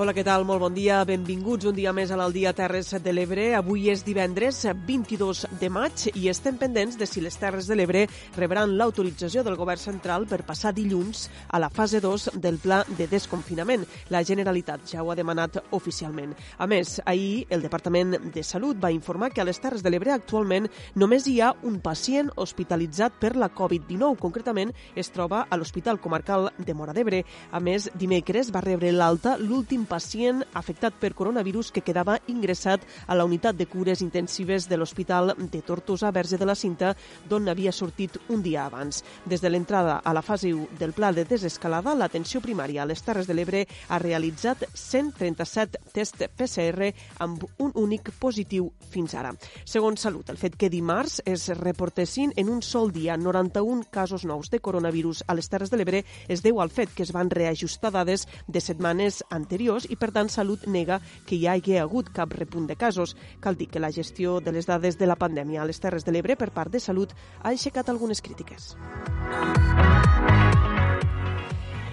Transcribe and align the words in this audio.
Hola, 0.00 0.14
què 0.16 0.22
tal? 0.24 0.46
Molt 0.48 0.62
bon 0.62 0.72
dia. 0.72 1.02
Benvinguts 1.04 1.66
un 1.68 1.74
dia 1.76 1.90
més 1.92 2.08
a 2.08 2.16
l'Aldia 2.16 2.54
Terres 2.56 2.94
de 3.04 3.12
l'Ebre. 3.12 3.50
Avui 3.52 3.90
és 3.92 4.00
divendres 4.00 4.62
22 4.86 5.42
de 5.60 5.68
maig 5.68 6.06
i 6.14 6.30
estem 6.30 6.56
pendents 6.56 6.94
de 6.96 7.04
si 7.04 7.20
les 7.20 7.34
Terres 7.36 7.66
de 7.68 7.76
l'Ebre 7.76 8.06
rebran 8.32 8.72
l'autorització 8.78 9.42
del 9.44 9.58
govern 9.60 9.82
central 9.82 10.24
per 10.30 10.38
passar 10.48 10.72
dilluns 10.72 11.26
a 11.52 11.60
la 11.60 11.68
fase 11.68 12.00
2 12.00 12.30
del 12.40 12.56
pla 12.62 12.78
de 12.96 13.10
desconfinament. 13.12 13.84
La 14.08 14.22
Generalitat 14.24 14.86
ja 14.88 15.02
ho 15.04 15.10
ha 15.12 15.18
demanat 15.18 15.58
oficialment. 15.76 16.32
A 16.56 16.64
més, 16.64 16.94
ahir 17.04 17.44
el 17.52 17.60
Departament 17.60 18.16
de 18.32 18.42
Salut 18.42 18.80
va 18.80 18.94
informar 18.96 19.34
que 19.34 19.44
a 19.44 19.48
les 19.50 19.60
Terres 19.60 19.84
de 19.84 19.92
l'Ebre 19.92 20.16
actualment 20.16 20.70
només 20.96 21.28
hi 21.28 21.42
ha 21.44 21.52
un 21.60 21.76
pacient 21.84 22.32
hospitalitzat 22.40 23.20
per 23.20 23.34
la 23.36 23.50
Covid-19. 23.52 24.16
Concretament, 24.24 24.72
es 24.96 25.12
troba 25.12 25.44
a 25.44 25.60
l'Hospital 25.60 26.00
Comarcal 26.00 26.48
de 26.56 26.72
Mora 26.80 26.96
d'Ebre. 26.96 27.20
A 27.52 27.60
més, 27.60 27.92
dimecres 28.00 28.48
va 28.48 28.64
rebre 28.64 28.96
l'alta 28.96 29.36
l'últim 29.36 29.84
pacient 29.90 30.44
afectat 30.54 30.94
per 31.00 31.12
coronavirus 31.18 31.72
que 31.74 31.82
quedava 31.82 32.18
ingressat 32.30 32.84
a 33.10 33.16
la 33.18 33.26
unitat 33.26 33.58
de 33.58 33.66
cures 33.66 34.02
intensives 34.04 34.68
de 34.70 34.78
l'Hospital 34.78 35.34
de 35.36 35.62
Tortosa 35.66 36.12
Verge 36.14 36.38
de 36.38 36.46
la 36.46 36.54
Cinta, 36.54 36.92
d'on 37.28 37.48
havia 37.50 37.72
sortit 37.74 38.20
un 38.30 38.44
dia 38.44 38.66
abans. 38.68 39.02
Des 39.26 39.42
de 39.42 39.50
l'entrada 39.50 39.98
a 40.04 40.14
la 40.14 40.22
fase 40.22 40.52
1 40.54 40.78
del 40.78 40.94
pla 40.94 41.10
de 41.12 41.24
desescalada, 41.26 41.96
l'atenció 41.98 42.40
primària 42.44 42.84
a 42.84 42.88
les 42.88 43.02
Terres 43.02 43.26
de 43.26 43.34
l'Ebre 43.34 43.64
ha 43.88 43.98
realitzat 43.98 44.62
137 44.74 45.80
tests 45.94 46.30
PCR 46.36 46.92
amb 47.24 47.44
un 47.58 47.74
únic 47.74 48.12
positiu 48.20 48.70
fins 48.92 49.16
ara. 49.18 49.34
Segons 49.64 50.00
Salut, 50.00 50.30
el 50.30 50.38
fet 50.38 50.56
que 50.56 50.70
dimarts 50.70 51.20
es 51.26 51.48
reportessin 51.58 52.32
en 52.36 52.48
un 52.48 52.62
sol 52.62 52.92
dia 52.94 53.16
91 53.16 53.90
casos 53.90 54.24
nous 54.24 54.50
de 54.50 54.60
coronavirus 54.60 55.24
a 55.26 55.34
les 55.34 55.50
Terres 55.50 55.70
de 55.70 55.80
l'Ebre 55.80 56.04
es 56.28 56.44
deu 56.46 56.60
al 56.60 56.70
fet 56.70 56.94
que 56.94 57.02
es 57.02 57.12
van 57.16 57.30
reajustar 57.30 57.90
dades 57.94 58.26
de 58.46 58.60
setmanes 58.62 59.24
anteriors 59.30 59.69
casos 59.70 59.86
i, 59.90 59.96
per 59.96 60.10
tant, 60.10 60.28
Salut 60.30 60.66
nega 60.66 61.00
que 61.26 61.36
hi 61.36 61.46
hagi 61.46 61.78
hagut 61.78 62.10
cap 62.14 62.32
repunt 62.34 62.66
de 62.66 62.76
casos. 62.76 63.16
Cal 63.40 63.56
dir 63.56 63.68
que 63.70 63.80
la 63.80 63.92
gestió 63.92 64.40
de 64.40 64.52
les 64.52 64.66
dades 64.66 64.98
de 64.98 65.06
la 65.06 65.16
pandèmia 65.16 65.62
a 65.62 65.68
les 65.68 65.80
Terres 65.80 66.04
de 66.04 66.12
l'Ebre 66.12 66.36
per 66.36 66.50
part 66.50 66.72
de 66.72 66.80
Salut 66.80 67.14
ha 67.42 67.50
aixecat 67.54 67.88
algunes 67.88 68.20
crítiques. 68.20 68.74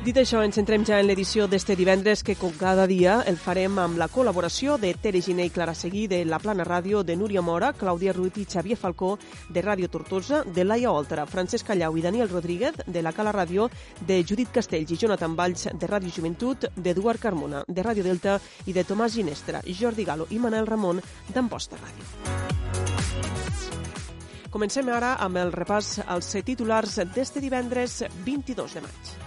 Dit 0.08 0.16
això, 0.22 0.40
ens 0.40 0.56
centrem 0.56 0.86
ja 0.88 1.02
en 1.02 1.08
l'edició 1.10 1.50
d'este 1.52 1.76
divendres 1.76 2.22
que 2.24 2.38
com 2.40 2.54
cada 2.56 2.86
dia 2.88 3.18
el 3.28 3.36
farem 3.36 3.76
amb 3.84 3.98
la 4.00 4.06
col·laboració 4.08 4.78
de 4.80 4.94
Tere 4.96 5.20
Giné 5.20 5.50
i 5.50 5.52
Clara 5.52 5.74
Seguí 5.76 6.06
de 6.08 6.22
La 6.24 6.40
Plana 6.40 6.64
Ràdio, 6.64 7.02
de 7.04 7.18
Núria 7.20 7.44
Mora, 7.44 7.74
Clàudia 7.76 8.14
Ruiz 8.16 8.40
i 8.40 8.46
Xavier 8.48 8.78
Falcó 8.80 9.18
de 9.52 9.66
Ràdio 9.66 9.90
Tortosa, 9.92 10.46
de 10.48 10.64
Laia 10.64 10.94
Oltra, 10.96 11.26
Francesc 11.28 11.68
Callau 11.68 12.00
i 12.00 12.06
Daniel 12.08 12.32
Rodríguez 12.32 12.80
de 12.88 13.04
La 13.04 13.12
Cala 13.12 13.36
Ràdio, 13.36 13.68
de 14.00 14.24
Judit 14.24 14.56
Castells 14.56 14.96
i 14.96 15.02
Jonathan 15.04 15.36
Valls 15.36 15.68
de 15.76 15.92
Ràdio 15.92 16.16
Joventut, 16.22 16.70
d'Eduard 16.78 17.20
Carmona 17.20 17.66
de 17.68 17.84
Ràdio 17.84 18.08
Delta 18.08 18.40
i 18.64 18.72
de 18.72 18.88
Tomàs 18.88 19.12
Ginestra, 19.20 19.60
Jordi 19.68 20.08
Galo 20.08 20.32
i 20.32 20.40
Manel 20.40 20.72
Ramon 20.72 21.04
d'Amposta 21.36 21.76
Ràdio. 21.84 22.08
Comencem 24.56 24.88
ara 24.88 25.18
amb 25.20 25.44
el 25.44 25.52
repàs 25.52 25.98
als 26.08 26.32
titulars 26.48 27.02
d'este 27.12 27.44
divendres 27.44 28.06
22 28.24 28.80
de 28.80 28.88
maig. 28.88 29.27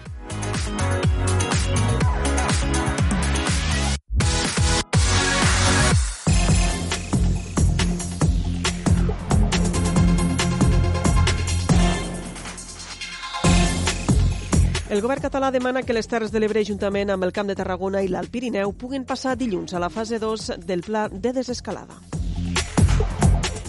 El 14.91 15.05
govern 15.05 15.23
català 15.23 15.49
demana 15.55 15.81
que 15.87 15.95
les 15.95 16.09
Terres 16.11 16.33
de 16.35 16.41
l'Ebre, 16.43 16.65
juntament 16.67 17.15
amb 17.15 17.25
el 17.25 17.33
Camp 17.33 17.47
de 17.49 17.55
Tarragona 17.57 18.03
i 18.05 18.11
l'Alt 18.11 18.29
Pirineu, 18.35 18.75
puguin 18.77 19.09
passar 19.09 19.37
dilluns 19.39 19.73
a 19.73 19.81
la 19.81 19.89
fase 19.89 20.19
2 20.19 20.51
del 20.67 20.83
pla 20.83 21.09
de 21.09 21.33
desescalada. 21.41 22.20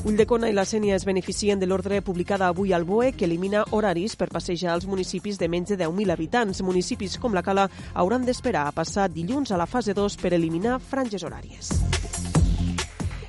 Ulldecona 0.01 0.47
i 0.49 0.53
la 0.57 0.63
Sènia 0.65 0.95
es 0.97 1.03
beneficien 1.05 1.59
de 1.61 1.67
l'ordre 1.69 1.99
publicada 2.01 2.47
avui 2.49 2.71
al 2.73 2.87
BOE 2.89 3.11
que 3.13 3.27
elimina 3.27 3.61
horaris 3.69 4.15
per 4.17 4.31
passejar 4.33 4.71
als 4.73 4.87
municipis 4.89 5.37
de 5.37 5.45
menys 5.47 5.69
de 5.69 5.77
10.000 5.77 6.09
habitants. 6.09 6.63
Municipis 6.65 7.19
com 7.21 7.35
la 7.37 7.43
Cala 7.45 7.67
hauran 7.93 8.25
d'esperar 8.25 8.63
a 8.65 8.71
passar 8.73 9.11
dilluns 9.13 9.51
a 9.51 9.59
la 9.61 9.67
fase 9.69 9.93
2 9.93 10.17
per 10.17 10.33
eliminar 10.33 10.79
franges 10.81 11.21
horàries. 11.21 11.69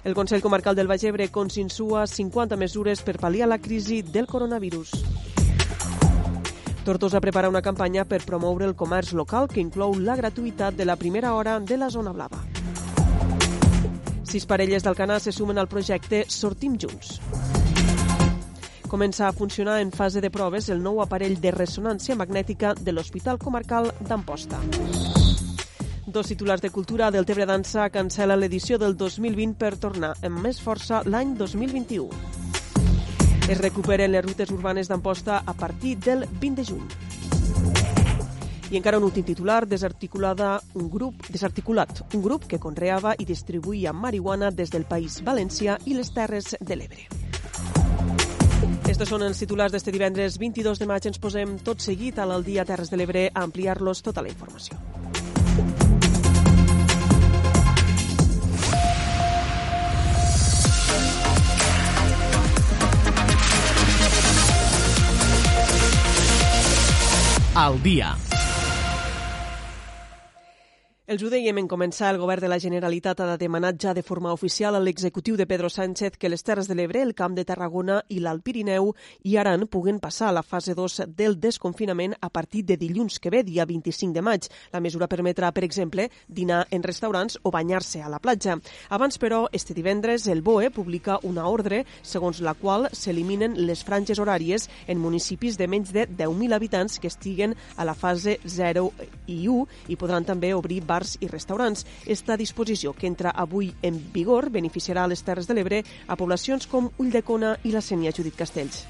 El 0.02 0.16
Consell 0.16 0.40
Comarcal 0.40 0.74
del 0.74 0.88
Baix 0.88 1.04
Ebre 1.04 1.28
consinsua 1.28 2.06
50 2.06 2.56
mesures 2.56 3.04
per 3.04 3.18
pal·liar 3.20 3.50
la 3.52 3.60
crisi 3.60 4.00
del 4.00 4.26
coronavirus. 4.26 4.96
Tortosa 6.86 7.20
prepara 7.20 7.52
una 7.52 7.62
campanya 7.62 8.06
per 8.08 8.24
promoure 8.24 8.64
el 8.64 8.74
comerç 8.74 9.12
local 9.12 9.46
que 9.46 9.60
inclou 9.60 9.92
la 10.00 10.16
gratuïtat 10.16 10.72
de 10.72 10.88
la 10.88 10.96
primera 10.96 11.36
hora 11.36 11.60
de 11.60 11.76
la 11.76 11.92
zona 11.92 12.16
blava. 12.16 12.40
Sis 14.32 14.46
parelles 14.48 14.80
d'Alcanar 14.80 15.18
se 15.20 15.28
sumen 15.28 15.58
al 15.60 15.68
projecte 15.68 16.22
Sortim 16.26 16.78
Junts. 16.80 17.18
Comença 18.88 19.26
a 19.28 19.32
funcionar 19.36 19.82
en 19.82 19.90
fase 19.92 20.22
de 20.24 20.30
proves 20.32 20.70
el 20.72 20.80
nou 20.80 21.02
aparell 21.04 21.36
de 21.36 21.52
ressonància 21.52 22.16
magnètica 22.16 22.72
de 22.72 22.94
l'Hospital 22.96 23.36
Comarcal 23.36 23.90
d'Amposta. 24.00 24.56
Dos 26.06 26.32
titulars 26.32 26.64
de 26.64 26.72
cultura 26.72 27.10
del 27.12 27.28
Tebre 27.28 27.44
Dansa 27.44 27.90
cancela 27.92 28.40
l'edició 28.40 28.80
del 28.80 28.96
2020 28.96 29.52
per 29.60 29.76
tornar 29.76 30.14
amb 30.24 30.40
més 30.40 30.64
força 30.64 31.04
l'any 31.04 31.36
2021. 31.36 32.08
Es 33.52 33.60
recuperen 33.60 34.16
les 34.16 34.24
rutes 34.24 34.48
urbanes 34.48 34.88
d'Amposta 34.88 35.42
a 35.44 35.52
partir 35.52 35.98
del 35.98 36.24
20 36.40 36.56
de 36.56 36.70
juny. 36.72 37.11
I 38.72 38.78
encara 38.78 38.96
un 38.96 39.04
últim 39.04 39.22
titular, 39.22 39.66
desarticulada 39.68 40.62
un 40.80 40.88
grup, 40.88 41.26
desarticulat, 41.28 42.14
un 42.16 42.22
grup 42.24 42.46
que 42.48 42.56
conreava 42.58 43.12
i 43.20 43.26
distribuïa 43.28 43.92
marihuana 43.92 44.48
des 44.50 44.72
del 44.72 44.86
País 44.88 45.18
Valencià 45.20 45.76
i 45.84 45.92
les 45.92 46.08
Terres 46.16 46.56
de 46.56 46.78
l'Ebre. 46.80 47.04
Estos 48.88 49.12
són 49.12 49.26
els 49.28 49.36
titulars 49.44 49.76
d'este 49.76 49.92
divendres 49.92 50.40
22 50.40 50.80
de 50.80 50.88
maig. 50.88 51.04
Ens 51.04 51.20
posem 51.20 51.58
tot 51.60 51.84
seguit 51.84 52.16
a 52.16 52.24
l'Aldia 52.24 52.64
Terres 52.64 52.88
de 52.88 52.96
l'Ebre 52.96 53.28
a 53.28 53.44
ampliar-los 53.44 54.00
tota 54.00 54.24
la 54.24 54.32
informació. 54.32 54.80
Al 67.52 67.82
dia 67.84 68.16
els 71.12 71.20
ho 71.20 71.28
dèiem 71.28 71.58
en 71.60 71.66
començar, 71.68 72.08
el 72.08 72.16
govern 72.16 72.40
de 72.40 72.48
la 72.48 72.56
Generalitat 72.62 73.18
ha 73.20 73.34
demanat 73.36 73.76
ja 73.76 73.92
de 73.92 74.00
forma 74.02 74.30
oficial 74.32 74.78
a 74.78 74.80
l'executiu 74.80 75.36
de 75.36 75.44
Pedro 75.46 75.68
Sánchez 75.68 76.16
que 76.16 76.30
les 76.30 76.40
Terres 76.42 76.70
de 76.70 76.74
l'Ebre, 76.74 77.02
el 77.04 77.12
Camp 77.12 77.34
de 77.36 77.44
Tarragona 77.44 77.98
i 78.08 78.16
l'Alt 78.24 78.40
Pirineu 78.46 78.94
i 79.28 79.36
Aran 79.36 79.66
puguen 79.68 79.98
passar 80.00 80.30
a 80.30 80.32
la 80.32 80.42
fase 80.42 80.72
2 80.74 81.02
del 81.12 81.36
desconfinament 81.40 82.14
a 82.18 82.30
partir 82.32 82.62
de 82.64 82.78
dilluns 82.80 83.18
que 83.20 83.28
ve, 83.28 83.42
dia 83.44 83.66
25 83.68 84.14
de 84.16 84.22
maig. 84.24 84.48
La 84.72 84.80
mesura 84.80 85.08
permetrà, 85.08 85.50
per 85.52 85.66
exemple, 85.66 86.06
dinar 86.28 86.62
en 86.70 86.82
restaurants 86.82 87.36
o 87.42 87.52
banyar-se 87.52 88.00
a 88.00 88.08
la 88.08 88.18
platja. 88.18 88.56
Abans, 88.88 89.20
però, 89.20 89.42
este 89.52 89.76
divendres, 89.76 90.26
el 90.32 90.40
BOE 90.40 90.70
publica 90.72 91.18
una 91.28 91.44
ordre 91.50 91.84
segons 92.00 92.40
la 92.40 92.54
qual 92.54 92.88
s'eliminen 92.92 93.58
les 93.66 93.84
franges 93.84 94.22
horàries 94.22 94.70
en 94.86 95.02
municipis 95.02 95.60
de 95.60 95.68
menys 95.68 95.92
de 95.92 96.08
10.000 96.08 96.56
habitants 96.56 96.98
que 96.98 97.12
estiguen 97.12 97.52
a 97.76 97.84
la 97.84 97.92
fase 97.92 98.38
0 98.46 98.88
i 99.26 99.42
1 99.48 99.92
i 99.92 100.00
podran 100.00 100.24
també 100.24 100.54
obrir 100.56 100.80
bars 100.80 101.01
bars 101.02 101.18
i 101.20 101.28
restaurants. 101.28 101.84
Esta 102.06 102.36
disposició, 102.36 102.94
que 102.94 103.10
entra 103.10 103.34
avui 103.34 103.72
en 103.82 103.98
vigor, 104.14 104.50
beneficiarà 104.50 105.04
a 105.04 105.10
les 105.10 105.22
Terres 105.26 105.48
de 105.50 105.58
l'Ebre 105.58 105.82
a 106.06 106.16
poblacions 106.16 106.68
com 106.70 106.90
Ulldecona 106.98 107.56
i 107.64 107.74
la 107.74 107.82
Sènia 107.82 108.14
Judit 108.14 108.38
Castells. 108.38 108.86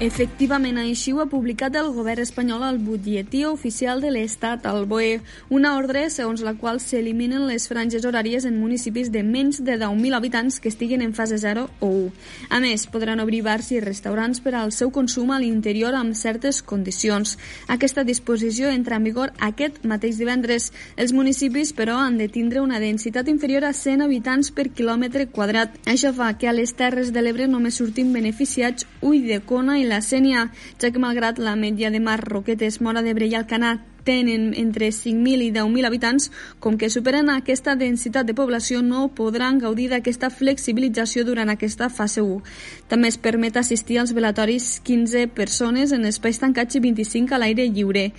Efectivament, 0.00 0.78
així 0.80 1.12
ho 1.12 1.18
ha 1.20 1.26
publicat 1.28 1.74
el 1.76 1.90
govern 1.92 2.22
espanyol 2.22 2.62
al 2.64 2.78
butlletí 2.80 3.42
oficial 3.44 3.98
de 4.00 4.08
l'Estat, 4.08 4.64
al 4.64 4.86
BOE, 4.88 5.18
una 5.52 5.74
ordre 5.76 6.06
segons 6.08 6.40
la 6.40 6.54
qual 6.56 6.78
s'eliminen 6.80 7.42
les 7.44 7.66
franges 7.68 8.06
horàries 8.08 8.46
en 8.48 8.56
municipis 8.56 9.10
de 9.12 9.20
menys 9.20 9.58
de 9.60 9.74
10.000 9.76 10.16
habitants 10.16 10.56
que 10.56 10.72
estiguin 10.72 11.04
en 11.04 11.12
fase 11.12 11.36
0 11.42 11.66
o 11.84 11.90
1. 11.90 12.14
A 12.48 12.60
més, 12.64 12.86
podran 12.88 13.20
obrir 13.20 13.42
bars 13.44 13.68
i 13.76 13.82
restaurants 13.84 14.40
per 14.40 14.54
al 14.54 14.72
seu 14.72 14.88
consum 14.88 15.34
a 15.34 15.38
l'interior 15.42 15.92
amb 15.92 16.16
certes 16.16 16.62
condicions. 16.64 17.36
Aquesta 17.68 18.00
disposició 18.00 18.72
entra 18.72 18.96
en 18.96 19.04
vigor 19.04 19.34
aquest 19.50 19.84
mateix 19.84 20.16
divendres. 20.16 20.70
Els 20.96 21.12
municipis, 21.12 21.74
però, 21.76 21.98
han 22.00 22.16
de 22.16 22.30
tindre 22.32 22.64
una 22.64 22.80
densitat 22.80 23.28
inferior 23.28 23.68
a 23.68 23.74
100 23.76 24.08
habitants 24.08 24.48
per 24.48 24.70
quilòmetre 24.72 25.28
quadrat. 25.28 25.76
Això 25.84 26.16
fa 26.16 26.32
que 26.40 26.48
a 26.48 26.56
les 26.56 26.72
Terres 26.72 27.12
de 27.12 27.20
l'Ebre 27.20 27.52
només 27.52 27.76
surtin 27.76 28.16
beneficiats 28.16 28.88
Ull 29.04 29.28
de 29.28 29.42
Cona 29.44 29.76
i 29.76 29.89
la 29.90 30.00
Sènia, 30.00 30.48
ja 30.80 30.90
que 30.90 31.02
malgrat 31.02 31.38
la 31.38 31.56
media 31.58 31.90
de 31.90 32.00
mar, 32.00 32.20
Roquetes, 32.24 32.80
Mora 32.80 33.02
d'Ebre 33.02 33.28
i 33.28 33.34
Alcanar 33.36 33.78
tenen 34.04 34.54
entre 34.56 34.88
5.000 34.88 35.44
i 35.44 35.50
10.000 35.52 35.86
habitants, 35.86 36.30
com 36.58 36.78
que 36.78 36.90
superen 36.90 37.30
aquesta 37.30 37.76
densitat 37.76 38.26
de 38.26 38.34
població, 38.34 38.82
no 38.82 39.08
podran 39.14 39.60
gaudir 39.60 39.90
d'aquesta 39.92 40.30
flexibilització 40.30 41.24
durant 41.28 41.52
aquesta 41.52 41.90
fase 41.90 42.24
1. 42.24 42.40
També 42.88 43.10
es 43.12 43.18
permet 43.18 43.56
assistir 43.60 44.00
als 44.00 44.14
velatoris 44.16 44.78
15 44.84 45.28
persones 45.36 45.92
en 45.92 46.06
espais 46.08 46.40
tancats 46.40 46.80
i 46.80 46.84
25 46.86 47.36
a 47.36 47.42
l'aire 47.42 47.68
lliure. 47.68 48.10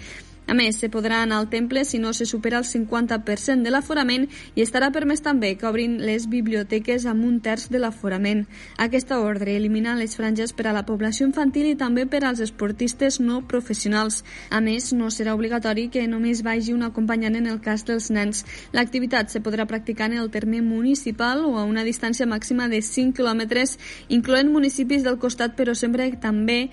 A 0.47 0.53
més, 0.57 0.75
se 0.81 0.89
podrà 0.91 1.21
anar 1.23 1.37
al 1.39 1.49
temple 1.49 1.85
si 1.85 1.99
no 2.01 2.11
se 2.13 2.25
supera 2.25 2.57
el 2.59 2.65
50% 2.67 3.63
de 3.63 3.71
l'aforament 3.71 4.25
i 4.55 4.63
estarà 4.65 4.89
permès 4.91 5.21
també 5.23 5.53
que 5.55 5.67
obrin 5.69 5.99
les 6.03 6.25
biblioteques 6.27 7.05
amb 7.07 7.23
un 7.23 7.37
terç 7.39 7.69
de 7.71 7.79
l'aforament. 7.79 8.43
Aquesta 8.77 9.21
ordre 9.21 9.55
elimina 9.55 9.95
les 9.95 10.17
franges 10.17 10.51
per 10.51 10.67
a 10.67 10.73
la 10.75 10.83
població 10.85 11.27
infantil 11.29 11.69
i 11.69 11.77
també 11.79 12.03
per 12.05 12.23
als 12.25 12.41
esportistes 12.43 13.21
no 13.21 13.41
professionals. 13.47 14.23
A 14.49 14.59
més, 14.59 14.91
no 14.91 15.07
serà 15.13 15.35
obligatori 15.37 15.87
que 15.93 16.07
només 16.07 16.43
vagi 16.43 16.73
un 16.73 16.83
acompanyant 16.83 17.37
en 17.39 17.47
el 17.47 17.61
cas 17.61 17.85
dels 17.87 18.09
nens. 18.11 18.43
L'activitat 18.75 19.31
se 19.31 19.39
podrà 19.45 19.67
practicar 19.69 20.09
en 20.11 20.17
el 20.19 20.31
terme 20.33 20.61
municipal 20.61 21.45
o 21.45 21.57
a 21.59 21.63
una 21.63 21.85
distància 21.87 22.27
màxima 22.27 22.67
de 22.67 22.81
5 22.81 23.15
quilòmetres, 23.15 23.77
incloent 24.09 24.51
municipis 24.51 25.05
del 25.07 25.21
costat, 25.21 25.55
però 25.55 25.77
sempre 25.77 26.09
també 26.19 26.71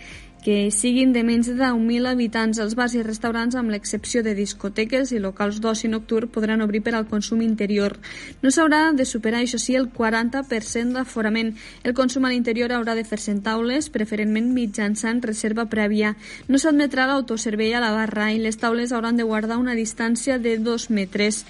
que 0.49 0.71
siguin 0.73 1.11
de 1.13 1.21
menys 1.29 1.51
de 1.51 1.59
10.000 1.61 2.09
habitants. 2.09 2.57
Els 2.63 2.73
bars 2.73 2.95
i 2.97 3.03
restaurants, 3.05 3.53
amb 3.61 3.69
l'excepció 3.69 4.23
de 4.25 4.33
discoteques 4.33 5.13
i 5.13 5.21
locals 5.21 5.59
d'oci 5.61 5.91
nocturn, 5.93 6.31
podran 6.33 6.65
obrir 6.65 6.81
per 6.87 6.95
al 6.97 7.05
consum 7.11 7.43
interior. 7.45 7.99
No 8.41 8.49
s'haurà 8.49 8.95
de 8.97 9.05
superar, 9.05 9.43
això 9.45 9.61
sí, 9.61 9.77
el 9.77 9.91
40% 9.93 10.97
d'aforament. 10.97 11.53
El 11.85 11.93
consum 11.93 12.25
a 12.25 12.33
l'interior 12.33 12.73
haurà 12.73 12.97
de 12.97 13.05
fer-se 13.05 13.35
en 13.37 13.43
taules, 13.45 13.93
preferentment 13.93 14.49
mitjançant 14.57 15.21
reserva 15.21 15.69
prèvia. 15.69 16.17
No 16.49 16.57
s'admetrà 16.57 17.05
l'autoservei 17.13 17.77
a 17.77 17.85
la 17.85 17.93
barra 17.93 18.33
i 18.33 18.41
les 18.41 18.57
taules 18.57 18.97
hauran 18.97 19.21
de 19.21 19.29
guardar 19.29 19.61
una 19.61 19.77
distància 19.77 20.41
de 20.41 20.57
2 20.57 20.89
metres. 20.89 21.45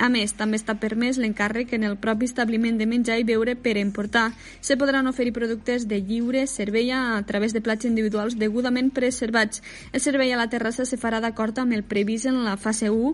A 0.00 0.08
més, 0.08 0.32
també 0.32 0.56
està 0.56 0.78
permès 0.80 1.18
l'encàrrec 1.20 1.74
en 1.76 1.82
el 1.84 1.98
propi 2.00 2.24
establiment 2.24 2.78
de 2.80 2.86
menjar 2.88 3.18
i 3.20 3.24
beure 3.28 3.52
per 3.52 3.74
emportar. 3.76 4.30
Se 4.64 4.78
podran 4.80 5.10
oferir 5.10 5.34
productes 5.36 5.84
de 5.90 5.98
lliure 6.00 6.46
servei 6.48 6.88
a 6.96 7.20
través 7.28 7.52
de 7.52 7.60
plats 7.60 7.84
individuals 7.84 8.38
degudament 8.40 8.88
preservats. 8.96 9.60
El 9.92 10.00
servei 10.00 10.32
a 10.32 10.38
la 10.40 10.48
terrassa 10.48 10.86
se 10.88 10.96
farà 10.96 11.20
d'acord 11.20 11.58
amb 11.60 11.76
el 11.76 11.84
previst 11.84 12.30
en 12.30 12.38
la 12.46 12.56
fase 12.56 12.88
1 12.88 13.12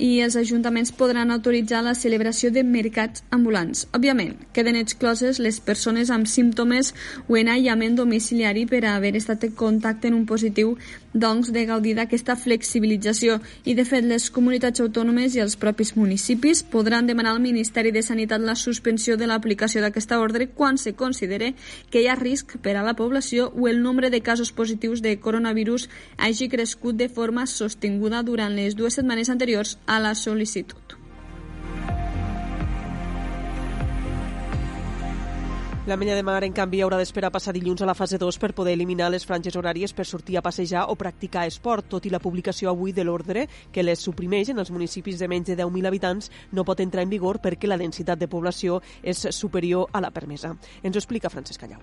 i 0.00 0.22
els 0.24 0.38
ajuntaments 0.40 0.94
podran 0.96 1.34
autoritzar 1.36 1.82
la 1.84 1.92
celebració 1.92 2.48
de 2.48 2.64
mercats 2.64 3.26
ambulants. 3.28 3.84
Òbviament, 3.92 4.32
queden 4.56 4.80
excloses 4.80 5.36
les 5.36 5.60
persones 5.60 6.08
amb 6.08 6.24
símptomes 6.24 6.94
o 7.28 7.36
en 7.36 7.52
aïllament 7.52 8.00
domiciliari 8.00 8.64
per 8.64 8.86
haver 8.88 9.18
estat 9.20 9.44
en 9.44 9.52
contacte 9.52 10.08
en 10.08 10.16
un 10.16 10.24
positiu 10.24 10.78
doncs, 11.12 11.52
de 11.52 11.66
gaudir 11.68 11.92
d'aquesta 12.00 12.38
flexibilització 12.40 13.36
i, 13.68 13.76
de 13.76 13.84
fet, 13.84 14.08
les 14.08 14.30
comunitats 14.32 14.80
autònomes 14.80 15.36
i 15.36 15.44
els 15.44 15.60
propis 15.60 15.92
municipis 15.92 16.21
podran 16.70 17.06
demanar 17.06 17.32
al 17.32 17.40
Ministeri 17.40 17.90
de 17.90 18.02
Sanitat 18.02 18.40
la 18.40 18.54
suspensió 18.54 19.16
de 19.16 19.26
l'aplicació 19.26 19.82
d'aquesta 19.82 20.20
ordre 20.20 20.48
quan 20.48 20.78
se 20.78 20.94
considere 20.94 21.54
que 21.90 22.02
hi 22.02 22.08
ha 22.08 22.14
risc 22.14 22.56
per 22.62 22.76
a 22.76 22.86
la 22.86 22.94
població 22.94 23.50
o 23.56 23.68
el 23.68 23.82
nombre 23.82 24.10
de 24.10 24.22
casos 24.22 24.52
positius 24.52 25.02
de 25.02 25.18
coronavirus 25.18 25.88
hagi 26.18 26.48
crescut 26.48 26.96
de 26.96 27.08
forma 27.08 27.46
sostinguda 27.46 28.22
durant 28.22 28.54
les 28.54 28.76
dues 28.76 28.94
setmanes 28.94 29.30
anteriors 29.30 29.78
a 29.86 29.98
la 29.98 30.14
sol·licitud. 30.14 31.01
La 35.84 35.96
Menya 35.96 36.14
de 36.14 36.22
Mar, 36.22 36.44
en 36.46 36.52
canvi, 36.54 36.78
haurà 36.78 36.94
d'esperar 37.00 37.32
passar 37.34 37.50
dilluns 37.56 37.80
a 37.82 37.86
la 37.88 37.96
fase 37.98 38.14
2 38.14 38.36
per 38.38 38.52
poder 38.54 38.76
eliminar 38.76 39.08
les 39.10 39.24
franges 39.26 39.56
horàries 39.58 39.90
per 39.90 40.04
sortir 40.06 40.36
a 40.38 40.42
passejar 40.46 40.84
o 40.92 40.94
practicar 40.94 41.42
esport, 41.50 41.88
tot 41.90 42.06
i 42.06 42.12
la 42.12 42.20
publicació 42.22 42.70
avui 42.70 42.92
de 42.94 43.02
l'ordre 43.02 43.48
que 43.74 43.82
les 43.82 43.98
suprimeix 43.98 44.52
en 44.52 44.62
els 44.62 44.70
municipis 44.70 45.18
de 45.18 45.26
menys 45.26 45.50
de 45.50 45.56
10.000 45.58 45.90
habitants 45.90 46.30
no 46.52 46.62
pot 46.62 46.78
entrar 46.86 47.02
en 47.02 47.10
vigor 47.10 47.40
perquè 47.42 47.66
la 47.66 47.80
densitat 47.82 48.20
de 48.20 48.30
població 48.30 48.78
és 49.02 49.24
superior 49.34 49.90
a 49.90 49.98
la 49.98 50.12
permesa. 50.14 50.52
Ens 50.84 50.94
ho 50.94 51.02
explica 51.02 51.34
Francesc 51.34 51.66
Callau. 51.66 51.82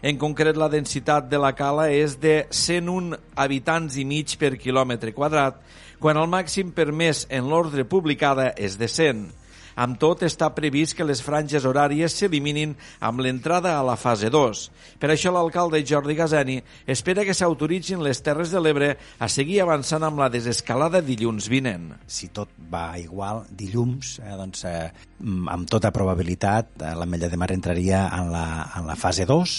En 0.00 0.14
concret, 0.16 0.54
la 0.54 0.70
densitat 0.70 1.26
de 1.26 1.42
la 1.42 1.50
cala 1.58 1.88
és 1.90 2.20
de 2.22 2.44
101 2.54 3.18
habitants 3.34 3.98
i 3.98 4.06
mig 4.06 4.38
per 4.38 4.54
quilòmetre 4.62 5.10
quadrat, 5.10 5.58
quan 5.98 6.22
el 6.22 6.30
màxim 6.30 6.70
permès 6.70 7.26
en 7.28 7.50
l'ordre 7.50 7.82
publicada 7.82 8.52
és 8.54 8.78
de 8.78 8.86
100. 8.86 9.39
Amb 9.76 9.98
tot, 10.00 10.24
està 10.26 10.50
previst 10.54 10.96
que 10.98 11.06
les 11.06 11.22
franges 11.22 11.66
horàries 11.68 12.14
s'eliminin 12.16 12.74
amb 13.00 13.22
l'entrada 13.22 13.76
a 13.78 13.84
la 13.86 13.96
fase 14.00 14.30
2. 14.32 14.62
Per 15.00 15.10
això 15.12 15.32
l'alcalde 15.34 15.82
Jordi 15.86 16.16
Gazani 16.18 16.58
espera 16.86 17.24
que 17.26 17.36
s'autoritzin 17.36 18.02
les 18.04 18.22
Terres 18.24 18.50
de 18.54 18.62
l'Ebre 18.62 18.92
a 19.18 19.28
seguir 19.28 19.60
avançant 19.62 20.04
amb 20.06 20.20
la 20.22 20.30
desescalada 20.32 21.02
dilluns 21.04 21.48
vinent. 21.52 21.90
Si 22.06 22.30
tot 22.34 22.52
va 22.72 22.98
igual, 22.98 23.44
dilluns, 23.50 24.18
eh, 24.24 24.36
doncs, 24.36 24.64
eh, 24.64 24.90
amb 25.22 25.68
tota 25.70 25.92
probabilitat, 25.94 26.74
eh, 26.80 26.94
la 26.94 27.06
Mella 27.06 27.28
de 27.28 27.36
Mar 27.36 27.52
entraria 27.52 28.08
en 28.16 28.32
la, 28.32 28.46
en 28.76 28.86
la 28.86 28.96
fase 28.96 29.26
2 29.26 29.58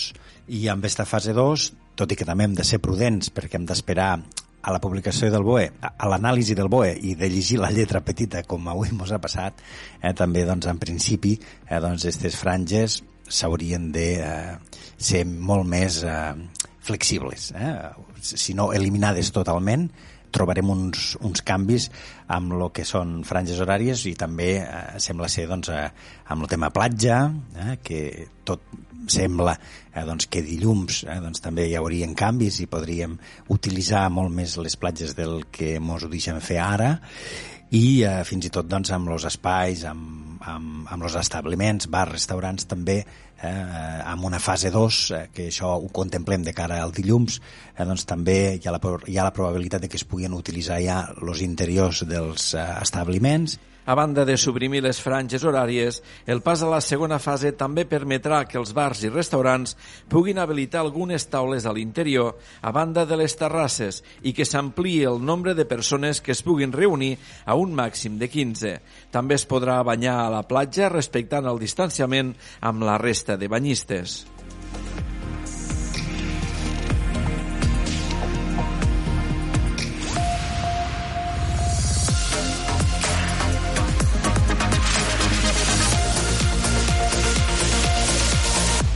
i 0.51 0.67
amb 0.67 0.83
aquesta 0.83 1.05
fase 1.05 1.33
2 1.37 1.71
tot 1.95 2.11
i 2.11 2.17
que 2.17 2.25
també 2.25 2.47
hem 2.47 2.55
de 2.57 2.65
ser 2.67 2.79
prudents 2.83 3.29
perquè 3.33 3.59
hem 3.59 3.67
d'esperar 3.69 4.13
a 4.61 4.73
la 4.73 4.81
publicació 4.81 5.31
del 5.33 5.45
BOE, 5.45 5.65
a 5.81 6.09
l'anàlisi 6.09 6.55
del 6.57 6.69
BOE 6.69 6.93
i 7.09 7.15
de 7.17 7.29
llegir 7.31 7.59
la 7.61 7.71
lletra 7.73 8.03
petita 8.05 8.43
com 8.47 8.67
avui 8.69 8.91
ens 8.93 9.11
ha 9.11 9.21
passat, 9.21 9.61
eh, 10.01 10.13
també 10.17 10.45
doncs, 10.45 10.69
en 10.69 10.81
principi 10.81 11.35
eh, 11.39 11.79
doncs, 11.81 12.05
aquestes 12.05 12.37
franges 12.37 13.01
s'haurien 13.31 13.91
de 13.95 14.07
eh, 14.21 14.55
ser 14.97 15.25
molt 15.25 15.67
més 15.69 16.01
eh, 16.03 16.33
flexibles, 16.81 17.51
eh? 17.55 17.73
si 18.21 18.53
no 18.57 18.71
eliminades 18.73 19.31
totalment, 19.33 19.87
trobarem 20.31 20.69
uns, 20.71 21.15
uns 21.21 21.43
canvis 21.45 21.89
amb 22.31 22.55
el 22.55 22.69
que 22.75 22.85
són 22.87 23.19
franges 23.27 23.59
horàries 23.61 24.05
i 24.09 24.15
també 24.19 24.53
eh, 24.61 24.81
sembla 25.03 25.29
ser 25.31 25.47
doncs, 25.49 25.71
eh, 25.73 25.89
amb 26.31 26.45
el 26.45 26.51
tema 26.51 26.71
platja, 26.73 27.25
eh, 27.57 27.75
que 27.83 28.01
tot 28.47 28.63
sembla 29.09 29.56
eh, 29.56 30.03
doncs, 30.06 30.27
que 30.31 30.44
dilluns 30.45 31.03
eh, 31.07 31.19
doncs, 31.24 31.42
també 31.44 31.68
hi 31.69 31.77
haurien 31.80 32.13
canvis 32.18 32.62
i 32.62 32.69
podríem 32.69 33.18
utilitzar 33.53 34.07
molt 34.13 34.33
més 34.33 34.57
les 34.62 34.77
platges 34.77 35.15
del 35.18 35.45
que 35.51 35.75
ens 35.80 36.06
ho 36.06 36.12
deixen 36.12 36.42
fer 36.44 36.59
ara 36.63 36.94
i 37.71 38.03
eh, 38.03 38.21
fins 38.27 38.48
i 38.48 38.53
tot 38.53 38.68
doncs, 38.68 38.92
amb 38.92 39.13
els 39.15 39.25
espais, 39.30 39.86
amb, 39.88 40.42
amb, 40.44 40.88
amb 40.92 41.07
els 41.07 41.15
establiments, 41.21 41.88
bars, 41.92 42.12
restaurants 42.18 42.68
també 42.68 42.98
eh, 43.01 44.01
amb 44.12 44.27
una 44.27 44.39
fase 44.44 44.71
2, 44.74 45.00
eh, 45.15 45.21
que 45.33 45.48
això 45.48 45.71
ho 45.77 45.88
contemplem 45.94 46.44
de 46.44 46.53
cara 46.53 46.81
al 46.83 46.92
dilluns, 46.95 47.39
eh, 47.77 47.86
doncs 47.88 48.06
també 48.09 48.38
hi 48.57 48.68
ha, 48.68 48.75
la, 48.75 48.95
hi 49.07 49.18
ha 49.18 49.27
la 49.27 49.36
probabilitat 49.36 49.86
de 49.86 49.92
que 49.92 50.00
es 50.00 50.07
puguin 50.07 50.36
utilitzar 50.36 50.81
ja 50.83 51.01
els 51.15 51.43
interiors 51.48 52.03
dels 52.10 52.53
eh, 52.53 52.67
establiments 52.81 53.58
a 53.85 53.95
banda 53.95 54.25
de 54.25 54.38
suprimir 54.38 54.83
les 54.83 55.00
franges 55.01 55.43
horàries, 55.43 56.01
el 56.25 56.41
pas 56.45 56.61
a 56.61 56.69
la 56.69 56.81
segona 56.81 57.19
fase 57.19 57.53
també 57.57 57.85
permetrà 57.89 58.43
que 58.47 58.59
els 58.61 58.73
bars 58.77 59.03
i 59.03 59.11
restaurants 59.11 59.75
puguin 60.09 60.39
habilitar 60.41 60.81
algunes 60.81 61.27
taules 61.31 61.65
a 61.65 61.73
l'interior 61.73 62.38
a 62.61 62.71
banda 62.71 63.05
de 63.05 63.17
les 63.17 63.35
terrasses 63.38 64.01
i 64.21 64.33
que 64.33 64.45
s'ampliï 64.45 65.05
el 65.09 65.21
nombre 65.23 65.55
de 65.57 65.65
persones 65.65 66.21
que 66.21 66.35
es 66.35 66.43
puguin 66.45 66.73
reunir 66.73 67.17
a 67.45 67.55
un 67.55 67.73
màxim 67.75 68.17
de 68.21 68.29
15. 68.29 68.75
També 69.11 69.35
es 69.35 69.47
podrà 69.47 69.81
banyar 69.83 70.19
a 70.25 70.29
la 70.33 70.43
platja 70.47 70.89
respectant 70.89 71.47
el 71.50 71.59
distanciament 71.59 72.35
amb 72.61 72.85
la 72.88 72.97
resta 73.01 73.38
de 73.38 73.50
banyistes. 73.51 74.21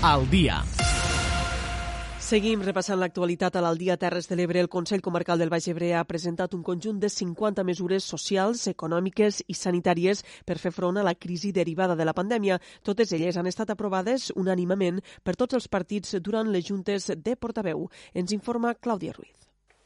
Al 0.06 0.30
dia. 0.30 0.60
Seguim 2.22 2.62
repassant 2.62 3.00
l'actualitat 3.02 3.56
a 3.58 3.62
l'Aldia 3.66 3.96
Terres 3.98 4.28
de 4.30 4.36
l'Ebre. 4.38 4.60
El 4.62 4.70
Consell 4.70 5.02
Comarcal 5.02 5.40
del 5.42 5.50
Baix 5.50 5.66
Ebre 5.72 5.96
ha 5.98 6.04
presentat 6.06 6.54
un 6.54 6.62
conjunt 6.62 7.00
de 7.02 7.10
50 7.10 7.64
mesures 7.66 8.06
socials, 8.06 8.68
econòmiques 8.70 9.42
i 9.48 9.56
sanitàries 9.58 10.22
per 10.46 10.60
fer 10.62 10.74
front 10.76 11.02
a 11.02 11.06
la 11.08 11.16
crisi 11.16 11.52
derivada 11.52 11.96
de 11.98 12.06
la 12.06 12.14
pandèmia. 12.14 12.60
Totes 12.84 13.16
elles 13.18 13.38
han 13.38 13.50
estat 13.50 13.74
aprovades 13.74 14.30
unànimament 14.36 15.02
per 15.24 15.34
tots 15.34 15.58
els 15.58 15.68
partits 15.68 16.22
durant 16.22 16.54
les 16.54 16.70
juntes 16.70 17.10
de 17.10 17.36
portaveu. 17.36 17.90
Ens 18.14 18.38
informa 18.38 18.76
Clàudia 18.78 19.18
Ruiz. 19.18 19.34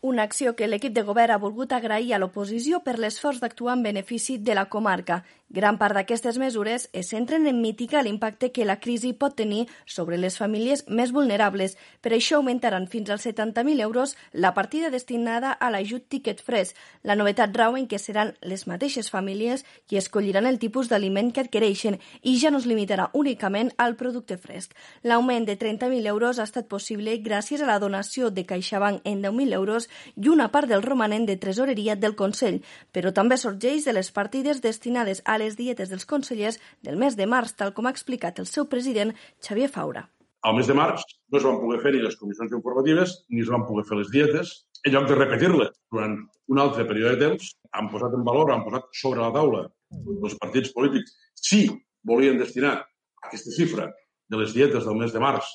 Una 0.02 0.24
acció 0.24 0.54
que 0.56 0.68
l'equip 0.68 0.94
de 0.96 1.02
govern 1.04 1.34
ha 1.36 1.40
volgut 1.44 1.74
agrair 1.76 2.14
a 2.16 2.20
l'oposició 2.20 2.78
per 2.84 2.94
l'esforç 3.00 3.42
d'actuar 3.42 3.74
en 3.76 3.82
benefici 3.84 4.38
de 4.38 4.56
la 4.56 4.70
comarca. 4.72 5.26
Gran 5.50 5.80
part 5.82 5.98
d'aquestes 5.98 6.38
mesures 6.38 6.84
es 6.94 7.08
centren 7.10 7.48
en 7.50 7.58
mitigar 7.58 8.04
l'impacte 8.06 8.52
que 8.54 8.68
la 8.70 8.76
crisi 8.78 9.16
pot 9.18 9.34
tenir 9.34 9.64
sobre 9.90 10.20
les 10.22 10.36
famílies 10.38 10.84
més 10.86 11.10
vulnerables. 11.10 11.74
Per 12.06 12.12
això 12.14 12.38
augmentaran 12.38 12.86
fins 12.86 13.10
als 13.10 13.26
70.000 13.26 13.82
euros 13.82 14.14
la 14.32 14.54
partida 14.54 14.92
destinada 14.94 15.50
a 15.52 15.72
l'ajut 15.74 16.06
Ticket 16.06 16.44
Fresh. 16.46 16.76
La 17.02 17.16
novetat 17.18 17.58
rau 17.58 17.78
en 17.80 17.88
què 17.90 17.98
seran 17.98 18.36
les 18.46 18.68
mateixes 18.70 19.10
famílies 19.10 19.66
qui 19.88 19.98
escolliran 19.98 20.46
el 20.46 20.60
tipus 20.62 20.92
d'aliment 20.92 21.32
que 21.34 21.42
adquireixen 21.42 21.98
i 22.22 22.36
ja 22.38 22.54
no 22.54 22.62
es 22.62 22.70
limitarà 22.70 23.10
únicament 23.18 23.74
al 23.78 23.98
producte 23.98 24.38
fresc. 24.38 24.78
L'augment 25.02 25.50
de 25.50 25.58
30.000 25.58 26.06
euros 26.14 26.38
ha 26.38 26.46
estat 26.46 26.70
possible 26.70 27.18
gràcies 27.26 27.66
a 27.66 27.72
la 27.72 27.80
donació 27.82 28.30
de 28.30 28.46
CaixaBank 28.46 29.02
en 29.02 29.26
10.000 29.26 29.58
euros 29.58 29.90
i 30.14 30.30
una 30.30 30.52
part 30.54 30.70
del 30.70 30.86
romanent 30.86 31.26
de 31.26 31.40
tresoreria 31.42 31.98
del 31.98 32.14
Consell, 32.14 32.62
però 32.94 33.10
també 33.18 33.42
sorgeix 33.42 33.90
de 33.90 33.98
les 33.98 34.14
partides 34.14 34.62
destinades 34.62 35.26
a 35.26 35.39
les 35.40 35.58
dietes 35.58 35.90
dels 35.92 36.08
consellers 36.10 36.60
del 36.86 37.00
mes 37.02 37.18
de 37.18 37.28
març, 37.28 37.56
tal 37.58 37.74
com 37.76 37.88
ha 37.88 37.94
explicat 37.96 38.40
el 38.40 38.48
seu 38.50 38.68
president 38.72 39.16
Xavier 39.46 39.70
Faura. 39.72 40.06
Al 40.48 40.56
mes 40.56 40.68
de 40.68 40.76
març 40.78 41.04
no 41.32 41.40
es 41.40 41.46
van 41.46 41.60
poder 41.60 41.82
fer 41.84 41.92
ni 41.96 42.04
les 42.04 42.16
comissions 42.20 42.54
informatives 42.56 43.16
ni 43.30 43.44
es 43.44 43.52
van 43.52 43.66
poder 43.68 43.86
fer 43.90 43.98
les 44.00 44.12
dietes. 44.14 44.54
En 44.88 44.94
lloc 44.96 45.10
de 45.10 45.18
repetir-les 45.18 45.74
durant 45.92 46.14
un 46.54 46.62
altre 46.64 46.86
període 46.88 47.18
de 47.18 47.26
temps, 47.26 47.50
han 47.76 47.90
posat 47.92 48.16
en 48.16 48.24
valor, 48.28 48.54
han 48.54 48.64
posat 48.64 48.88
sobre 48.96 49.20
la 49.26 49.34
taula 49.36 49.66
els 49.90 50.38
partits 50.40 50.72
polítics, 50.76 51.16
si 51.36 51.66
volien 52.08 52.38
destinar 52.40 52.78
aquesta 53.26 53.52
xifra 53.56 53.90
de 54.30 54.40
les 54.40 54.54
dietes 54.54 54.86
del 54.86 54.98
mes 55.00 55.12
de 55.12 55.22
març 55.24 55.50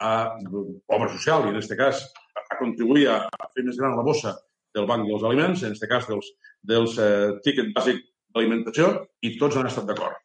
a 0.00 0.12
obra 0.88 1.10
social 1.12 1.44
i, 1.44 1.50
en 1.50 1.58
aquest 1.58 1.76
cas, 1.76 2.04
a 2.40 2.56
contribuir 2.58 3.08
a 3.12 3.18
fer 3.54 3.66
més 3.66 3.78
gran 3.80 3.98
la 3.98 4.06
bossa 4.06 4.36
del 4.74 4.86
Banc 4.88 5.08
dels 5.08 5.26
Aliments, 5.26 5.64
en 5.66 5.74
aquest 5.74 5.90
cas 5.90 6.06
dels, 6.08 6.30
dels 6.72 6.96
eh, 7.02 7.36
tíquets 7.44 7.74
bàsics 7.76 8.06
d'alimentació 8.34 8.90
i 9.26 9.36
tots 9.40 9.56
han 9.56 9.70
estat 9.70 9.88
d'acord. 9.90 10.18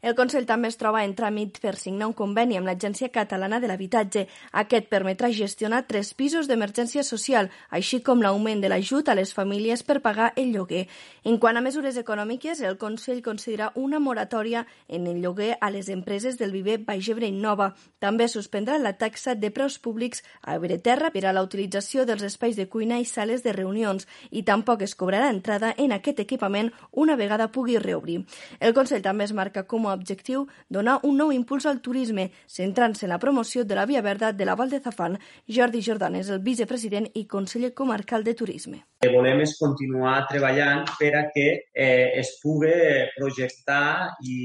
El 0.00 0.14
Consell 0.14 0.44
també 0.46 0.68
es 0.70 0.76
troba 0.78 1.00
en 1.02 1.10
tràmit 1.18 1.56
per 1.58 1.72
signar 1.74 2.06
un 2.06 2.12
conveni 2.14 2.54
amb 2.54 2.68
l'Agència 2.68 3.08
Catalana 3.10 3.58
de 3.58 3.66
l'Habitatge. 3.66 4.28
Aquest 4.60 4.86
permetrà 4.86 5.26
gestionar 5.34 5.80
tres 5.88 6.12
pisos 6.14 6.46
d'emergència 6.46 7.02
social, 7.02 7.48
així 7.74 7.98
com 8.06 8.22
l'augment 8.22 8.62
de 8.62 8.70
l'ajut 8.70 9.08
a 9.08 9.16
les 9.18 9.32
famílies 9.34 9.82
per 9.82 9.98
pagar 10.04 10.28
el 10.36 10.52
lloguer. 10.54 10.84
En 11.24 11.40
quant 11.42 11.58
a 11.58 11.62
mesures 11.64 11.98
econòmiques, 11.98 12.60
el 12.62 12.78
Consell 12.78 13.24
considera 13.26 13.72
una 13.74 13.98
moratòria 13.98 14.68
en 14.86 15.08
el 15.08 15.18
lloguer 15.18 15.56
a 15.60 15.72
les 15.74 15.88
empreses 15.88 16.38
del 16.38 16.54
Viver 16.54 16.78
Baix 16.78 17.10
Ebre 17.10 17.32
Nova. 17.32 17.72
També 17.98 18.28
suspendrà 18.30 18.78
la 18.78 18.94
taxa 19.02 19.34
de 19.34 19.50
preus 19.50 19.80
públics 19.82 20.22
a 20.42 20.54
Ebreterra 20.54 21.10
per 21.10 21.24
a 21.26 21.34
la 21.34 21.42
utilització 21.42 22.06
dels 22.06 22.22
espais 22.22 22.54
de 22.54 22.68
cuina 22.68 23.00
i 23.02 23.04
sales 23.04 23.42
de 23.42 23.52
reunions 23.52 24.06
i 24.30 24.44
tampoc 24.46 24.86
es 24.86 24.94
cobrarà 24.94 25.34
entrada 25.34 25.74
en 25.76 25.90
aquest 25.90 26.22
equipament 26.22 26.70
una 26.92 27.18
vegada 27.18 27.50
pugui 27.50 27.82
reobrir. 27.82 28.22
El 28.60 28.78
Consell 28.78 29.02
també 29.02 29.26
es 29.26 29.34
marca 29.34 29.66
com 29.66 29.87
a 29.88 29.94
objectiu 29.96 30.46
donar 30.68 30.98
un 31.08 31.16
nou 31.20 31.32
impuls 31.32 31.66
al 31.66 31.80
turisme, 31.84 32.28
centrant-se 32.46 33.06
en 33.06 33.12
la 33.14 33.18
promoció 33.18 33.64
de 33.64 33.74
la 33.74 33.86
Via 33.86 34.02
Verda 34.02 34.32
de 34.32 34.44
la 34.44 34.54
Val 34.54 34.70
de 34.70 34.80
Zafán. 34.80 35.18
Jordi 35.48 35.82
Jordan 35.82 36.16
és 36.20 36.30
el 36.30 36.40
vicepresident 36.44 37.08
i 37.14 37.26
conseller 37.26 37.74
comarcal 37.74 38.24
de 38.24 38.34
turisme. 38.34 38.82
El 39.00 39.10
que 39.10 39.16
volem 39.16 39.42
és 39.44 39.56
continuar 39.58 40.14
treballant 40.30 40.84
per 40.98 41.12
a 41.16 41.26
que 41.34 41.48
eh, 41.72 42.08
es 42.18 42.36
pugui 42.42 42.72
projectar 43.16 44.14
i, 44.22 44.38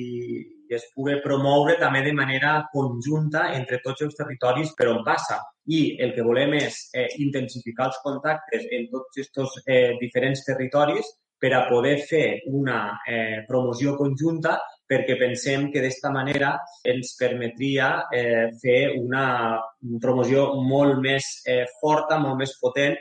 i 0.70 0.76
es 0.78 0.86
pugui 0.96 1.18
promoure 1.24 1.76
també 1.80 2.04
de 2.06 2.14
manera 2.18 2.54
conjunta 2.74 3.50
entre 3.58 3.82
tots 3.86 4.06
els 4.06 4.16
territoris 4.20 4.76
per 4.78 4.90
on 4.92 5.04
passa. 5.08 5.40
I 5.66 5.98
el 6.04 6.14
que 6.16 6.26
volem 6.28 6.58
és 6.60 6.80
eh, 6.94 7.08
intensificar 7.24 7.90
els 7.90 8.00
contactes 8.06 8.66
en 8.78 8.90
tots 8.92 9.20
aquests 9.24 9.62
eh, 9.66 9.94
diferents 10.02 10.44
territoris 10.48 11.14
per 11.44 11.52
a 11.56 11.66
poder 11.68 11.98
fer 12.08 12.28
una 12.48 13.00
eh, 13.08 13.44
promoció 13.48 13.98
conjunta 14.00 14.58
perquè 14.94 15.18
pensem 15.20 15.72
que 15.74 15.82
d'esta 15.82 16.14
manera 16.14 16.54
ens 16.94 17.16
permetria 17.20 18.06
eh, 18.14 18.52
fer 18.62 18.94
una 19.00 19.26
promoció 20.02 20.52
molt 20.62 21.02
més 21.02 21.34
eh, 21.50 21.66
forta, 21.82 22.22
molt 22.22 22.40
més 22.44 22.54
potent 22.62 22.96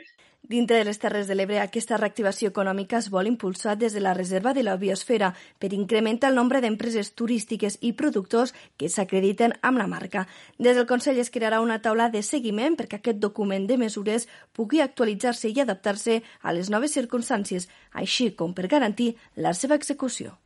Dintre 0.45 0.75
de 0.75 0.83
les 0.83 0.99
Terres 0.99 1.29
de 1.29 1.35
l'Ebre, 1.39 1.61
aquesta 1.63 1.95
reactivació 1.95 2.49
econòmica 2.51 2.97
es 2.99 3.05
vol 3.13 3.29
impulsar 3.29 3.77
des 3.79 3.93
de 3.95 4.01
la 4.03 4.11
reserva 4.13 4.51
de 4.53 4.65
la 4.67 4.75
biosfera 4.75 5.29
per 5.57 5.69
incrementar 5.71 6.29
el 6.33 6.35
nombre 6.35 6.59
d'empreses 6.59 7.13
turístiques 7.15 7.77
i 7.79 7.93
productors 8.01 8.51
que 8.75 8.91
s'acrediten 8.91 9.55
amb 9.61 9.79
la 9.79 9.87
marca. 9.87 10.25
Des 10.59 10.75
del 10.75 10.89
Consell 10.89 11.23
es 11.23 11.31
crearà 11.31 11.63
una 11.63 11.79
taula 11.79 12.09
de 12.11 12.25
seguiment 12.27 12.75
perquè 12.75 12.99
aquest 12.99 13.23
document 13.23 13.69
de 13.71 13.79
mesures 13.79 14.27
pugui 14.51 14.83
actualitzar-se 14.83 15.47
i 15.47 15.63
adaptar-se 15.63 16.19
a 16.41 16.51
les 16.51 16.69
noves 16.69 16.99
circumstàncies, 16.99 17.69
així 17.93 18.33
com 18.35 18.51
per 18.53 18.67
garantir 18.67 19.13
la 19.35 19.55
seva 19.55 19.79
execució. 19.79 20.42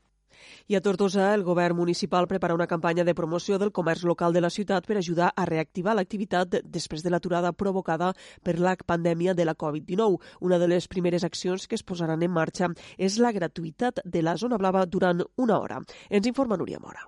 I 0.69 0.75
a 0.75 0.81
Tortosa, 0.83 1.29
el 1.33 1.45
govern 1.47 1.77
municipal 1.77 2.25
prepara 2.27 2.53
una 2.53 2.67
campanya 2.67 3.05
de 3.07 3.13
promoció 3.15 3.55
del 3.57 3.71
comerç 3.71 4.01
local 4.03 4.33
de 4.35 4.41
la 4.43 4.49
ciutat 4.51 4.83
per 4.83 4.97
ajudar 4.99 5.29
a 5.31 5.45
reactivar 5.47 5.93
l'activitat 5.95 6.57
després 6.75 7.05
de 7.05 7.13
l'aturada 7.13 7.53
provocada 7.55 8.09
per 8.43 8.57
la 8.59 8.75
pandèmia 8.75 9.33
de 9.33 9.45
la 9.47 9.55
Covid-19. 9.55 10.19
Una 10.41 10.59
de 10.59 10.67
les 10.67 10.89
primeres 10.91 11.23
accions 11.23 11.67
que 11.71 11.79
es 11.79 11.87
posaran 11.87 12.19
en 12.19 12.35
marxa 12.35 12.67
és 12.97 13.15
la 13.15 13.31
gratuïtat 13.31 14.03
de 14.03 14.21
la 14.21 14.35
zona 14.35 14.59
blava 14.59 14.83
durant 14.85 15.23
una 15.37 15.55
hora. 15.57 15.79
Ens 16.09 16.27
informa 16.27 16.59
Núria 16.59 16.83
Mora. 16.83 17.07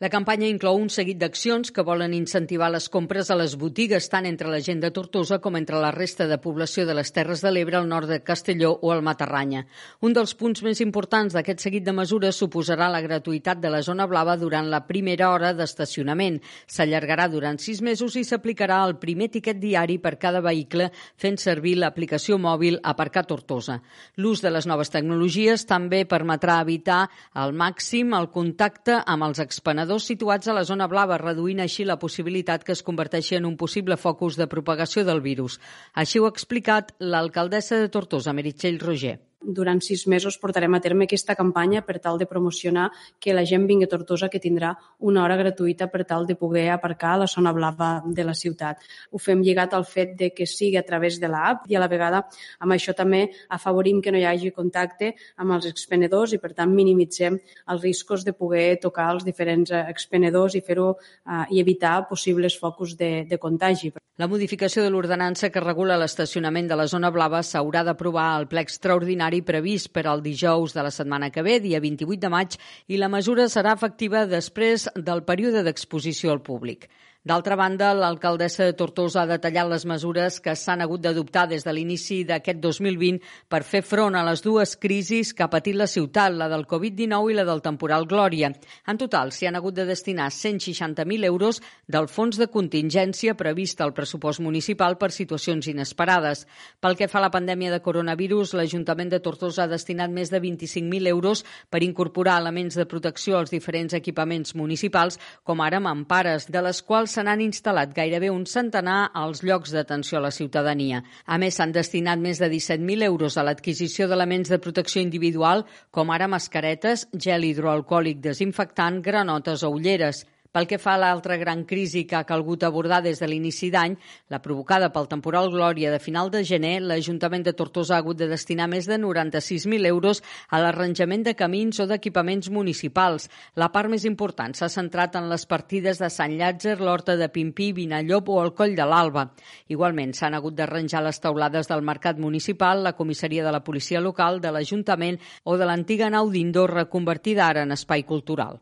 La 0.00 0.08
campanya 0.08 0.46
inclou 0.48 0.78
un 0.80 0.86
seguit 0.88 1.18
d'accions 1.20 1.68
que 1.76 1.82
volen 1.84 2.14
incentivar 2.16 2.70
les 2.72 2.86
compres 2.88 3.28
a 3.28 3.34
les 3.36 3.52
botigues 3.60 4.06
tant 4.08 4.24
entre 4.24 4.48
la 4.48 4.62
gent 4.64 4.78
de 4.80 4.88
Tortosa 4.96 5.36
com 5.44 5.58
entre 5.58 5.76
la 5.76 5.90
resta 5.92 6.24
de 6.24 6.38
població 6.40 6.86
de 6.88 6.94
les 6.96 7.10
Terres 7.12 7.42
de 7.44 7.50
l'Ebre, 7.52 7.76
al 7.76 7.88
nord 7.90 8.08
de 8.08 8.22
Castelló 8.24 8.70
o 8.80 8.94
al 8.94 9.02
Matarranya. 9.04 9.66
Un 10.00 10.16
dels 10.16 10.32
punts 10.40 10.62
més 10.64 10.80
importants 10.80 11.36
d'aquest 11.36 11.60
seguit 11.60 11.84
de 11.84 11.92
mesures 11.92 12.38
suposarà 12.40 12.88
la 12.88 13.02
gratuïtat 13.04 13.60
de 13.60 13.68
la 13.74 13.82
zona 13.84 14.06
blava 14.08 14.38
durant 14.40 14.70
la 14.72 14.80
primera 14.86 15.28
hora 15.34 15.50
d'estacionament. 15.52 16.40
S'allargarà 16.64 17.28
durant 17.28 17.60
sis 17.60 17.84
mesos 17.84 18.16
i 18.16 18.24
s'aplicarà 18.24 18.80
el 18.86 18.96
primer 19.04 19.28
tiquet 19.36 19.60
diari 19.60 19.98
per 20.00 20.14
cada 20.16 20.40
vehicle 20.40 20.88
fent 21.20 21.36
servir 21.36 21.74
l'aplicació 21.76 22.40
mòbil 22.40 22.80
Aparcar 22.94 23.26
Tortosa. 23.28 23.82
L'ús 24.16 24.40
de 24.40 24.48
les 24.48 24.64
noves 24.64 24.88
tecnologies 24.96 25.68
també 25.68 26.06
permetrà 26.08 26.62
evitar 26.64 27.02
al 27.34 27.52
màxim 27.52 28.16
el 28.16 28.32
contacte 28.32 29.02
amb 29.04 29.28
els 29.28 29.44
expenedors 29.44 29.89
treballadors 29.90 30.06
situats 30.06 30.46
a 30.46 30.54
la 30.54 30.62
zona 30.62 30.86
blava, 30.86 31.18
reduint 31.18 31.60
així 31.60 31.84
la 31.84 31.98
possibilitat 31.98 32.62
que 32.62 32.72
es 32.72 32.82
converteixi 32.82 33.36
en 33.36 33.46
un 33.48 33.56
possible 33.56 33.96
focus 33.96 34.36
de 34.38 34.46
propagació 34.46 35.02
del 35.04 35.20
virus. 35.20 35.58
Així 35.94 36.20
ho 36.20 36.26
ha 36.26 36.30
explicat 36.30 36.94
l'alcaldessa 37.00 37.80
de 37.80 37.88
Tortosa, 37.90 38.32
Meritxell 38.32 38.78
Roger 38.78 39.18
durant 39.40 39.80
sis 39.80 40.06
mesos 40.06 40.36
portarem 40.38 40.74
a 40.74 40.80
terme 40.80 41.06
aquesta 41.06 41.34
campanya 41.34 41.80
per 41.82 41.98
tal 41.98 42.18
de 42.18 42.26
promocionar 42.28 42.90
que 43.18 43.32
la 43.34 43.44
gent 43.48 43.66
vingui 43.66 43.88
a 43.88 43.90
Tortosa 43.90 44.28
que 44.28 44.40
tindrà 44.40 44.74
una 44.98 45.24
hora 45.24 45.38
gratuïta 45.40 45.88
per 45.88 46.04
tal 46.04 46.26
de 46.26 46.36
poder 46.36 46.68
aparcar 46.70 47.14
a 47.14 47.22
la 47.24 47.26
zona 47.26 47.52
blava 47.52 48.02
de 48.04 48.24
la 48.24 48.34
ciutat. 48.34 48.82
Ho 49.10 49.18
fem 49.18 49.40
lligat 49.40 49.74
al 49.74 49.86
fet 49.88 50.12
de 50.18 50.30
que 50.36 50.46
sigui 50.46 50.76
a 50.76 50.84
través 50.84 51.18
de 51.20 51.28
l'app 51.28 51.64
i 51.70 51.76
a 51.76 51.80
la 51.80 51.88
vegada 51.88 52.26
amb 52.58 52.76
això 52.76 52.94
també 52.96 53.30
afavorim 53.48 54.02
que 54.02 54.12
no 54.12 54.20
hi 54.20 54.28
hagi 54.28 54.52
contacte 54.52 55.14
amb 55.36 55.56
els 55.56 55.66
expenedors 55.70 56.34
i 56.36 56.38
per 56.38 56.52
tant 56.52 56.74
minimitzem 56.74 57.38
els 57.40 57.82
riscos 57.82 58.24
de 58.24 58.36
poder 58.36 58.78
tocar 58.82 59.10
els 59.14 59.24
diferents 59.24 59.72
eh, 59.72 59.84
expenedors 59.88 60.54
i 60.54 60.60
fer-ho 60.60 60.92
eh, 60.92 61.44
i 61.50 61.60
evitar 61.60 62.06
possibles 62.08 62.58
focus 62.58 62.96
de, 62.96 63.24
de 63.24 63.38
contagi. 63.38 63.94
La 64.20 64.28
modificació 64.28 64.82
de 64.84 64.90
l'ordenança 64.92 65.48
que 65.48 65.62
regula 65.64 65.96
l'estacionament 65.96 66.66
de 66.68 66.76
la 66.76 66.84
zona 66.92 67.08
blava 67.14 67.38
s'haurà 67.40 67.80
d'aprovar 67.86 68.26
al 68.34 68.44
ple 68.50 68.60
extraordinari 68.66 69.29
calendari 69.30 69.42
previst 69.42 69.92
per 69.92 70.06
al 70.06 70.22
dijous 70.22 70.74
de 70.74 70.82
la 70.82 70.90
setmana 70.90 71.30
que 71.30 71.42
ve, 71.42 71.60
dia 71.60 71.80
28 71.80 72.20
de 72.20 72.28
maig, 72.28 72.56
i 72.88 72.98
la 72.98 73.08
mesura 73.08 73.46
serà 73.48 73.74
efectiva 73.76 74.26
després 74.26 74.88
del 74.96 75.22
període 75.22 75.62
d'exposició 75.62 76.32
al 76.32 76.42
públic. 76.42 76.88
D'altra 77.22 77.52
banda, 77.52 77.90
l'alcaldessa 77.92 78.64
de 78.64 78.72
Tortosa 78.72 79.18
ha 79.20 79.28
detallat 79.28 79.68
les 79.68 79.82
mesures 79.84 80.38
que 80.40 80.54
s'han 80.56 80.80
hagut 80.80 81.02
d'adoptar 81.04 81.42
des 81.50 81.66
de 81.66 81.72
l'inici 81.76 82.22
d'aquest 82.24 82.62
2020 82.64 83.18
per 83.44 83.60
fer 83.60 83.82
front 83.84 84.14
a 84.16 84.22
les 84.24 84.40
dues 84.40 84.72
crisis 84.80 85.34
que 85.36 85.44
ha 85.44 85.50
patit 85.52 85.76
la 85.76 85.84
ciutat, 85.84 86.32
la 86.32 86.48
del 86.48 86.64
Covid-19 86.64 87.28
i 87.28 87.36
la 87.36 87.44
del 87.44 87.60
temporal 87.60 88.06
Glòria. 88.08 88.48
En 88.88 88.96
total, 88.96 89.34
s'hi 89.36 89.50
han 89.50 89.58
hagut 89.60 89.76
de 89.76 89.84
destinar 89.84 90.30
160.000 90.32 91.26
euros 91.28 91.60
del 91.86 92.08
fons 92.08 92.38
de 92.40 92.46
contingència 92.48 93.36
previst 93.36 93.84
al 93.84 93.92
pressupost 93.92 94.40
municipal 94.40 94.96
per 94.96 95.12
situacions 95.12 95.68
inesperades. 95.68 96.46
Pel 96.80 96.96
que 96.96 97.10
fa 97.12 97.20
a 97.20 97.26
la 97.26 97.30
pandèmia 97.36 97.68
de 97.68 97.82
coronavirus, 97.84 98.54
l'Ajuntament 98.56 99.12
de 99.12 99.20
Tortosa 99.20 99.66
ha 99.66 99.74
destinat 99.74 100.08
més 100.08 100.32
de 100.32 100.40
25.000 100.40 101.12
euros 101.12 101.44
per 101.68 101.84
incorporar 101.84 102.40
elements 102.40 102.80
de 102.80 102.88
protecció 102.88 103.36
als 103.36 103.52
diferents 103.52 103.92
equipaments 103.92 104.56
municipals, 104.56 105.20
com 105.44 105.60
ara 105.60 105.84
mampares, 105.84 106.48
de 106.48 106.64
les 106.64 106.80
quals 106.80 107.09
se 107.10 107.22
n'han 107.26 107.42
instal·lat 107.44 107.92
gairebé 107.96 108.30
un 108.30 108.46
centenar 108.46 109.10
als 109.14 109.42
llocs 109.42 109.74
d'atenció 109.74 110.18
a 110.18 110.24
la 110.24 110.32
ciutadania. 110.34 111.02
A 111.26 111.38
més, 111.42 111.58
s'han 111.58 111.74
destinat 111.74 112.22
més 112.22 112.40
de 112.40 112.48
17.000 112.52 113.06
euros 113.10 113.36
a 113.36 113.44
l'adquisició 113.46 114.08
d'elements 114.08 114.50
de 114.52 114.60
protecció 114.62 115.02
individual, 115.02 115.66
com 115.90 116.10
ara 116.14 116.30
mascaretes, 116.30 117.08
gel 117.12 117.44
hidroalcohòlic 117.50 118.22
desinfectant, 118.24 119.02
granotes 119.02 119.66
o 119.66 119.74
ulleres. 119.74 120.24
Pel 120.50 120.66
que 120.66 120.80
fa 120.82 120.96
a 120.96 120.98
l'altra 120.98 121.36
gran 121.38 121.60
crisi 121.62 122.00
que 122.10 122.16
ha 122.18 122.26
calgut 122.26 122.64
abordar 122.66 122.96
des 123.04 123.20
de 123.22 123.26
l'inici 123.30 123.68
d'any, 123.70 123.92
la 124.34 124.40
provocada 124.42 124.88
pel 124.90 125.06
temporal 125.06 125.46
Glòria 125.52 125.92
de 125.92 126.00
final 126.02 126.30
de 126.34 126.40
gener, 126.42 126.80
l'Ajuntament 126.82 127.44
de 127.46 127.52
Tortosa 127.54 127.94
ha 127.94 127.98
hagut 128.02 128.18
de 128.18 128.26
destinar 128.26 128.66
més 128.66 128.88
de 128.90 128.96
96.000 128.98 129.86
euros 129.86 130.24
a 130.50 130.58
l'arranjament 130.58 131.22
de 131.22 131.36
camins 131.38 131.78
o 131.78 131.86
d'equipaments 131.86 132.50
municipals. 132.50 133.28
La 133.54 133.68
part 133.70 133.86
més 133.92 134.02
important 134.10 134.50
s'ha 134.58 134.66
centrat 134.74 135.14
en 135.20 135.28
les 135.30 135.46
partides 135.46 136.02
de 136.02 136.08
Sant 136.10 136.34
Llàtzer, 136.34 136.80
l'Horta 136.80 137.14
de 137.14 137.28
Pimpí, 137.30 137.68
Vinallop 137.76 138.32
o 138.34 138.40
el 138.42 138.50
Coll 138.58 138.74
de 138.74 138.86
l'Alba. 138.90 139.28
Igualment, 139.70 140.16
s'han 140.18 140.34
hagut 140.34 140.56
d'arranjar 140.58 141.04
les 141.06 141.22
taulades 141.22 141.70
del 141.70 141.86
Mercat 141.86 142.18
Municipal, 142.18 142.82
la 142.82 142.96
comissaria 142.98 143.46
de 143.46 143.54
la 143.54 143.62
Policia 143.62 144.02
Local, 144.02 144.42
de 144.42 144.50
l'Ajuntament 144.50 145.20
o 145.44 145.54
de 145.54 145.70
l'antiga 145.70 146.10
nau 146.10 146.26
d'Indor 146.34 146.74
reconvertida 146.80 147.46
ara 147.46 147.62
en 147.62 147.78
espai 147.78 148.02
cultural. 148.02 148.58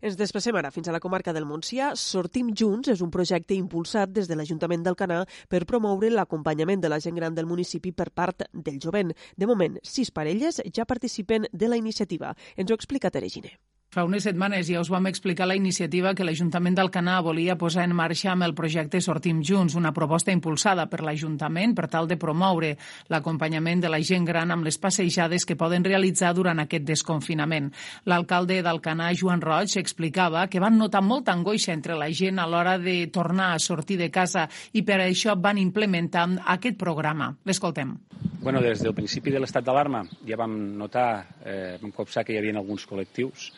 Ens 0.00 0.16
desplacem 0.18 0.56
ara 0.58 0.70
fins 0.70 0.88
a 0.88 0.92
la 0.94 1.00
comarca 1.02 1.32
del 1.34 1.46
Montsià. 1.48 1.90
Sortim 1.98 2.52
Junts 2.54 2.92
és 2.92 3.02
un 3.02 3.10
projecte 3.10 3.56
impulsat 3.58 4.12
des 4.14 4.28
de 4.30 4.36
l'Ajuntament 4.38 4.84
del 4.86 4.98
Canà 4.98 5.24
per 5.50 5.64
promoure 5.66 6.12
l'acompanyament 6.14 6.84
de 6.84 6.92
la 6.92 7.00
gent 7.02 7.18
gran 7.18 7.34
del 7.34 7.50
municipi 7.50 7.92
per 7.92 8.10
part 8.10 8.46
del 8.52 8.78
jovent. 8.78 9.10
De 9.36 9.46
moment, 9.50 9.80
sis 9.82 10.12
parelles 10.14 10.62
ja 10.74 10.86
participen 10.86 11.50
de 11.52 11.68
la 11.68 11.80
iniciativa. 11.80 12.36
Ens 12.56 12.70
ho 12.70 12.78
explica 12.78 13.10
Tere 13.10 13.28
Giner. 13.28 13.58
Fa 13.88 14.02
unes 14.04 14.26
setmanes 14.26 14.66
ja 14.68 14.82
us 14.82 14.90
vam 14.92 15.06
explicar 15.08 15.46
la 15.48 15.54
iniciativa 15.56 16.10
que 16.12 16.24
l'Ajuntament 16.26 16.74
d'Alcanar 16.76 17.22
volia 17.24 17.54
posar 17.56 17.86
en 17.88 17.94
marxa 17.96 18.34
amb 18.34 18.44
el 18.44 18.52
projecte 18.52 19.00
Sortim 19.00 19.38
Junts, 19.40 19.78
una 19.80 19.94
proposta 19.96 20.28
impulsada 20.28 20.84
per 20.92 20.98
l'Ajuntament 21.00 21.72
per 21.72 21.86
tal 21.88 22.04
de 22.10 22.18
promoure 22.20 22.74
l'acompanyament 23.08 23.80
de 23.80 23.88
la 23.88 24.02
gent 24.04 24.26
gran 24.28 24.52
amb 24.52 24.68
les 24.68 24.76
passejades 24.76 25.48
que 25.48 25.56
poden 25.56 25.86
realitzar 25.88 26.34
durant 26.36 26.60
aquest 26.60 26.84
desconfinament. 26.84 27.70
L'alcalde 28.04 28.58
d'Alcanar, 28.60 29.14
Joan 29.16 29.40
Roig, 29.40 29.78
explicava 29.80 30.44
que 30.52 30.60
van 30.60 30.76
notar 30.76 31.00
molta 31.00 31.32
angoixa 31.32 31.72
entre 31.72 31.96
la 31.96 32.10
gent 32.12 32.42
a 32.44 32.46
l'hora 32.46 32.76
de 32.76 32.98
tornar 33.08 33.54
a 33.54 33.64
sortir 33.70 33.96
de 33.96 34.10
casa 34.12 34.50
i 34.76 34.84
per 34.84 35.00
això 35.00 35.32
van 35.40 35.56
implementar 35.56 36.26
aquest 36.58 36.76
programa. 36.76 37.30
L'escoltem. 37.48 37.96
Bueno, 38.44 38.60
des 38.60 38.84
del 38.84 38.92
principi 38.92 39.32
de 39.32 39.40
l'estat 39.40 39.64
d'alarma 39.64 40.04
ja 40.28 40.36
vam 40.36 40.60
notar, 40.76 41.24
eh, 41.40 41.80
vam 41.80 41.96
copsar 41.96 42.26
que 42.28 42.36
hi 42.36 42.42
havia 42.42 42.52
alguns 42.60 42.84
col·lectius 42.84 43.48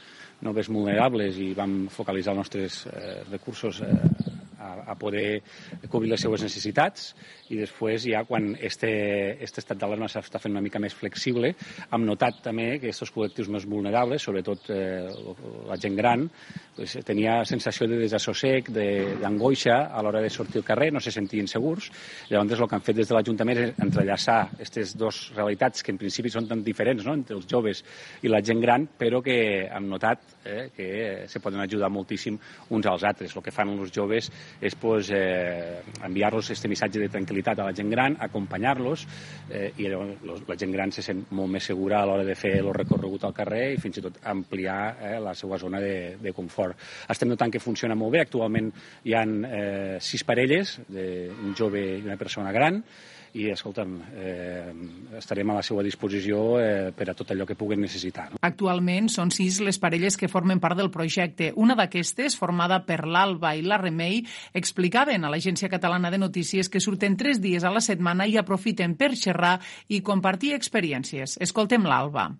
no 0.44 0.54
més 0.56 0.70
vulnerables 0.72 1.38
i 1.40 1.50
vam 1.56 1.84
focalitzar 1.92 2.34
els 2.34 2.42
nostres 2.42 2.80
eh, 2.88 3.20
recursos 3.30 3.82
eh, 3.84 3.92
a, 4.60 4.92
a 4.92 4.98
poder 5.00 5.40
cobrir 5.88 6.12
les 6.12 6.20
seues 6.20 6.44
necessitats 6.44 7.14
i 7.50 7.58
després 7.58 8.04
ja 8.06 8.22
quan 8.28 8.52
este, 8.60 8.90
este 9.40 9.64
estat 9.64 9.80
d'alarma 9.80 10.10
s'està 10.10 10.38
fent 10.42 10.52
una 10.54 10.64
mica 10.64 10.82
més 10.82 10.94
flexible 10.94 11.54
hem 11.90 12.06
notat 12.06 12.42
també 12.44 12.70
que 12.78 12.90
aquests 12.90 13.14
col·lectius 13.14 13.48
més 13.52 13.66
vulnerables, 13.68 14.22
sobretot 14.22 14.70
eh, 14.74 15.08
la 15.68 15.78
gent 15.80 15.96
gran, 15.98 16.26
pues, 16.76 16.96
tenia 17.06 17.40
sensació 17.48 17.88
de 17.90 17.98
desassossec, 18.00 18.70
d'angoixa 18.74 19.78
a 19.90 20.02
l'hora 20.04 20.22
de 20.22 20.30
sortir 20.32 20.60
al 20.60 20.66
carrer, 20.66 20.90
no 20.92 21.00
se 21.00 21.12
sentien 21.14 21.48
segurs. 21.50 21.90
Llavors 22.30 22.60
el 22.60 22.68
que 22.68 22.78
han 22.78 22.86
fet 22.86 22.98
des 23.00 23.10
de 23.10 23.16
l'Ajuntament 23.16 23.62
és 23.62 23.82
entrellaçar 23.86 24.38
aquestes 24.48 24.96
dues 24.98 25.20
realitats 25.36 25.84
que 25.84 25.94
en 25.94 26.00
principi 26.00 26.32
són 26.32 26.48
tan 26.50 26.64
diferents 26.66 27.06
no? 27.06 27.16
entre 27.18 27.36
els 27.38 27.48
joves 27.50 27.84
i 28.22 28.32
la 28.32 28.42
gent 28.44 28.62
gran, 28.62 28.86
però 28.98 29.22
que 29.24 29.38
hem 29.66 29.88
notat 29.90 30.36
eh, 30.44 30.68
que 30.76 30.90
se 31.30 31.42
poden 31.42 31.62
ajudar 31.64 31.90
moltíssim 31.92 32.38
uns 32.70 32.90
als 32.90 33.06
altres. 33.06 33.36
El 33.36 33.44
que 33.44 33.54
fan 33.54 33.72
els 33.76 33.94
joves 33.94 34.30
és 34.60 34.74
pues, 34.74 35.10
eh, 35.14 35.80
enviar-los 36.06 36.50
aquest 36.50 36.68
missatge 36.70 37.02
de 37.02 37.10
tranquil·litat 37.12 37.60
a 37.60 37.68
la 37.68 37.74
gent 37.76 37.90
gran, 37.92 38.16
acompanyar-los 38.20 39.06
eh, 39.50 39.70
i 39.78 39.88
la 39.90 40.56
gent 40.58 40.74
gran 40.74 40.92
se 40.92 41.04
sent 41.06 41.24
molt 41.36 41.52
més 41.54 41.68
segura 41.70 42.00
a 42.00 42.08
l'hora 42.08 42.26
de 42.26 42.36
fer 42.38 42.56
el 42.60 42.72
recorregut 42.74 43.24
al 43.28 43.36
carrer 43.36 43.62
i 43.74 43.80
fins 43.80 44.00
i 44.00 44.04
tot 44.04 44.20
ampliar 44.32 44.80
eh, 44.96 45.14
la 45.22 45.34
seva 45.38 45.58
zona 45.58 45.80
de, 45.82 46.16
de 46.20 46.34
confort. 46.36 46.78
Estem 47.10 47.30
notant 47.30 47.52
que 47.52 47.62
funciona 47.62 47.96
molt 47.98 48.16
bé. 48.16 48.24
Actualment 48.26 48.72
hi 49.04 49.16
han 49.16 49.38
eh, 49.44 49.96
sis 50.00 50.24
parelles, 50.26 50.78
de, 50.88 51.06
un 51.30 51.56
jove 51.56 51.82
i 51.98 52.04
una 52.04 52.18
persona 52.20 52.52
gran, 52.52 52.82
i, 53.34 53.46
escolta'm, 53.52 53.94
eh, 54.16 54.72
estarem 55.18 55.50
a 55.50 55.58
la 55.60 55.62
seva 55.66 55.84
disposició 55.86 56.42
eh, 56.60 56.90
per 56.96 57.10
a 57.10 57.14
tot 57.14 57.30
allò 57.30 57.46
que 57.46 57.56
puguen 57.58 57.80
necessitar. 57.84 58.28
No? 58.32 58.40
Actualment 58.46 59.08
són 59.12 59.32
sis 59.34 59.60
les 59.64 59.78
parelles 59.82 60.18
que 60.18 60.30
formen 60.30 60.60
part 60.62 60.78
del 60.78 60.90
projecte. 60.90 61.52
Una 61.56 61.76
d'aquestes, 61.78 62.36
formada 62.38 62.82
per 62.86 63.04
l'Alba 63.06 63.54
i 63.54 63.62
la 63.62 63.78
Remei, 63.80 64.22
explicaven 64.54 65.24
a 65.24 65.32
l'Agència 65.32 65.70
Catalana 65.70 66.10
de 66.10 66.18
Notícies 66.18 66.68
que 66.68 66.82
surten 66.82 67.16
tres 67.20 67.40
dies 67.40 67.64
a 67.64 67.74
la 67.74 67.84
setmana 67.84 68.26
i 68.26 68.36
aprofiten 68.40 68.96
per 68.98 69.14
xerrar 69.16 69.58
i 69.88 70.02
compartir 70.02 70.54
experiències. 70.56 71.38
Escoltem 71.40 71.86
l'Alba. 71.86 72.30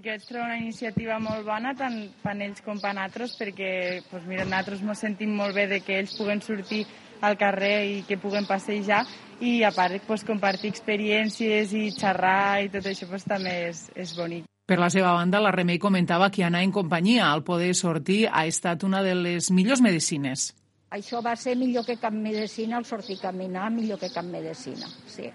Vaig 0.00 0.22
trobar 0.22 0.46
una 0.46 0.56
iniciativa 0.56 1.16
molt 1.18 1.42
bona 1.44 1.72
tant 1.76 1.96
per 2.22 2.32
ells 2.38 2.62
com 2.64 2.78
per 2.80 2.92
nosaltres 2.94 3.34
perquè 3.36 3.70
pues, 4.08 4.22
mira, 4.30 4.44
nosaltres 4.46 4.84
ens 4.86 5.02
sentim 5.02 5.34
molt 5.36 5.52
bé 5.58 5.66
de 5.66 5.80
que 5.84 5.98
ells 5.98 6.14
puguen 6.16 6.40
sortir 6.40 6.84
al 7.20 7.36
carrer 7.40 7.76
i 7.86 7.98
que 8.08 8.18
puguen 8.20 8.46
passejar 8.48 9.04
i 9.40 9.62
a 9.64 9.72
part 9.72 10.02
pues, 10.06 10.24
compartir 10.28 10.70
experiències 10.72 11.72
i 11.76 11.90
xerrar 11.96 12.62
i 12.64 12.70
tot 12.72 12.86
això 12.86 13.08
pues, 13.08 13.24
també 13.28 13.56
és, 13.70 13.88
és 13.96 14.14
bonic. 14.16 14.46
Per 14.70 14.78
la 14.78 14.90
seva 14.92 15.16
banda, 15.16 15.40
la 15.42 15.50
Remei 15.50 15.80
comentava 15.82 16.28
que 16.30 16.44
anar 16.46 16.60
en 16.62 16.70
companyia 16.70 17.26
al 17.26 17.42
poder 17.42 17.72
sortir 17.74 18.28
ha 18.30 18.44
estat 18.46 18.84
una 18.86 19.02
de 19.02 19.16
les 19.18 19.50
millors 19.50 19.82
medicines. 19.82 20.52
Això 20.94 21.18
va 21.22 21.34
ser 21.38 21.56
millor 21.58 21.86
que 21.86 21.96
cap 21.98 22.14
medicina, 22.14 22.78
el 22.78 22.86
sortir 22.86 23.16
a 23.18 23.28
caminar, 23.28 23.70
millor 23.70 23.98
que 23.98 24.12
cap 24.14 24.26
medicina, 24.26 24.86
sí. 25.10 25.26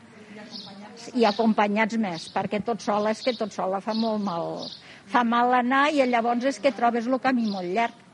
I 1.19 1.25
acompanyats 1.27 1.99
més, 1.99 2.29
perquè 2.31 2.62
tot 2.63 2.83
sola 2.83 3.12
és 3.12 3.21
que 3.23 3.36
tot 3.36 3.51
sola 3.51 3.81
fa 3.83 3.95
molt 3.95 4.23
mal. 4.23 4.65
Fa 5.12 5.23
mal 5.27 5.53
anar 5.55 5.89
i 5.91 6.03
llavors 6.07 6.47
és 6.51 6.60
que 6.60 6.71
trobes 6.75 7.07
el 7.07 7.19
camí 7.23 7.47
molt 7.51 7.71
llarg. 7.75 8.04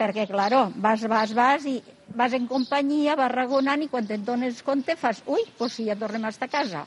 Perquè, 0.00 0.24
claro, 0.30 0.70
vas, 0.80 1.02
vas, 1.12 1.34
vas 1.36 1.66
i 1.68 1.76
vas 2.16 2.32
en 2.32 2.46
companyia, 2.48 3.18
vas 3.20 3.32
ragonant 3.32 3.82
i 3.84 3.90
quan 3.92 4.06
te'n 4.08 4.24
dones 4.24 4.62
compte 4.64 4.96
fas, 4.96 5.20
ui, 5.28 5.44
doncs 5.58 5.76
sí, 5.76 5.84
ja 5.90 5.98
tornem 6.00 6.24
a 6.24 6.32
estar 6.32 6.48
a 6.48 6.54
casa. 6.54 6.86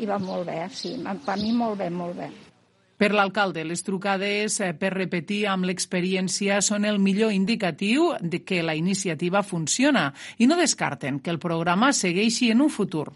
I 0.00 0.06
va 0.08 0.18
molt 0.20 0.46
bé, 0.48 0.60
sí, 0.72 0.94
per 1.24 1.38
mi 1.40 1.54
molt 1.56 1.80
bé, 1.80 1.88
molt 1.90 2.16
bé. 2.20 2.28
Per 2.98 3.12
l'alcalde, 3.14 3.62
les 3.62 3.84
trucades 3.86 4.56
eh, 4.58 4.72
per 4.74 4.90
repetir 4.90 5.44
amb 5.46 5.68
l'experiència 5.68 6.58
són 6.66 6.84
el 6.88 6.98
millor 6.98 7.30
indicatiu 7.30 8.10
de 8.20 8.42
que 8.42 8.58
la 8.66 8.74
iniciativa 8.74 9.44
funciona 9.46 10.08
i 10.36 10.50
no 10.50 10.58
descarten 10.58 11.20
que 11.22 11.30
el 11.30 11.38
programa 11.38 11.92
segueixi 11.94 12.50
en 12.50 12.64
un 12.66 12.74
futur. 12.74 13.12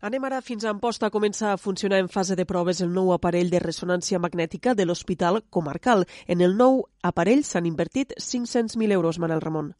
Anem 0.00 0.24
ara 0.28 0.38
fins 0.46 0.64
a 0.64 0.70
Amposta. 0.70 1.10
Comença 1.10 1.48
a 1.52 1.56
funcionar 1.58 1.98
en 1.98 2.08
fase 2.08 2.36
de 2.38 2.44
proves 2.46 2.80
el 2.84 2.92
nou 2.94 3.10
aparell 3.10 3.50
de 3.50 3.58
ressonància 3.58 4.20
magnètica 4.22 4.76
de 4.78 4.86
l'Hospital 4.86 5.42
Comarcal. 5.50 6.06
En 6.28 6.40
el 6.40 6.54
nou 6.60 6.84
aparell 7.02 7.42
s'han 7.42 7.66
invertit 7.66 8.14
500.000 8.14 8.94
euros, 8.94 9.18
Manel 9.18 9.42
Ramon. 9.42 9.72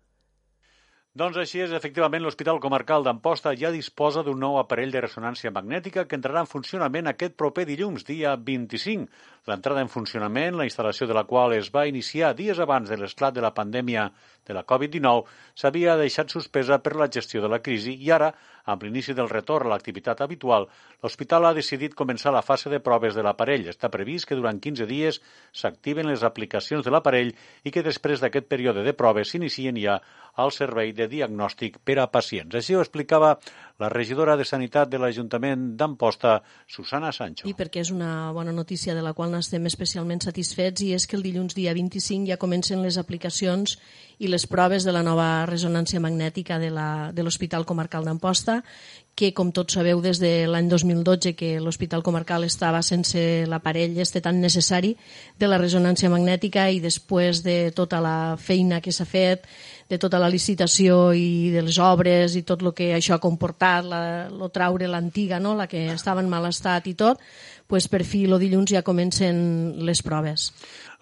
Doncs 1.19 1.39
així 1.39 1.63
és, 1.63 1.71
efectivament, 1.75 2.23
l'Hospital 2.23 2.59
Comarcal 2.63 3.07
d'Amposta 3.07 3.55
ja 3.59 3.71
disposa 3.75 4.23
d'un 4.27 4.39
nou 4.43 4.59
aparell 4.59 4.91
de 4.95 5.01
ressonància 5.03 5.51
magnètica 5.55 6.05
que 6.11 6.19
entrarà 6.19 6.43
en 6.45 6.51
funcionament 6.51 7.11
aquest 7.11 7.39
proper 7.39 7.65
dilluns, 7.71 8.05
dia 8.07 8.35
25. 8.37 9.07
L'entrada 9.47 9.81
en 9.85 9.89
funcionament, 9.93 10.57
la 10.59 10.67
instal·lació 10.67 11.07
de 11.07 11.15
la 11.17 11.25
qual 11.29 11.55
es 11.57 11.71
va 11.75 11.87
iniciar 11.87 12.35
dies 12.37 12.59
abans 12.59 12.91
de 12.91 12.99
l'esclat 12.99 13.37
de 13.37 13.45
la 13.45 13.55
pandèmia 13.55 14.09
de 14.49 14.57
la 14.57 14.65
Covid-19, 14.65 15.29
s'havia 15.55 15.97
deixat 16.01 16.33
suspesa 16.33 16.79
per 16.83 16.97
la 16.97 17.09
gestió 17.13 17.43
de 17.45 17.51
la 17.53 17.61
crisi 17.63 17.95
i 18.01 18.11
ara, 18.11 18.33
amb 18.69 18.83
l'inici 18.85 19.15
del 19.17 19.29
retorn 19.29 19.69
a 19.69 19.75
l'activitat 19.75 20.21
habitual, 20.25 20.67
l'hospital 21.03 21.49
ha 21.49 21.55
decidit 21.57 21.97
començar 21.97 22.33
la 22.33 22.45
fase 22.45 22.73
de 22.73 22.81
proves 22.85 23.17
de 23.17 23.25
l'aparell. 23.25 23.69
Està 23.69 23.93
previst 23.93 24.29
que 24.29 24.37
durant 24.37 24.61
15 24.61 24.89
dies 24.89 25.21
s'activen 25.53 26.09
les 26.09 26.25
aplicacions 26.25 26.85
de 26.85 26.93
l'aparell 26.93 27.33
i 27.65 27.73
que 27.73 27.85
després 27.85 28.21
d'aquest 28.21 28.49
període 28.49 28.85
de 28.85 28.97
proves 28.97 29.33
s'inicien 29.33 29.77
ja 29.81 30.01
al 30.37 30.53
servei 30.53 30.93
de 30.93 31.09
diagnòstic 31.11 31.81
per 31.85 31.99
a 32.01 32.09
pacients. 32.13 32.55
Així 32.55 32.77
ho 32.77 32.85
explicava 32.85 33.37
la 33.79 33.89
regidora 33.89 34.37
de 34.37 34.45
Sanitat 34.45 34.91
de 34.91 34.99
l'Ajuntament 34.99 35.77
d'Amposta, 35.79 36.41
Susana 36.67 37.13
Sancho. 37.15 37.47
I 37.47 37.55
perquè 37.55 37.85
és 37.85 37.93
una 37.95 38.33
bona 38.35 38.53
notícia 38.53 38.95
de 38.95 39.05
la 39.07 39.15
qual 39.15 39.31
n'estem 39.31 39.71
especialment 39.71 40.25
satisfets 40.25 40.83
i 40.83 40.93
és 40.97 41.07
que 41.07 41.15
el 41.17 41.23
dilluns 41.23 41.55
dia 41.55 41.75
25 41.79 42.27
ja 42.27 42.41
comencen 42.43 42.83
les 42.83 42.99
aplicacions 42.99 43.79
i 44.19 44.27
les 44.27 44.49
proves 44.51 44.83
de 44.83 44.91
la 44.91 45.05
nova 45.07 45.47
resonància 45.47 46.03
magnètica 46.03 46.59
de 46.59 47.23
l'Hospital 47.23 47.65
Comarcal 47.65 48.03
d'Amposta, 48.03 48.65
que, 49.19 49.31
com 49.35 49.51
tots 49.55 49.75
sabeu, 49.75 50.03
des 50.03 50.19
de 50.23 50.47
l'any 50.51 50.69
2012 50.71 51.37
que 51.39 51.57
l'Hospital 51.63 52.03
Comarcal 52.07 52.47
estava 52.47 52.83
sense 52.87 53.47
l'aparell 53.51 53.97
este 54.03 54.23
tan 54.23 54.39
necessari 54.43 54.97
de 55.39 55.47
la 55.51 55.59
resonància 55.59 56.11
magnètica 56.11 56.69
i 56.71 56.83
després 56.83 57.45
de 57.47 57.71
tota 57.75 58.03
la 58.03 58.37
feina 58.39 58.83
que 58.83 58.95
s'ha 58.95 59.07
fet, 59.07 59.47
de 59.89 59.99
tota 59.99 60.21
la 60.21 60.29
licitació 60.29 61.15
i 61.17 61.49
de 61.55 61.63
les 61.65 61.79
obres 61.81 62.37
i 62.37 62.45
tot 62.45 62.63
el 62.63 62.75
que 62.77 62.91
això 62.97 63.17
ha 63.17 63.23
comportat, 63.23 63.87
la, 63.89 64.03
lo 64.29 64.51
traure 64.53 64.89
l'antiga, 64.89 65.41
no? 65.41 65.55
la 65.57 65.67
que 65.67 65.87
estava 65.95 66.21
en 66.21 66.29
mal 66.29 66.49
estat 66.51 66.87
i 66.91 66.95
tot, 66.99 67.23
pues 67.69 67.87
per 67.93 68.01
fi 68.09 68.25
el 68.25 68.39
dilluns 68.41 68.73
ja 68.73 68.81
comencen 68.83 69.39
les 69.85 70.01
proves. 70.03 70.49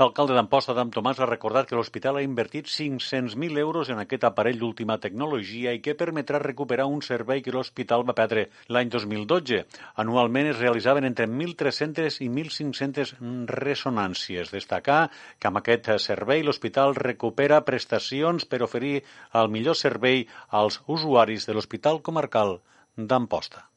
L'alcalde 0.00 0.34
d'Amposta, 0.36 0.74
Adam 0.74 0.90
Tomàs, 0.92 1.20
ha 1.22 1.28
recordat 1.30 1.68
que 1.70 1.76
l'hospital 1.78 2.18
ha 2.18 2.24
invertit 2.26 2.66
500.000 2.68 3.60
euros 3.62 3.88
en 3.88 4.02
aquest 4.02 4.26
aparell 4.28 4.58
d'última 4.60 4.98
tecnologia 5.00 5.72
i 5.72 5.80
que 5.84 5.94
permetrà 5.96 6.40
recuperar 6.42 6.88
un 6.90 7.00
servei 7.06 7.40
que 7.40 7.54
l'hospital 7.54 8.02
va 8.08 8.16
perdre 8.18 8.48
l'any 8.68 8.90
2012. 8.92 9.62
Anualment 10.02 10.50
es 10.50 10.58
realitzaven 10.58 11.06
entre 11.08 11.28
1.300 11.30 12.18
i 12.26 12.28
1.500 12.28 13.14
ressonàncies. 13.62 14.50
Destacar 14.52 15.06
que 15.38 15.48
amb 15.48 15.62
aquest 15.62 15.94
servei 16.02 16.42
l'hospital 16.42 16.98
recupera 16.98 17.62
prestacions 17.64 18.44
per 18.50 18.60
oferir 18.66 18.98
el 19.38 19.48
millor 19.54 19.78
servei 19.78 20.26
als 20.50 20.82
usuaris 20.98 21.46
de 21.46 21.54
l'Hospital 21.54 22.02
Comarcal 22.02 22.58
d'Amposta. 22.96 23.68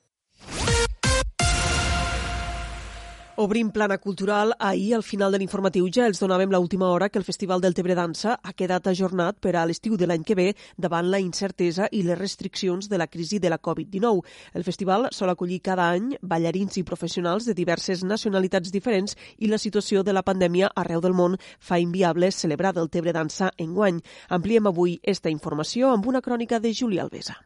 Obrim 3.41 3.71
plana 3.71 3.99
cultural. 3.99 4.53
Ahir, 4.59 4.95
al 4.95 5.03
final 5.07 5.31
de 5.31 5.39
l'informatiu, 5.39 5.85
ja 5.95 6.03
els 6.09 6.19
donàvem 6.19 6.51
l'última 6.51 6.89
hora 6.91 7.07
que 7.07 7.15
el 7.21 7.23
Festival 7.23 7.61
del 7.63 7.73
Tebre 7.73 7.95
Dansa 7.95 8.33
ha 8.43 8.51
quedat 8.51 8.89
ajornat 8.91 9.37
per 9.39 9.53
a 9.55 9.61
l'estiu 9.63 9.95
de 9.95 10.09
l'any 10.09 10.25
que 10.27 10.35
ve 10.35 10.47
davant 10.75 11.07
la 11.07 11.21
incertesa 11.23 11.87
i 11.95 12.01
les 12.03 12.19
restriccions 12.19 12.89
de 12.91 12.97
la 12.99 13.07
crisi 13.07 13.39
de 13.39 13.47
la 13.49 13.61
Covid-19. 13.61 14.25
El 14.59 14.65
festival 14.67 15.07
sol 15.15 15.31
acollir 15.31 15.61
cada 15.63 15.85
any 15.87 16.17
ballarins 16.21 16.81
i 16.81 16.83
professionals 16.83 17.47
de 17.47 17.55
diverses 17.55 18.03
nacionalitats 18.03 18.73
diferents 18.75 19.15
i 19.37 19.47
la 19.47 19.57
situació 19.57 20.03
de 20.03 20.11
la 20.11 20.25
pandèmia 20.27 20.73
arreu 20.75 20.99
del 20.99 21.15
món 21.15 21.37
fa 21.59 21.79
inviable 21.79 22.33
celebrar 22.35 22.73
del 22.75 22.91
Tebre 22.91 23.15
Dansa 23.15 23.53
enguany. 23.55 24.03
Ampliem 24.27 24.67
avui 24.67 24.99
esta 25.01 25.31
informació 25.31 25.93
amb 25.93 26.11
una 26.11 26.19
crònica 26.19 26.59
de 26.59 26.75
Júlia 26.75 27.07
Alvesa. 27.07 27.39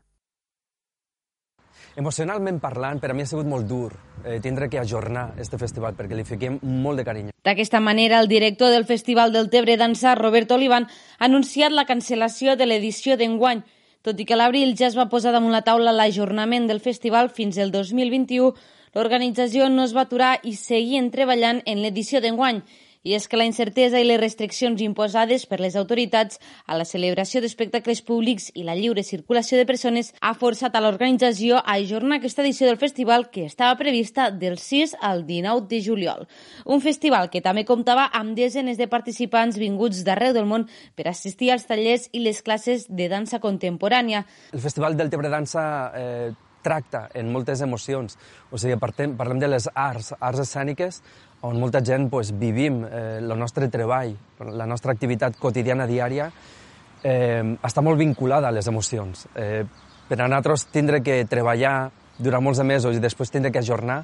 Emocionalment 1.95 2.57
parlant, 2.57 2.97
per 2.97 3.11
a 3.11 3.13
mi 3.13 3.21
ha 3.21 3.29
sigut 3.29 3.45
molt 3.45 3.67
dur 3.69 3.91
eh, 4.23 4.39
tindre 4.41 4.65
que 4.69 4.79
ajornar 4.81 5.35
este 5.37 5.59
festival 5.61 5.93
perquè 5.93 6.17
li 6.17 6.25
fiquem 6.25 6.57
molt 6.63 6.97
de 6.97 7.05
carinyo. 7.05 7.33
D'aquesta 7.45 7.79
manera, 7.83 8.19
el 8.19 8.27
director 8.31 8.71
del 8.73 8.87
Festival 8.89 9.33
del 9.33 9.51
Tebre 9.53 9.77
Dansa, 9.77 10.15
Robert 10.15 10.51
Olivan, 10.55 10.87
ha 11.19 11.25
anunciat 11.29 11.75
la 11.75 11.85
cancel·lació 11.85 12.55
de 12.57 12.65
l'edició 12.65 13.17
d'enguany. 13.19 13.61
Tot 14.01 14.19
i 14.19 14.25
que 14.25 14.35
l'abril 14.39 14.73
ja 14.79 14.87
es 14.89 14.97
va 14.97 15.05
posar 15.11 15.35
damunt 15.35 15.53
la 15.53 15.61
taula 15.61 15.93
l'ajornament 15.93 16.65
del 16.67 16.81
festival 16.81 17.29
fins 17.29 17.59
al 17.61 17.69
2021, 17.71 18.55
l'organització 18.97 19.69
no 19.69 19.85
es 19.85 19.93
va 19.93 20.07
aturar 20.07 20.39
i 20.43 20.57
seguien 20.57 21.11
treballant 21.13 21.61
en 21.69 21.85
l'edició 21.85 22.23
d'enguany. 22.25 22.63
I 23.03 23.17
és 23.17 23.27
que 23.27 23.35
la 23.35 23.43
incertesa 23.43 23.99
i 23.99 24.05
les 24.07 24.19
restriccions 24.21 24.79
imposades 24.81 25.43
per 25.51 25.59
les 25.59 25.75
autoritats 25.75 26.39
a 26.65 26.77
la 26.79 26.85
celebració 26.87 27.41
d'espectacles 27.43 27.99
públics 28.07 28.45
i 28.55 28.63
la 28.63 28.77
lliure 28.79 29.03
circulació 29.03 29.59
de 29.59 29.65
persones 29.67 30.13
ha 30.21 30.31
forçat 30.39 30.75
a 30.75 30.81
l'organització 30.83 31.59
a 31.59 31.75
ajornar 31.75 32.21
aquesta 32.21 32.45
edició 32.45 32.69
del 32.69 32.79
festival 32.79 33.27
que 33.29 33.43
estava 33.43 33.75
prevista 33.75 34.29
del 34.31 34.55
6 34.57 34.95
al 35.01 35.25
19 35.27 35.67
de 35.67 35.81
juliol. 35.83 36.23
Un 36.63 36.79
festival 36.79 37.27
que 37.29 37.43
també 37.43 37.65
comptava 37.67 38.07
amb 38.13 38.37
desenes 38.39 38.79
de 38.79 38.87
participants 38.87 39.59
vinguts 39.59 40.05
d'arreu 40.07 40.31
del 40.31 40.47
món 40.47 40.69
per 40.95 41.09
assistir 41.11 41.51
als 41.51 41.67
tallers 41.67 42.07
i 42.13 42.23
les 42.23 42.39
classes 42.41 42.87
de 42.87 43.09
dansa 43.11 43.41
contemporània. 43.43 44.23
El 44.53 44.63
Festival 44.63 44.95
del 44.95 45.11
Tebre 45.11 45.27
Dansa 45.33 45.65
eh, 45.91 46.31
tracta 46.63 47.09
en 47.13 47.29
moltes 47.35 47.61
emocions. 47.61 48.15
O 48.49 48.57
sigui, 48.57 48.79
partem, 48.79 49.17
parlem 49.19 49.43
de 49.43 49.51
les 49.51 49.67
arts, 49.75 50.13
arts 50.19 50.45
escèniques, 50.47 51.01
on 51.43 51.59
molta 51.59 51.83
gent 51.83 52.09
pues, 52.09 52.31
vivim 52.39 52.83
eh, 52.87 53.19
el 53.19 53.33
nostre 53.37 53.67
treball, 53.69 54.15
la 54.55 54.67
nostra 54.69 54.93
activitat 54.95 55.35
quotidiana 55.39 55.87
diària, 55.89 56.29
eh, 57.03 57.43
està 57.63 57.83
molt 57.83 57.99
vinculada 57.99 58.47
a 58.47 58.55
les 58.55 58.67
emocions. 58.71 59.27
Eh, 59.35 59.63
per 60.07 60.19
a 60.19 60.27
nosaltres 60.27 60.67
tindre 60.71 61.01
que 61.03 61.23
treballar 61.27 61.91
durant 62.17 62.43
molts 62.43 62.61
de 62.61 62.67
mesos 62.67 62.95
i 62.95 63.03
després 63.03 63.31
tindre 63.31 63.51
que 63.51 63.59
ajornar 63.59 64.03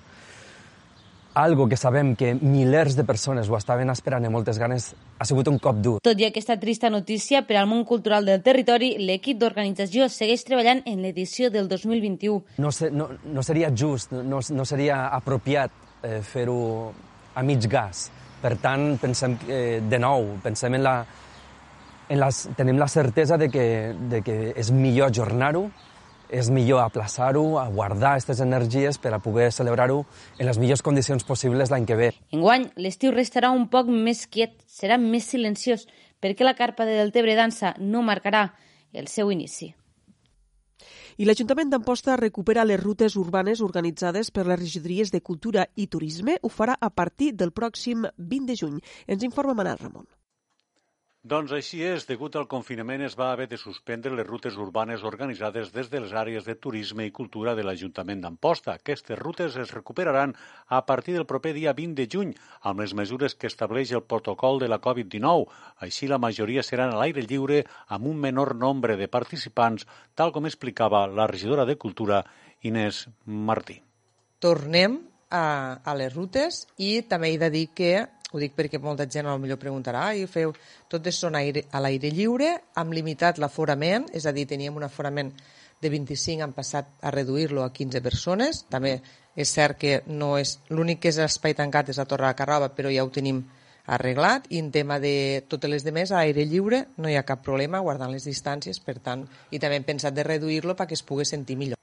algo 1.40 1.68
que 1.70 1.78
sabem 1.78 2.16
que 2.18 2.34
milers 2.36 2.96
de 2.98 3.06
persones 3.06 3.48
ho 3.48 3.56
estaven 3.56 3.90
esperant 3.94 4.26
amb 4.26 4.36
moltes 4.36 4.58
ganes, 4.60 4.90
ha 5.20 5.26
sigut 5.30 5.48
un 5.48 5.60
cop 5.62 5.78
dur. 5.80 6.00
Tot 6.04 6.20
i 6.20 6.26
aquesta 6.28 6.58
trista 6.60 6.90
notícia, 6.90 7.46
per 7.48 7.60
al 7.62 7.70
món 7.70 7.86
cultural 7.88 8.26
del 8.28 8.42
territori, 8.44 8.96
l'equip 9.00 9.40
d'organització 9.40 10.10
segueix 10.12 10.44
treballant 10.48 10.82
en 10.90 11.04
l'edició 11.06 11.52
del 11.54 11.70
2021. 11.72 12.58
No, 12.58 12.72
se, 12.76 12.90
no, 12.92 13.12
no 13.24 13.46
seria 13.46 13.70
just, 13.72 14.12
no, 14.12 14.42
no 14.42 14.66
seria 14.66 15.06
apropiat 15.16 15.72
eh, 16.04 16.20
fer-ho 16.26 16.60
a 17.40 17.44
mig 17.46 17.66
gas. 17.72 18.10
Per 18.40 18.56
tant, 18.62 18.94
pensem 19.02 19.36
que, 19.42 19.80
de 19.84 20.00
nou, 20.00 20.36
pensem 20.44 20.78
en 20.78 20.84
la, 20.86 20.96
en 22.10 22.20
la, 22.22 22.30
tenim 22.58 22.80
la 22.80 22.88
certesa 22.88 23.38
de 23.38 23.50
que, 23.52 23.66
de 24.12 24.22
que 24.26 24.38
és 24.60 24.72
millor 24.72 25.10
ajornar-ho, 25.10 25.68
és 26.30 26.52
millor 26.54 26.84
aplaçar-ho, 26.84 27.58
a 27.58 27.66
guardar 27.74 28.14
aquestes 28.14 28.40
energies 28.46 29.00
per 29.02 29.16
a 29.16 29.20
poder 29.24 29.50
celebrar-ho 29.52 30.04
en 30.38 30.46
les 30.46 30.60
millors 30.62 30.84
condicions 30.86 31.26
possibles 31.26 31.74
l'any 31.74 31.88
que 31.90 31.98
ve. 31.98 32.12
Enguany, 32.36 32.70
l'estiu 32.78 33.12
restarà 33.16 33.50
un 33.56 33.66
poc 33.72 33.90
més 33.90 34.28
quiet, 34.30 34.54
serà 34.70 35.00
més 35.02 35.26
silenciós, 35.34 35.88
perquè 36.22 36.46
la 36.46 36.56
carpa 36.56 36.86
de 36.86 37.00
Deltebre 37.02 37.36
Dansa 37.36 37.74
no 37.82 38.06
marcarà 38.06 38.52
el 38.94 39.10
seu 39.10 39.34
inici. 39.34 39.74
I 41.20 41.26
l'Ajuntament 41.28 41.68
d'Amposta 41.68 42.14
recupera 42.16 42.64
les 42.64 42.80
rutes 42.80 43.18
urbanes 43.20 43.60
organitzades 43.66 44.30
per 44.32 44.46
les 44.48 44.60
regidories 44.62 45.12
de 45.12 45.20
Cultura 45.30 45.66
i 45.76 45.88
Turisme. 45.96 46.38
Ho 46.42 46.52
farà 46.60 46.78
a 46.80 46.90
partir 47.02 47.34
del 47.42 47.52
pròxim 47.52 48.08
20 48.36 48.48
de 48.48 48.56
juny. 48.62 48.80
Ens 49.06 49.28
informa 49.28 49.58
Manel 49.60 49.84
Ramon. 49.84 50.08
Doncs 51.20 51.52
així 51.52 51.82
és, 51.84 52.06
degut 52.08 52.38
al 52.40 52.46
confinament 52.48 53.02
es 53.04 53.18
va 53.20 53.34
haver 53.34 53.50
de 53.52 53.58
suspendre 53.60 54.14
les 54.16 54.26
rutes 54.26 54.56
urbanes 54.56 55.02
organitzades 55.04 55.74
des 55.76 55.90
de 55.92 56.00
les 56.00 56.14
àrees 56.16 56.46
de 56.48 56.54
turisme 56.56 57.04
i 57.04 57.12
cultura 57.12 57.56
de 57.58 57.64
l'Ajuntament 57.68 58.22
d'Amposta. 58.24 58.78
Aquestes 58.80 59.20
rutes 59.20 59.58
es 59.60 59.74
recuperaran 59.76 60.32
a 60.68 60.86
partir 60.86 61.18
del 61.18 61.26
proper 61.28 61.52
dia 61.58 61.74
20 61.76 61.98
de 61.98 62.08
juny, 62.08 62.32
amb 62.62 62.80
les 62.80 62.94
mesures 62.96 63.36
que 63.36 63.52
estableix 63.52 63.92
el 63.92 64.06
protocol 64.08 64.64
de 64.64 64.70
la 64.72 64.80
Covid-19. 64.80 65.52
Així, 65.84 66.08
la 66.08 66.22
majoria 66.24 66.64
seran 66.64 66.94
a 66.94 67.02
l'aire 67.02 67.26
lliure 67.28 67.66
amb 67.90 68.08
un 68.08 68.16
menor 68.16 68.56
nombre 68.56 68.96
de 68.96 69.10
participants, 69.12 69.84
tal 70.16 70.32
com 70.32 70.48
explicava 70.48 71.04
la 71.08 71.28
regidora 71.28 71.66
de 71.66 71.76
Cultura, 71.76 72.24
Inés 72.64 73.10
Martí. 73.26 73.82
Tornem 74.40 75.02
a, 75.30 75.84
a 75.84 75.98
les 76.00 76.16
rutes 76.16 76.64
i 76.78 77.02
també 77.04 77.34
he 77.34 77.38
de 77.44 77.52
dir 77.52 77.66
que 77.76 77.92
ho 78.32 78.40
dic 78.42 78.54
perquè 78.58 78.78
molta 78.82 79.08
gent 79.10 79.28
potser 79.30 79.58
preguntarà 79.58 80.04
i 80.14 80.28
feu, 80.30 80.54
totes 80.88 81.18
són 81.18 81.36
aire, 81.40 81.66
a 81.72 81.82
l'aire 81.82 82.12
lliure, 82.14 82.52
amb 82.78 82.94
limitat 82.94 83.40
l'aforament, 83.42 84.06
és 84.14 84.26
a 84.26 84.34
dir, 84.36 84.46
teníem 84.48 84.76
un 84.78 84.86
aforament 84.86 85.32
de 85.82 85.90
25, 85.90 86.44
han 86.44 86.54
passat 86.54 86.92
a 87.02 87.12
reduir-lo 87.12 87.64
a 87.64 87.72
15 87.74 88.02
persones. 88.04 88.66
També 88.70 89.00
és 89.36 89.54
cert 89.56 89.80
que 89.80 90.02
no 90.08 90.36
és 90.38 90.58
l'únic 90.70 91.02
que 91.04 91.14
és 91.14 91.22
espai 91.24 91.56
tancat 91.56 91.90
és 91.90 92.00
a 92.00 92.06
Torre 92.06 92.28
de 92.28 92.38
Carrova, 92.38 92.70
però 92.76 92.92
ja 92.94 93.06
ho 93.06 93.10
tenim 93.10 93.46
arreglat 93.90 94.46
i 94.54 94.60
en 94.62 94.70
tema 94.72 95.00
de 95.02 95.44
totes 95.50 95.72
les 95.72 95.86
demés 95.88 96.12
a 96.12 96.22
aire 96.22 96.46
lliure 96.46 96.84
no 96.98 97.10
hi 97.10 97.18
ha 97.18 97.26
cap 97.26 97.42
problema 97.42 97.82
guardant 97.82 98.14
les 98.14 98.28
distàncies, 98.28 98.78
per 98.84 99.00
tant, 99.00 99.26
i 99.50 99.58
també 99.58 99.80
hem 99.80 99.88
pensat 99.88 100.14
de 100.14 100.28
reduir-lo 100.28 100.78
perquè 100.78 101.00
es 101.00 101.06
pugui 101.06 101.26
sentir 101.26 101.58
millor. 101.58 101.80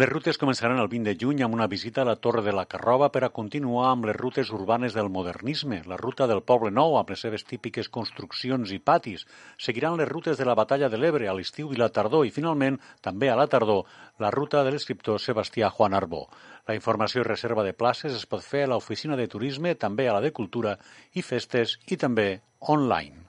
Les 0.00 0.08
rutes 0.08 0.38
començaran 0.40 0.78
el 0.80 0.86
20 0.88 1.04
de 1.04 1.12
juny 1.20 1.42
amb 1.44 1.52
una 1.52 1.66
visita 1.68 2.00
a 2.00 2.06
la 2.08 2.14
Torre 2.16 2.40
de 2.46 2.52
la 2.56 2.64
Carrova 2.64 3.10
per 3.12 3.20
a 3.26 3.28
continuar 3.38 3.90
amb 3.90 4.06
les 4.08 4.16
rutes 4.16 4.48
urbanes 4.56 4.94
del 4.96 5.10
modernisme, 5.12 5.82
la 5.84 5.98
ruta 6.00 6.24
del 6.30 6.40
Poble 6.48 6.70
Nou 6.72 6.96
amb 6.96 7.10
les 7.12 7.20
seves 7.20 7.44
típiques 7.44 7.90
construccions 7.92 8.72
i 8.72 8.78
patis. 8.80 9.26
Seguiran 9.60 9.98
les 10.00 10.08
rutes 10.08 10.40
de 10.40 10.46
la 10.48 10.56
Batalla 10.56 10.88
de 10.88 10.96
l'Ebre 10.96 11.28
a 11.28 11.34
l'estiu 11.36 11.74
i 11.76 11.80
la 11.82 11.90
tardor 11.92 12.24
i, 12.24 12.32
finalment, 12.32 12.78
també 13.04 13.28
a 13.28 13.36
la 13.36 13.44
tardor, 13.52 13.84
la 14.16 14.30
ruta 14.32 14.62
de 14.64 14.72
l'escriptor 14.72 15.20
Sebastià 15.20 15.68
Juan 15.68 15.92
Arbó. 15.98 16.22
La 16.64 16.78
informació 16.78 17.20
i 17.20 17.28
reserva 17.28 17.66
de 17.66 17.74
places 17.76 18.16
es 18.16 18.24
pot 18.24 18.40
fer 18.40 18.64
a 18.64 18.70
l'oficina 18.72 19.20
de 19.20 19.28
turisme, 19.28 19.74
també 19.76 20.08
a 20.08 20.16
la 20.16 20.24
de 20.24 20.32
cultura 20.32 20.78
i 21.12 21.20
festes 21.20 21.76
i 21.92 22.00
també 22.00 22.30
online. 22.64 23.21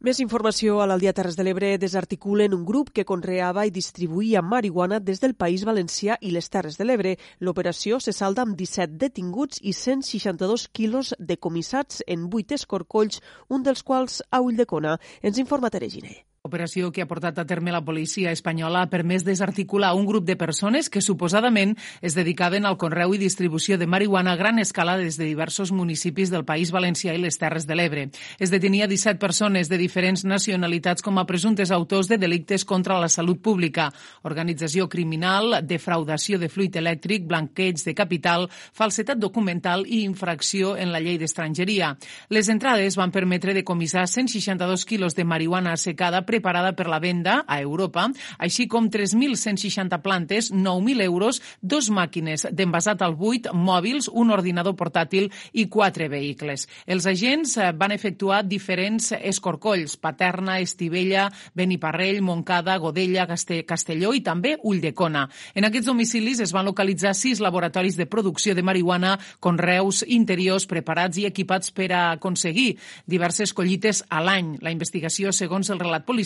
Més 0.00 0.16
informació 0.22 0.78
a 0.80 0.86
l'Aldia 0.88 1.12
Terres 1.12 1.34
de 1.36 1.44
l'Ebre 1.44 1.74
desarticulen 1.76 2.54
un 2.56 2.62
grup 2.64 2.88
que 2.96 3.04
conreava 3.04 3.66
i 3.68 3.72
distribuïa 3.74 4.40
marihuana 4.40 4.96
des 5.08 5.20
del 5.20 5.34
País 5.36 5.66
Valencià 5.68 6.16
i 6.24 6.32
les 6.32 6.48
Terres 6.48 6.80
de 6.80 6.86
l'Ebre. 6.88 7.12
L'operació 7.44 8.00
se 8.00 8.16
salda 8.16 8.46
amb 8.48 8.56
17 8.56 8.96
detinguts 9.04 9.60
i 9.60 9.76
162 9.76 10.66
quilos 10.72 11.12
decomissats 11.20 12.00
en 12.08 12.30
8 12.32 12.56
escorcolls, 12.62 13.20
un 13.52 13.68
dels 13.68 13.84
quals 13.84 14.22
a 14.30 14.40
Ulldecona. 14.40 14.96
Ens 15.20 15.44
informa 15.44 15.68
Tere 15.68 15.92
Giner. 15.92 16.29
L'operació 16.40 16.88
que 16.88 17.02
ha 17.04 17.08
portat 17.08 17.36
a 17.36 17.42
terme 17.44 17.68
la 17.68 17.82
policia 17.84 18.30
espanyola 18.32 18.80
ha 18.80 18.88
permès 18.88 19.26
desarticular 19.26 19.90
un 19.92 20.06
grup 20.08 20.24
de 20.24 20.38
persones 20.40 20.86
que 20.88 21.02
suposadament 21.04 21.74
es 22.00 22.14
dedicaven 22.16 22.64
al 22.64 22.78
conreu 22.80 23.12
i 23.12 23.18
distribució 23.20 23.76
de 23.76 23.84
marihuana 23.84 24.32
a 24.32 24.38
gran 24.40 24.56
escala 24.58 24.94
des 24.96 25.18
de 25.20 25.26
diversos 25.28 25.68
municipis 25.70 26.32
del 26.32 26.46
País 26.48 26.72
Valencià 26.72 27.12
i 27.12 27.20
les 27.20 27.36
Terres 27.36 27.66
de 27.68 27.76
l'Ebre. 27.76 28.06
Es 28.38 28.48
detenia 28.48 28.88
17 28.88 29.20
persones 29.20 29.68
de 29.68 29.76
diferents 29.76 30.24
nacionalitats 30.24 31.04
com 31.04 31.20
a 31.20 31.26
presumptes 31.28 31.74
autors 31.76 32.08
de 32.08 32.16
delictes 32.16 32.64
contra 32.64 32.96
la 32.96 33.12
salut 33.12 33.44
pública, 33.44 33.90
organització 34.24 34.88
criminal, 34.88 35.58
defraudació 35.60 36.40
de 36.40 36.48
fluid 36.48 36.80
elèctric, 36.80 37.28
blanqueig 37.28 37.84
de 37.84 37.92
capital, 37.92 38.48
falsetat 38.72 39.20
documental 39.20 39.84
i 39.84 40.06
infracció 40.06 40.72
en 40.80 40.88
la 40.88 41.04
llei 41.04 41.20
d'estrangeria. 41.20 41.92
Les 42.32 42.48
entrades 42.48 42.96
van 42.96 43.12
permetre 43.12 43.52
decomissar 43.52 44.08
162 44.08 44.88
quilos 44.88 45.20
de 45.20 45.28
marihuana 45.28 45.76
assecada 45.76 46.24
preparada 46.30 46.72
per 46.78 46.86
la 46.90 47.00
venda 47.02 47.40
a 47.46 47.60
Europa, 47.60 48.06
així 48.38 48.68
com 48.70 48.88
3.160 48.90 50.00
plantes, 50.04 50.52
9.000 50.54 51.04
euros, 51.04 51.42
dos 51.60 51.90
màquines 51.90 52.46
d'envasat 52.54 53.02
al 53.02 53.16
buit, 53.18 53.50
mòbils, 53.52 54.08
un 54.12 54.30
ordinador 54.30 54.76
portàtil 54.78 55.30
i 55.52 55.66
quatre 55.72 56.08
vehicles. 56.12 56.66
Els 56.86 57.06
agents 57.10 57.56
eh, 57.58 57.70
van 57.76 57.94
efectuar 57.96 58.42
diferents 58.46 59.12
escorcolls, 59.18 59.96
Paterna, 60.00 60.60
Estivella, 60.60 61.28
Beniparrell, 61.54 62.22
Moncada, 62.22 62.76
Godella, 62.78 63.26
Castelló 63.26 64.12
i 64.14 64.22
també 64.24 64.56
Ulldecona. 64.62 65.26
En 65.54 65.66
aquests 65.66 65.88
domicilis 65.90 66.40
es 66.44 66.54
van 66.54 66.68
localitzar 66.68 67.14
sis 67.16 67.40
laboratoris 67.40 67.96
de 67.98 68.06
producció 68.06 68.54
de 68.54 68.64
marihuana, 68.66 69.16
conreus 69.40 70.04
interiors 70.06 70.68
preparats 70.70 71.18
i 71.18 71.26
equipats 71.28 71.72
per 71.74 71.90
a 71.92 72.02
aconseguir 72.12 72.76
diverses 73.06 73.54
collites 73.56 74.04
a 74.08 74.22
l'any. 74.24 74.56
La 74.62 74.72
investigació, 74.74 75.32
segons 75.32 75.70
el 75.70 75.80
relat 75.80 76.04
policial, 76.06 76.19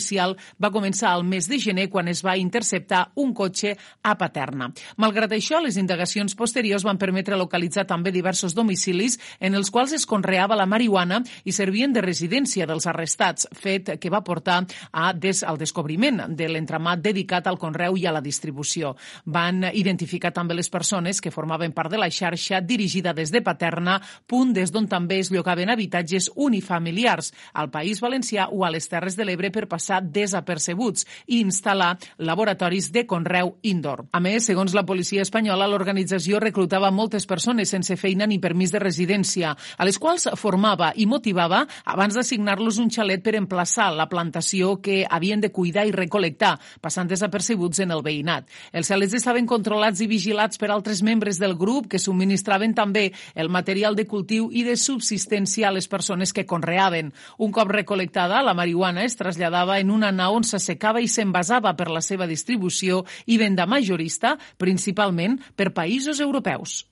va 0.61 0.71
començar 0.71 1.11
al 1.11 1.23
mes 1.23 1.47
de 1.49 1.59
gener 1.59 1.89
quan 1.89 2.07
es 2.07 2.23
va 2.25 2.37
interceptar 2.37 3.11
un 3.15 3.33
cotxe 3.33 3.75
a 4.03 4.15
Paterna. 4.17 4.71
Malgrat 4.97 5.31
això, 5.35 5.61
les 5.63 5.77
indagacions 5.77 6.35
posteriors 6.35 6.83
van 6.83 6.97
permetre 6.97 7.37
localitzar 7.37 7.85
també 7.87 8.11
diversos 8.11 8.55
domicilis 8.55 9.19
en 9.39 9.55
els 9.55 9.71
quals 9.71 9.93
es 9.93 10.05
conreava 10.05 10.55
la 10.55 10.65
marihuana 10.65 11.21
i 11.43 11.51
servien 11.51 11.93
de 11.93 12.01
residència 12.01 12.65
dels 12.65 12.87
arrestats, 12.87 13.47
fet 13.53 13.95
que 13.99 14.11
va 14.11 14.23
portar 14.23 14.63
a 14.91 15.13
des, 15.13 15.43
al 15.43 15.57
descobriment 15.57 16.25
de 16.35 16.49
l'entramat 16.49 17.01
dedicat 17.01 17.47
al 17.47 17.59
conreu 17.61 17.97
i 17.97 18.05
a 18.05 18.13
la 18.15 18.23
distribució. 18.23 18.95
Van 19.25 19.63
identificar 19.73 20.33
també 20.33 20.55
les 20.55 20.69
persones 20.69 21.21
que 21.21 21.31
formaven 21.31 21.73
part 21.75 21.91
de 21.91 22.01
la 22.01 22.09
xarxa 22.09 22.61
dirigida 22.61 23.13
des 23.13 23.31
de 23.31 23.41
Paterna, 23.45 23.99
punt 24.27 24.53
des 24.55 24.71
d'on 24.71 24.87
també 24.87 25.19
es 25.19 25.31
llogaven 25.31 25.69
habitatges 25.69 26.31
unifamiliars 26.35 27.31
al 27.53 27.69
País 27.71 28.01
Valencià 28.01 28.49
o 28.51 28.65
a 28.65 28.71
les 28.73 28.87
Terres 28.89 29.15
de 29.15 29.25
l'Ebre 29.25 29.51
per 29.51 29.67
passar 29.71 29.84
desapercebuts 30.01 31.05
i 31.27 31.41
instal·lar 31.43 31.95
laboratoris 32.17 32.91
de 32.91 33.05
conreu 33.07 33.55
indoor. 33.63 34.05
A 34.11 34.19
més, 34.19 34.45
segons 34.49 34.73
la 34.75 34.85
policia 34.85 35.23
espanyola, 35.25 35.67
l'organització 35.69 36.39
reclutava 36.43 36.91
moltes 36.91 37.25
persones 37.25 37.69
sense 37.69 37.97
feina 37.97 38.27
ni 38.27 38.39
permís 38.39 38.71
de 38.73 38.81
residència, 38.81 39.55
a 39.55 39.87
les 39.87 39.99
quals 39.99 40.27
formava 40.39 40.91
i 40.95 41.05
motivava 41.09 41.65
abans 41.85 42.15
d'assignar-los 42.15 42.79
un 42.81 42.91
xalet 42.91 43.23
per 43.23 43.35
emplaçar 43.39 43.91
la 43.95 44.09
plantació 44.11 44.75
que 44.81 45.03
havien 45.09 45.41
de 45.41 45.51
cuidar 45.51 45.85
i 45.87 45.93
recol·lectar, 45.95 46.55
passant 46.81 47.09
desapercebuts 47.09 47.81
en 47.85 47.93
el 47.95 48.03
veïnat. 48.05 48.49
Els 48.73 48.89
xalets 48.91 49.15
estaven 49.17 49.47
controlats 49.49 50.01
i 50.01 50.09
vigilats 50.11 50.59
per 50.61 50.71
altres 50.71 51.01
membres 51.03 51.39
del 51.41 51.55
grup 51.59 51.89
que 51.91 52.01
subministraven 52.01 52.75
també 52.75 53.11
el 53.35 53.49
material 53.49 53.95
de 53.95 54.07
cultiu 54.07 54.49
i 54.51 54.63
de 54.67 54.75
subsistència 54.79 55.69
a 55.69 55.73
les 55.75 55.87
persones 55.87 56.33
que 56.33 56.45
conreaven. 56.45 57.11
Un 57.39 57.51
cop 57.55 57.71
recol·lectada, 57.71 58.41
la 58.43 58.55
marihuana 58.57 59.05
es 59.05 59.17
traslladava 59.19 59.74
en 59.79 59.91
una 59.91 60.11
nau 60.11 60.39
on 60.39 60.43
s'assecava 60.47 61.01
i 61.01 61.07
s'envasava 61.11 61.75
per 61.75 61.89
la 61.91 62.01
seva 62.01 62.27
distribució 62.27 63.03
i 63.25 63.37
venda 63.41 63.65
majorista, 63.65 64.35
principalment 64.57 65.39
per 65.55 65.73
països 65.73 66.21
europeus. 66.23 66.83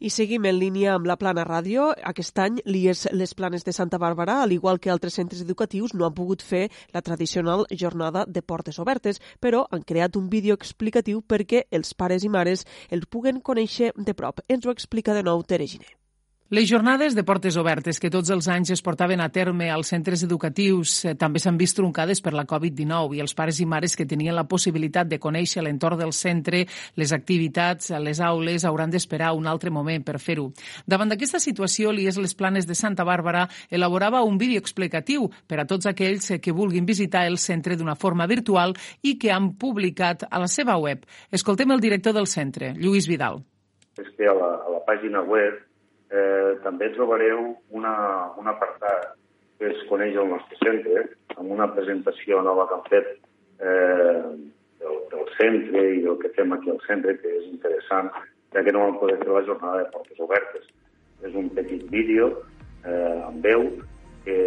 I 0.00 0.08
seguim 0.08 0.46
en 0.48 0.56
línia 0.56 0.94
amb 0.94 1.04
la 1.04 1.18
Plana 1.20 1.44
Ràdio. 1.44 1.90
Aquest 2.08 2.38
any, 2.40 2.56
l'IES 2.64 3.10
Les 3.12 3.34
Planes 3.36 3.66
de 3.66 3.74
Santa 3.76 4.00
Bàrbara, 4.00 4.38
al 4.40 4.54
igual 4.56 4.80
que 4.80 4.88
altres 4.88 5.18
centres 5.20 5.44
educatius, 5.44 5.92
no 5.92 6.06
han 6.06 6.16
pogut 6.16 6.40
fer 6.40 6.70
la 6.96 7.04
tradicional 7.04 7.66
jornada 7.84 8.24
de 8.26 8.40
portes 8.40 8.80
obertes, 8.80 9.20
però 9.40 9.66
han 9.70 9.84
creat 9.84 10.16
un 10.16 10.32
vídeo 10.32 10.56
explicatiu 10.56 11.20
perquè 11.20 11.66
els 11.70 11.92
pares 11.92 12.24
i 12.24 12.32
mares 12.32 12.64
el 12.88 13.04
puguen 13.06 13.44
conèixer 13.44 13.92
de 13.96 14.16
prop. 14.16 14.40
Ens 14.48 14.64
ho 14.64 14.72
explica 14.72 15.12
de 15.12 15.26
nou 15.28 15.44
Tere 15.44 15.68
Giner. 15.68 15.99
Les 16.52 16.66
jornades 16.66 17.14
de 17.14 17.22
portes 17.22 17.54
obertes 17.60 18.00
que 18.02 18.08
tots 18.10 18.26
els 18.34 18.48
anys 18.50 18.72
es 18.74 18.80
portaven 18.82 19.20
a 19.22 19.28
terme 19.30 19.68
als 19.70 19.92
centres 19.92 20.24
educatius 20.26 20.94
eh, 21.04 21.12
també 21.14 21.38
s'han 21.38 21.60
vist 21.60 21.76
truncades 21.78 22.18
per 22.18 22.32
la 22.34 22.42
Covid-19 22.42 23.14
i 23.14 23.20
els 23.22 23.36
pares 23.38 23.60
i 23.62 23.66
mares 23.70 23.94
que 23.94 24.06
tenien 24.10 24.34
la 24.34 24.48
possibilitat 24.50 25.06
de 25.06 25.20
conèixer 25.22 25.62
l'entorn 25.62 26.00
del 26.00 26.10
centre, 26.10 26.64
les 26.98 27.12
activitats, 27.14 27.92
les 28.02 28.18
aules, 28.18 28.66
hauran 28.66 28.90
d'esperar 28.90 29.30
un 29.38 29.46
altre 29.46 29.70
moment 29.70 30.02
per 30.02 30.18
fer-ho. 30.18 30.48
Davant 30.90 31.14
d'aquesta 31.14 31.38
situació, 31.38 31.94
l'IES 31.94 32.18
Les 32.18 32.34
Planes 32.34 32.66
de 32.66 32.74
Santa 32.74 33.06
Bàrbara 33.06 33.46
elaborava 33.70 34.26
un 34.26 34.34
vídeo 34.42 34.58
explicatiu 34.58 35.30
per 35.46 35.62
a 35.62 35.68
tots 35.70 35.86
aquells 35.86 36.32
que 36.42 36.50
vulguin 36.50 36.82
visitar 36.82 37.28
el 37.30 37.38
centre 37.38 37.78
d'una 37.78 37.94
forma 37.94 38.26
virtual 38.26 38.74
i 39.06 39.20
que 39.22 39.30
han 39.30 39.52
publicat 39.54 40.26
a 40.26 40.42
la 40.42 40.50
seva 40.50 40.80
web. 40.82 41.06
Escoltem 41.30 41.70
el 41.70 41.86
director 41.86 42.18
del 42.18 42.26
centre, 42.26 42.74
Lluís 42.74 43.06
Vidal. 43.06 43.44
És 44.02 44.10
que 44.18 44.26
a 44.26 44.34
la, 44.34 44.56
a 44.66 44.78
la 44.80 44.86
pàgina 44.90 45.22
web 45.22 45.69
eh, 46.10 46.58
també 46.64 46.90
trobareu 46.94 47.54
una, 47.76 47.94
un 48.40 48.50
apartat 48.50 49.14
que 49.60 49.70
es 49.70 49.82
coneix 49.90 50.16
el 50.16 50.30
nostre 50.32 50.56
centre, 50.62 51.04
amb 51.36 51.52
una 51.52 51.68
presentació 51.74 52.40
nova 52.42 52.66
que 52.68 52.78
han 52.78 52.86
fet 52.88 53.10
eh, 53.60 54.22
del, 54.80 55.00
del 55.12 55.26
centre 55.36 55.84
i 55.96 56.02
del 56.06 56.18
que 56.22 56.32
fem 56.36 56.54
aquí 56.56 56.72
al 56.72 56.80
centre, 56.86 57.16
que 57.20 57.34
és 57.40 57.46
interessant, 57.50 58.10
ja 58.54 58.64
que 58.64 58.72
no 58.74 58.86
vam 58.86 58.98
poder 59.02 59.18
fer 59.20 59.30
la 59.30 59.44
jornada 59.46 59.82
de 59.82 59.90
portes 59.92 60.22
obertes. 60.26 60.66
És 61.20 61.36
un 61.36 61.50
petit 61.52 61.84
vídeo 61.92 62.30
eh, 62.88 63.18
amb 63.26 63.44
veu 63.44 63.66
que, 64.24 64.38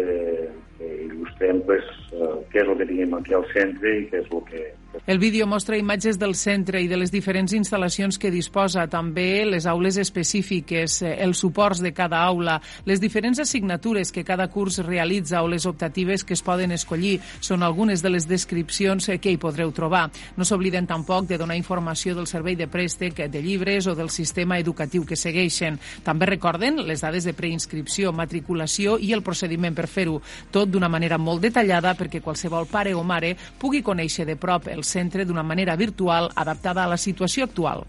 que 0.78 0.88
il·lustrem 1.06 1.62
pues, 1.68 1.86
eh, 2.12 2.32
què 2.50 2.64
és 2.64 2.68
el 2.68 2.80
que 2.80 2.88
tenim 2.90 3.14
aquí 3.14 3.36
al 3.38 3.46
centre 3.54 3.94
i 4.00 4.08
què 4.10 4.24
és 4.24 4.32
el 4.34 4.42
que, 4.50 4.64
el 5.06 5.18
vídeo 5.18 5.46
mostra 5.46 5.76
imatges 5.76 6.18
del 6.18 6.34
centre 6.34 6.80
i 6.80 6.86
de 6.88 6.96
les 6.96 7.10
diferents 7.12 7.52
instal·lacions 7.52 8.16
que 8.16 8.30
disposa, 8.32 8.86
també 8.88 9.44
les 9.44 9.66
aules 9.68 9.98
específiques, 10.00 11.02
eh, 11.02 11.10
els 11.20 11.42
suports 11.44 11.82
de 11.84 11.92
cada 11.92 12.22
aula, 12.24 12.54
les 12.86 13.02
diferents 13.02 13.38
assignatures 13.38 14.10
que 14.10 14.24
cada 14.24 14.48
curs 14.48 14.78
realitza 14.78 15.42
o 15.42 15.48
les 15.48 15.66
optatives 15.66 16.24
que 16.24 16.32
es 16.32 16.40
poden 16.40 16.72
escollir. 16.72 17.20
Són 17.40 17.62
algunes 17.62 18.00
de 18.00 18.14
les 18.14 18.26
descripcions 18.26 19.10
eh, 19.10 19.18
que 19.18 19.28
hi 19.28 19.36
podreu 19.36 19.74
trobar. 19.76 20.06
No 20.38 20.44
s'obliden 20.48 20.88
tampoc 20.88 21.28
de 21.28 21.36
donar 21.36 21.58
informació 21.60 22.14
del 22.14 22.26
servei 22.26 22.56
de 22.56 22.66
préstec, 22.66 23.28
de 23.28 23.42
llibres 23.42 23.86
o 23.86 23.94
del 23.94 24.08
sistema 24.08 24.58
educatiu 24.58 25.04
que 25.04 25.20
segueixen. 25.20 25.76
També 26.02 26.30
recorden 26.32 26.80
les 26.80 27.04
dades 27.04 27.28
de 27.28 27.36
preinscripció, 27.36 28.14
matriculació 28.16 28.96
i 28.96 29.12
el 29.12 29.22
procediment 29.22 29.76
per 29.76 29.86
fer-ho. 29.86 30.22
Tot 30.50 30.72
d'una 30.72 30.88
manera 30.88 31.18
molt 31.18 31.44
detallada 31.44 31.92
perquè 31.92 32.24
qualsevol 32.24 32.64
pare 32.72 32.96
o 32.96 33.04
mare 33.04 33.36
pugui 33.60 33.84
conèixer 33.84 34.24
de 34.24 34.40
prop 34.40 34.72
el 34.72 34.80
centre 34.94 35.26
d'una 35.26 35.42
manera 35.42 35.76
virtual 35.76 36.30
adaptada 36.34 36.84
a 36.84 36.94
la 36.94 37.00
situació 37.00 37.50
actual. 37.50 37.84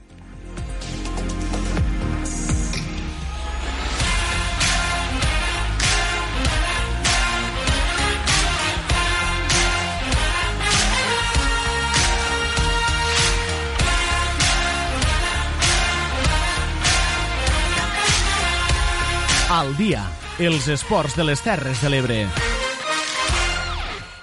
Al 19.55 19.69
dia, 19.77 20.01
els 20.41 20.67
esports 20.73 21.15
de 21.15 21.29
les 21.29 21.45
Terres 21.45 21.79
de 21.85 21.93
l'Ebre. 21.93 22.54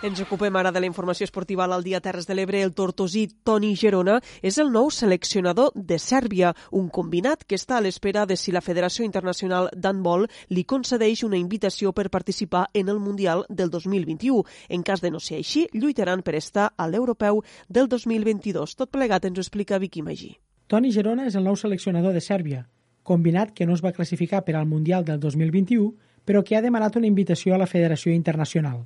Ens 0.02 0.18
ocupem 0.18 0.56
ara 0.58 0.72
de 0.74 0.80
la 0.82 0.88
informació 0.88 1.22
esportiva 1.28 1.62
al 1.62 1.84
dia 1.86 2.00
Terres 2.02 2.26
de 2.26 2.34
l'Ebre. 2.34 2.58
El 2.66 2.72
tortosí 2.74 3.28
Toni 3.46 3.76
Gerona 3.78 4.16
és 4.42 4.56
el 4.58 4.72
nou 4.74 4.88
seleccionador 4.90 5.70
de 5.76 5.98
Sèrbia, 6.02 6.48
un 6.74 6.88
combinat 6.90 7.44
que 7.46 7.54
està 7.54 7.76
a 7.76 7.82
l'espera 7.84 8.24
de 8.26 8.34
si 8.34 8.50
la 8.50 8.64
Federació 8.66 9.04
Internacional 9.06 9.68
d'Handbol 9.76 10.26
li 10.50 10.64
concedeix 10.66 11.22
una 11.22 11.38
invitació 11.38 11.92
per 11.94 12.10
participar 12.10 12.64
en 12.74 12.90
el 12.90 12.98
Mundial 12.98 13.44
del 13.48 13.70
2021. 13.70 14.42
En 14.68 14.82
cas 14.82 15.04
de 15.04 15.12
no 15.14 15.20
ser 15.22 15.38
així, 15.38 15.68
lluitaran 15.72 16.24
per 16.26 16.34
estar 16.34 16.72
a 16.76 16.88
l'Europeu 16.90 17.38
del 17.68 17.86
2022. 17.86 18.74
Tot 18.74 18.90
plegat 18.90 19.28
ens 19.30 19.38
ho 19.38 19.44
explica 19.46 19.78
Vicky 19.78 20.02
Magí. 20.02 20.32
Toni 20.66 20.90
Gerona 20.90 21.28
és 21.30 21.36
el 21.38 21.46
nou 21.46 21.54
seleccionador 21.54 22.10
de 22.10 22.24
Sèrbia, 22.26 22.64
combinat 23.04 23.54
que 23.54 23.70
no 23.70 23.78
es 23.78 23.84
va 23.86 23.94
classificar 23.94 24.42
per 24.42 24.56
al 24.58 24.66
Mundial 24.66 25.06
del 25.06 25.22
2021, 25.22 25.94
però 26.26 26.42
que 26.42 26.58
ha 26.58 26.64
demanat 26.66 26.98
una 26.98 27.06
invitació 27.06 27.54
a 27.54 27.62
la 27.62 27.70
Federació 27.70 28.10
Internacional. 28.10 28.82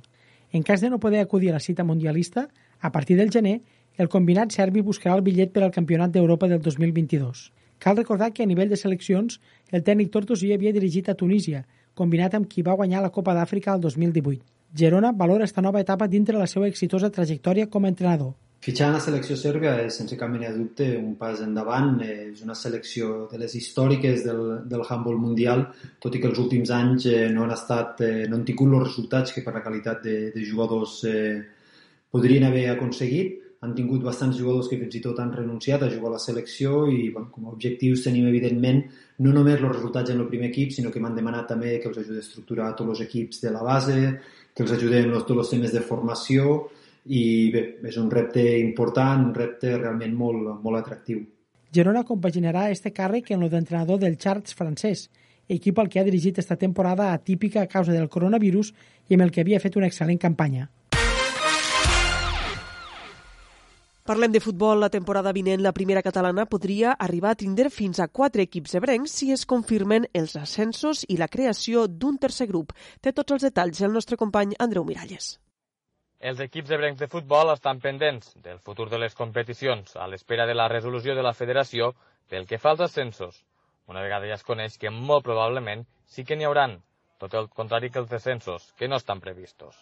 En 0.51 0.63
cas 0.63 0.81
de 0.81 0.89
no 0.89 0.99
poder 0.99 1.19
acudir 1.19 1.49
a 1.51 1.53
la 1.53 1.59
cita 1.59 1.83
mundialista, 1.83 2.49
a 2.79 2.91
partir 2.91 3.17
del 3.17 3.31
gener, 3.31 3.61
el 3.97 4.09
combinat 4.09 4.53
serbi 4.53 4.81
buscarà 4.81 5.15
el 5.17 5.23
bitllet 5.25 5.51
per 5.53 5.63
al 5.65 5.73
Campionat 5.75 6.11
d'Europa 6.13 6.47
del 6.47 6.61
2022. 6.61 7.51
Cal 7.79 7.97
recordar 7.97 8.31
que 8.33 8.43
a 8.43 8.49
nivell 8.49 8.69
de 8.69 8.77
seleccions, 8.77 9.39
el 9.71 9.83
tècnic 9.83 10.11
tortosí 10.13 10.53
havia 10.53 10.73
dirigit 10.73 11.09
a 11.09 11.15
Tunísia, 11.17 11.65
combinat 11.93 12.37
amb 12.37 12.47
qui 12.49 12.63
va 12.65 12.77
guanyar 12.77 13.01
la 13.01 13.13
Copa 13.13 13.33
d'Àfrica 13.33 13.73
el 13.73 13.81
2018. 13.81 14.43
Gerona 14.73 15.11
valora 15.11 15.45
esta 15.45 15.61
nova 15.61 15.81
etapa 15.81 16.07
dintre 16.07 16.37
la 16.37 16.47
seva 16.47 16.67
exitosa 16.67 17.09
trajectòria 17.09 17.69
com 17.69 17.85
a 17.85 17.89
entrenador. 17.89 18.35
Fitxar 18.57 18.87
la 18.89 18.99
selecció 18.99 19.35
sèrbia 19.37 19.75
és, 19.83 19.95
sense 19.99 20.17
cap 20.17 20.31
mena 20.33 20.49
de 20.49 20.57
dubte, 20.57 20.85
un 20.97 21.13
pas 21.19 21.41
endavant. 21.45 21.99
És 22.01 22.41
una 22.43 22.55
selecció 22.57 23.27
de 23.31 23.37
les 23.41 23.53
històriques 23.55 24.23
del, 24.25 24.43
del 24.69 24.85
handball 24.87 25.19
mundial, 25.21 25.67
tot 26.03 26.15
i 26.17 26.21
que 26.21 26.29
els 26.31 26.39
últims 26.41 26.71
anys 26.73 27.05
eh, 27.11 27.27
no 27.33 27.45
han 27.45 27.53
estat, 27.53 28.01
eh, 28.01 28.25
no 28.27 28.39
han 28.39 28.47
tingut 28.47 28.73
els 28.73 28.87
resultats 28.89 29.35
que 29.35 29.43
per 29.45 29.53
la 29.55 29.61
qualitat 29.65 30.01
de, 30.03 30.15
de 30.33 30.45
jugadors 30.45 31.03
eh, 31.05 31.35
podrien 32.11 32.47
haver 32.47 32.71
aconseguit. 32.71 33.43
Han 33.65 33.73
tingut 33.77 34.03
bastants 34.05 34.37
jugadors 34.37 34.67
que 34.69 34.77
fins 34.77 34.97
i 34.99 35.01
tot 35.01 35.17
han 35.21 35.31
renunciat 35.33 35.81
a 35.85 35.89
jugar 35.89 36.11
a 36.11 36.15
la 36.17 36.21
selecció 36.21 36.83
i 36.93 37.07
bueno, 37.09 37.29
com 37.33 37.47
a 37.47 37.53
objectius 37.55 38.03
tenim, 38.05 38.27
evidentment, 38.29 38.83
no 39.25 39.33
només 39.33 39.57
els 39.57 39.71
resultats 39.71 40.13
en 40.13 40.21
el 40.21 40.29
primer 40.29 40.51
equip, 40.51 40.73
sinó 40.75 40.91
que 40.93 41.01
m'han 41.01 41.17
demanat 41.17 41.49
també 41.53 41.77
que 41.81 41.89
els 41.89 41.97
ajudi 42.03 42.21
a 42.21 42.25
estructurar 42.25 42.73
tots 42.77 42.93
els 42.93 43.05
equips 43.07 43.41
de 43.45 43.53
la 43.53 43.63
base, 43.65 43.97
que 44.53 44.65
els 44.65 44.75
ajudem 44.77 45.09
en 45.09 45.25
tots 45.25 45.45
els 45.45 45.55
temes 45.55 45.73
de 45.73 45.81
formació 45.85 46.67
i 47.07 47.49
bé, 47.53 47.63
és 47.87 47.97
un 47.97 48.09
repte 48.11 48.43
important, 48.59 49.29
un 49.29 49.35
repte 49.35 49.73
realment 49.77 50.13
molt, 50.15 50.53
molt 50.63 50.79
atractiu. 50.81 51.23
Girona 51.73 52.03
compaginarà 52.07 52.69
este 52.71 52.93
càrrec 52.95 53.31
en 53.31 53.43
el 53.43 53.51
d'entrenador 53.51 53.99
del 53.99 54.17
Charts 54.17 54.55
francès, 54.55 55.07
equip 55.47 55.79
al 55.79 55.89
que 55.89 55.99
ha 55.99 56.07
dirigit 56.07 56.39
esta 56.39 56.55
temporada 56.55 57.13
atípica 57.13 57.61
a 57.61 57.67
causa 57.67 57.91
del 57.91 58.09
coronavirus 58.09 58.73
i 59.07 59.15
amb 59.15 59.27
el 59.27 59.31
que 59.31 59.41
havia 59.41 59.59
fet 59.63 59.75
una 59.79 59.87
excel·lent 59.87 60.19
campanya. 60.19 60.69
Parlem 64.07 64.31
de 64.31 64.39
futbol. 64.39 64.79
La 64.79 64.87
temporada 64.89 65.33
vinent, 65.35 65.59
la 65.59 65.73
primera 65.75 66.01
catalana 66.01 66.45
podria 66.47 66.93
arribar 66.93 67.33
a 67.33 67.35
tindre 67.35 67.69
fins 67.69 67.99
a 67.99 68.07
quatre 68.07 68.45
equips 68.47 68.77
ebrencs 68.79 69.11
si 69.11 69.33
es 69.35 69.43
confirmen 69.45 70.07
els 70.13 70.37
ascensos 70.39 71.03
i 71.09 71.17
la 71.19 71.27
creació 71.27 71.89
d'un 71.91 72.15
tercer 72.15 72.47
grup. 72.47 72.71
Té 73.01 73.11
tots 73.11 73.35
els 73.35 73.43
detalls 73.49 73.83
el 73.83 73.91
nostre 73.91 74.15
company 74.15 74.55
Andreu 74.63 74.87
Miralles. 74.87 75.35
Els 76.19 76.39
equips 76.41 76.71
ebrencs 76.73 76.97
de 76.97 77.07
futbol 77.07 77.51
estan 77.53 77.79
pendents 77.81 78.31
del 78.45 78.57
futur 78.67 78.87
de 78.89 78.97
les 78.97 79.13
competicions 79.17 79.95
a 79.95 80.07
l'espera 80.09 80.47
de 80.49 80.55
la 80.55 80.67
resolució 80.71 81.13
de 81.13 81.21
la 81.21 81.33
federació 81.37 81.91
pel 82.27 82.47
que 82.49 82.57
fa 82.57 82.71
als 82.73 82.81
ascensos. 82.85 83.43
Una 83.85 84.01
vegada 84.01 84.25
ja 84.25 84.33
es 84.39 84.45
coneix 84.47 84.79
que 84.81 84.89
molt 84.89 85.23
probablement 85.27 85.85
sí 86.07 86.25
que 86.25 86.35
n'hi 86.35 86.47
hauran, 86.47 86.73
tot 87.21 87.35
el 87.37 87.49
contrari 87.49 87.91
que 87.91 87.99
els 88.01 88.09
descensos, 88.09 88.73
que 88.77 88.87
no 88.87 88.97
estan 88.97 89.21
previstos. 89.21 89.77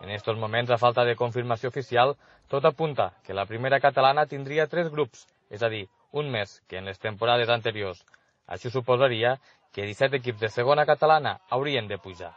En 0.00 0.10
estos 0.10 0.38
moments, 0.38 0.70
a 0.70 0.78
falta 0.78 1.04
de 1.04 1.16
confirmació 1.16 1.68
oficial, 1.74 2.14
tot 2.48 2.64
apunta 2.64 3.10
que 3.26 3.34
la 3.34 3.46
primera 3.46 3.80
catalana 3.80 4.26
tindria 4.26 4.68
tres 4.68 4.92
grups, 4.94 5.26
és 5.50 5.62
a 5.62 5.68
dir, 5.74 5.88
un 6.12 6.30
més 6.30 6.60
que 6.68 6.78
en 6.78 6.86
les 6.86 7.02
temporades 7.02 7.50
anteriors. 7.50 8.04
Això 8.46 8.70
suposaria 8.70 9.40
que 9.72 9.82
17 9.90 10.22
equips 10.22 10.46
de 10.46 10.52
segona 10.54 10.86
catalana 10.86 11.40
haurien 11.50 11.90
de 11.90 11.98
pujar. 11.98 12.34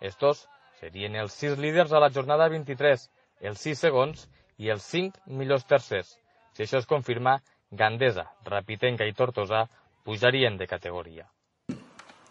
Estos 0.00 0.46
serien 0.80 1.16
els 1.18 1.34
sis 1.34 1.58
líders 1.58 1.92
a 1.92 2.00
la 2.02 2.10
jornada 2.14 2.48
23, 2.48 3.08
els 3.50 3.60
sis 3.60 3.78
segons 3.78 4.26
i 4.58 4.70
els 4.74 4.84
cinc 4.84 5.18
millors 5.26 5.66
tercers. 5.66 6.16
Si 6.54 6.64
això 6.64 6.80
es 6.82 6.88
confirma, 6.90 7.38
Gandesa, 7.70 8.24
Rapitenca 8.46 9.06
i 9.06 9.12
Tortosa 9.12 9.66
pujarien 10.04 10.56
de 10.56 10.66
categoria. 10.66 11.26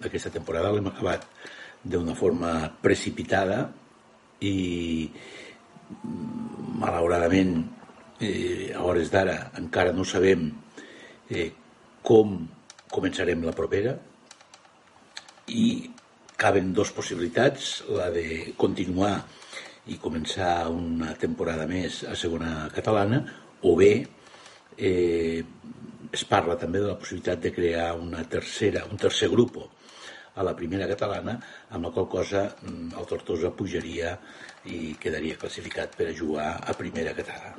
Aquesta 0.03 0.31
temporada 0.33 0.71
l'hem 0.73 0.89
acabat 0.89 1.25
d'una 1.83 2.15
forma 2.17 2.53
precipitada 2.81 3.67
i 4.41 5.07
malauradament 6.81 7.53
eh, 8.19 8.73
a 8.75 8.83
hores 8.83 9.12
d'ara 9.13 9.38
encara 9.62 9.93
no 9.95 10.05
sabem 10.05 10.49
eh, 11.29 11.51
com 12.03 12.39
començarem 12.91 13.45
la 13.45 13.55
propera 13.55 13.95
i 15.47 15.67
caben 16.38 16.71
dues 16.73 16.93
possibilitats, 16.93 17.82
la 17.89 18.12
de 18.13 18.54
continuar 18.62 19.15
i 19.89 19.97
començar 19.97 20.69
una 20.69 21.15
temporada 21.17 21.65
més 21.67 22.04
a 22.06 22.15
segona 22.15 22.67
catalana, 22.76 23.23
o 23.65 23.73
bé 23.80 23.91
eh, 24.78 25.41
es 26.13 26.23
parla 26.30 26.58
també 26.62 26.84
de 26.84 26.91
la 26.91 27.00
possibilitat 27.00 27.41
de 27.41 27.54
crear 27.56 27.89
una 27.97 28.21
tercera, 28.30 28.86
un 28.86 29.02
tercer 29.02 29.32
grup 29.34 29.58
a 30.38 30.45
la 30.45 30.54
primera 30.56 30.86
catalana, 30.88 31.39
amb 31.73 31.89
la 31.89 31.93
qual 31.95 32.08
cosa 32.12 32.45
mm, 32.62 32.93
el 33.00 33.10
Tortosa 33.10 33.52
pujaria 33.58 34.13
i 34.69 34.93
quedaria 35.02 35.39
classificat 35.41 35.97
per 35.97 36.12
a 36.12 36.15
jugar 36.15 36.52
a 36.62 36.78
primera 36.78 37.15
catalana. 37.17 37.58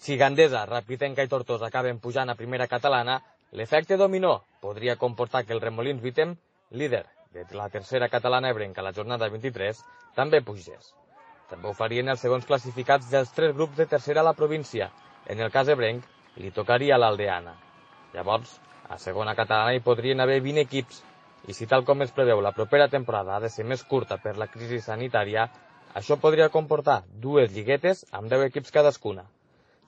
Si 0.00 0.16
Gandesa, 0.16 0.64
Rapitenca 0.64 1.22
i 1.26 1.28
Tortosa 1.28 1.68
acaben 1.68 2.00
pujant 2.00 2.32
a 2.32 2.38
primera 2.38 2.70
catalana, 2.70 3.20
l'efecte 3.52 4.00
dominó 4.00 4.38
podria 4.64 4.96
comportar 4.96 5.44
que 5.44 5.52
el 5.52 5.60
Remolins 5.60 6.00
Vitem, 6.00 6.38
líder 6.72 7.04
de 7.32 7.44
la 7.54 7.68
tercera 7.68 8.08
catalana 8.08 8.50
ebrenca 8.50 8.80
a 8.80 8.84
la 8.84 8.92
jornada 8.92 9.28
23 9.30 9.80
també 10.16 10.40
pugés. 10.42 10.94
També 11.50 11.68
ho 11.68 11.74
farien 11.78 12.08
els 12.10 12.22
segons 12.24 12.46
classificats 12.46 13.10
dels 13.10 13.30
tres 13.36 13.52
grups 13.54 13.76
de 13.78 13.86
tercera 13.86 14.22
a 14.22 14.26
la 14.26 14.32
província. 14.38 14.88
En 15.26 15.38
el 15.38 15.50
cas 15.54 15.68
ebrenc, 15.68 16.06
li 16.42 16.50
tocaria 16.50 16.98
l'Aldeana. 16.98 17.54
Llavors, 18.14 18.56
a 18.88 18.98
segona 18.98 19.36
catalana 19.38 19.74
hi 19.76 19.82
podrien 19.84 20.20
haver 20.20 20.40
20 20.42 20.64
equips, 20.66 21.02
i 21.46 21.54
si 21.54 21.68
tal 21.70 21.84
com 21.86 22.02
es 22.02 22.14
preveu 22.16 22.42
la 22.42 22.52
propera 22.56 22.88
temporada 22.88 23.36
ha 23.36 23.44
de 23.44 23.50
ser 23.56 23.64
més 23.64 23.84
curta 23.92 24.18
per 24.24 24.36
la 24.36 24.48
crisi 24.50 24.80
sanitària, 24.86 25.46
això 26.00 26.18
podria 26.22 26.50
comportar 26.56 27.04
dues 27.26 27.52
lliguetes 27.54 28.04
amb 28.10 28.30
10 28.30 28.48
equips 28.48 28.74
cadascuna. 28.74 29.26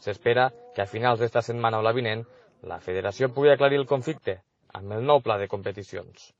S'espera 0.03 0.51
que 0.77 0.83
a 0.83 0.91
finals 0.95 1.19
d'esta 1.19 1.43
setmana 1.43 1.83
o 1.83 1.87
la 1.87 1.95
vinent 1.99 2.23
la 2.71 2.79
federació 2.79 3.31
pugui 3.35 3.51
aclarir 3.51 3.83
el 3.83 3.91
conflicte 3.91 4.39
amb 4.79 4.95
el 4.99 5.05
nou 5.11 5.21
pla 5.27 5.39
de 5.43 5.51
competicions. 5.51 6.31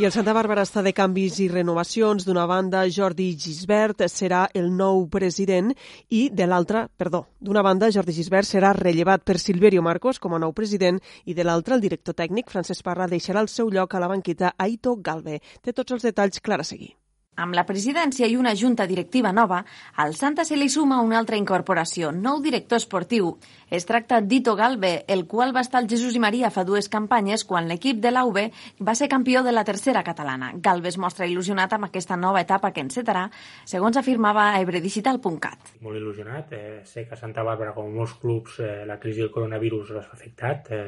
I 0.00 0.06
el 0.08 0.12
Santa 0.14 0.32
Bàrbara 0.32 0.62
està 0.64 0.80
de 0.80 0.94
canvis 0.96 1.34
i 1.44 1.50
renovacions. 1.52 2.24
D'una 2.24 2.46
banda, 2.48 2.86
Jordi 2.88 3.26
Gisbert 3.36 4.00
serà 4.08 4.46
el 4.56 4.70
nou 4.72 5.02
president 5.12 5.68
i 6.08 6.22
de 6.32 6.46
l'altra, 6.48 6.86
perdó, 6.96 7.26
d'una 7.44 7.60
banda, 7.66 7.90
Jordi 7.92 8.14
Gisbert 8.16 8.48
serà 8.48 8.72
rellevat 8.78 9.26
per 9.28 9.36
Silverio 9.36 9.84
Marcos 9.84 10.16
com 10.16 10.32
a 10.32 10.40
nou 10.40 10.56
president 10.56 11.02
i 11.28 11.36
de 11.36 11.44
l'altra, 11.44 11.76
el 11.76 11.84
director 11.84 12.16
tècnic, 12.16 12.48
Francesc 12.48 12.88
Parra, 12.88 13.04
deixarà 13.04 13.44
el 13.44 13.52
seu 13.52 13.68
lloc 13.68 13.92
a 13.92 14.00
la 14.00 14.08
banqueta 14.08 14.54
Aito 14.56 14.96
Galve. 14.96 15.42
Té 15.60 15.76
tots 15.76 15.92
els 15.92 16.08
detalls 16.08 16.40
clar 16.40 16.62
a 16.64 16.70
seguir. 16.72 16.94
Amb 17.40 17.54
la 17.56 17.62
presidència 17.64 18.26
i 18.28 18.34
una 18.36 18.50
junta 18.52 18.84
directiva 18.84 19.30
nova, 19.32 19.62
al 19.96 20.10
Santa 20.14 20.44
se 20.44 20.52
li 20.52 20.66
suma 20.68 20.98
una 21.00 21.16
altra 21.16 21.38
incorporació, 21.40 22.10
nou 22.12 22.42
director 22.44 22.76
esportiu. 22.76 23.30
Es 23.72 23.86
tracta 23.88 24.18
d'Ito 24.20 24.52
Galve, 24.54 25.06
el 25.08 25.24
qual 25.26 25.54
va 25.56 25.62
estar 25.64 25.80
al 25.80 25.88
Jesús 25.88 26.12
i 26.12 26.20
Maria 26.20 26.50
fa 26.52 26.66
dues 26.68 26.90
campanyes 26.92 27.46
quan 27.48 27.70
l'equip 27.70 28.02
de 28.04 28.12
l'AUB 28.12 28.36
va 28.84 28.94
ser 28.94 29.08
campió 29.08 29.40
de 29.46 29.54
la 29.56 29.64
tercera 29.64 30.02
catalana. 30.04 30.50
Galve 30.60 30.92
es 30.92 30.98
mostra 31.00 31.24
il·lusionat 31.24 31.72
amb 31.72 31.88
aquesta 31.88 32.20
nova 32.20 32.44
etapa 32.44 32.68
que 32.76 32.84
encetarà, 32.84 33.24
segons 33.64 33.96
afirmava 33.96 34.50
a 34.50 34.60
ebredigital.cat. 34.60 35.72
Molt 35.80 36.02
il·lusionat. 36.02 36.52
Eh, 36.52 36.82
sé 36.84 37.06
que 37.08 37.16
a 37.16 37.22
Santa 37.22 37.48
Bàrbara, 37.48 37.72
com 37.72 37.88
molts 37.96 38.18
clubs, 38.20 38.60
eh, 38.60 38.84
la 38.84 39.00
crisi 39.00 39.24
del 39.24 39.32
coronavirus 39.32 39.96
l'ha 39.96 40.04
afectat 40.04 40.68
eh, 40.68 40.84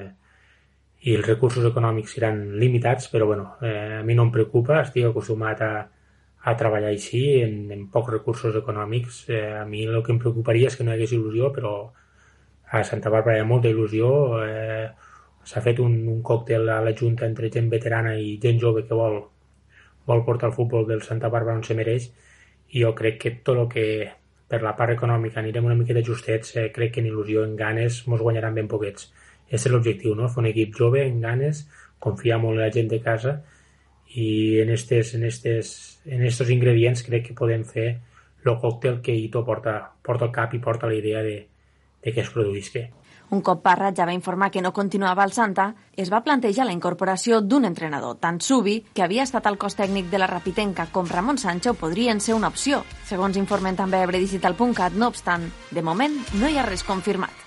i 1.08 1.16
els 1.16 1.24
recursos 1.24 1.64
econòmics 1.72 2.18
seran 2.20 2.50
limitats, 2.60 3.08
però 3.08 3.32
bueno, 3.32 3.54
eh, 3.64 4.02
a 4.02 4.04
mi 4.04 4.12
no 4.12 4.28
em 4.28 4.36
preocupa, 4.36 4.82
estic 4.84 5.08
acostumat 5.08 5.64
a, 5.64 5.74
a 6.44 6.54
treballar 6.60 6.90
així, 6.92 7.22
en, 7.42 7.54
en 7.72 7.86
pocs 7.92 8.12
recursos 8.12 8.56
econòmics. 8.60 9.24
Eh, 9.32 9.44
a 9.62 9.64
mi 9.68 9.86
el 9.86 10.02
que 10.04 10.12
em 10.14 10.20
preocuparia 10.20 10.68
és 10.70 10.76
que 10.76 10.84
no 10.84 10.92
hi 10.92 10.98
hagués 10.98 11.14
il·lusió, 11.16 11.50
però 11.56 11.74
a 12.74 12.82
Santa 12.84 13.12
Bàrbara 13.12 13.38
hi 13.38 13.44
ha 13.44 13.48
molta 13.48 13.72
il·lusió. 13.72 14.10
Eh, 14.44 15.12
S'ha 15.44 15.60
fet 15.60 15.80
un, 15.84 15.94
un 16.08 16.20
còctel 16.24 16.70
a 16.72 16.78
la 16.80 16.94
Junta 16.96 17.26
entre 17.28 17.50
gent 17.52 17.66
veterana 17.72 18.14
i 18.16 18.38
gent 18.40 18.56
jove 18.62 18.86
que 18.88 18.96
vol, 18.96 19.18
vol 20.08 20.22
portar 20.24 20.48
el 20.48 20.54
futbol 20.56 20.86
del 20.88 21.02
Santa 21.04 21.28
Bàrbara 21.32 21.58
on 21.58 21.66
se 21.66 21.76
mereix 21.76 22.06
i 22.72 22.80
jo 22.80 22.94
crec 22.96 23.18
que 23.20 23.32
tot 23.48 23.60
el 23.60 23.68
que 23.74 23.84
per 24.48 24.62
la 24.64 24.72
part 24.78 24.94
econòmica 24.94 25.42
anirem 25.42 25.68
una 25.68 25.76
miqueta 25.76 26.00
justets, 26.06 26.54
eh, 26.56 26.70
crec 26.72 26.94
que 26.94 27.04
en 27.04 27.10
il·lusió, 27.10 27.44
en 27.44 27.56
ganes, 27.60 28.00
mos 28.08 28.24
guanyaran 28.24 28.56
ben 28.56 28.70
poquets. 28.72 29.10
Aquest 29.44 29.68
és 29.68 29.74
l'objectiu, 29.74 30.14
no? 30.16 30.30
Fer 30.32 30.40
un 30.44 30.48
equip 30.48 30.72
jove, 30.80 31.04
en 31.04 31.20
ganes, 31.20 31.66
confiar 32.00 32.40
molt 32.40 32.56
en 32.56 32.64
la 32.64 32.72
gent 32.72 32.88
de 32.88 33.00
casa 33.04 33.42
i 34.14 34.60
en 34.62 34.70
estes, 34.70 35.14
en 35.14 35.24
estes, 35.24 36.00
en 36.06 36.22
estos 36.22 36.50
ingredients 36.50 37.02
crec 37.02 37.28
que 37.28 37.38
podem 37.38 37.64
fer 37.66 37.88
el 38.44 38.58
còctel 38.60 39.00
que 39.02 39.14
Ito 39.16 39.44
porta, 39.44 39.78
porta 40.02 40.28
al 40.28 40.32
cap 40.32 40.54
i 40.54 40.60
porta 40.62 40.86
la 40.86 40.94
idea 40.94 41.22
de, 41.22 41.38
de 42.02 42.12
que 42.12 42.22
es 42.22 42.30
produïsca. 42.30 42.84
Un 43.34 43.40
cop 43.40 43.62
Parra 43.64 43.90
ja 43.96 44.04
va 44.06 44.12
informar 44.14 44.50
que 44.52 44.62
no 44.62 44.72
continuava 44.72 45.24
al 45.24 45.32
Santa, 45.32 45.72
es 45.96 46.12
va 46.12 46.22
plantejar 46.22 46.66
la 46.68 46.74
incorporació 46.76 47.40
d'un 47.40 47.64
entrenador. 47.64 48.18
Tant 48.20 48.38
Subi, 48.38 48.76
que 48.94 49.02
havia 49.02 49.24
estat 49.24 49.48
al 49.48 49.58
cos 49.58 49.74
tècnic 49.80 50.10
de 50.12 50.20
la 50.20 50.28
Rapitenca, 50.30 50.86
com 50.92 51.08
Ramon 51.10 51.40
Sancho 51.40 51.74
podrien 51.74 52.20
ser 52.20 52.36
una 52.36 52.52
opció. 52.52 52.84
Segons 53.08 53.40
informen 53.40 53.80
també 53.80 54.02
a 54.02 54.10
Bredigital.cat, 54.12 54.94
no 54.94 55.08
obstant, 55.08 55.48
de 55.72 55.82
moment 55.82 56.20
no 56.38 56.52
hi 56.52 56.60
ha 56.60 56.68
res 56.68 56.84
confirmat. 56.84 57.43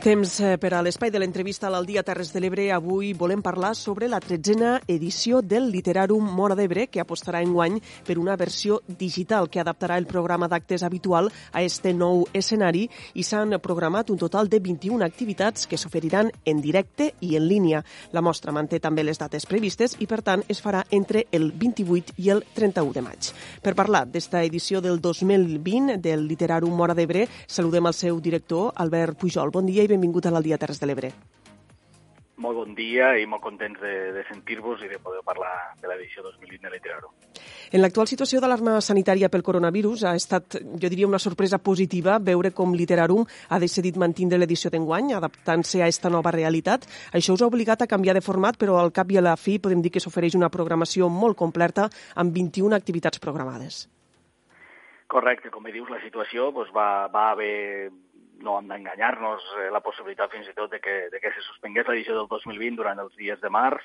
Temps 0.00 0.38
eh, 0.40 0.56
per 0.56 0.70
a 0.72 0.78
l'espai 0.80 1.10
de 1.12 1.20
l'entrevista 1.20 1.68
al 1.68 1.84
Dia 1.84 2.00
Terres 2.00 2.30
de 2.32 2.40
l'Ebre. 2.40 2.70
Avui 2.72 3.10
volem 3.12 3.42
parlar 3.44 3.74
sobre 3.76 4.06
la 4.08 4.16
tretzena 4.16 4.78
edició 4.88 5.42
del 5.44 5.66
Literarum 5.68 6.24
Mora 6.24 6.54
d'Ebre, 6.56 6.86
que 6.88 7.02
apostarà 7.02 7.42
en 7.44 7.52
guany 7.52 7.76
per 8.06 8.16
una 8.16 8.32
versió 8.40 8.78
digital 8.88 9.50
que 9.52 9.60
adaptarà 9.60 9.98
el 10.00 10.06
programa 10.08 10.48
d'actes 10.48 10.86
habitual 10.88 11.28
a 11.52 11.60
este 11.60 11.92
nou 11.92 12.22
escenari 12.32 12.86
i 13.12 13.26
s'han 13.28 13.58
programat 13.60 14.08
un 14.08 14.16
total 14.16 14.48
de 14.48 14.62
21 14.64 15.04
activitats 15.04 15.68
que 15.68 15.76
s'oferiran 15.76 16.32
en 16.48 16.64
directe 16.64 17.10
i 17.20 17.36
en 17.36 17.44
línia. 17.44 17.84
La 18.16 18.24
mostra 18.24 18.56
manté 18.56 18.80
també 18.80 19.04
les 19.04 19.20
dates 19.20 19.44
previstes 19.44 19.98
i, 20.00 20.08
per 20.08 20.22
tant, 20.24 20.46
es 20.48 20.64
farà 20.64 20.80
entre 20.96 21.26
el 21.30 21.52
28 21.52 22.16
i 22.16 22.32
el 22.32 22.40
31 22.56 22.96
de 22.96 23.04
maig. 23.04 23.30
Per 23.60 23.76
parlar 23.76 24.06
d'esta 24.08 24.40
edició 24.48 24.80
del 24.80 24.96
2020 24.96 26.00
del 26.00 26.24
Literarum 26.24 26.72
Mora 26.72 26.96
d'Ebre, 26.96 27.28
saludem 27.46 27.84
al 27.84 28.00
seu 28.00 28.24
director, 28.24 28.72
Albert 28.80 29.20
Pujol. 29.20 29.52
Bon 29.52 29.68
dia 29.68 29.84
i 29.84 29.89
benvingut 29.90 30.26
a 30.26 30.34
l'Aldia 30.34 30.58
Terres 30.58 30.80
de 30.80 30.88
l'Ebre. 30.90 31.12
molt 32.40 32.56
bon 32.56 32.74
dia 32.74 33.12
i 33.20 33.26
molt 33.28 33.42
contents 33.44 33.78
de, 33.80 33.92
de 34.16 34.22
sentir-vos 34.28 34.80
i 34.84 34.88
de 34.88 34.98
poder 34.98 35.20
parlar 35.24 35.52
de 35.80 35.88
l'edició 35.90 36.24
2020 36.24 36.64
de 36.64 36.72
Literaro. 36.72 37.12
En 37.70 37.82
l'actual 37.84 38.08
situació 38.08 38.40
d'alarma 38.40 38.78
sanitària 38.82 39.28
pel 39.30 39.44
coronavirus 39.46 40.06
ha 40.08 40.14
estat, 40.18 40.56
jo 40.56 40.90
diria, 40.90 41.08
una 41.08 41.20
sorpresa 41.22 41.60
positiva 41.60 42.18
veure 42.18 42.50
com 42.56 42.74
Literarum 42.74 43.26
ha 43.48 43.60
decidit 43.62 44.00
mantindre 44.00 44.40
l'edició 44.40 44.72
d'enguany, 44.72 45.12
adaptant-se 45.14 45.80
a 45.82 45.86
aquesta 45.86 46.10
nova 46.10 46.32
realitat. 46.34 46.88
Això 47.12 47.36
us 47.36 47.44
ha 47.44 47.50
obligat 47.52 47.84
a 47.84 47.90
canviar 47.90 48.16
de 48.16 48.24
format, 48.24 48.58
però 48.58 48.80
al 48.80 48.92
cap 48.96 49.12
i 49.12 49.20
a 49.20 49.24
la 49.24 49.36
fi 49.36 49.58
podem 49.60 49.84
dir 49.84 49.92
que 49.94 50.02
s'ofereix 50.02 50.34
una 50.40 50.50
programació 50.50 51.12
molt 51.12 51.38
completa 51.38 51.90
amb 52.16 52.34
21 52.34 52.76
activitats 52.76 53.20
programades. 53.20 53.84
Correcte, 55.10 55.50
com 55.50 55.64
bé 55.66 55.72
dius, 55.74 55.90
la 55.90 55.98
situació 56.04 56.52
doncs, 56.54 56.70
va, 56.70 57.10
va 57.10 57.30
haver 57.32 57.90
no 58.44 58.58
hem 58.58 58.70
d'enganyar-nos, 58.70 59.44
eh, 59.58 59.68
la 59.72 59.82
possibilitat 59.84 60.32
fins 60.32 60.48
i 60.48 60.54
tot 60.56 60.70
de 60.72 60.80
que, 60.80 60.96
de 61.12 61.20
que 61.20 61.32
se 61.34 61.44
suspengués 61.46 61.88
l'edició 61.88 62.16
del 62.16 62.28
2020 62.30 62.80
durant 62.80 62.98
els 63.02 63.14
dies 63.16 63.40
de 63.40 63.50
març. 63.50 63.84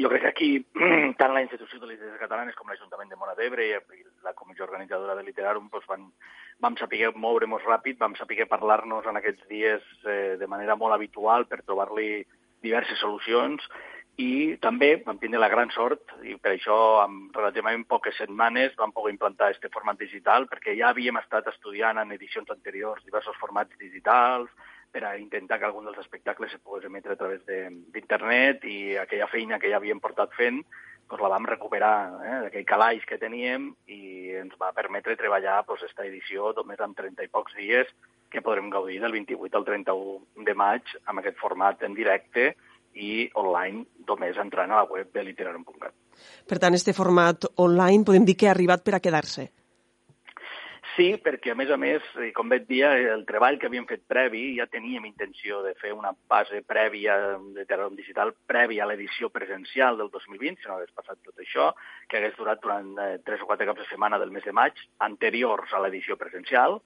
Jo 0.00 0.10
crec 0.10 0.24
que 0.24 0.32
aquí, 0.32 0.50
tant 1.20 1.34
la 1.34 1.42
Institució 1.44 1.78
de 1.80 1.92
les 1.92 2.02
Catalanes 2.18 2.56
com 2.58 2.68
l'Ajuntament 2.68 3.12
de 3.12 3.18
Mora 3.20 3.36
d'Ebre 3.38 3.68
i 3.68 4.02
la 4.24 4.34
comissió 4.34 4.66
organitzadora 4.66 5.14
de 5.14 5.22
Literàrum 5.26 5.68
doncs 5.70 5.86
van, 5.90 6.08
vam 6.60 6.78
saber 6.80 7.12
moure-nos 7.14 7.62
ràpid, 7.68 8.00
vam 8.00 8.16
saber 8.18 8.48
parlar-nos 8.50 9.06
en 9.06 9.20
aquests 9.20 9.46
dies 9.50 9.84
eh, 10.04 10.34
de 10.40 10.50
manera 10.50 10.74
molt 10.76 10.96
habitual 10.96 11.46
per 11.46 11.62
trobar-li 11.62 12.24
diverses 12.64 12.98
solucions 12.98 13.62
i 14.20 14.54
també 14.62 14.92
vam 15.02 15.18
tindre 15.18 15.40
la 15.42 15.50
gran 15.50 15.72
sort, 15.74 16.12
i 16.22 16.36
per 16.38 16.52
això 16.52 16.76
en 17.02 17.16
relativament 17.34 17.82
poques 17.90 18.14
setmanes 18.20 18.76
vam 18.78 18.92
poder 18.94 19.14
implantar 19.14 19.50
aquest 19.50 19.72
format 19.74 19.98
digital, 19.98 20.46
perquè 20.50 20.76
ja 20.78 20.92
havíem 20.92 21.18
estat 21.18 21.48
estudiant 21.50 21.98
en 21.98 22.14
edicions 22.14 22.50
anteriors 22.54 23.02
diversos 23.04 23.36
formats 23.40 23.74
digitals 23.80 24.50
per 24.94 25.02
a 25.08 25.16
intentar 25.18 25.58
que 25.58 25.66
algun 25.66 25.88
dels 25.88 25.98
espectacles 25.98 26.52
se 26.54 26.60
pogués 26.62 26.86
emetre 26.86 27.16
a 27.16 27.18
través 27.18 27.42
d'internet 27.46 28.62
i 28.70 28.96
aquella 29.02 29.26
feina 29.26 29.58
que 29.58 29.72
ja 29.72 29.80
havíem 29.80 29.98
portat 30.00 30.30
fent 30.38 30.62
doncs 31.10 31.20
la 31.20 31.28
vam 31.28 31.44
recuperar, 31.44 31.96
eh, 32.24 32.36
aquell 32.46 32.64
calaix 32.64 33.02
que 33.04 33.18
teníem 33.18 33.72
i 33.90 34.30
ens 34.40 34.54
va 34.60 34.72
permetre 34.72 35.16
treballar 35.18 35.64
doncs, 35.66 35.82
esta 35.82 36.06
edició 36.06 36.52
només 36.56 36.80
amb 36.80 36.96
30 36.96 37.26
i 37.26 37.32
pocs 37.34 37.58
dies 37.58 37.90
que 38.30 38.42
podrem 38.42 38.70
gaudir 38.70 39.00
del 39.02 39.12
28 39.12 39.58
al 39.58 39.66
31 39.66 40.46
de 40.46 40.54
maig 40.54 40.94
amb 41.04 41.20
aquest 41.20 41.36
format 41.42 41.82
en 41.82 41.98
directe 41.98 42.54
i 42.94 43.26
online 43.40 43.84
només 44.08 44.38
entrant 44.38 44.70
a 44.70 44.82
la 44.82 44.88
web 44.90 45.12
de 45.14 45.24
literarum.cat. 45.26 45.94
Per 46.48 46.58
tant, 46.62 46.74
este 46.74 46.94
format 46.94 47.46
online 47.56 48.06
podem 48.06 48.24
dir 48.24 48.38
que 48.38 48.48
ha 48.48 48.54
arribat 48.54 48.84
per 48.86 48.96
a 48.96 49.02
quedar-se. 49.02 49.50
Sí, 50.94 51.08
perquè 51.18 51.50
a 51.50 51.56
més 51.58 51.70
a 51.74 51.76
més, 51.80 52.04
com 52.36 52.46
vaig 52.52 52.68
dir, 52.68 52.84
el 52.86 53.24
treball 53.26 53.56
que 53.58 53.66
havíem 53.66 53.86
fet 53.88 54.04
previ, 54.06 54.44
ja 54.60 54.68
teníem 54.70 55.08
intenció 55.08 55.58
de 55.64 55.72
fer 55.80 55.90
una 55.90 56.12
base 56.30 56.60
prèvia 56.62 57.16
de 57.56 57.64
Terrarum 57.66 57.96
Digital 57.98 58.30
prèvia 58.46 58.84
a 58.84 58.86
l'edició 58.86 59.30
presencial 59.34 59.98
del 59.98 60.12
2020, 60.14 60.60
si 60.62 60.70
no 60.70 60.76
hagués 60.76 60.94
passat 60.94 61.18
tot 61.26 61.42
això, 61.42 61.72
que 62.06 62.20
hagués 62.20 62.38
durat 62.38 62.62
durant 62.62 62.92
eh, 63.02 63.16
tres 63.26 63.42
o 63.42 63.48
quatre 63.50 63.66
caps 63.66 63.82
de 63.82 63.88
setmana 63.88 64.20
del 64.22 64.30
mes 64.30 64.46
de 64.46 64.54
maig, 64.54 64.78
anteriors 65.02 65.74
a 65.74 65.82
l'edició 65.82 66.14
presencial, 66.20 66.78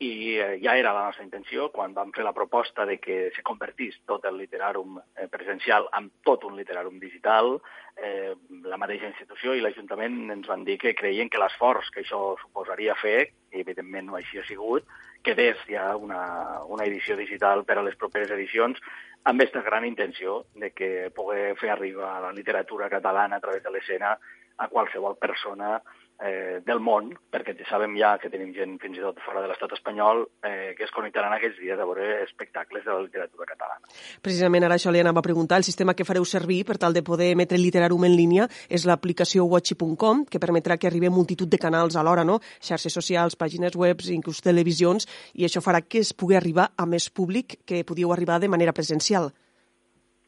i 0.00 0.38
eh, 0.40 0.58
ja 0.64 0.78
era 0.80 0.94
la 0.96 1.02
nostra 1.04 1.26
intenció 1.26 1.66
quan 1.68 1.92
vam 1.92 2.08
fer 2.16 2.24
la 2.24 2.32
proposta 2.32 2.86
de 2.88 2.96
que 2.96 3.18
se 3.36 3.42
convertís 3.44 3.98
tot 4.08 4.24
el 4.24 4.38
literàrum 4.40 4.96
eh, 4.96 5.26
presencial 5.28 5.90
en 5.98 6.08
tot 6.24 6.46
un 6.48 6.56
literàrum 6.56 6.96
digital, 7.02 7.58
eh, 8.00 8.32
la 8.64 8.78
mateixa 8.80 9.10
institució 9.10 9.52
i 9.52 9.60
l'Ajuntament 9.60 10.32
ens 10.32 10.48
van 10.48 10.64
dir 10.64 10.78
que 10.80 10.94
creien 10.96 11.28
que 11.28 11.42
l'esforç 11.42 11.92
que 11.92 12.00
això 12.00 12.22
suposaria 12.40 12.96
fer, 12.96 13.28
i 13.52 13.60
evidentment 13.60 14.08
no 14.08 14.16
així 14.16 14.40
ha 14.40 14.46
sigut, 14.48 14.88
quedés 15.20 15.60
ja 15.68 15.92
una, 16.00 16.64
una 16.64 16.88
edició 16.88 17.18
digital 17.20 17.66
per 17.68 17.76
a 17.76 17.84
les 17.84 18.00
properes 18.00 18.32
edicions, 18.32 18.80
amb 19.28 19.36
aquesta 19.36 19.60
gran 19.60 19.84
intenció 19.84 20.46
de 20.56 20.72
que 20.72 21.10
poder 21.12 21.58
fer 21.60 21.74
arribar 21.74 22.22
la 22.24 22.32
literatura 22.32 22.88
catalana 22.88 23.36
a 23.36 23.44
través 23.44 23.62
de 23.62 23.76
l'escena 23.76 24.16
a 24.56 24.68
qualsevol 24.68 25.20
persona 25.20 25.82
eh, 26.20 26.60
del 26.66 26.80
món, 26.80 27.10
perquè 27.32 27.54
ja 27.58 27.66
sabem 27.68 27.96
ja 27.98 28.14
que 28.20 28.30
tenim 28.32 28.52
gent 28.56 28.76
fins 28.82 28.98
i 28.98 29.04
tot 29.04 29.20
fora 29.24 29.42
de 29.42 29.50
l'estat 29.50 29.72
espanyol 29.76 30.24
eh, 30.44 30.74
que 30.78 30.84
es 30.86 30.94
connectaran 30.94 31.32
aquests 31.36 31.60
dies 31.60 31.80
a 31.80 31.86
veure 31.88 32.22
espectacles 32.24 32.84
de 32.84 32.92
la 32.92 33.04
literatura 33.04 33.48
catalana. 33.48 33.90
Precisament 34.22 34.66
ara 34.66 34.78
això 34.78 34.92
li 34.92 35.02
anava 35.02 35.22
a 35.22 35.26
preguntar. 35.26 35.60
El 35.60 35.68
sistema 35.68 35.94
que 35.94 36.06
fareu 36.08 36.24
servir 36.28 36.62
per 36.68 36.78
tal 36.78 36.96
de 36.96 37.04
poder 37.06 37.32
emetre 37.34 37.58
Literarum 37.58 38.04
en 38.08 38.16
línia 38.16 38.48
és 38.68 38.86
l'aplicació 38.88 39.46
watchy.com, 39.50 40.24
que 40.30 40.42
permetrà 40.42 40.78
que 40.78 40.88
arribi 40.90 41.10
multitud 41.10 41.48
de 41.50 41.58
canals 41.58 41.96
alhora, 41.96 42.24
no? 42.24 42.40
xarxes 42.60 42.94
socials, 42.94 43.36
pàgines 43.36 43.76
web, 43.76 44.00
inclús 44.14 44.40
televisions, 44.44 45.08
i 45.34 45.46
això 45.48 45.62
farà 45.64 45.82
que 45.82 46.00
es 46.04 46.14
pugui 46.14 46.38
arribar 46.38 46.70
a 46.76 46.86
més 46.86 47.10
públic 47.10 47.60
que 47.66 47.84
podíeu 47.84 48.12
arribar 48.12 48.40
de 48.40 48.48
manera 48.48 48.72
presencial. 48.76 49.32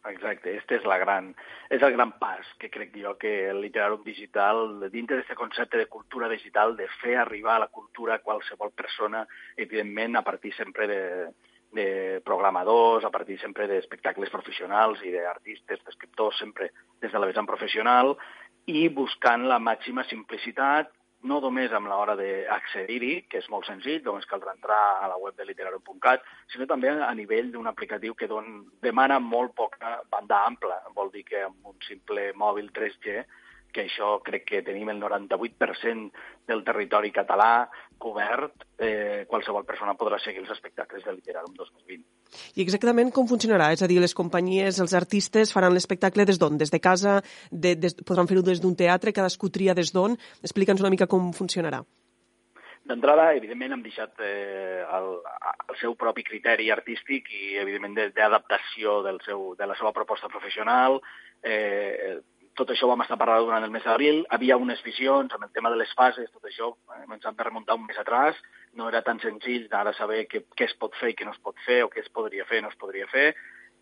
Exacte, 0.04 0.56
este 0.56 0.80
és, 0.80 0.86
la 0.88 0.96
gran, 0.98 1.28
és 1.70 1.82
el 1.86 1.92
gran 1.94 2.16
pas 2.18 2.46
que 2.58 2.70
crec 2.74 2.96
jo 2.98 3.12
que 3.20 3.30
el 3.52 3.60
literàrum 3.62 4.02
digital, 4.02 4.88
dintre 4.90 5.20
d'aquest 5.20 5.38
concepte 5.38 5.78
de 5.78 5.86
cultura 5.86 6.28
digital, 6.32 6.74
de 6.76 6.88
fer 6.98 7.14
arribar 7.20 7.54
a 7.54 7.64
la 7.64 7.70
cultura 7.70 8.16
a 8.16 8.22
qualsevol 8.24 8.72
persona, 8.74 9.22
evidentment 9.56 10.18
a 10.18 10.24
partir 10.26 10.50
sempre 10.56 10.88
de, 10.90 11.02
de 11.78 11.86
programadors, 12.26 13.06
a 13.06 13.10
partir 13.14 13.38
sempre 13.38 13.68
d'espectacles 13.70 14.30
professionals 14.34 15.04
i 15.06 15.14
d'artistes, 15.14 15.84
d'escriptors, 15.86 16.42
sempre 16.42 16.72
des 17.00 17.12
de 17.12 17.22
la 17.22 17.30
vessant 17.30 17.46
professional, 17.46 18.16
i 18.66 18.88
buscant 18.88 19.46
la 19.46 19.62
màxima 19.62 20.02
simplicitat 20.10 20.90
no 21.22 21.38
només 21.40 21.72
amb 21.72 21.88
l'hora 21.90 22.16
d'accedir-hi, 22.18 23.12
que 23.30 23.38
és 23.42 23.48
molt 23.52 23.68
senzill, 23.68 24.00
només 24.04 24.26
caldrà 24.30 24.54
entrar 24.56 24.80
a 25.02 25.10
la 25.12 25.18
web 25.22 25.36
de 25.38 25.46
literarum.cat, 25.46 26.24
sinó 26.52 26.66
també 26.70 26.90
a 26.90 27.12
nivell 27.14 27.52
d'un 27.52 27.70
aplicatiu 27.70 28.16
que 28.18 28.28
don, 28.30 28.64
demana 28.82 29.20
molt 29.22 29.54
poca 29.58 30.00
banda 30.10 30.42
ampla. 30.46 30.80
Vol 30.96 31.12
dir 31.14 31.24
que 31.28 31.44
amb 31.46 31.72
un 31.74 31.78
simple 31.86 32.32
mòbil 32.38 32.72
3G 32.74 33.22
que 33.72 33.86
això 33.86 34.18
crec 34.24 34.44
que 34.48 34.62
tenim 34.66 34.90
el 34.92 35.00
98% 35.00 36.10
del 36.48 36.64
territori 36.66 37.12
català 37.14 37.68
cobert, 38.02 38.66
eh, 38.78 39.24
qualsevol 39.30 39.64
persona 39.64 39.94
podrà 39.98 40.18
seguir 40.20 40.42
els 40.42 40.50
espectacles 40.54 41.04
de 41.06 41.14
Literarum 41.14 41.54
2020. 41.56 42.04
I 42.56 42.64
exactament 42.64 43.12
com 43.14 43.28
funcionarà? 43.30 43.70
És 43.72 43.82
a 43.82 43.88
dir, 43.90 44.00
les 44.02 44.14
companyies, 44.14 44.80
els 44.82 44.94
artistes 44.98 45.52
faran 45.54 45.74
l'espectacle 45.76 46.26
des 46.28 46.38
d'on? 46.38 46.58
Des 46.58 46.70
de 46.70 46.80
casa? 46.80 47.20
De, 47.50 47.74
des, 47.76 47.96
podran 48.04 48.28
fer-ho 48.30 48.42
des 48.42 48.60
d'un 48.60 48.76
teatre? 48.76 49.12
Cadascú 49.12 49.50
tria 49.50 49.74
des 49.74 49.92
d'on? 49.92 50.16
Explica'ns 50.42 50.84
una 50.84 50.92
mica 50.92 51.06
com 51.10 51.32
funcionarà. 51.36 51.82
D'entrada, 52.82 53.28
evidentment, 53.38 53.76
hem 53.76 53.82
deixat 53.84 54.18
eh, 54.26 54.82
el, 54.82 55.12
el 55.70 55.76
seu 55.78 55.94
propi 55.94 56.24
criteri 56.26 56.66
artístic 56.74 57.28
i, 57.30 57.54
evidentment, 57.62 57.94
d'adaptació 58.16 58.96
seu, 59.22 59.52
de 59.58 59.68
la 59.70 59.76
seva 59.78 59.92
proposta 59.94 60.30
professional. 60.32 60.98
Eh, 61.42 62.18
tot 62.58 62.70
això 62.72 62.88
vam 62.88 63.00
estar 63.04 63.16
parlant 63.20 63.46
durant 63.46 63.64
el 63.64 63.72
mes 63.72 63.84
d'abril. 63.84 64.22
Havia 64.36 64.58
unes 64.60 64.82
visions 64.84 65.32
amb 65.32 65.46
el 65.46 65.52
tema 65.54 65.70
de 65.72 65.78
les 65.80 65.94
fases, 65.96 66.30
tot 66.32 66.44
això 66.48 66.72
eh, 66.72 67.04
ens 67.06 67.24
hem 67.24 67.38
de 67.38 67.48
remuntar 67.48 67.78
un 67.78 67.86
mes 67.86 67.98
atràs. 67.98 68.38
No 68.76 68.88
era 68.88 69.02
tan 69.06 69.20
senzill 69.20 69.68
d'ara 69.72 69.94
saber 69.96 70.26
què, 70.28 70.44
què 70.56 70.68
es 70.68 70.76
pot 70.80 70.94
fer 71.00 71.12
i 71.12 71.16
què 71.16 71.28
no 71.28 71.32
es 71.36 71.42
pot 71.42 71.56
fer, 71.66 71.82
o 71.84 71.90
què 71.92 72.04
es 72.04 72.12
podria 72.12 72.44
fer 72.48 72.60
i 72.60 72.66
no 72.66 72.72
es 72.72 72.78
podria 72.80 73.08
fer. 73.12 73.32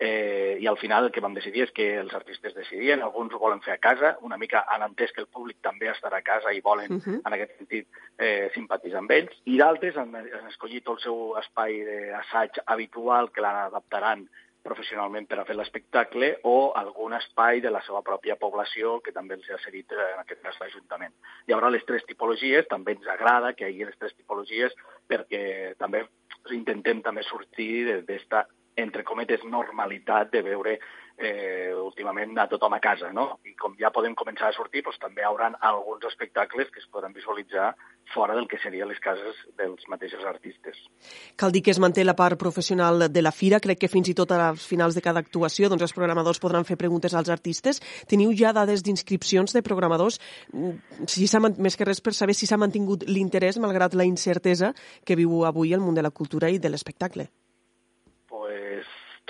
Eh, 0.02 0.56
I 0.58 0.66
al 0.66 0.78
final 0.80 1.04
el 1.04 1.12
que 1.12 1.20
vam 1.20 1.34
decidir 1.36 1.66
és 1.66 1.72
que 1.76 1.86
els 2.00 2.14
artistes 2.16 2.54
decidien, 2.56 3.02
alguns 3.04 3.34
ho 3.36 3.40
volen 3.42 3.60
fer 3.60 3.74
a 3.74 3.82
casa, 3.82 4.14
una 4.24 4.38
mica 4.40 4.62
han 4.72 4.86
entès 4.86 5.12
que 5.12 5.20
el 5.20 5.28
públic 5.28 5.58
també 5.60 5.90
estarà 5.90 6.22
a 6.22 6.24
casa 6.24 6.54
i 6.56 6.62
volen, 6.64 6.94
uh 6.94 7.02
-huh. 7.04 7.18
en 7.20 7.34
aquest 7.36 7.58
sentit, 7.58 7.86
eh, 8.16 8.48
simpatitzar 8.54 9.00
amb 9.02 9.10
ells, 9.10 9.36
i 9.44 9.58
d'altres 9.58 9.98
han, 9.98 10.16
han 10.16 10.46
escollit 10.48 10.88
el 10.88 10.98
seu 11.00 11.36
espai 11.36 11.84
d'assaig 11.84 12.62
habitual 12.64 13.30
que 13.30 13.42
l'adaptaran 13.42 14.26
professionalment 14.62 15.26
per 15.28 15.38
a 15.40 15.44
fer 15.48 15.56
l'espectacle 15.56 16.30
o 16.44 16.72
algun 16.76 17.14
espai 17.16 17.62
de 17.64 17.72
la 17.72 17.80
seva 17.86 18.02
pròpia 18.06 18.36
població 18.40 18.98
que 19.04 19.14
també 19.16 19.38
els 19.38 19.48
ha 19.50 19.58
cedit 19.64 19.92
eh, 19.96 20.06
en 20.14 20.22
aquest 20.22 20.42
cas 20.44 20.60
l'Ajuntament. 20.60 21.14
Hi 21.46 21.56
haurà 21.56 21.72
les 21.72 21.84
tres 21.88 22.04
tipologies, 22.08 22.68
també 22.68 22.96
ens 22.96 23.08
agrada 23.08 23.54
que 23.56 23.68
hi 23.68 23.74
hagi 23.74 23.90
les 23.90 24.00
tres 24.00 24.16
tipologies 24.16 24.76
perquè 25.08 25.42
també 25.80 26.04
intentem 26.56 27.02
també 27.04 27.24
sortir 27.26 28.00
d'esta 28.08 28.46
entre 28.80 29.04
cometes, 29.04 29.42
normalitat 29.44 30.30
de 30.32 30.42
veure 30.46 30.78
eh, 31.22 31.72
últimament 31.76 32.36
a 32.38 32.46
tothom 32.48 32.74
a 32.74 32.80
casa, 32.80 33.12
no? 33.12 33.40
I 33.44 33.54
com 33.58 33.74
ja 33.78 33.90
podem 33.94 34.14
començar 34.18 34.50
a 34.50 34.56
sortir, 34.56 34.82
doncs, 34.86 34.98
també 35.02 35.22
hi 35.22 35.28
haurà 35.28 35.50
alguns 35.68 36.04
espectacles 36.08 36.70
que 36.72 36.80
es 36.82 36.88
podran 36.90 37.14
visualitzar 37.16 37.74
fora 38.14 38.34
del 38.34 38.48
que 38.48 38.58
serien 38.58 38.88
les 38.88 38.98
cases 39.00 39.38
dels 39.58 39.86
mateixos 39.88 40.24
artistes. 40.26 40.78
Cal 41.36 41.52
dir 41.52 41.62
que 41.62 41.70
es 41.74 41.80
manté 41.82 42.04
la 42.04 42.16
part 42.18 42.38
professional 42.38 43.06
de 43.12 43.22
la 43.22 43.32
fira. 43.32 43.60
Crec 43.60 43.82
que 43.84 43.92
fins 43.92 44.10
i 44.10 44.16
tot 44.18 44.32
als 44.34 44.66
finals 44.66 44.96
de 44.98 45.04
cada 45.04 45.22
actuació 45.22 45.70
doncs, 45.70 45.86
els 45.86 45.96
programadors 45.96 46.42
podran 46.42 46.66
fer 46.68 46.78
preguntes 46.80 47.14
als 47.14 47.30
artistes. 47.30 47.82
Teniu 48.10 48.32
ja 48.36 48.54
dades 48.56 48.82
d'inscripcions 48.82 49.54
de 49.54 49.62
programadors? 49.62 50.20
Si 51.06 51.28
més 51.58 51.76
que 51.76 51.86
res 51.86 52.00
per 52.00 52.14
saber 52.14 52.34
si 52.34 52.46
s'ha 52.46 52.58
mantingut 52.58 53.06
l'interès 53.06 53.58
malgrat 53.58 53.94
la 53.94 54.08
incertesa 54.08 54.74
que 55.04 55.16
viu 55.16 55.44
avui 55.44 55.74
el 55.74 55.80
món 55.80 55.94
de 55.94 56.02
la 56.02 56.10
cultura 56.10 56.50
i 56.50 56.58
de 56.58 56.68
l'espectacle 56.68 57.30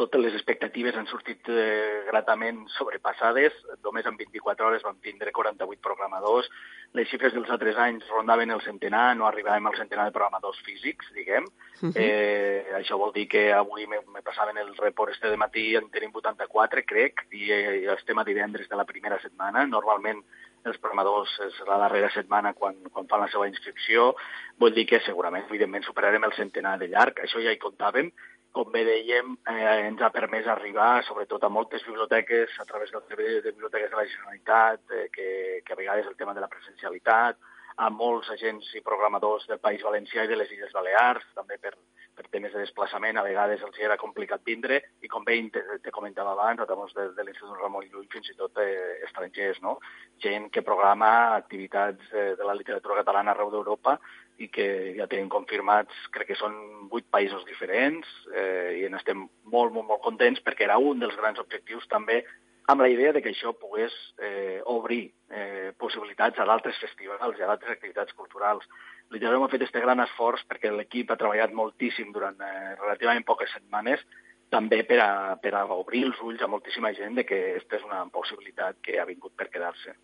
totes 0.00 0.22
les 0.22 0.34
expectatives 0.36 0.96
han 0.96 1.08
sortit 1.10 1.48
eh, 1.52 2.02
gratament 2.08 2.62
sobrepassades. 2.74 3.56
Només 3.84 4.08
en 4.08 4.16
24 4.16 4.66
hores 4.66 4.84
vam 4.86 4.96
tindre 5.04 5.32
48 5.36 5.84
programadors. 5.84 6.48
Les 6.96 7.08
xifres 7.10 7.34
dels 7.36 7.50
altres 7.52 7.78
anys 7.78 8.08
rondaven 8.10 8.50
el 8.50 8.62
centenar, 8.64 9.12
no 9.18 9.28
arribàvem 9.28 9.68
al 9.68 9.76
centenar 9.78 10.08
de 10.08 10.14
programadors 10.16 10.58
físics, 10.66 11.12
diguem. 11.14 11.46
Uh 11.80 11.88
-huh. 11.88 11.92
eh, 11.94 12.64
això 12.80 12.98
vol 12.98 13.12
dir 13.12 13.28
que 13.28 13.52
avui 13.52 13.86
me, 13.86 14.00
me 14.14 14.22
passaven 14.22 14.58
el 14.58 14.74
report 14.76 15.12
este 15.12 15.30
de 15.30 15.36
matí, 15.36 15.76
en 15.76 15.90
tenim 15.90 16.10
84, 16.12 16.82
crec, 16.84 17.26
i, 17.30 17.52
eh, 17.52 17.92
estem 17.94 18.18
a 18.18 18.24
divendres 18.24 18.68
de 18.68 18.76
la 18.76 18.84
primera 18.84 19.20
setmana. 19.20 19.66
Normalment 19.66 20.24
els 20.64 20.78
programadors 20.78 21.30
és 21.46 21.60
la 21.66 21.78
darrera 21.78 22.10
setmana 22.10 22.52
quan, 22.54 22.74
quan 22.92 23.06
fan 23.08 23.20
la 23.20 23.28
seva 23.28 23.48
inscripció. 23.48 24.14
Vull 24.58 24.74
dir 24.74 24.86
que 24.86 25.00
segurament, 25.00 25.46
evidentment, 25.48 25.84
superarem 25.84 26.24
el 26.24 26.32
centenar 26.32 26.78
de 26.78 26.88
llarg. 26.88 27.20
Això 27.20 27.40
ja 27.40 27.52
hi 27.52 27.58
comptàvem 27.58 28.10
com 28.52 28.70
bé 28.72 28.82
dèiem, 28.86 29.36
eh, 29.46 29.86
ens 29.86 30.02
ha 30.02 30.10
permès 30.10 30.48
arribar, 30.50 31.04
sobretot 31.06 31.44
a 31.44 31.52
moltes 31.52 31.84
biblioteques, 31.86 32.56
a 32.58 32.66
través 32.66 32.90
del 32.90 33.04
servei 33.08 33.40
de 33.40 33.52
biblioteques 33.52 33.90
de 33.90 33.96
la 33.96 34.06
Generalitat, 34.06 34.80
eh, 34.90 35.08
que, 35.12 35.28
que 35.64 35.72
a 35.72 35.76
vegades 35.76 36.06
el 36.06 36.16
tema 36.16 36.34
de 36.34 36.40
la 36.40 36.48
presencialitat, 36.48 37.38
a 37.80 37.88
molts 37.90 38.28
agents 38.34 38.66
i 38.74 38.82
programadors 38.84 39.46
del 39.48 39.60
País 39.62 39.82
Valencià 39.86 40.24
i 40.24 40.28
de 40.28 40.36
les 40.36 40.50
Illes 40.52 40.72
Balears, 40.74 41.24
també 41.38 41.56
per, 41.62 41.72
per 42.16 42.26
temes 42.28 42.52
de 42.52 42.64
desplaçament, 42.64 43.16
a 43.16 43.24
vegades 43.24 43.62
els 43.64 43.78
era 43.80 43.96
complicat 44.00 44.42
vindre, 44.44 44.80
i 45.00 45.08
com 45.08 45.24
bé 45.24 45.38
te, 45.54 45.62
te 45.84 45.94
comentava 45.94 46.34
abans, 46.34 46.60
a 46.60 46.66
través 46.66 46.92
de, 46.98 47.06
de 47.16 47.24
l'Institut 47.24 47.56
Ramon 47.62 47.86
Llull, 47.86 48.08
fins 48.12 48.28
i 48.32 48.36
tot 48.36 48.58
eh, 48.60 48.98
estrangers, 49.06 49.62
no? 49.62 49.78
gent 50.20 50.50
que 50.50 50.66
programa 50.66 51.36
activitats 51.38 52.10
eh, 52.12 52.34
de 52.36 52.44
la 52.44 52.58
literatura 52.58 52.98
catalana 53.00 53.32
arreu 53.32 53.54
d'Europa 53.54 53.96
i 54.40 54.48
que 54.48 54.66
ja 54.96 55.06
tenim 55.10 55.28
confirmats, 55.32 55.96
crec 56.14 56.30
que 56.32 56.38
són 56.38 56.54
vuit 56.92 57.06
països 57.12 57.44
diferents 57.48 58.08
eh, 58.32 58.80
i 58.80 58.86
en 58.88 58.96
estem 58.96 59.26
molt, 59.44 59.74
molt, 59.74 59.86
molt 59.86 60.02
contents 60.04 60.40
perquè 60.44 60.64
era 60.66 60.78
un 60.80 61.02
dels 61.02 61.16
grans 61.20 61.40
objectius 61.42 61.88
també 61.92 62.22
amb 62.70 62.80
la 62.84 62.88
idea 62.88 63.12
de 63.12 63.20
que 63.22 63.32
això 63.32 63.52
pogués 63.58 63.92
eh, 64.22 64.60
obrir 64.72 65.02
eh, 65.28 65.72
possibilitats 65.78 66.38
a 66.38 66.46
d'altres 66.48 66.78
festivals 66.80 67.38
i 67.38 67.44
a 67.44 67.48
d'altres 67.50 67.74
activitats 67.74 68.14
culturals. 68.16 68.66
Literalment 69.10 69.48
hem 69.48 69.54
fet 69.56 69.64
aquest 69.66 69.80
gran 69.84 70.00
esforç 70.04 70.44
perquè 70.48 70.70
l'equip 70.72 71.10
ha 71.10 71.18
treballat 71.20 71.52
moltíssim 71.56 72.12
durant 72.14 72.38
eh, 72.46 72.76
relativament 72.78 73.26
poques 73.26 73.50
setmanes 73.56 74.04
també 74.50 74.82
per 74.86 75.00
a, 75.02 75.10
per 75.42 75.54
a 75.54 75.64
obrir 75.74 76.04
els 76.08 76.22
ulls 76.26 76.42
a 76.42 76.50
moltíssima 76.50 76.94
gent 76.94 77.18
de 77.18 77.26
que 77.26 77.40
aquesta 77.50 77.78
és 77.78 77.84
una 77.86 78.04
possibilitat 78.14 78.80
que 78.82 78.98
ha 78.98 79.08
vingut 79.08 79.34
per 79.38 79.50
quedar-se. 79.50 79.94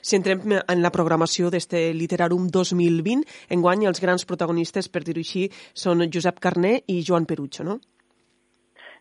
Si 0.00 0.16
entrem 0.16 0.42
en 0.60 0.82
la 0.82 0.92
programació 0.94 1.50
d'este 1.50 1.90
Literàrum 1.96 2.48
2020, 2.52 3.24
enguany 3.56 3.86
els 3.88 4.00
grans 4.02 4.26
protagonistes, 4.28 4.88
per 4.88 5.04
dir-ho 5.06 5.22
així, 5.22 5.48
són 5.74 6.06
Josep 6.12 6.40
Carné 6.40 6.80
i 6.88 7.00
Joan 7.06 7.26
Perucho, 7.26 7.64
no? 7.64 7.80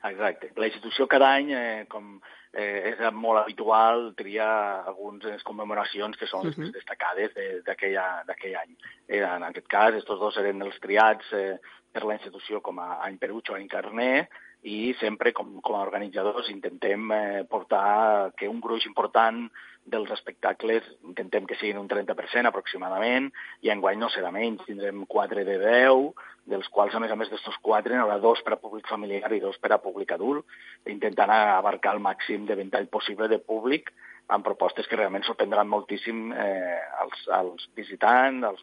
Exacte. 0.09 0.53
La 0.55 0.67
institució 0.69 1.07
cada 1.11 1.33
any, 1.35 1.51
eh, 1.51 1.85
com 1.91 2.19
eh, 2.53 2.93
és 2.93 3.01
molt 3.13 3.43
habitual 3.43 4.13
triar 4.17 4.85
algunes 4.87 5.43
commemoracions 5.43 6.17
que 6.17 6.27
són 6.27 6.47
les 6.47 6.57
uh 6.57 6.63
-huh. 6.63 6.71
destacades 6.73 7.33
d'aquell 7.65 8.55
any. 8.55 8.77
Eh, 9.07 9.21
en 9.21 9.43
aquest 9.43 9.67
cas, 9.67 9.89
aquests 9.89 10.07
dos 10.07 10.37
eren 10.37 10.61
els 10.61 10.79
triats 10.79 11.33
eh, 11.33 11.59
per 11.91 12.03
la 12.05 12.13
institució 12.13 12.61
com 12.61 12.79
a 12.79 12.99
any 13.03 13.17
Perucho, 13.17 13.55
any 13.55 13.67
Carné, 13.67 14.29
i 14.63 14.93
sempre 14.99 15.31
com, 15.31 15.59
com 15.63 15.77
a 15.77 15.83
organitzadors 15.85 16.49
intentem 16.51 17.11
eh, 17.15 17.43
portar 17.49 18.31
que 18.37 18.49
un 18.49 18.59
gruix 18.59 18.85
important 18.89 19.47
dels 19.89 20.11
espectacles 20.11 20.85
intentem 21.07 21.47
que 21.47 21.55
siguin 21.57 21.79
un 21.79 21.87
30% 21.89 22.49
aproximadament, 22.49 23.29
i 23.65 23.71
enguany 23.73 23.97
no 23.99 24.09
serà 24.13 24.31
menys, 24.35 24.65
tindrem 24.67 25.05
4 25.09 25.45
de 25.47 25.55
10, 25.63 26.11
dels 26.49 26.69
quals, 26.73 26.93
a 26.95 27.01
més 27.01 27.11
a 27.11 27.17
més 27.17 27.31
d'estos 27.31 27.57
4, 27.65 27.93
n'hi 27.93 28.03
haurà 28.03 28.19
dos 28.21 28.43
per 28.45 28.55
a 28.55 28.61
públic 28.61 28.89
familiar 28.89 29.31
i 29.33 29.41
dos 29.41 29.57
per 29.61 29.71
a 29.73 29.81
públic 29.81 30.11
adult, 30.13 30.45
intentant 30.85 31.33
abarcar 31.33 31.95
el 31.95 32.03
màxim 32.03 32.45
de 32.49 32.57
ventall 32.59 32.89
possible 32.91 33.29
de 33.31 33.39
públic 33.39 33.93
amb 34.29 34.45
propostes 34.45 34.85
que 34.85 34.97
realment 34.97 35.25
sorprendran 35.25 35.69
moltíssim 35.69 36.29
eh, 36.37 36.79
als, 37.01 37.21
als 37.33 37.65
visitants, 37.77 38.45
als, 38.45 38.61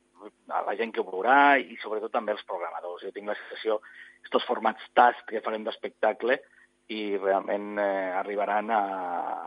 a 0.55 0.63
la 0.67 0.77
gent 0.79 0.93
que 0.95 1.03
ho 1.03 1.09
veurà 1.09 1.57
i 1.59 1.75
sobretot 1.83 2.13
també 2.15 2.37
els 2.37 2.45
programadors. 2.47 3.03
Jo 3.03 3.11
tinc 3.15 3.27
la 3.27 3.35
sensació, 3.41 3.81
aquests 4.27 4.49
formats 4.49 4.85
tast 4.95 5.25
que 5.31 5.43
farem 5.45 5.65
d'espectacle, 5.65 6.39
i 6.89 7.17
realment 7.19 7.81
eh, 7.83 8.13
arribaran 8.15 8.71
a, 8.71 8.83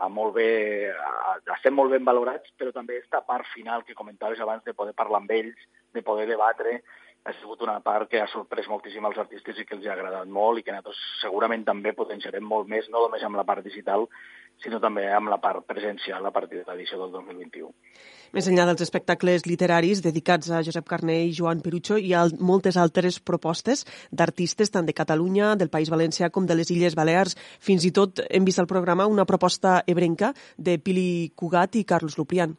a 0.04 0.08
molt 0.12 0.34
bé, 0.36 0.48
a, 0.92 1.36
a 1.40 1.56
ser 1.62 1.72
molt 1.72 1.92
ben 1.94 2.04
valorats, 2.04 2.52
però 2.58 2.72
també 2.72 2.98
aquesta 2.98 3.22
part 3.24 3.48
final 3.54 3.84
que 3.86 3.96
comentaves 3.96 4.40
abans 4.44 4.64
de 4.66 4.74
poder 4.76 4.92
parlar 4.96 5.22
amb 5.22 5.32
ells, 5.32 5.62
de 5.96 6.02
poder 6.04 6.26
debatre, 6.28 6.80
ha 7.24 7.32
sigut 7.36 7.60
una 7.62 7.78
part 7.84 8.08
que 8.08 8.20
ha 8.20 8.28
sorprès 8.32 8.68
moltíssim 8.70 9.04
als 9.04 9.18
artistes 9.20 9.58
i 9.60 9.66
que 9.68 9.76
els 9.76 9.86
ha 9.86 9.92
agradat 9.92 10.28
molt 10.28 10.60
i 10.60 10.62
que 10.64 10.72
nosaltres 10.72 11.00
segurament 11.20 11.66
també 11.66 11.92
potenciarem 11.96 12.44
molt 12.44 12.68
més, 12.68 12.88
no 12.88 13.02
només 13.04 13.24
amb 13.26 13.36
la 13.36 13.44
part 13.44 13.64
digital, 13.64 14.06
sinó 14.60 14.80
també 14.80 15.06
amb 15.12 15.28
la 15.32 15.40
part 15.40 15.66
presencial 15.68 16.24
a 16.26 16.32
partir 16.32 16.60
de 16.60 16.64
l'edició 16.68 17.00
del 17.00 17.12
2021. 17.12 17.72
Més 18.36 18.46
enllà 18.46 18.64
dels 18.68 18.84
espectacles 18.84 19.44
literaris 19.48 20.00
dedicats 20.04 20.50
a 20.54 20.62
Josep 20.64 20.86
Carné 20.88 21.18
i 21.26 21.34
Joan 21.36 21.60
Perucho, 21.64 21.98
hi 21.98 22.14
ha 22.14 22.24
moltes 22.38 22.78
altres 22.80 23.18
propostes 23.20 23.84
d'artistes 24.12 24.70
tant 24.70 24.86
de 24.86 24.96
Catalunya, 24.96 25.56
del 25.60 25.72
País 25.72 25.90
Valencià 25.90 26.30
com 26.30 26.46
de 26.46 26.56
les 26.56 26.70
Illes 26.70 26.96
Balears. 26.96 27.36
Fins 27.60 27.84
i 27.84 27.92
tot 27.92 28.24
hem 28.30 28.48
vist 28.48 28.62
al 28.62 28.70
programa 28.70 29.10
una 29.10 29.26
proposta 29.26 29.80
ebrenca 29.86 30.32
de 30.56 30.78
Pili 30.78 31.32
Cugat 31.34 31.76
i 31.76 31.84
Carlos 31.84 32.16
Luprian. 32.20 32.56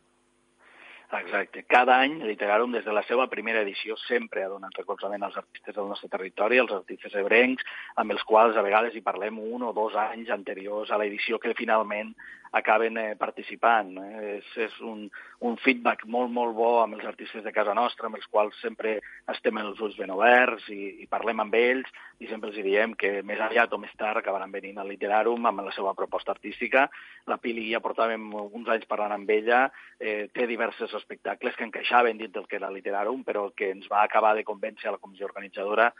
Exacte. 1.19 1.65
Cada 1.67 1.97
any, 1.99 2.21
Literàrum, 2.23 2.71
des 2.71 2.85
de 2.87 2.93
la 2.95 3.03
seva 3.03 3.25
primera 3.27 3.61
edició, 3.65 3.97
sempre 4.05 4.45
ha 4.45 4.51
donat 4.51 4.77
recolzament 4.79 5.25
als 5.27 5.35
artistes 5.41 5.75
del 5.75 5.89
nostre 5.89 6.07
territori, 6.13 6.59
als 6.61 6.71
artistes 6.71 7.17
ebrencs, 7.19 7.65
amb 7.99 8.15
els 8.15 8.23
quals 8.27 8.55
a 8.55 8.63
vegades 8.63 8.95
hi 8.95 9.03
parlem 9.03 9.39
un 9.41 9.65
o 9.67 9.73
dos 9.75 9.97
anys 9.99 10.31
anteriors 10.31 10.91
a 10.91 10.99
l'edició 11.01 11.39
que 11.39 11.57
finalment 11.57 12.13
acaben 12.51 12.97
eh, 12.97 13.15
participant. 13.15 13.95
Eh? 13.97 14.37
És, 14.37 14.49
és 14.67 14.77
un, 14.85 15.05
un 15.47 15.57
feedback 15.63 16.05
molt, 16.05 16.31
molt 16.31 16.55
bo 16.55 16.71
amb 16.81 16.97
els 16.97 17.07
artistes 17.07 17.43
de 17.43 17.53
casa 17.55 17.73
nostra, 17.77 18.07
amb 18.07 18.19
els 18.19 18.27
quals 18.31 18.57
sempre 18.61 18.97
estem 19.31 19.57
els 19.61 19.79
ulls 19.79 19.97
ben 19.99 20.11
oberts 20.13 20.67
i, 20.73 21.03
i 21.03 21.09
parlem 21.11 21.43
amb 21.43 21.55
ells 21.57 21.89
i 22.21 22.29
sempre 22.29 22.51
els 22.51 22.59
diem 22.61 22.93
que 22.99 23.21
més 23.25 23.39
aviat 23.41 23.71
o 23.73 23.79
més 23.81 23.93
tard 23.97 24.19
acabaran 24.19 24.51
venint 24.53 24.77
al 24.77 24.91
Literàrum 24.91 25.47
amb 25.47 25.63
la 25.65 25.73
seva 25.75 25.95
proposta 25.97 26.35
artística. 26.35 26.85
La 27.31 27.39
Pili 27.41 27.69
ja 27.71 27.81
portàvem 27.83 28.27
uns 28.43 28.69
anys 28.69 28.87
parlant 28.89 29.15
amb 29.15 29.29
ella, 29.31 29.63
eh, 29.99 30.27
té 30.33 30.45
diversos 30.49 30.93
espectacles 30.99 31.55
que 31.55 31.65
encaixaven 31.65 32.19
dins 32.19 32.33
del 32.35 32.47
que 32.47 32.59
era 32.59 32.71
Literàrum, 32.73 33.23
però 33.25 33.49
que 33.55 33.71
ens 33.71 33.87
va 33.89 34.03
acabar 34.03 34.35
de 34.35 34.45
convèncer 34.45 34.89
a 34.89 34.97
la 34.97 35.01
comissió 35.01 35.29
organitzadora 35.29 35.91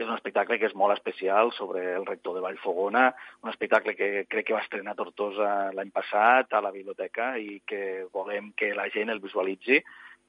és 0.00 0.08
un 0.08 0.16
espectacle 0.16 0.58
que 0.58 0.68
és 0.70 0.76
molt 0.78 0.94
especial 0.96 1.52
sobre 1.52 1.82
el 1.94 2.06
rector 2.08 2.36
de 2.36 2.42
Vallfogona, 2.44 3.10
un 3.44 3.50
espectacle 3.52 3.94
que 3.98 4.24
crec 4.30 4.48
que 4.48 4.56
va 4.56 4.62
estrenar 4.64 4.96
Tortosa 4.98 5.70
l'any 5.76 5.90
passat 5.94 6.52
a 6.56 6.62
la 6.64 6.72
biblioteca 6.74 7.34
i 7.38 7.60
que 7.66 8.06
volem 8.12 8.52
que 8.56 8.72
la 8.76 8.88
gent 8.94 9.12
el 9.12 9.20
visualitzi 9.20 9.80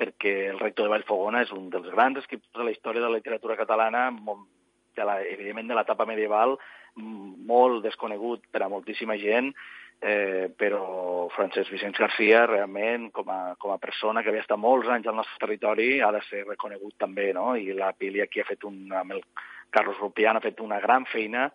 perquè 0.01 0.33
el 0.49 0.59
rector 0.59 0.87
de 0.87 0.95
Vallfogona 0.95 1.43
és 1.45 1.51
un 1.55 1.69
dels 1.73 1.89
grans 1.93 2.17
escriptors 2.21 2.63
de 2.63 2.67
la 2.67 2.73
història 2.73 3.03
de 3.03 3.09
la 3.09 3.19
literatura 3.19 3.57
catalana, 3.59 4.09
de 4.97 5.05
la, 5.07 5.19
evidentment 5.23 5.69
de 5.69 5.77
l'etapa 5.77 6.07
medieval, 6.09 6.57
molt 6.95 7.83
desconegut 7.85 8.47
per 8.51 8.63
a 8.65 8.69
moltíssima 8.71 9.15
gent, 9.21 9.51
eh, 10.01 10.49
però 10.57 11.29
Francesc 11.35 11.71
Vicenç 11.71 11.99
Garcia 12.01 12.45
realment 12.49 13.11
com 13.13 13.29
a, 13.29 13.55
com 13.61 13.71
a 13.71 13.79
persona 13.79 14.23
que 14.23 14.33
havia 14.33 14.43
estat 14.43 14.59
molts 14.59 14.89
anys 14.89 15.07
al 15.07 15.19
nostre 15.19 15.37
territori 15.45 16.01
ha 16.01 16.11
de 16.11 16.23
ser 16.27 16.43
reconegut 16.47 16.97
també, 16.97 17.29
no? 17.37 17.53
I 17.55 17.77
la 17.77 17.93
Pili 17.93 18.23
aquí 18.23 18.41
ha 18.41 18.49
fet 18.49 18.65
un, 18.67 18.87
amb 18.91 19.15
el 19.15 19.23
Carlos 19.71 19.99
Rupián 19.99 20.37
ha 20.37 20.43
fet 20.43 20.59
una 20.61 20.79
gran 20.83 21.07
feina 21.09 21.49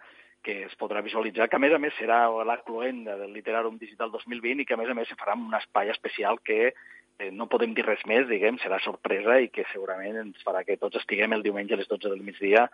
que 0.46 0.62
es 0.64 0.74
podrà 0.78 1.02
visualitzar, 1.02 1.48
que 1.50 1.58
a 1.58 1.62
més 1.62 1.74
a 1.74 1.80
més 1.82 1.94
serà 1.98 2.20
la 2.46 2.60
cloenda 2.62 3.16
del 3.18 3.32
Literàrum 3.34 3.80
Digital 3.80 4.12
2020 4.14 4.62
i 4.62 4.66
que 4.66 4.76
a 4.76 4.78
més 4.78 4.90
a 4.92 4.94
més 4.94 5.08
se 5.10 5.18
farà 5.18 5.34
un 5.34 5.54
espai 5.58 5.90
especial 5.90 6.38
que 6.38 6.70
no 7.32 7.48
podem 7.48 7.72
dir 7.74 7.84
res 7.86 8.02
més, 8.08 8.26
diguem, 8.28 8.58
serà 8.60 8.78
sorpresa 8.84 9.38
i 9.40 9.48
que 9.52 9.64
segurament 9.72 10.18
ens 10.20 10.42
farà 10.44 10.62
que 10.66 10.76
tots 10.80 10.98
estiguem 11.00 11.32
el 11.32 11.44
diumenge 11.44 11.74
a 11.74 11.80
les 11.80 11.88
12 11.88 12.12
del 12.12 12.22
migdia 12.24 12.66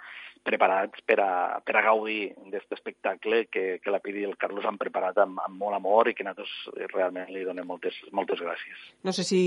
preparats 0.43 1.05
per 1.07 1.19
a, 1.23 1.61
per 1.63 1.77
a 1.79 1.85
gaudir 1.87 2.33
d'aquest 2.51 2.75
espectacle 2.79 3.45
que, 3.47 3.79
que 3.83 3.95
la 3.95 4.03
Pidi 4.03 4.25
i 4.25 4.27
el 4.27 4.37
Carlos 4.41 4.67
han 4.67 4.81
preparat 4.81 5.23
amb, 5.23 5.39
amb 5.47 5.59
molt 5.63 5.79
amor 5.79 6.11
i 6.11 6.17
que 6.19 6.27
nosaltres 6.27 6.91
realment 6.95 7.31
li 7.31 7.47
donem 7.47 7.69
moltes, 7.69 7.99
moltes 8.11 8.43
gràcies. 8.43 8.83
No 9.07 9.15
sé 9.15 9.27
si 9.29 9.43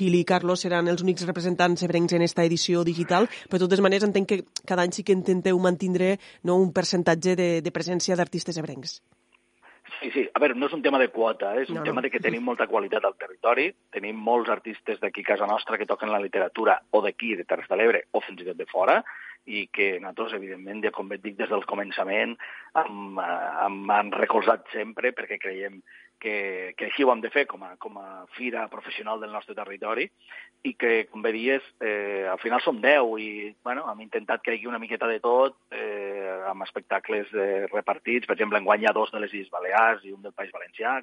Pili 0.00 0.22
i 0.24 0.28
Carlos 0.28 0.64
seran 0.64 0.88
els 0.88 1.04
únics 1.04 1.26
representants 1.28 1.84
ebrencs 1.84 2.16
en 2.16 2.24
esta 2.24 2.46
edició 2.48 2.86
digital, 2.88 3.28
però 3.48 3.60
de 3.60 3.66
totes 3.66 3.84
maneres 3.84 4.08
entenc 4.08 4.32
que 4.32 4.44
cada 4.64 4.86
any 4.86 4.96
sí 4.96 5.04
que 5.04 5.16
intenteu 5.16 5.60
mantindre 5.60 6.16
no, 6.42 6.56
un 6.56 6.72
percentatge 6.72 7.36
de, 7.36 7.50
de 7.60 7.74
presència 7.74 8.16
d'artistes 8.16 8.56
ebrencs. 8.56 9.02
Sí, 10.02 10.10
sí. 10.10 10.22
A 10.34 10.40
veure, 10.42 10.56
no 10.58 10.66
és 10.66 10.72
un 10.74 10.82
tema 10.82 10.98
de 10.98 11.08
quota, 11.14 11.52
eh? 11.54 11.62
és 11.62 11.70
un 11.70 11.78
no, 11.78 11.84
tema 11.86 12.02
de 12.02 12.10
que 12.10 12.20
tenim 12.22 12.42
molta 12.42 12.66
qualitat 12.66 13.04
al 13.06 13.14
territori, 13.20 13.68
tenim 13.94 14.18
molts 14.18 14.50
artistes 14.50 14.98
d'aquí 14.98 15.22
casa 15.22 15.46
nostra 15.46 15.78
que 15.78 15.86
toquen 15.86 16.10
la 16.10 16.18
literatura 16.22 16.80
o 16.90 17.02
d'aquí, 17.04 17.36
de 17.38 17.46
Terres 17.46 17.70
de 17.70 17.78
l'Ebre, 17.78 18.02
o 18.10 18.22
fins 18.24 18.42
i 18.42 18.48
tot 18.48 18.58
de 18.58 18.66
fora, 18.66 18.98
i 19.46 19.66
que 19.74 19.96
nosaltres, 19.98 20.36
evidentment, 20.38 20.84
ja 20.84 20.92
com 20.94 21.10
dic 21.12 21.36
des 21.38 21.50
del 21.50 21.66
començament, 21.66 22.36
hem, 22.78 23.18
hem, 23.18 23.82
hem 23.90 24.14
recolzat 24.14 24.68
sempre 24.74 25.10
perquè 25.16 25.40
creiem 25.42 25.80
que, 26.22 26.74
que 26.78 26.86
així 26.86 27.02
ho 27.02 27.10
hem 27.10 27.20
de 27.24 27.32
fer 27.34 27.44
com 27.50 27.64
a, 27.66 27.72
com 27.82 27.98
a 27.98 28.24
fira 28.36 28.68
professional 28.70 29.18
del 29.20 29.32
nostre 29.34 29.56
territori 29.58 30.06
i 30.62 30.76
que, 30.78 30.92
com 31.10 31.24
bé 31.24 31.32
dies, 31.34 31.66
eh, 31.82 32.28
al 32.30 32.38
final 32.38 32.62
som 32.62 32.78
10 32.80 33.16
i 33.18 33.30
bueno, 33.66 33.88
hem 33.90 34.04
intentat 34.06 34.44
que 34.44 34.54
hi 34.54 34.60
hagi 34.60 34.70
una 34.70 34.78
miqueta 34.82 35.10
de 35.10 35.18
tot 35.24 35.58
eh, 35.74 36.38
amb 36.46 36.62
espectacles 36.62 37.34
eh, 37.34 37.66
repartits. 37.72 38.30
Per 38.30 38.36
exemple, 38.36 38.62
enguany 38.62 38.86
hi 38.86 38.94
dos 38.94 39.10
de 39.10 39.24
les 39.24 39.34
Illes 39.34 39.50
Balears 39.50 40.06
i 40.06 40.14
un 40.14 40.22
del 40.22 40.36
País 40.36 40.54
Valencià, 40.54 41.00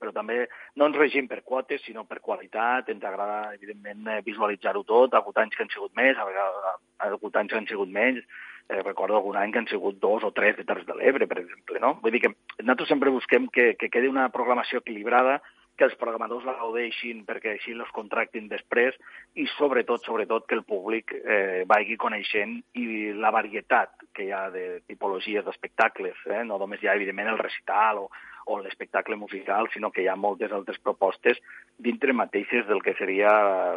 però 0.00 0.12
també 0.14 0.42
no 0.76 0.88
ens 0.88 0.98
regim 0.98 1.28
per 1.28 1.42
quotes, 1.42 1.82
sinó 1.84 2.04
per 2.04 2.20
qualitat. 2.20 2.90
Ens 2.92 3.04
agrada, 3.04 3.54
evidentment, 3.54 4.06
eh, 4.08 4.20
visualitzar-ho 4.26 4.84
tot. 4.84 5.14
Hagut 5.14 5.38
anys 5.38 5.56
que 5.56 5.64
han 5.64 5.72
sigut 5.72 5.94
més, 5.96 6.16
hagut 6.18 7.36
anys 7.36 7.52
que 7.52 7.58
han 7.58 7.70
sigut 7.70 7.88
menys. 7.88 8.24
Eh, 8.68 8.82
recordo 8.82 9.14
algun 9.16 9.36
any 9.38 9.52
que 9.52 9.60
han 9.60 9.68
sigut 9.70 10.00
dos 10.02 10.24
o 10.26 10.32
tres 10.34 10.56
de 10.56 10.64
Terres 10.64 10.86
de 10.86 10.94
l'Ebre, 10.98 11.28
per 11.30 11.38
exemple. 11.38 11.78
No? 11.78 11.98
Vull 12.02 12.16
dir 12.16 12.24
que 12.24 12.32
nosaltres 12.62 12.88
sempre 12.90 13.14
busquem 13.14 13.46
que, 13.48 13.74
que 13.78 13.90
quedi 13.90 14.10
una 14.10 14.28
programació 14.34 14.82
equilibrada, 14.82 15.40
que 15.76 15.84
els 15.84 15.96
programadors 16.00 16.46
la 16.48 16.56
gaudeixin 16.56 17.22
perquè 17.28 17.52
així 17.52 17.74
els 17.76 17.92
contractin 17.94 18.48
després 18.48 18.96
i 19.36 19.44
sobretot, 19.54 20.02
sobretot, 20.08 20.46
que 20.48 20.56
el 20.56 20.64
públic 20.64 21.12
eh, 21.18 21.64
vagi 21.68 21.98
coneixent 22.00 22.56
i 22.80 23.12
la 23.14 23.30
varietat 23.34 24.06
que 24.16 24.26
hi 24.26 24.32
ha 24.32 24.46
de 24.50 24.80
tipologies 24.88 25.44
d'espectacles. 25.44 26.16
Eh? 26.32 26.42
No 26.48 26.58
només 26.58 26.82
hi 26.82 26.88
ha, 26.88 26.96
evidentment, 26.96 27.28
el 27.34 27.42
recital 27.42 28.06
o, 28.06 28.08
o 28.46 28.58
l'espectacle 28.62 29.16
musical, 29.18 29.68
sinó 29.72 29.90
que 29.90 30.04
hi 30.04 30.08
ha 30.08 30.16
moltes 30.16 30.52
altres 30.54 30.78
propostes 30.78 31.40
dintre 31.82 32.14
mateixes 32.14 32.66
del 32.68 32.82
que 32.82 32.94
seria 32.98 33.30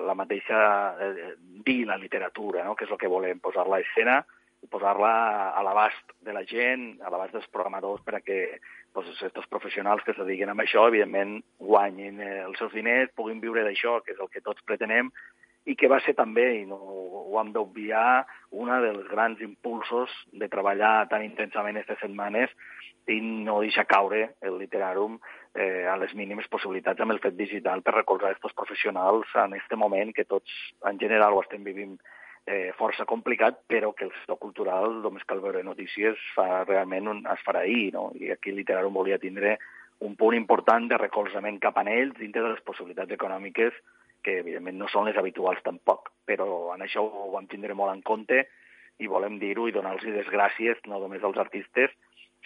la 0.05 0.15
mateixa 0.17 0.59
eh, 1.01 1.31
dir 1.65 1.85
la 1.89 1.97
literatura, 1.97 2.63
no? 2.63 2.75
que 2.77 2.85
és 2.85 2.91
el 2.93 3.01
que 3.01 3.09
volem, 3.09 3.41
posar-la 3.41 3.81
escena, 3.81 4.19
posar-la 4.69 5.13
a 5.57 5.63
l'abast 5.65 6.13
de 6.21 6.35
la 6.35 6.43
gent, 6.45 6.99
a 7.01 7.09
l'abast 7.09 7.33
dels 7.33 7.49
programadors, 7.49 8.03
per 8.05 8.19
a 8.19 8.21
que 8.21 8.39
pues, 8.93 9.09
aquests 9.15 9.49
professionals 9.49 10.03
que 10.05 10.13
es 10.13 10.21
dediquen 10.21 10.53
a 10.53 10.57
això, 10.61 10.85
evidentment, 10.87 11.39
guanyin 11.57 12.21
eh, 12.21 12.43
els 12.45 12.61
seus 12.61 12.75
diners, 12.75 13.13
puguin 13.15 13.41
viure 13.41 13.65
d'això, 13.65 13.99
que 14.03 14.13
és 14.13 14.21
el 14.21 14.29
que 14.29 14.45
tots 14.45 14.65
pretenem, 14.67 15.09
i 15.69 15.75
que 15.77 15.89
va 15.91 15.99
ser 16.01 16.15
també, 16.17 16.47
i 16.61 16.65
no 16.65 16.77
ho 17.29 17.39
hem 17.39 17.51
d'obviar, 17.53 18.25
una 18.57 18.79
dels 18.81 19.05
grans 19.11 19.41
impulsos 19.45 20.13
de 20.33 20.49
treballar 20.49 21.07
tan 21.11 21.23
intensament 21.25 21.77
aquestes 21.77 22.01
setmanes 22.01 22.53
i 23.09 23.19
no 23.21 23.59
deixar 23.63 23.85
caure 23.89 24.21
el 24.45 24.57
literàrum 24.61 25.17
eh, 25.55 25.85
a 25.89 25.95
les 26.01 26.13
mínimes 26.17 26.49
possibilitats 26.49 27.01
amb 27.01 27.13
el 27.15 27.21
fet 27.23 27.37
digital 27.37 27.81
per 27.85 27.95
recolzar 27.95 28.31
aquests 28.33 28.57
professionals 28.57 29.29
en 29.35 29.57
aquest 29.57 29.75
moment 29.81 30.13
que 30.13 30.27
tots 30.29 30.53
en 30.89 30.99
general 31.01 31.37
ho 31.37 31.43
estem 31.45 31.65
vivint 31.65 31.97
eh, 32.49 32.71
força 32.77 33.05
complicat, 33.09 33.61
però 33.69 33.93
que 33.93 34.07
el 34.07 34.13
sector 34.17 34.39
cultural, 34.41 34.99
només 35.03 35.25
cal 35.29 35.41
veure 35.43 35.63
notícies, 35.65 36.17
fa 36.35 36.63
realment 36.65 37.09
un, 37.13 37.23
es 37.29 37.45
farà 37.45 37.65
ahir, 37.65 37.91
no? 37.93 38.09
I 38.17 38.33
aquí 38.33 38.53
Literàrum 38.55 38.97
volia 38.97 39.21
tindre 39.21 39.57
un 40.05 40.15
punt 40.17 40.37
important 40.37 40.87
de 40.89 40.97
recolzament 40.97 41.59
cap 41.61 41.77
a 41.77 41.85
ells 41.85 42.17
dintre 42.17 42.41
de 42.41 42.53
les 42.53 42.65
possibilitats 42.65 43.13
econòmiques 43.13 43.75
que 44.23 44.39
evidentment 44.43 44.77
no 44.79 44.89
són 44.91 45.07
les 45.07 45.17
habituals 45.17 45.61
tampoc, 45.65 46.11
però 46.27 46.73
en 46.75 46.83
això 46.85 47.03
ho 47.03 47.31
vam 47.33 47.47
tindre 47.51 47.75
molt 47.77 47.93
en 47.93 48.03
compte 48.05 48.45
i 48.99 49.07
volem 49.07 49.39
dir-ho 49.39 49.67
i 49.67 49.75
donar-los 49.75 50.03
les 50.03 50.27
gràcies 50.31 50.79
no 50.87 50.99
només 50.99 51.23
als 51.23 51.39
artistes, 51.39 51.93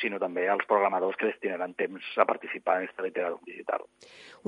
sinó 0.01 0.17
també 0.19 0.47
als 0.49 0.65
programadors 0.69 1.17
que 1.19 1.27
destinaran 1.29 1.75
temps 1.77 2.05
a 2.17 2.25
participar 2.25 2.77
en 2.77 2.87
aquesta 2.87 3.05
literatura 3.05 3.45
digital. 3.45 3.83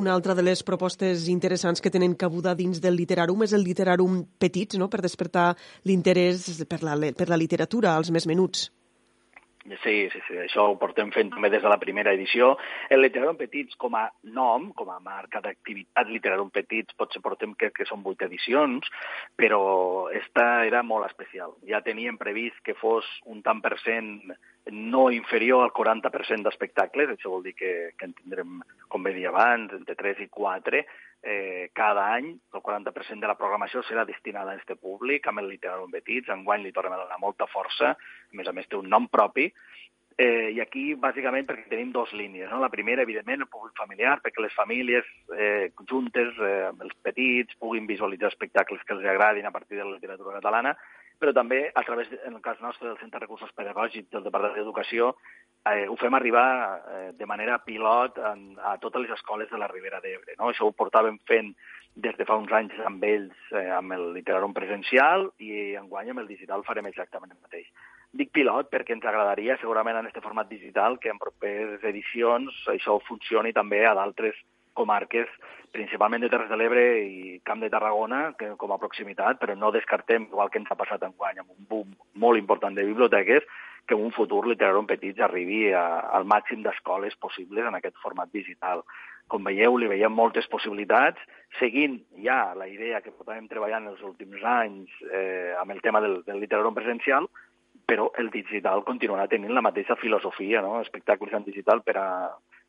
Una 0.01 0.13
altra 0.13 0.34
de 0.36 0.45
les 0.45 0.63
propostes 0.65 1.28
interessants 1.30 1.82
que 1.82 1.93
tenen 1.93 2.15
cabuda 2.15 2.55
dins 2.55 2.82
del 2.82 2.97
literarum 2.97 3.45
és 3.45 3.53
el 3.53 3.65
literarum 3.65 4.23
petits, 4.41 4.80
no? 4.82 4.89
per 4.89 5.03
despertar 5.05 5.53
l'interès 5.86 6.63
per, 6.69 6.82
la, 6.84 6.97
per 7.13 7.30
la 7.30 7.38
literatura 7.38 7.93
als 7.95 8.11
més 8.11 8.26
menuts. 8.26 8.69
Sí, 9.66 10.09
sí, 10.13 10.20
sí, 10.28 10.36
això 10.38 10.68
ho 10.70 10.76
portem 10.78 11.09
fent 11.09 11.32
també 11.34 11.49
des 11.49 11.63
de 11.63 11.70
la 11.72 11.80
primera 11.82 12.11
edició. 12.13 12.51
El 12.93 13.01
Literarum 13.01 13.38
Petits 13.39 13.74
com 13.82 13.95
a 13.97 14.03
nom, 14.38 14.68
com 14.78 14.91
a 14.93 14.99
marca 15.01 15.41
d'activitat 15.41 16.11
Literarum 16.13 16.51
Petits, 16.53 16.93
potser 16.93 17.24
portem 17.26 17.55
que, 17.57 17.72
que 17.74 17.88
són 17.89 18.03
vuit 18.05 18.22
edicions, 18.22 18.86
però 19.41 19.63
esta 20.13 20.45
era 20.70 20.84
molt 20.86 21.09
especial. 21.09 21.57
Ja 21.66 21.82
teníem 21.82 22.22
previst 22.22 22.61
que 22.61 22.78
fos 22.78 23.09
un 23.26 23.41
tant 23.41 23.63
per 23.66 23.80
cent 23.82 24.36
no 24.72 25.09
inferior 25.13 25.63
al 25.63 25.74
40% 25.74 26.47
d'espectacles, 26.47 27.11
això 27.13 27.30
vol 27.30 27.43
dir 27.45 27.53
que, 27.57 27.74
que 27.97 28.07
en 28.09 28.16
tindrem, 28.18 28.61
com 28.89 29.03
bé 29.05 29.13
dir 29.13 29.28
abans, 29.30 29.74
entre 29.78 29.95
3 29.99 30.24
i 30.26 30.28
4, 30.34 30.82
eh, 31.26 31.70
cada 31.74 32.07
any 32.16 32.32
el 32.34 32.63
40% 32.66 33.22
de 33.22 33.30
la 33.30 33.38
programació 33.38 33.84
serà 33.86 34.05
destinada 34.05 34.53
a 34.53 34.57
aquest 34.57 34.80
públic, 34.82 35.28
amb 35.28 35.43
el 35.43 35.51
Literàrum 35.53 35.93
Betits, 35.93 36.34
enguany 36.34 36.66
li 36.66 36.74
tornem 36.74 36.97
a 36.97 37.03
donar 37.03 37.22
molta 37.22 37.49
força, 37.51 37.93
a 37.93 38.38
més 38.38 38.49
a 38.49 38.55
més 38.57 38.70
té 38.70 38.78
un 38.80 38.89
nom 38.89 39.09
propi, 39.09 39.51
Eh, 40.18 40.53
I 40.55 40.61
aquí, 40.63 40.93
bàsicament, 40.95 41.43
perquè 41.43 41.68
tenim 41.68 41.89
dues 41.91 42.13
línies. 42.16 42.47
No? 42.47 42.61
La 42.63 42.72
primera, 42.72 43.03
evidentment, 43.03 43.41
el 43.43 43.51
públic 43.51 43.76
familiar, 43.76 44.13
perquè 44.24 44.39
les 44.39 44.53
famílies 44.55 45.07
eh, 45.36 45.74
juntes, 45.89 46.38
eh, 46.39 46.70
els 46.72 46.93
petits, 47.03 47.57
puguin 47.59 47.89
visualitzar 47.89 48.32
espectacles 48.32 48.86
que 48.88 48.95
els 48.95 49.03
agradin 49.03 49.49
a 49.49 49.51
partir 49.51 49.76
de 49.76 49.84
la 49.84 49.97
literatura 49.97 50.38
catalana, 50.38 50.72
però 51.20 51.34
també, 51.34 51.72
a 51.74 51.84
través, 51.84 52.09
en 52.26 52.36
el 52.36 52.41
cas 52.41 52.59
nostre, 52.61 52.88
del 52.88 52.99
Centre 52.99 53.20
de 53.20 53.26
Recursos 53.26 53.51
Pedagògics 53.55 54.11
del 54.11 54.26
Departament 54.26 54.59
d'Educació, 54.59 55.13
eh, 55.72 55.88
ho 55.88 55.95
fem 56.01 56.13
arribar 56.18 56.47
eh, 56.78 57.11
de 57.18 57.26
manera 57.30 57.59
pilot 57.66 58.20
en, 58.32 58.45
a 58.59 58.76
totes 58.84 59.05
les 59.05 59.16
escoles 59.18 59.49
de 59.51 59.59
la 59.61 59.70
Ribera 59.72 60.01
d'Ebre. 60.03 60.38
No? 60.39 60.51
Això 60.51 60.68
ho 60.68 60.76
portàvem 60.78 61.20
fent 61.30 61.53
des 61.95 62.16
de 62.20 62.26
fa 62.28 62.36
uns 62.36 62.51
anys 62.51 62.76
amb 62.86 63.03
ells, 63.07 63.36
eh, 63.55 63.70
amb 63.72 63.95
el 63.95 64.09
Literarum 64.13 64.53
presencial, 64.53 65.30
i 65.39 65.76
enguany 65.80 66.11
amb 66.11 66.26
el 66.26 66.32
digital 66.32 66.66
farem 66.68 66.89
exactament 66.91 67.32
el 67.32 67.41
mateix. 67.41 67.70
Dic 68.16 68.32
pilot 68.36 68.70
perquè 68.72 68.95
ens 68.95 69.05
agradaria, 69.07 69.57
segurament 69.59 69.97
en 69.99 70.09
aquest 70.09 70.24
format 70.24 70.47
digital, 70.51 70.99
que 70.99 71.11
en 71.11 71.20
properes 71.20 71.84
edicions 71.84 72.61
això 72.72 72.99
funcioni 73.07 73.51
també 73.55 73.86
a 73.86 73.95
d'altres 73.97 74.38
comarques, 74.78 75.30
principalment 75.76 76.23
de 76.23 76.30
Terres 76.32 76.49
de 76.51 76.57
l'Ebre 76.59 76.84
i 77.03 77.38
Camp 77.47 77.63
de 77.63 77.69
Tarragona, 77.73 78.34
que, 78.39 78.53
com 78.61 78.71
a 78.71 78.80
proximitat, 78.82 79.39
però 79.41 79.55
no 79.57 79.73
descartem, 79.76 80.30
igual 80.32 80.51
que 80.51 80.61
ens 80.61 80.71
ha 80.71 80.80
passat 80.80 81.03
enguany, 81.07 81.41
amb 81.41 81.55
un 81.55 81.69
boom 81.71 81.95
molt 82.26 82.39
important 82.39 82.78
de 82.78 82.86
biblioteques, 82.88 83.47
que 83.86 83.93
en 83.93 84.01
un 84.01 84.11
futur 84.11 84.45
Literarum 84.47 84.88
Petits 84.89 85.21
arribi 85.21 85.67
a, 85.73 85.86
al 86.17 86.26
màxim 86.26 86.63
d'escoles 86.65 87.17
possibles 87.21 87.67
en 87.67 87.78
aquest 87.78 87.97
format 88.01 88.32
digital. 88.34 88.82
Com 89.30 89.45
veieu, 89.45 89.78
li 89.78 89.89
veiem 89.89 90.13
moltes 90.13 90.47
possibilitats, 90.49 91.21
seguint 91.59 91.99
ja 92.23 92.53
la 92.57 92.67
idea 92.69 93.01
que 93.01 93.13
portàvem 93.13 93.47
treballant 93.49 93.89
els 93.91 94.01
últims 94.05 94.41
anys 94.45 94.91
eh, 95.11 95.53
amb 95.59 95.73
el 95.73 95.82
tema 95.86 96.01
del, 96.01 96.19
del 96.26 96.41
Literarum 96.41 96.78
presencial, 96.78 97.30
però 97.86 98.09
el 98.17 98.32
digital 98.34 98.84
continuarà 98.86 99.28
tenint 99.30 99.53
la 99.53 99.63
mateixa 99.65 99.97
filosofia, 100.01 100.61
no? 100.65 100.80
espectacles 100.82 101.34
en 101.38 101.45
digital 101.45 101.84
per 101.86 101.97
a, 102.01 102.09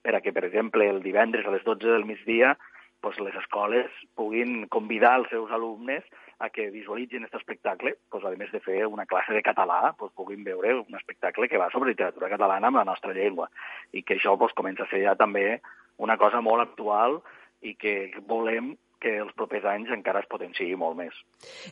per 0.06 0.14
a 0.14 0.22
que, 0.22 0.30
per 0.30 0.44
exemple, 0.46 0.86
el 0.86 1.02
divendres 1.02 1.46
a 1.46 1.50
les 1.50 1.66
12 1.66 1.90
del 1.90 2.06
migdia 2.06 2.54
doncs 3.02 3.18
les 3.20 3.34
escoles 3.38 3.90
puguin 4.18 4.68
convidar 4.72 5.16
els 5.20 5.28
seus 5.30 5.50
alumnes 5.50 6.06
a 6.38 6.48
que 6.52 6.68
visualitzin 6.70 7.24
aquest 7.24 7.40
espectacle, 7.40 7.96
doncs, 8.12 8.24
a 8.24 8.32
més 8.38 8.52
de 8.54 8.60
fer 8.62 8.84
una 8.86 9.06
classe 9.10 9.34
de 9.34 9.42
català, 9.42 9.92
doncs, 9.98 10.14
puguin 10.14 10.46
veure 10.46 10.76
un 10.78 10.98
espectacle 10.98 11.48
que 11.50 11.58
va 11.60 11.70
sobre 11.74 11.90
literatura 11.90 12.30
catalana 12.32 12.70
amb 12.70 12.80
la 12.82 12.86
nostra 12.88 13.14
llengua 13.16 13.50
i 13.92 14.02
que 14.02 14.18
això 14.18 14.36
doncs, 14.38 14.54
comença 14.54 14.86
a 14.86 14.90
ser 14.92 15.02
ja 15.04 15.14
també 15.18 15.60
una 15.98 16.18
cosa 16.20 16.42
molt 16.44 16.62
actual 16.68 17.20
i 17.62 17.74
que 17.74 18.12
volem 18.30 18.74
que 19.02 19.18
els 19.20 19.34
propers 19.36 19.66
anys 19.68 19.90
encara 19.92 20.22
es 20.22 20.30
potenciï 20.30 20.76
molt 20.78 20.96
més. 20.96 21.14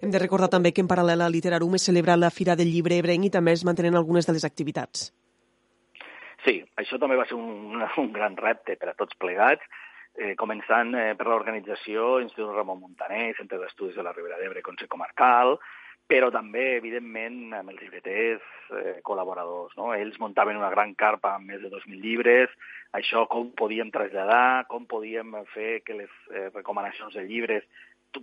Hem 0.03 0.11
de 0.13 0.21
recordar 0.21 0.51
també 0.53 0.75
que 0.75 0.83
en 0.85 0.91
paral·lel 0.91 1.25
a 1.25 1.31
Literarum 1.33 1.79
es 1.79 1.87
celebra 1.89 2.19
la 2.21 2.35
Fira 2.35 2.57
del 2.59 2.73
Llibre 2.73 2.99
Ebrenc 3.01 3.31
i 3.31 3.37
també 3.37 3.55
es 3.57 3.65
mantenen 3.65 3.97
algunes 3.97 4.29
de 4.29 4.37
les 4.37 4.45
activitats. 4.45 5.13
Sí, 6.45 6.59
això 6.81 6.99
també 7.01 7.17
va 7.17 7.27
ser 7.29 7.39
un, 7.39 7.81
un 8.03 8.13
gran 8.13 8.37
repte 8.37 8.77
per 8.81 8.91
a 8.93 8.99
tots 8.99 9.17
plegats, 9.21 9.65
eh, 10.19 10.35
començant 10.41 10.93
eh, 10.99 11.15
per 11.19 11.29
l'organització 11.31 12.19
Institut 12.25 12.53
Ramon 12.53 12.83
Montaner, 12.83 13.33
Centre 13.39 13.59
d'Estudis 13.63 13.97
de 13.97 14.05
la 14.05 14.13
Ribera 14.13 14.39
d'Ebre, 14.41 14.63
Consell 14.67 14.91
Comarcal, 14.93 15.57
però 16.05 16.29
també, 16.29 16.75
evidentment, 16.77 17.55
amb 17.57 17.73
els 17.73 17.81
llibreters 17.81 18.45
eh, 18.77 18.99
col·laboradors. 19.07 19.73
No? 19.79 19.95
Ells 19.97 20.19
muntaven 20.21 20.61
una 20.61 20.69
gran 20.75 20.93
carpa 21.01 21.33
amb 21.39 21.49
més 21.49 21.63
de 21.65 21.71
2.000 21.73 22.03
llibres, 22.05 22.53
això 22.93 23.25
com 23.31 23.49
podíem 23.57 23.91
traslladar, 23.95 24.67
com 24.69 24.85
podíem 24.91 25.33
fer 25.55 25.81
que 25.87 25.97
les 26.03 26.13
eh, 26.35 26.51
recomanacions 26.53 27.17
de 27.17 27.25
llibres 27.25 27.65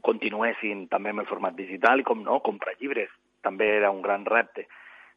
continuessin 0.06 0.86
també 0.88 1.12
en 1.12 1.20
el 1.20 1.28
format 1.28 1.58
digital 1.58 2.00
i 2.00 2.08
com 2.08 2.22
no, 2.24 2.40
comprar 2.46 2.78
llibres. 2.80 3.10
També 3.44 3.68
era 3.82 3.90
un 3.92 4.06
gran 4.06 4.24
repte. 4.30 4.68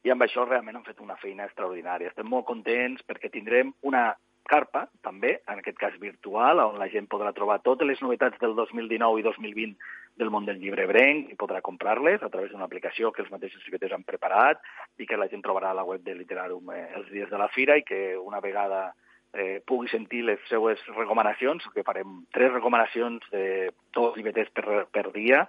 I 0.05 0.13
amb 0.13 0.25
això 0.25 0.45
realment 0.45 0.77
han 0.77 0.87
fet 0.87 1.01
una 1.01 1.17
feina 1.17 1.47
extraordinària. 1.49 2.11
Estem 2.13 2.29
molt 2.29 2.47
contents 2.49 3.05
perquè 3.09 3.31
tindrem 3.33 3.73
una 3.89 4.11
carpa, 4.45 4.85
també, 5.03 5.39
en 5.49 5.61
aquest 5.61 5.79
cas 5.81 5.95
virtual, 6.01 6.61
on 6.61 6.77
la 6.79 6.91
gent 6.93 7.07
podrà 7.09 7.33
trobar 7.33 7.63
totes 7.65 7.89
les 7.89 8.03
novetats 8.05 8.37
del 8.43 8.53
2019 8.59 9.23
i 9.23 9.25
2020 9.25 9.93
del 10.21 10.31
món 10.31 10.45
del 10.47 10.61
llibre 10.63 10.85
brenc 10.87 11.33
i 11.33 11.39
podrà 11.39 11.63
comprar-les 11.65 12.23
a 12.23 12.29
través 12.31 12.53
d'una 12.53 12.69
aplicació 12.69 13.11
que 13.11 13.25
els 13.25 13.33
mateixos 13.33 13.65
llibreters 13.65 13.97
han 13.97 14.05
preparat 14.07 14.61
i 15.01 15.09
que 15.09 15.19
la 15.19 15.27
gent 15.33 15.43
trobarà 15.43 15.73
a 15.73 15.79
la 15.81 15.87
web 15.89 16.05
de 16.05 16.15
Literarum 16.15 16.71
eh, 16.71 16.85
els 17.01 17.09
dies 17.11 17.33
de 17.33 17.41
la 17.41 17.49
fira 17.51 17.79
i 17.81 17.83
que 17.89 18.15
una 18.21 18.43
vegada 18.45 18.93
eh, 19.33 19.61
pugui 19.67 19.91
sentir 19.91 20.23
les 20.29 20.39
seues 20.49 20.79
recomanacions, 20.95 21.67
que 21.75 21.83
farem 21.83 22.23
tres 22.33 22.53
recomanacions 22.53 23.27
de 23.33 23.73
dos 23.97 24.15
llibreters 24.17 24.53
per, 24.55 24.85
per 24.93 25.09
dia, 25.17 25.49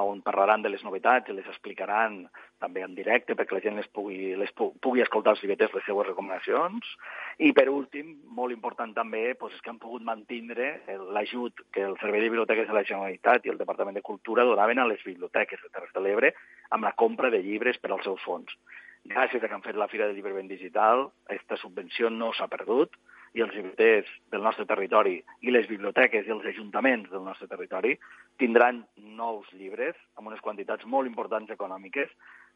on 0.00 0.22
parlaran 0.24 0.62
de 0.62 0.70
les 0.72 0.82
novetats 0.84 1.28
i 1.28 1.34
les 1.36 1.48
explicaran 1.50 2.22
també 2.62 2.80
en 2.84 2.94
directe 2.96 3.34
perquè 3.36 3.56
la 3.56 3.62
gent 3.64 3.76
les 3.76 3.88
pugui, 3.92 4.32
les 4.38 4.52
pu 4.56 4.70
pugui 4.80 5.02
escoltar 5.04 5.34
els 5.34 5.42
llibreters 5.42 5.74
les 5.76 5.84
seues 5.84 6.06
recomanacions. 6.06 6.88
I 7.38 7.52
per 7.52 7.68
últim, 7.68 8.14
molt 8.38 8.54
important 8.54 8.94
també, 8.96 9.24
doncs, 9.34 9.58
és 9.58 9.64
que 9.64 9.72
han 9.72 9.82
pogut 9.82 10.04
mantenir 10.06 10.70
l'ajut 11.12 11.64
que 11.72 11.84
el 11.84 11.98
Servei 12.00 12.24
de 12.24 12.30
Biblioteques 12.30 12.68
de 12.68 12.78
la 12.78 12.86
Generalitat 12.88 13.44
i 13.46 13.52
el 13.52 13.60
Departament 13.60 13.98
de 13.98 14.06
Cultura 14.06 14.48
donaven 14.48 14.80
a 14.80 14.88
les 14.88 15.04
biblioteques 15.04 15.60
de 15.60 15.68
Terres 15.68 15.92
de 15.92 16.00
l'Ebre 16.00 16.32
amb 16.70 16.88
la 16.88 16.96
compra 16.96 17.30
de 17.30 17.42
llibres 17.44 17.78
per 17.78 17.92
als 17.92 18.08
seus 18.08 18.22
fons. 18.24 18.56
Gràcies 19.04 19.42
a 19.42 19.48
que 19.48 19.54
han 19.54 19.64
fet 19.66 19.76
la 19.76 19.90
Fira 19.90 20.06
del 20.06 20.14
Llibre 20.16 20.32
Ben 20.32 20.48
Digital, 20.48 21.08
aquesta 21.26 21.58
subvenció 21.58 22.08
no 22.08 22.30
s'ha 22.32 22.46
perdut, 22.48 22.94
i 23.32 23.42
els 23.44 23.54
llibreters 23.56 24.08
del 24.32 24.44
nostre 24.44 24.66
territori 24.68 25.16
i 25.40 25.52
les 25.54 25.68
biblioteques 25.70 26.26
i 26.26 26.34
els 26.34 26.46
ajuntaments 26.52 27.10
del 27.10 27.24
nostre 27.24 27.48
territori 27.48 27.94
tindran 28.40 28.82
nous 29.16 29.48
llibres 29.56 29.96
amb 30.18 30.28
unes 30.28 30.42
quantitats 30.44 30.84
molt 30.84 31.08
importants 31.08 31.52
econòmiques 31.54 32.10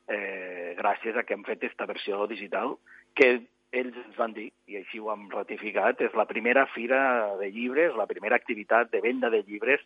eh, 0.09 0.75
gràcies 0.79 1.17
a 1.17 1.25
que 1.25 1.35
hem 1.35 1.47
fet 1.49 1.65
aquesta 1.65 1.89
versió 1.89 2.27
digital 2.29 2.77
que 3.17 3.31
ells 3.77 3.97
ens 3.99 4.17
van 4.17 4.33
dir, 4.37 4.51
i 4.71 4.79
així 4.79 5.01
ho 5.03 5.11
hem 5.13 5.27
ratificat, 5.33 6.01
és 6.01 6.15
la 6.17 6.27
primera 6.29 6.67
fira 6.73 7.01
de 7.41 7.49
llibres, 7.51 7.97
la 7.99 8.07
primera 8.07 8.39
activitat 8.39 8.93
de 8.93 9.03
venda 9.05 9.31
de 9.33 9.43
llibres 9.43 9.83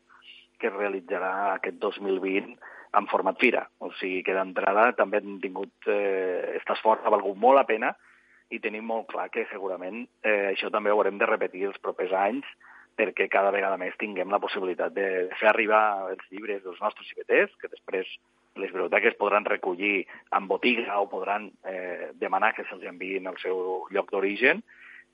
que 0.60 0.68
es 0.68 0.76
realitzarà 0.76 1.54
aquest 1.54 1.80
2020 1.80 2.58
en 2.98 3.06
format 3.08 3.38
fira. 3.40 3.64
O 3.80 3.90
sigui 3.98 4.20
que 4.26 4.36
d'entrada 4.36 4.90
també 4.98 5.22
hem 5.22 5.38
tingut... 5.42 5.72
Eh, 5.88 6.50
aquest 6.50 6.74
esforç 6.76 7.06
ha 7.06 7.14
valgut 7.14 7.38
molt 7.40 7.56
la 7.56 7.66
pena 7.68 7.94
i 8.50 8.58
tenim 8.62 8.86
molt 8.86 9.08
clar 9.12 9.28
que 9.30 9.46
segurament 9.50 10.02
eh, 10.26 10.50
això 10.50 10.70
també 10.74 10.90
ho 10.90 10.98
haurem 10.98 11.18
de 11.20 11.28
repetir 11.28 11.68
els 11.68 11.78
propers 11.82 12.12
anys 12.12 12.46
perquè 13.00 13.28
cada 13.32 13.52
vegada 13.54 13.78
més 13.80 13.96
tinguem 14.00 14.32
la 14.32 14.40
possibilitat 14.42 14.92
de, 14.92 15.06
fer 15.40 15.48
arribar 15.48 16.10
els 16.10 16.26
llibres 16.32 16.60
dels 16.64 16.80
nostres 16.82 17.08
IBTs, 17.14 17.54
que 17.60 17.70
després 17.72 18.08
les 18.60 18.72
biblioteques 18.72 19.16
podran 19.16 19.46
recollir 19.46 20.02
en 20.36 20.48
botiga 20.50 20.98
o 21.00 21.08
podran 21.08 21.48
eh, 21.64 22.10
demanar 22.20 22.52
que 22.56 22.66
se'ls 22.68 22.84
enviïn 22.90 23.30
al 23.30 23.38
seu 23.40 23.86
lloc 23.94 24.10
d'origen, 24.12 24.60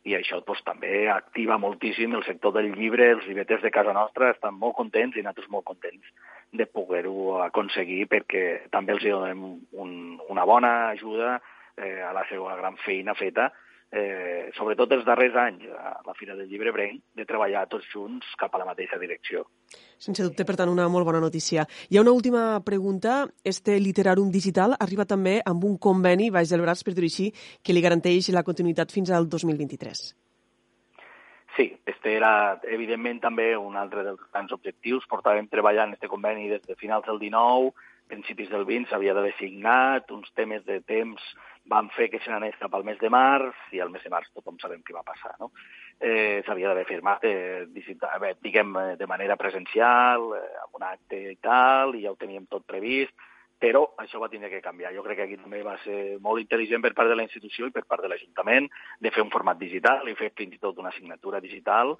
i 0.06 0.14
això 0.14 0.38
doncs, 0.46 0.62
també 0.66 1.08
activa 1.10 1.58
moltíssim 1.58 2.14
el 2.14 2.24
sector 2.26 2.54
del 2.54 2.72
llibre, 2.78 3.10
els 3.16 3.26
llibreters 3.26 3.62
de 3.66 3.72
casa 3.74 3.94
nostra 3.94 4.30
estan 4.34 4.54
molt 4.58 4.76
contents 4.78 5.16
i 5.16 5.24
nosaltres 5.24 5.50
molt 5.50 5.66
contents 5.66 6.12
de 6.56 6.66
poder-ho 6.70 7.40
aconseguir 7.42 8.06
perquè 8.10 8.44
també 8.70 8.94
els 8.94 9.02
donem 9.02 9.42
un, 9.82 9.92
una 10.30 10.44
bona 10.46 10.72
ajuda 10.92 11.40
eh, 11.76 12.02
a 12.02 12.12
la 12.16 12.24
seva 12.30 12.56
gran 12.56 12.76
feina 12.82 13.14
feta, 13.14 13.50
eh, 13.90 14.50
sobretot 14.56 14.92
els 14.96 15.04
darrers 15.06 15.36
anys, 15.38 15.64
a 15.70 16.00
la 16.04 16.14
Fira 16.18 16.34
del 16.34 16.48
Llibre 16.48 16.72
Brenc, 16.74 17.02
de 17.14 17.24
treballar 17.28 17.66
tots 17.70 17.86
junts 17.92 18.34
cap 18.40 18.54
a 18.54 18.58
la 18.58 18.66
mateixa 18.68 18.98
direcció. 18.98 19.46
Sense 19.98 20.24
dubte, 20.24 20.44
per 20.44 20.56
tant, 20.58 20.70
una 20.72 20.88
molt 20.92 21.06
bona 21.06 21.22
notícia. 21.22 21.66
Hi 21.88 21.98
ha 21.98 22.04
una 22.04 22.12
última 22.12 22.60
pregunta. 22.64 23.24
Este 23.44 23.78
Literàrum 23.80 24.30
Digital 24.30 24.76
arriba 24.78 25.06
també 25.06 25.40
amb 25.44 25.64
un 25.64 25.78
conveni, 25.78 26.30
baix 26.30 26.52
del 26.52 26.64
braç, 26.64 26.84
per 26.84 26.94
dir 26.94 27.08
així, 27.08 27.32
que 27.62 27.72
li 27.72 27.84
garanteix 27.84 28.30
la 28.34 28.44
continuïtat 28.44 28.92
fins 28.92 29.10
al 29.10 29.28
2023. 29.28 30.06
Sí, 31.56 31.70
este 31.86 32.12
era, 32.12 32.60
evidentment, 32.68 33.22
també 33.22 33.54
un 33.56 33.78
altre 33.80 34.02
dels 34.04 34.20
grans 34.28 34.52
objectius. 34.52 35.06
Portàvem 35.08 35.48
treballant 35.48 35.94
este 35.94 36.10
conveni 36.12 36.50
des 36.50 36.60
de 36.68 36.76
finals 36.76 37.06
del 37.08 37.18
19, 37.22 37.72
principis 38.06 38.50
del 38.50 38.66
20 38.68 38.90
s'havia 38.90 39.14
d'haver 39.16 39.32
signat, 39.38 40.10
uns 40.12 40.28
temes 40.36 40.64
de 40.66 40.82
temps 40.84 41.22
van 41.68 41.88
fer 41.90 42.08
que 42.10 42.20
se 42.22 42.30
n'anés 42.30 42.56
cap 42.60 42.74
al 42.74 42.84
mes 42.86 42.98
de 42.98 43.10
març, 43.10 43.56
i 43.74 43.80
al 43.82 43.90
mes 43.90 44.02
de 44.04 44.10
març 44.12 44.30
tothom 44.34 44.58
sabem 44.62 44.82
què 44.86 44.94
va 44.94 45.04
passar, 45.06 45.34
no? 45.40 45.50
Eh, 45.98 46.42
s'havia 46.46 46.68
d'haver 46.68 46.84
firmat, 46.86 47.24
eh, 47.24 47.66
diguem, 48.42 48.76
eh, 48.76 48.96
de 48.96 49.06
manera 49.06 49.36
presencial, 49.36 50.28
eh, 50.36 50.58
amb 50.64 50.76
un 50.76 50.82
acte 50.82 51.22
i 51.32 51.38
tal, 51.40 51.94
i 51.94 52.02
ja 52.02 52.12
ho 52.12 52.20
teníem 52.20 52.46
tot 52.46 52.66
previst, 52.66 53.14
però 53.58 53.82
això 53.96 54.20
va 54.20 54.28
tindre 54.28 54.50
que 54.50 54.60
canviar. 54.60 54.92
Jo 54.94 55.02
crec 55.02 55.16
que 55.16 55.24
aquí 55.24 55.36
també 55.40 55.62
va 55.64 55.78
ser 55.82 56.18
molt 56.20 56.42
intel·ligent 56.42 56.82
per 56.84 56.92
part 56.94 57.08
de 57.08 57.16
la 57.16 57.24
institució 57.24 57.66
i 57.66 57.72
per 57.72 57.86
part 57.88 58.02
de 58.04 58.10
l'Ajuntament 58.12 58.68
de 59.00 59.10
fer 59.10 59.24
un 59.24 59.32
format 59.32 59.58
digital 59.58 60.08
i 60.08 60.14
fer 60.14 60.32
fins 60.36 60.54
i 60.54 60.60
tot 60.60 60.78
una 60.78 60.92
assignatura 60.92 61.40
digital 61.40 61.96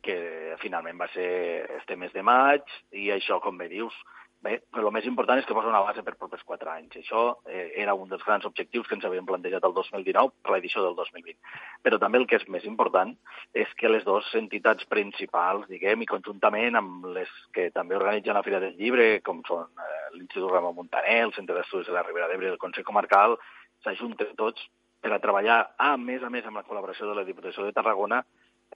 que 0.00 0.54
finalment 0.62 1.00
va 1.00 1.08
ser 1.12 1.66
este 1.80 1.96
mes 1.96 2.12
de 2.12 2.22
maig 2.22 2.62
i 2.92 3.10
això, 3.10 3.40
com 3.40 3.58
bé 3.58 3.68
dius, 3.68 3.94
Bé, 4.40 4.54
però 4.72 4.88
el 4.88 4.94
més 4.96 5.04
important 5.04 5.36
és 5.36 5.44
que 5.44 5.52
posa 5.52 5.68
una 5.68 5.82
base 5.84 6.00
per 6.04 6.14
propers 6.16 6.44
quatre 6.48 6.70
anys. 6.72 6.94
Això 6.96 7.24
eh, 7.44 7.74
era 7.82 7.92
un 7.92 8.08
dels 8.08 8.22
grans 8.24 8.46
objectius 8.48 8.86
que 8.88 8.96
ens 8.96 9.04
havíem 9.04 9.26
plantejat 9.28 9.66
el 9.68 9.74
2019 9.76 10.32
per 10.40 10.54
l'edició 10.54 10.84
del 10.86 10.96
2020. 10.96 11.36
Però 11.84 11.98
també 12.00 12.22
el 12.22 12.24
que 12.30 12.38
és 12.40 12.46
més 12.48 12.64
important 12.64 13.12
és 13.52 13.74
que 13.76 13.92
les 13.92 14.06
dues 14.06 14.32
entitats 14.40 14.88
principals, 14.88 15.68
diguem, 15.68 16.06
i 16.06 16.08
conjuntament 16.08 16.80
amb 16.80 17.10
les 17.18 17.36
que 17.52 17.68
també 17.76 17.98
organitzen 18.00 18.38
la 18.38 18.44
Fira 18.46 18.62
del 18.64 18.80
Llibre, 18.80 19.10
com 19.28 19.44
són 19.48 19.68
eh, 19.76 20.02
l'Institut 20.16 20.48
Ramon 20.48 20.78
Montaner, 20.80 21.20
el 21.26 21.36
Centre 21.36 21.58
d'Estudis 21.58 21.92
de 21.92 21.98
la 21.98 22.06
Ribera 22.08 22.32
d'Ebre 22.32 22.48
i 22.48 22.54
el 22.54 22.62
Consell 22.64 22.88
Comarcal, 22.88 23.36
s'ajunten 23.84 24.32
tots 24.40 24.64
per 25.04 25.12
a 25.12 25.20
treballar, 25.20 25.66
a 25.76 25.98
més 26.00 26.24
a 26.24 26.32
més, 26.32 26.48
amb 26.48 26.62
la 26.62 26.64
col·laboració 26.64 27.12
de 27.12 27.20
la 27.20 27.28
Diputació 27.28 27.68
de 27.68 27.76
Tarragona, 27.76 28.24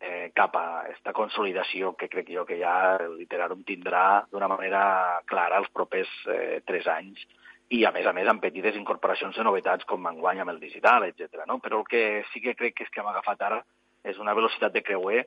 eh, 0.00 0.30
cap 0.34 0.56
a 0.56 0.64
aquesta 0.82 1.14
consolidació 1.16 1.94
que 1.98 2.08
crec 2.12 2.30
jo 2.34 2.44
que 2.48 2.58
ja 2.60 2.96
el 2.96 3.16
Literàrum 3.20 3.64
tindrà 3.66 4.24
d'una 4.32 4.48
manera 4.50 5.20
clara 5.30 5.60
els 5.62 5.70
propers 5.74 6.10
eh, 6.28 6.60
tres 6.66 6.86
anys 6.90 7.22
i, 7.70 7.84
a 7.84 7.92
més 7.94 8.06
a 8.06 8.12
més, 8.12 8.28
amb 8.28 8.42
petites 8.42 8.76
incorporacions 8.76 9.36
de 9.36 9.46
novetats 9.46 9.86
com 9.88 10.06
enguany 10.06 10.42
amb 10.42 10.52
el 10.52 10.60
digital, 10.60 11.06
etc. 11.08 11.46
No? 11.48 11.58
Però 11.64 11.80
el 11.80 11.88
que 11.88 12.22
sí 12.32 12.42
que 12.44 12.54
crec 12.58 12.76
que 12.76 12.86
és 12.86 12.92
que 12.92 13.00
hem 13.00 13.10
agafat 13.10 13.42
ara 13.42 13.62
és 14.04 14.18
una 14.20 14.34
velocitat 14.36 14.74
de 14.74 14.82
creuer 14.84 15.24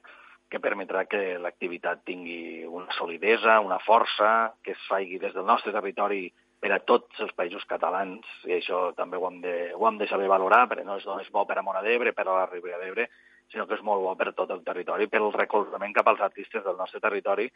que 0.48 0.62
permetrà 0.64 1.04
que 1.10 1.38
l'activitat 1.44 2.06
tingui 2.08 2.66
una 2.66 2.94
solidesa, 2.96 3.60
una 3.60 3.80
força, 3.84 4.54
que 4.64 4.78
es 4.78 4.84
faci 4.88 5.18
des 5.20 5.34
del 5.36 5.48
nostre 5.48 5.74
territori 5.76 6.28
per 6.62 6.72
a 6.74 6.80
tots 6.80 7.20
els 7.22 7.34
països 7.38 7.66
catalans, 7.70 8.26
i 8.48 8.56
això 8.56 8.92
també 8.98 9.18
ho 9.18 9.28
hem 9.28 9.42
de, 9.44 9.56
ho 9.76 9.88
hem 9.90 9.98
de 10.00 10.08
saber 10.10 10.30
valorar, 10.32 10.66
perquè 10.70 10.86
no 10.88 10.96
és 10.98 11.06
només 11.06 11.28
bo 11.34 11.44
per 11.46 11.60
a 11.60 11.66
Mora 11.66 11.84
d'Ebre, 11.86 12.16
per 12.16 12.26
a 12.26 12.32
la 12.32 12.46
Ribera 12.48 12.80
d'Ebre, 12.82 13.10
sinó 13.52 13.68
que 13.68 13.78
és 13.78 13.84
molt 13.86 14.04
bo 14.04 14.14
per 14.20 14.34
tot 14.36 14.52
el 14.52 14.64
territori, 14.66 15.08
pel 15.12 15.32
recolzament 15.34 15.96
cap 15.96 16.08
als 16.12 16.24
artistes 16.26 16.64
del 16.66 16.78
nostre 16.80 17.02
territori 17.04 17.48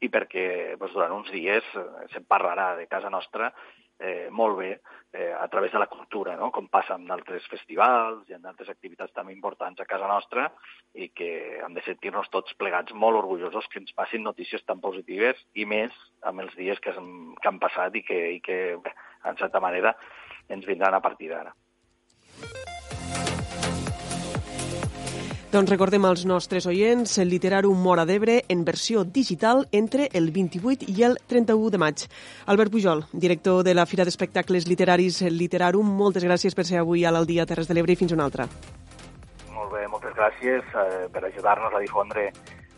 i 0.00 0.10
perquè 0.12 0.76
doncs, 0.76 0.94
durant 0.94 1.14
uns 1.20 1.32
dies 1.34 1.74
eh, 1.74 1.88
se'n 2.12 2.26
parlarà 2.28 2.74
de 2.78 2.86
casa 2.90 3.10
nostra 3.12 3.52
eh, 3.98 4.28
molt 4.30 4.56
bé 4.58 4.70
eh, 5.12 5.32
a 5.32 5.48
través 5.48 5.72
de 5.72 5.78
la 5.78 5.88
cultura, 5.90 6.36
no? 6.36 6.50
com 6.54 6.68
passa 6.70 6.94
amb 6.94 7.08
d'altres 7.10 7.46
festivals 7.50 8.28
i 8.28 8.36
amb 8.36 8.46
d'altres 8.46 8.70
activitats 8.70 9.14
també 9.16 9.34
importants 9.34 9.80
a 9.80 9.88
casa 9.88 10.06
nostra 10.06 10.46
i 10.94 11.10
que 11.10 11.30
hem 11.64 11.74
de 11.74 11.84
sentir-nos 11.86 12.30
tots 12.30 12.54
plegats 12.60 12.94
molt 12.94 13.18
orgullosos 13.24 13.66
que 13.72 13.82
ens 13.82 13.94
passin 13.96 14.22
notícies 14.22 14.64
tan 14.64 14.80
positives 14.84 15.40
i 15.54 15.66
més 15.66 15.94
amb 16.22 16.44
els 16.44 16.54
dies 16.56 16.80
que, 16.80 16.94
han, 16.94 17.34
que 17.40 17.50
han 17.50 17.62
passat 17.62 17.96
i 17.96 18.04
que, 18.06 18.20
i 18.38 18.40
que 18.44 18.58
bé, 18.84 18.94
en 19.26 19.40
certa 19.40 19.60
manera 19.60 19.96
ens 20.48 20.66
vindran 20.66 20.94
a 20.94 21.02
partir 21.04 21.32
d'ara. 21.32 21.54
Doncs 25.48 25.70
recordem 25.72 26.04
als 26.04 26.26
nostres 26.28 26.66
oients 26.68 27.14
el 27.22 27.30
Literàrum 27.32 27.78
Mora 27.80 28.02
d'Ebre 28.04 28.34
en 28.52 28.66
versió 28.66 29.00
digital 29.00 29.62
entre 29.72 30.10
el 30.12 30.26
28 30.30 30.84
i 30.92 31.04
el 31.06 31.14
31 31.24 31.70
de 31.72 31.78
maig. 31.80 32.02
Albert 32.52 32.74
Pujol, 32.74 33.06
director 33.14 33.62
de 33.64 33.72
la 33.72 33.86
Fira 33.88 34.04
d'Espectacles 34.04 34.66
Literaris 34.68 35.22
Literàrum, 35.32 35.88
moltes 35.88 36.26
gràcies 36.28 36.52
per 36.52 36.66
ser 36.68 36.82
avui 36.82 37.06
a 37.08 37.12
l'Aldia 37.16 37.46
Terres 37.48 37.70
de 37.70 37.78
l'Ebre 37.78 37.94
i 37.94 37.96
fins 37.96 38.12
una 38.12 38.26
altra. 38.28 38.44
Molt 39.54 39.72
bé, 39.72 39.86
moltes 39.88 40.12
gràcies 40.18 40.68
eh, 40.82 41.06
per 41.14 41.24
ajudar-nos 41.30 41.72
a 41.72 41.80
difondre 41.80 42.26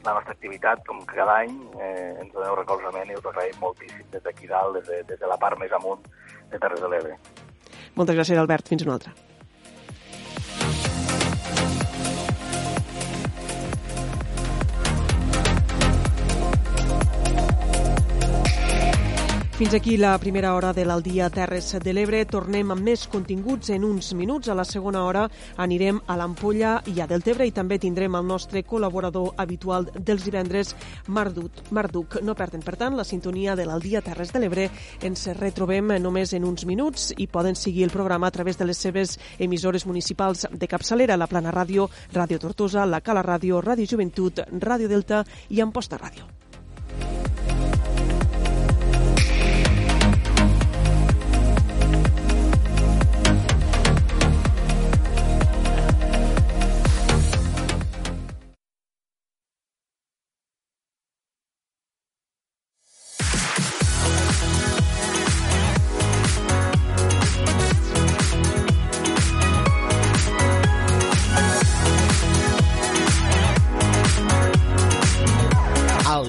la 0.06 0.14
nostra 0.14 0.36
activitat, 0.38 0.84
com 0.86 1.02
cada 1.10 1.40
any 1.40 1.56
eh, 1.74 2.20
ens 2.22 2.30
doneu 2.36 2.54
recolzament 2.60 3.10
i 3.10 3.18
us 3.18 3.26
agraïm 3.32 3.58
moltíssim 3.64 4.06
des 4.14 4.22
d'aquí 4.22 4.46
dalt, 4.46 4.78
des 4.78 4.86
de, 4.86 5.02
des 5.10 5.18
de 5.18 5.32
la 5.32 5.40
part 5.42 5.58
més 5.58 5.74
amunt 5.74 6.06
de 6.54 6.62
Terres 6.62 6.78
de 6.78 6.92
l'Ebre. 6.94 7.18
Moltes 7.98 8.14
gràcies, 8.14 8.38
Albert. 8.38 8.70
Fins 8.70 8.86
una 8.86 8.94
altra. 9.00 9.16
Fins 19.60 19.74
aquí 19.74 19.98
la 19.98 20.16
primera 20.16 20.54
hora 20.54 20.72
de 20.72 20.86
l'Aldia 20.86 21.26
Terres 21.28 21.66
de 21.84 21.92
l'Ebre. 21.92 22.22
Tornem 22.24 22.70
amb 22.72 22.80
més 22.80 23.02
continguts 23.12 23.68
en 23.74 23.82
uns 23.84 24.14
minuts. 24.16 24.48
A 24.48 24.54
la 24.56 24.64
segona 24.64 25.02
hora 25.04 25.26
anirem 25.60 25.98
a 26.08 26.16
l'Ampolla 26.16 26.78
i 26.88 26.96
a 26.96 27.06
Deltebre 27.10 27.44
i 27.44 27.52
també 27.52 27.76
tindrem 27.76 28.16
el 28.16 28.24
nostre 28.24 28.62
col·laborador 28.64 29.34
habitual 29.36 29.90
dels 29.92 30.24
divendres, 30.24 30.72
Mardut. 31.12 31.60
Marduc. 31.76 32.22
No 32.24 32.32
perden, 32.40 32.64
per 32.64 32.78
tant, 32.80 32.96
la 32.96 33.04
sintonia 33.04 33.52
de 33.52 33.68
l'Aldia 33.68 34.00
Terres 34.00 34.32
de 34.32 34.40
l'Ebre. 34.40 34.70
Ens 35.04 35.28
retrobem 35.36 35.92
només 36.00 36.32
en 36.32 36.48
uns 36.48 36.64
minuts 36.64 37.10
i 37.18 37.28
poden 37.28 37.52
seguir 37.52 37.84
el 37.84 37.92
programa 37.92 38.32
a 38.32 38.38
través 38.40 38.56
de 38.56 38.64
les 38.64 38.80
seves 38.80 39.18
emissores 39.38 39.84
municipals 39.84 40.48
de 40.50 40.72
capçalera, 40.72 41.20
la 41.20 41.28
Plana 41.28 41.52
Ràdio, 41.52 41.90
Ràdio 42.16 42.40
Tortosa, 42.40 42.88
la 42.88 43.04
Cala 43.04 43.20
Ràdio, 43.20 43.60
Ràdio 43.60 43.92
Joventut, 43.92 44.40
Ràdio 44.56 44.88
Delta 44.88 45.26
i 45.50 45.60
Amposta 45.60 46.00
Ràdio. 46.00 46.49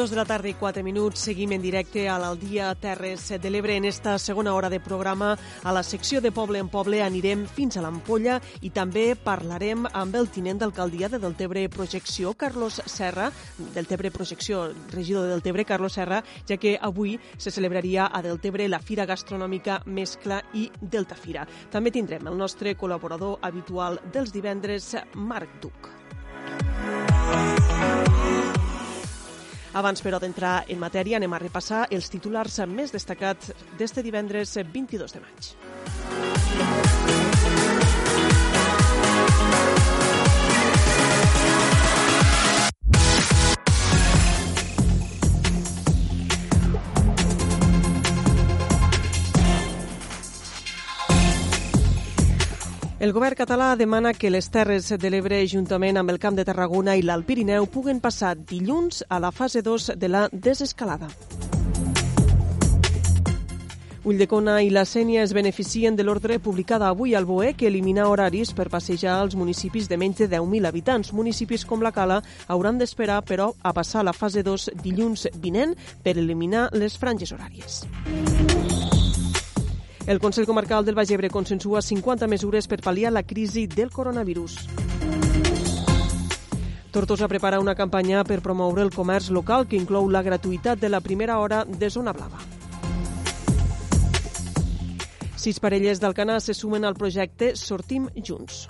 Dos 0.00 0.08
de 0.08 0.16
la 0.16 0.24
tarda 0.24 0.48
i 0.48 0.54
quatre 0.56 0.80
minuts. 0.80 1.20
Seguim 1.20 1.50
en 1.52 1.60
directe 1.60 2.06
a 2.08 2.14
l'Aldia 2.16 2.70
Terres 2.80 3.26
de 3.36 3.50
l'Ebre. 3.52 3.74
En 3.76 3.84
esta 3.84 4.14
segona 4.18 4.54
hora 4.54 4.70
de 4.72 4.78
programa, 4.80 5.34
a 5.62 5.72
la 5.76 5.82
secció 5.82 6.22
de 6.24 6.32
Poble 6.32 6.56
en 6.58 6.70
Poble, 6.72 7.02
anirem 7.04 7.42
fins 7.44 7.76
a 7.76 7.82
l'Ampolla 7.84 8.38
i 8.64 8.70
també 8.72 9.12
parlarem 9.12 9.84
amb 9.92 10.16
el 10.16 10.30
tinent 10.32 10.62
d'alcaldia 10.62 11.10
de 11.12 11.20
Deltebre 11.20 11.68
Projecció, 11.68 12.32
Carlos 12.32 12.80
Serra, 12.86 13.28
Deltebre 13.74 14.10
Projecció, 14.10 14.70
regidor 14.88 15.26
de 15.26 15.34
Deltebre, 15.34 15.66
Carlos 15.68 15.92
Serra, 16.00 16.22
ja 16.48 16.56
que 16.56 16.78
avui 16.80 17.18
se 17.36 17.52
celebraria 17.52 18.06
a 18.08 18.22
Deltebre 18.24 18.70
la 18.72 18.80
Fira 18.80 19.04
Gastronòmica 19.04 19.82
Mescla 19.84 20.40
i 20.54 20.70
Deltafira. 20.80 21.44
També 21.68 21.92
tindrem 21.92 22.24
el 22.24 22.40
nostre 22.40 22.72
col·laborador 22.72 23.36
habitual 23.42 24.00
dels 24.14 24.32
divendres, 24.32 24.94
Marc 25.12 25.60
Duc. 25.60 25.92
Abans, 29.72 30.02
però, 30.02 30.18
d'entrar 30.18 30.64
en 30.68 30.80
matèria, 30.82 31.20
anem 31.20 31.36
a 31.36 31.42
repassar 31.42 31.84
els 31.94 32.10
titulars 32.10 32.58
més 32.66 32.90
destacats 32.90 33.52
d'este 33.78 34.02
divendres 34.02 34.56
22 34.72 35.14
de 35.14 35.22
maig. 35.22 36.99
El 53.00 53.14
govern 53.16 53.32
català 53.32 53.70
demana 53.80 54.10
que 54.12 54.28
les 54.28 54.50
Terres 54.52 54.90
de 55.00 55.08
l'Ebre, 55.08 55.38
juntament 55.48 55.96
amb 55.96 56.10
el 56.12 56.18
Camp 56.20 56.34
de 56.36 56.44
Tarragona 56.44 56.98
i 57.00 57.00
l'Alt 57.00 57.24
Pirineu, 57.24 57.64
puguen 57.64 57.96
passar 58.04 58.34
dilluns 58.36 59.00
a 59.08 59.16
la 59.24 59.30
fase 59.32 59.62
2 59.64 59.94
de 59.96 60.10
la 60.12 60.26
desescalada. 60.30 61.08
Ulldecona 64.04 64.58
i 64.60 64.68
la 64.68 64.84
Sènia 64.84 65.24
es 65.24 65.32
beneficien 65.32 65.96
de 65.96 66.04
l'ordre 66.04 66.36
publicada 66.44 66.92
avui 66.92 67.14
al 67.16 67.24
BOE 67.24 67.54
que 67.56 67.70
elimina 67.72 68.04
horaris 68.08 68.52
per 68.52 68.68
passejar 68.68 69.16
als 69.16 69.34
municipis 69.34 69.88
de 69.88 69.96
menys 69.96 70.20
de 70.20 70.28
10.000 70.36 70.68
habitants. 70.68 71.14
Municipis 71.16 71.64
com 71.64 71.80
la 71.80 71.96
Cala 71.96 72.20
hauran 72.48 72.76
d'esperar, 72.76 73.22
però, 73.24 73.54
a 73.62 73.72
passar 73.72 74.04
la 74.04 74.12
fase 74.12 74.44
2 74.44 74.74
dilluns 74.84 75.30
vinent 75.40 75.72
per 76.04 76.18
eliminar 76.20 76.68
les 76.76 77.00
franges 77.00 77.32
horàries. 77.32 77.80
El 80.06 80.18
Consell 80.18 80.46
Comarcal 80.46 80.84
del 80.84 80.94
Baix 80.94 81.10
Ebre 81.10 81.28
consensua 81.30 81.82
50 81.82 82.26
mesures 82.26 82.66
per 82.66 82.80
pal·liar 82.80 83.12
la 83.12 83.22
crisi 83.22 83.66
del 83.66 83.90
coronavirus. 83.90 84.56
Tortosa 86.90 87.28
prepara 87.28 87.60
una 87.60 87.76
campanya 87.76 88.24
per 88.24 88.40
promoure 88.42 88.82
el 88.82 88.90
comerç 88.90 89.30
local 89.30 89.68
que 89.68 89.78
inclou 89.78 90.08
la 90.10 90.24
gratuïtat 90.26 90.80
de 90.80 90.88
la 90.90 91.00
primera 91.00 91.38
hora 91.38 91.62
de 91.64 91.90
zona 91.90 92.12
blava. 92.16 92.40
Sis 95.36 95.60
parelles 95.60 96.00
d'Alcanar 96.00 96.40
se 96.40 96.54
sumen 96.54 96.84
al 96.84 96.98
projecte 96.98 97.54
Sortim 97.56 98.08
Junts. 98.16 98.66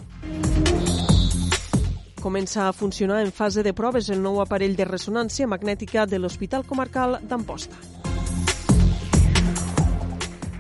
Comença 2.21 2.69
a 2.69 2.73
funcionar 2.73 3.23
en 3.25 3.33
fase 3.33 3.65
de 3.65 3.73
proves 3.73 4.11
el 4.11 4.21
nou 4.21 4.43
aparell 4.43 4.77
de 4.77 4.85
ressonància 4.85 5.49
magnètica 5.49 6.05
de 6.07 6.21
l'Hospital 6.21 6.67
Comarcal 6.69 7.17
d'Amposta. 7.23 8.10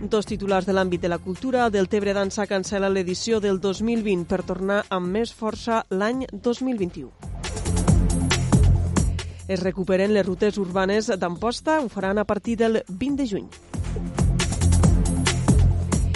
Dos 0.00 0.24
titulars 0.24 0.64
de 0.64 0.72
l'àmbit 0.72 1.02
de 1.02 1.08
la 1.12 1.18
cultura. 1.18 1.68
Del 1.68 1.88
Tebre 1.92 2.14
Dansa 2.16 2.46
cancela 2.48 2.88
l'edició 2.88 3.36
del 3.38 3.58
2020 3.60 4.24
per 4.24 4.40
tornar 4.48 4.78
amb 4.88 5.12
més 5.12 5.32
força 5.36 5.82
l'any 5.90 6.24
2021. 6.32 7.10
Es 9.50 9.60
recuperen 9.60 10.14
les 10.14 10.24
rutes 10.24 10.56
urbanes 10.62 11.10
d'Amposta, 11.20 11.80
ho 11.84 11.88
faran 11.92 12.16
a 12.16 12.24
partir 12.24 12.56
del 12.56 12.80
20 12.88 13.16
de 13.20 13.26
juny. 13.28 13.50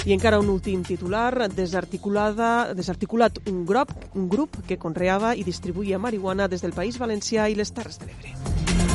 I 0.07 0.16
encara 0.16 0.41
un 0.41 0.49
últim 0.49 0.82
titular, 0.85 1.51
desarticulada, 1.53 2.72
desarticulat 2.72 3.43
un 3.51 3.66
grup, 3.66 3.93
un 4.14 4.30
grup 4.30 4.62
que 4.68 4.78
conreava 4.78 5.37
i 5.37 5.45
distribuïa 5.45 5.99
marihuana 5.99 6.49
des 6.49 6.64
del 6.64 6.72
País 6.72 6.97
Valencià 6.97 7.51
i 7.51 7.57
les 7.61 7.72
Terres 7.72 8.01
de 8.01 8.09
l'Ebre. 8.09 8.93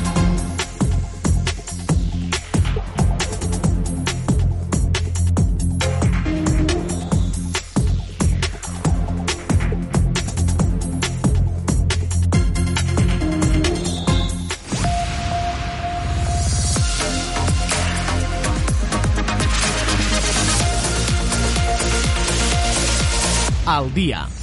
Día. 23.99 24.38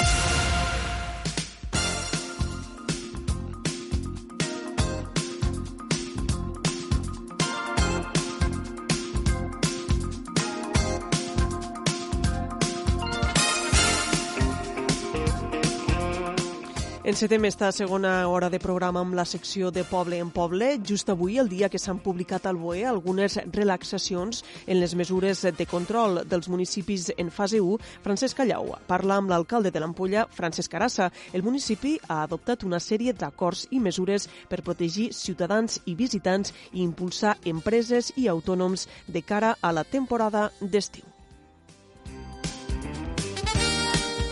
Encetem 17.07 17.45
esta 17.45 17.71
segona 17.71 18.27
hora 18.27 18.49
de 18.51 18.59
programa 18.59 18.99
amb 18.99 19.15
la 19.15 19.25
secció 19.25 19.69
de 19.71 19.85
Poble 19.87 20.19
en 20.19 20.33
Poble. 20.35 20.73
Just 20.83 21.13
avui, 21.13 21.37
el 21.39 21.47
dia 21.47 21.69
que 21.71 21.79
s'han 21.79 22.01
publicat 22.03 22.49
al 22.51 22.59
BOE 22.59 22.83
algunes 22.83 23.37
relaxacions 23.55 24.43
en 24.67 24.81
les 24.81 24.97
mesures 24.99 25.45
de 25.47 25.67
control 25.71 26.25
dels 26.27 26.51
municipis 26.51 27.13
en 27.15 27.31
fase 27.31 27.63
1, 27.63 27.79
Francesc 28.03 28.43
Callau 28.43 28.75
parla 28.91 29.21
amb 29.23 29.31
l'alcalde 29.31 29.71
de 29.71 29.79
l'Ampolla, 29.79 30.27
Francesc 30.27 30.75
Carassa. 30.75 31.13
El 31.33 31.47
municipi 31.47 31.95
ha 32.09 32.25
adoptat 32.25 32.67
una 32.67 32.83
sèrie 32.83 33.15
d'acords 33.15 33.69
i 33.71 33.79
mesures 33.79 34.27
per 34.51 34.65
protegir 34.67 35.13
ciutadans 35.15 35.85
i 35.87 35.95
visitants 35.95 36.51
i 36.73 36.83
impulsar 36.83 37.39
empreses 37.45 38.17
i 38.17 38.27
autònoms 38.27 38.89
de 39.07 39.23
cara 39.23 39.55
a 39.63 39.71
la 39.71 39.87
temporada 39.87 40.51
d'estiu. 40.59 41.16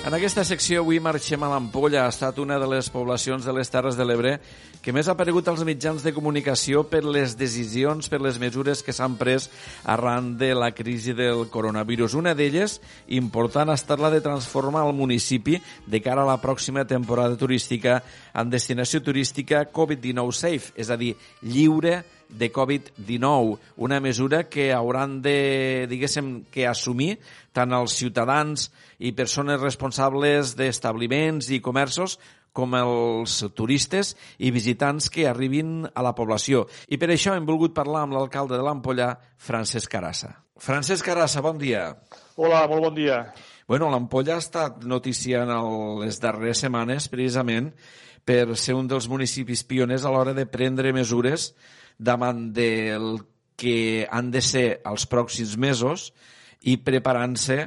En 0.04 0.12
aquesta 0.12 0.42
secció 0.44 0.82
avui 0.82 0.98
marxem 1.00 1.40
a 1.46 1.48
l'Ampolla. 1.48 2.02
Ha 2.04 2.10
estat 2.12 2.36
una 2.42 2.58
de 2.60 2.66
les 2.68 2.90
poblacions 2.92 3.46
de 3.48 3.52
les 3.56 3.70
Terres 3.72 3.96
de 3.96 4.04
l'Ebre 4.04 4.34
que 4.84 4.92
més 4.92 5.08
ha 5.08 5.14
aparegut 5.16 5.46
als 5.48 5.62
mitjans 5.64 6.02
de 6.04 6.12
comunicació 6.12 6.82
per 6.90 7.00
les 7.08 7.32
decisions, 7.40 8.10
per 8.12 8.18
les 8.20 8.36
mesures 8.36 8.82
que 8.84 8.92
s'han 8.92 9.14
pres 9.16 9.46
arran 9.88 10.34
de 10.36 10.50
la 10.52 10.74
crisi 10.76 11.14
del 11.16 11.46
coronavirus. 11.48 12.18
Una 12.20 12.34
d'elles, 12.36 12.82
important, 13.16 13.72
ha 13.72 13.78
estat 13.80 14.02
la 14.04 14.10
de 14.12 14.20
transformar 14.20 14.84
el 14.84 14.92
municipi 14.92 15.56
de 15.88 16.02
cara 16.04 16.20
a 16.20 16.28
la 16.28 16.36
pròxima 16.42 16.84
temporada 16.84 17.40
turística 17.40 18.02
en 18.34 18.52
destinació 18.52 19.00
turística 19.00 19.64
Covid-19 19.72 20.36
safe, 20.36 20.76
és 20.76 20.92
a 20.92 21.00
dir, 21.00 21.14
lliure 21.40 22.02
de 22.34 22.52
Covid-19, 22.52 23.58
una 23.76 24.00
mesura 24.00 24.44
que 24.50 24.72
hauran 24.72 25.20
de, 25.22 25.86
diguéssim, 25.90 26.44
que 26.50 26.66
assumir 26.66 27.18
tant 27.54 27.72
els 27.72 27.96
ciutadans 27.96 28.70
i 28.98 29.14
persones 29.14 29.60
responsables 29.62 30.54
d'establiments 30.58 31.50
i 31.54 31.62
comerços 31.62 32.18
com 32.54 32.76
els 32.78 33.40
turistes 33.58 34.14
i 34.38 34.52
visitants 34.54 35.10
que 35.10 35.26
arribin 35.26 35.88
a 35.90 36.04
la 36.06 36.14
població. 36.14 36.68
I 36.86 36.98
per 37.02 37.10
això 37.10 37.34
hem 37.34 37.46
volgut 37.46 37.74
parlar 37.74 38.04
amb 38.04 38.14
l'alcalde 38.14 38.54
de 38.54 38.62
l'Ampolla, 38.62 39.10
Francesc 39.38 39.90
Carassa. 39.90 40.30
Francesc 40.62 41.04
Carassa, 41.06 41.42
bon 41.42 41.58
dia. 41.58 41.88
Hola, 42.38 42.62
molt 42.70 42.88
bon 42.88 42.94
dia. 42.94 43.24
Bueno, 43.66 43.88
l'Ampolla 43.90 44.36
ha 44.36 44.42
estat 44.42 44.84
notícia 44.86 45.42
en 45.42 45.50
les 46.02 46.20
darreres 46.22 46.62
setmanes 46.62 47.08
precisament 47.10 47.72
per 48.24 48.56
ser 48.56 48.76
un 48.78 48.86
dels 48.88 49.08
municipis 49.10 49.64
pioners 49.66 50.04
a 50.04 50.12
l'hora 50.14 50.34
de 50.36 50.46
prendre 50.46 50.94
mesures 50.96 51.52
davant 51.98 52.52
del 52.56 53.18
que 53.56 54.06
han 54.10 54.30
de 54.34 54.42
ser 54.42 54.66
els 54.84 55.06
pròxims 55.10 55.56
mesos 55.60 56.10
i 56.66 56.76
preparant-se 56.82 57.58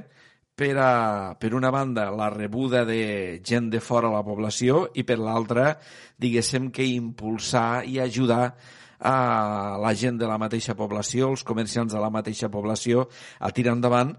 per, 0.58 0.74
a, 0.82 1.36
per 1.40 1.54
una 1.54 1.70
banda, 1.72 2.10
la 2.12 2.32
rebuda 2.34 2.84
de 2.86 3.40
gent 3.46 3.70
de 3.70 3.80
fora 3.80 4.10
a 4.10 4.16
la 4.18 4.26
població 4.26 4.88
i 4.98 5.06
per 5.06 5.20
l'altra, 5.22 5.76
diguéssim 6.18 6.72
que 6.74 6.88
impulsar 6.90 7.86
i 7.86 8.00
ajudar 8.02 8.56
a 8.98 9.78
la 9.78 9.94
gent 9.94 10.18
de 10.18 10.26
la 10.26 10.40
mateixa 10.42 10.74
població, 10.76 11.30
els 11.30 11.46
comerciants 11.46 11.94
de 11.94 12.02
la 12.02 12.10
mateixa 12.10 12.50
població, 12.50 13.06
a 13.38 13.54
tirar 13.54 13.78
endavant 13.78 14.16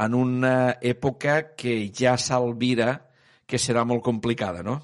en 0.00 0.16
una 0.16 0.78
època 0.80 1.52
que 1.52 1.76
ja 1.92 2.16
s'alvira 2.16 2.94
que 3.44 3.60
serà 3.60 3.84
molt 3.84 4.00
complicada, 4.02 4.64
no? 4.64 4.80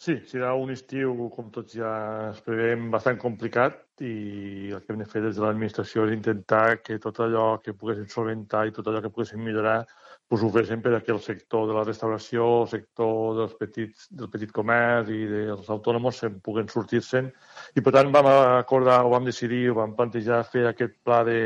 Sí, 0.00 0.16
serà 0.28 0.54
un 0.56 0.72
estiu, 0.72 1.12
com 1.36 1.52
tots 1.52 1.76
ja 1.76 2.30
es 2.30 2.40
preveiem, 2.44 2.88
bastant 2.92 3.20
complicat 3.20 3.83
i 4.02 4.72
el 4.74 4.80
que 4.82 4.92
hem 4.92 5.02
de 5.02 5.06
fer 5.06 5.22
des 5.22 5.36
de 5.36 5.42
l'administració 5.44 6.06
és 6.08 6.14
intentar 6.16 6.80
que 6.82 6.98
tot 6.98 7.20
allò 7.22 7.60
que 7.62 7.76
poguéssim 7.78 8.08
solventar 8.10 8.64
i 8.66 8.72
tot 8.74 8.88
allò 8.88 9.02
que 9.04 9.10
poguéssim 9.12 9.42
millorar 9.44 9.84
pues, 10.28 10.42
ho 10.42 10.50
féssim 10.50 10.82
per 10.82 10.94
aquí 10.96 11.12
el 11.12 11.20
sector 11.20 11.68
de 11.68 11.74
la 11.76 11.84
restauració, 11.84 12.46
el 12.62 12.68
sector 12.68 13.36
dels 13.38 13.54
petits, 13.60 14.08
del 14.10 14.30
petit 14.32 14.50
comerç 14.52 15.12
i 15.14 15.20
dels 15.30 15.68
autònoms 15.70 16.18
se'n 16.22 16.40
puguen 16.42 16.70
sortir-se'n. 16.72 17.28
I 17.76 17.84
per 17.84 17.92
tant 17.94 18.10
vam 18.14 18.30
acordar 18.32 19.02
o 19.04 19.12
vam 19.12 19.28
decidir 19.28 19.68
o 19.70 19.78
vam 19.78 19.94
plantejar 19.94 20.42
fer 20.48 20.66
aquest 20.70 20.96
pla 21.04 21.22
de, 21.28 21.38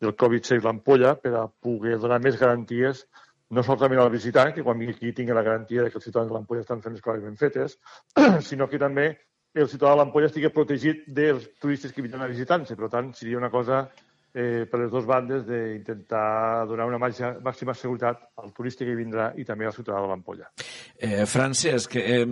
del 0.00 0.14
Covid 0.20 0.46
Safe 0.46 0.66
l'ampolla 0.66 1.16
per 1.16 1.34
a 1.40 1.48
poder 1.48 1.98
donar 1.98 2.20
més 2.22 2.38
garanties 2.38 3.06
no 3.50 3.64
solament 3.66 3.98
al 4.04 4.12
visitant, 4.12 4.52
que 4.54 4.62
quan 4.62 4.78
vingui 4.78 4.94
aquí 4.94 5.12
tingui 5.12 5.34
la 5.34 5.42
garantia 5.42 5.88
que 5.88 5.98
els 5.98 6.04
ciutadans 6.06 6.30
de 6.30 6.36
l'ampolla 6.36 6.62
estan 6.62 6.84
fent 6.84 6.94
les 6.94 7.02
coses 7.02 7.24
ben 7.24 7.36
fetes, 7.40 7.78
sinó 8.48 8.68
que 8.70 8.78
també 8.78 9.08
el 9.54 9.68
ciutadà 9.68 9.94
de 9.94 10.02
l'ampolla 10.02 10.28
estigui 10.30 10.50
protegit 10.54 11.02
dels 11.10 11.48
turistes 11.60 11.92
que 11.92 12.02
vindran 12.02 12.22
a 12.22 12.30
visitar-se. 12.30 12.76
Per 12.78 12.90
tant, 12.92 13.10
seria 13.18 13.38
una 13.38 13.50
cosa 13.50 13.88
eh, 14.32 14.66
per 14.70 14.80
les 14.80 14.90
dues 14.92 15.06
bandes 15.08 15.42
d'intentar 15.46 16.66
donar 16.70 16.86
una 16.86 17.00
màxima 17.00 17.74
seguretat 17.74 18.22
al 18.38 18.54
turista 18.54 18.86
que 18.86 18.94
vindrà 18.94 19.32
i 19.36 19.44
també 19.44 19.66
al 19.66 19.74
ciutadà 19.74 20.02
de 20.04 20.12
l'Ampolla. 20.12 20.50
Eh, 20.96 21.26
Francesc, 21.26 21.96
eh, 21.98 22.22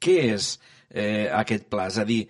què 0.00 0.18
és 0.34 0.50
eh, 0.90 1.28
aquest 1.30 1.68
pla? 1.70 1.86
És 1.92 1.98
a 2.02 2.06
dir, 2.08 2.24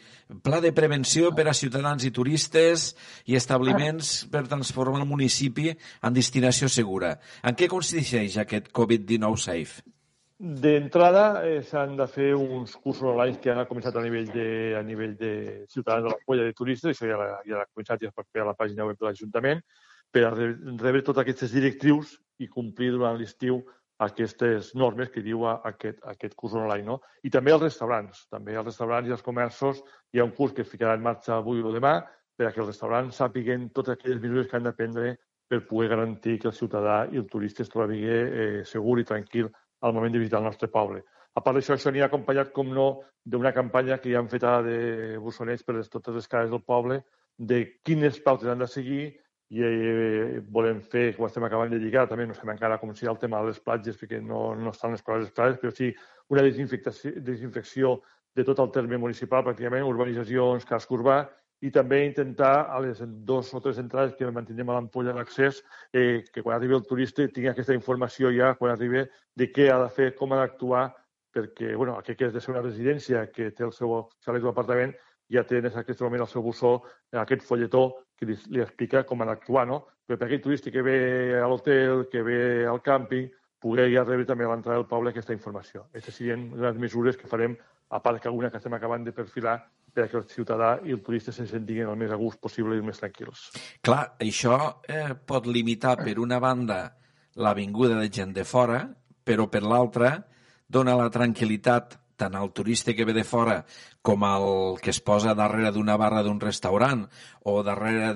pla 0.45 0.61
de 0.61 0.75
prevenció 0.77 1.33
per 1.33 1.49
a 1.49 1.57
ciutadans 1.57 2.05
i 2.05 2.13
turistes 2.13 2.91
i 3.25 3.39
establiments 3.41 4.27
per 4.33 4.47
transformar 4.51 5.01
el 5.01 5.09
municipi 5.09 5.71
en 5.73 6.17
destinació 6.17 6.69
segura. 6.69 7.17
En 7.43 7.57
què 7.57 7.71
consisteix 7.73 8.37
aquest 8.37 8.69
Covid-19 8.75 9.41
Safe? 9.49 9.98
D'entrada 10.39 11.43
eh, 11.43 11.63
s'han 11.67 11.97
de 11.99 12.05
fer 12.07 12.29
uns 12.39 12.77
cursos 12.79 13.09
online 13.11 13.41
que 13.43 13.51
han 13.51 13.65
començat 13.67 13.97
a 13.99 14.03
nivell 14.05 14.29
de, 14.31 14.45
a 14.79 14.85
nivell 14.87 15.17
de 15.19 15.33
ciutadans 15.67 16.05
de 16.07 16.13
la 16.13 16.21
polla 16.25 16.45
de 16.47 16.55
turistes, 16.55 16.95
això 16.95 17.09
ja, 17.11 17.41
ja 17.43 17.65
ha 17.65 17.67
començat 17.73 18.05
i 18.05 18.07
es 18.07 18.15
pot 18.15 18.29
fer 18.31 18.45
a 18.45 18.47
la 18.47 18.55
pàgina 18.55 18.87
web 18.87 19.01
de 19.01 19.09
l'Ajuntament, 19.09 19.65
per 20.15 20.23
rebre 20.31 21.03
totes 21.03 21.25
aquestes 21.25 21.51
directrius 21.51 22.15
i 22.39 22.47
complir 22.47 22.93
durant 22.95 23.19
l'estiu 23.19 23.65
aquestes 24.07 24.71
normes 24.79 25.11
que 25.11 25.27
diu 25.27 25.43
aquest, 25.51 25.99
aquest 26.07 26.39
curs 26.39 26.55
online. 26.55 26.87
No? 26.87 27.01
I 27.27 27.35
també 27.35 27.51
els 27.51 27.65
restaurants. 27.67 28.29
També 28.31 28.55
els 28.55 28.71
restaurants 28.71 29.11
i 29.11 29.19
els 29.19 29.27
comerços 29.27 29.83
hi 30.15 30.23
ha 30.23 30.29
un 30.29 30.37
curs 30.39 30.55
que 30.55 30.63
es 30.63 30.71
ficarà 30.71 30.95
en 30.95 31.03
marxa 31.03 31.35
avui 31.35 31.67
o 31.67 31.75
demà 31.75 31.99
perquè 32.39 32.63
els 32.63 32.71
restaurants 32.71 33.19
sàpiguen 33.19 33.73
totes 33.75 33.97
aquelles 33.97 34.23
mesures 34.23 34.47
que 34.47 34.57
han 34.57 34.71
de 34.71 34.79
prendre 34.79 35.17
per 35.51 35.65
poder 35.67 35.89
garantir 35.97 36.39
que 36.39 36.53
el 36.53 36.55
ciutadà 36.55 37.09
i 37.11 37.19
el 37.19 37.27
turista 37.27 37.65
es 37.65 37.73
trobi 37.73 38.05
eh, 38.07 38.63
segur 38.69 39.01
i 39.03 39.09
tranquil 39.09 39.49
al 39.81 39.95
moment 39.95 40.13
de 40.13 40.23
visitar 40.23 40.41
el 40.41 40.49
nostre 40.49 40.69
poble. 40.73 41.05
A 41.35 41.43
part 41.45 41.59
d'això, 41.59 41.77
això 41.77 41.93
ha 41.93 42.09
acompanyat, 42.09 42.51
com 42.53 42.73
no, 42.75 42.89
d'una 43.25 43.53
campanya 43.53 43.99
que 44.03 44.11
ja 44.11 44.19
han 44.19 44.29
fet 44.29 44.45
ara 44.45 44.63
de 44.63 45.19
bussonets 45.23 45.63
per 45.63 45.79
totes 45.87 46.15
les 46.15 46.29
cases 46.29 46.51
del 46.51 46.63
poble, 46.63 47.03
de 47.39 47.65
quines 47.85 48.19
pautes 48.21 48.49
han 48.49 48.59
de 48.59 48.67
seguir 48.67 49.03
i 49.49 49.63
eh, 49.65 50.41
volem 50.51 50.81
fer, 50.93 51.15
com 51.17 51.27
estem 51.27 51.45
acabant 51.47 51.71
de 51.73 51.79
lligar, 51.81 52.09
també 52.09 52.27
no 52.27 52.35
sabem 52.37 52.57
encara 52.57 52.79
com 52.81 52.91
serà 52.95 53.15
el 53.15 53.21
tema 53.23 53.41
de 53.41 53.53
les 53.53 53.61
platges, 53.65 53.97
perquè 53.97 54.21
no, 54.21 54.55
no 54.59 54.75
estan 54.75 54.93
les 54.93 55.05
coses 55.05 55.31
clares, 55.33 55.61
però 55.63 55.73
sí 55.73 55.93
una 56.29 56.45
desinfecció, 56.45 57.15
desinfecció 57.25 57.95
de 58.37 58.45
tot 58.45 58.59
el 58.61 58.73
terme 58.75 58.99
municipal, 59.01 59.45
pràcticament, 59.47 59.87
urbanitzacions, 59.89 60.67
casc 60.69 60.91
urbà, 60.93 61.23
i 61.61 61.73
també 61.75 62.05
intentar 62.07 62.69
a 62.71 62.79
les 62.81 63.01
dos 63.27 63.51
o 63.55 63.61
tres 63.61 63.81
entrades 63.83 64.15
que 64.15 64.31
mantindrem 64.31 64.71
a 64.71 64.77
l'ampolla 64.79 65.15
d'accés 65.17 65.63
eh, 65.93 66.23
que 66.33 66.43
quan 66.43 66.57
arribi 66.57 66.77
el 66.77 66.87
turista 66.87 67.27
tingui 67.27 67.51
aquesta 67.51 67.75
informació 67.75 68.31
ja 68.35 68.55
quan 68.55 68.73
arribi 68.73 69.03
de 69.35 69.51
què 69.51 69.69
ha 69.73 69.79
de 69.83 69.89
fer, 69.91 70.13
com 70.15 70.33
ha 70.33 70.41
d'actuar, 70.43 70.89
perquè 71.35 71.75
bueno, 71.75 71.97
aquest 71.99 72.19
que 72.19 72.29
és 72.29 72.35
de 72.35 72.41
ser 72.41 72.55
una 72.55 72.63
residència 72.63 73.27
que 73.33 73.51
té 73.51 73.67
el 73.67 73.75
seu 73.75 73.95
xalet 74.25 74.43
d'apartament 74.43 74.95
ja 75.29 75.45
té 75.45 75.59
en 75.59 75.67
aquest 75.67 76.01
moment 76.01 76.23
el 76.25 76.31
seu 76.31 76.43
bussó 76.43 76.79
aquest 77.13 77.43
folletó 77.43 78.05
que 78.17 78.27
li, 78.27 78.37
li 78.55 78.63
explica 78.63 79.05
com 79.07 79.23
ha 79.23 79.29
d'actuar, 79.29 79.67
no? 79.67 79.85
Però 80.07 80.17
per 80.17 80.27
aquell 80.27 80.43
turista 80.43 80.71
que 80.73 80.83
ve 80.83 80.99
a 81.37 81.47
l'hotel, 81.51 82.07
que 82.11 82.23
ve 82.25 82.39
al 82.67 82.81
càmping, 82.83 83.29
poder 83.61 83.89
ja 83.93 84.07
rebre 84.07 84.25
també 84.27 84.47
a 84.47 84.53
l'entrada 84.53 84.79
del 84.79 84.89
poble 84.89 85.11
aquesta 85.11 85.35
informació. 85.35 85.85
Aquestes 85.91 86.17
serien 86.17 86.49
les 86.57 86.79
mesures 86.81 87.19
que 87.19 87.29
farem, 87.29 87.59
a 87.91 88.01
part 88.03 88.23
que 88.23 88.29
alguna 88.29 88.51
que 88.51 88.57
estem 88.57 88.75
acabant 88.75 89.05
de 89.05 89.13
perfilar 89.13 89.59
perquè 89.99 90.21
el 90.21 90.27
ciutadà 90.31 90.71
i 90.87 90.95
el 90.95 91.03
turista 91.05 91.35
se 91.35 91.47
sentin 91.51 91.89
el 91.89 91.99
més 91.99 92.15
a 92.15 92.19
gust 92.21 92.41
possible 92.41 92.79
i 92.79 92.85
més 92.85 93.01
tranquils. 93.03 93.49
Clar, 93.85 94.05
això 94.23 94.59
eh, 94.87 95.13
pot 95.27 95.47
limitar, 95.51 95.97
per 96.01 96.19
una 96.23 96.39
banda, 96.43 96.81
la 97.39 97.55
vinguda 97.55 97.99
de 97.99 98.11
gent 98.11 98.35
de 98.35 98.45
fora, 98.47 98.83
però 99.25 99.49
per 99.51 99.63
l'altra 99.67 100.15
dona 100.69 100.97
la 100.99 101.11
tranquil·litat 101.13 101.99
tant 102.19 102.35
al 102.35 102.51
turista 102.53 102.93
que 102.99 103.07
ve 103.07 103.15
de 103.15 103.23
fora 103.23 103.61
com 104.03 104.25
al 104.27 104.81
que 104.83 104.91
es 104.91 104.99
posa 105.01 105.37
darrere 105.39 105.71
d'una 105.73 105.95
barra 106.01 106.25
d'un 106.27 106.41
restaurant 106.43 107.05
o 107.47 107.61
darrere 107.63 108.11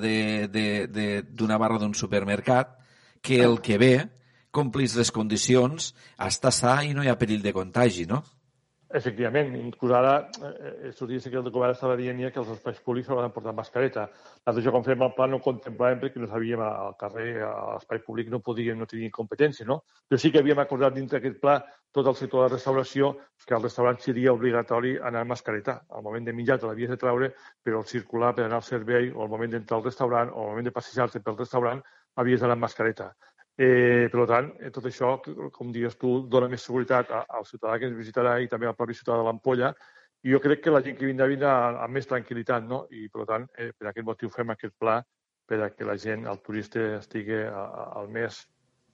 d'una 1.23 1.59
barra 1.63 1.79
d'un 1.79 1.95
supermercat, 1.95 2.75
que 3.23 3.39
el 3.47 3.61
que 3.63 3.79
ve 3.79 3.95
complís 4.51 4.97
les 4.99 5.13
condicions, 5.15 5.93
està 6.19 6.51
sa 6.53 6.81
i 6.85 6.93
no 6.93 7.05
hi 7.05 7.09
ha 7.09 7.19
perill 7.21 7.45
de 7.45 7.55
contagi, 7.57 8.05
no? 8.11 8.21
Efectivament, 8.93 9.55
inclús 9.57 9.93
ara, 9.97 10.29
eh, 10.45 10.89
estos 10.91 11.09
dies 11.09 11.25
que 11.25 11.39
el 11.41 11.51
govern 11.51 11.73
estava 11.73 11.97
dient 11.97 12.19
que 12.33 12.41
els 12.43 12.51
espais 12.53 12.81
públics 12.85 13.07
s'hauran 13.09 13.31
de 13.31 13.33
portar 13.33 13.55
mascareta. 13.57 14.03
Nosaltres, 14.45 14.69
quan 14.75 14.85
fem 14.85 15.05
el 15.07 15.15
pla, 15.17 15.29
no 15.33 15.39
contemplàvem 15.41 16.03
perquè 16.03 16.21
no 16.21 16.29
sabíem 16.29 16.61
al 16.61 16.97
carrer, 17.01 17.41
a 17.47 17.53
l'espai 17.73 18.03
públic, 18.05 18.29
no 18.29 18.43
podíem, 18.45 18.77
no 18.79 18.87
teníem 18.91 19.15
competència, 19.15 19.65
no? 19.65 19.79
Però 20.09 20.21
sí 20.21 20.31
que 20.31 20.43
havíem 20.43 20.61
acordat 20.61 20.93
dintre 20.99 21.19
d'aquest 21.19 21.41
pla 21.41 21.57
tot 21.93 22.07
el 22.07 22.19
sector 22.21 22.43
de 22.43 22.49
la 22.49 22.53
restauració 22.53 23.15
que 23.47 23.57
al 23.57 23.65
restaurant 23.65 23.99
seria 24.01 24.37
obligatori 24.37 24.99
anar 24.99 25.25
amb 25.25 25.33
mascareta. 25.35 25.81
Al 25.89 26.05
moment 26.05 26.29
de 26.29 26.37
menjar 26.37 26.59
te 26.61 26.69
l'havies 26.69 26.93
de 26.93 27.01
treure, 27.01 27.33
però 27.65 27.81
al 27.81 27.89
circular 27.89 28.35
per 28.37 28.45
anar 28.45 28.61
al 28.61 28.69
servei 28.69 29.11
o 29.11 29.25
al 29.25 29.33
moment 29.33 29.57
d'entrar 29.57 29.81
al 29.81 29.89
restaurant 29.89 30.33
o 30.33 30.45
al 30.45 30.53
moment 30.53 30.69
de 30.69 30.77
passejar-te 30.77 31.21
pel 31.21 31.41
restaurant 31.41 31.81
havies 32.17 32.41
d'anar 32.41 32.59
amb 32.59 32.67
mascareta. 32.67 33.13
Eh, 33.61 34.09
per 34.09 34.25
tant, 34.27 34.49
eh, 34.61 34.71
tot 34.73 34.87
això, 34.89 35.17
com 35.53 35.73
dius 35.73 35.99
tu, 36.01 36.23
dona 36.29 36.49
més 36.49 36.63
seguretat 36.65 37.11
al 37.13 37.45
ciutadà 37.45 37.79
que 37.79 37.91
ens 37.91 37.99
visitarà 37.99 38.39
i 38.41 38.49
també 38.49 38.67
al 38.67 38.77
propi 38.77 38.97
ciutadà 38.97 39.19
de 39.21 39.27
l'Ampolla. 39.29 39.75
I 40.25 40.33
jo 40.33 40.41
crec 40.41 40.63
que 40.65 40.73
la 40.73 40.81
gent 40.81 40.97
que 40.97 41.09
vindrà 41.09 41.27
vindrà 41.29 41.53
amb 41.83 41.99
més 41.99 42.09
tranquil·litat, 42.09 42.65
no? 42.65 42.87
I, 42.91 43.09
per 43.13 43.27
tant, 43.29 43.45
eh, 43.59 43.73
per 43.77 43.91
aquest 43.91 44.07
motiu 44.07 44.31
fem 44.31 44.55
aquest 44.55 44.75
pla 44.79 45.03
per 45.47 45.61
a 45.61 45.71
que 45.75 45.85
la 45.85 45.99
gent, 45.99 46.25
el 46.31 46.41
turista, 46.41 46.81
estigui 46.97 47.37
al 47.37 48.09
més 48.09 48.39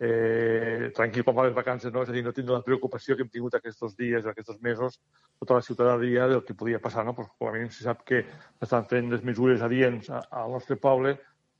eh, 0.00 0.90
tranquil 0.94 1.24
com 1.24 1.38
a 1.38 1.46
les 1.46 1.54
vacances, 1.54 1.92
no? 1.92 2.02
És 2.02 2.10
a 2.10 2.16
dir, 2.16 2.24
no 2.24 2.32
tindre 2.34 2.56
la 2.56 2.64
preocupació 2.66 3.14
que 3.14 3.26
hem 3.26 3.30
tingut 3.30 3.54
aquests 3.54 3.94
dies, 3.98 4.26
aquests 4.26 4.58
mesos, 4.64 4.98
tota 5.38 5.58
la 5.58 5.62
ciutadania 5.62 6.26
del 6.26 6.44
que 6.44 6.54
podia 6.54 6.80
passar, 6.80 7.04
no? 7.04 7.14
Pues, 7.14 7.28
com 7.38 7.50
a 7.50 7.54
mínim 7.54 7.70
se 7.70 7.84
sap 7.84 8.02
que 8.08 8.24
estan 8.64 8.86
fent 8.90 9.10
les 9.12 9.22
mesures 9.22 9.62
adients 9.62 10.10
al 10.10 10.54
nostre 10.56 10.76
poble 10.76 11.18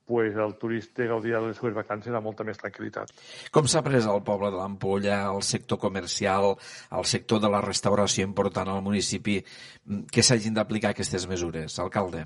pues, 0.08 0.34
el 0.36 0.56
turista 0.60 1.06
gaudirà 1.10 1.42
de 1.42 1.52
les 1.52 1.60
seves 1.60 1.76
vacances 1.76 2.14
amb 2.14 2.26
molta 2.30 2.46
més 2.48 2.58
tranquil·litat. 2.58 3.12
Com 3.54 3.68
s'ha 3.68 3.84
pres 3.84 4.08
el 4.08 4.24
poble 4.26 4.50
de 4.54 4.58
l'Ampolla, 4.58 5.20
el 5.28 5.44
sector 5.46 5.78
comercial, 5.78 6.54
el 6.98 7.08
sector 7.12 7.44
de 7.44 7.52
la 7.52 7.62
restauració 7.64 8.24
important 8.24 8.72
al 8.72 8.82
municipi, 8.82 9.38
mm, 9.38 10.08
que 10.12 10.24
s'hagin 10.24 10.56
d'aplicar 10.56 10.96
aquestes 10.96 11.28
mesures, 11.28 11.78
alcalde? 11.78 12.24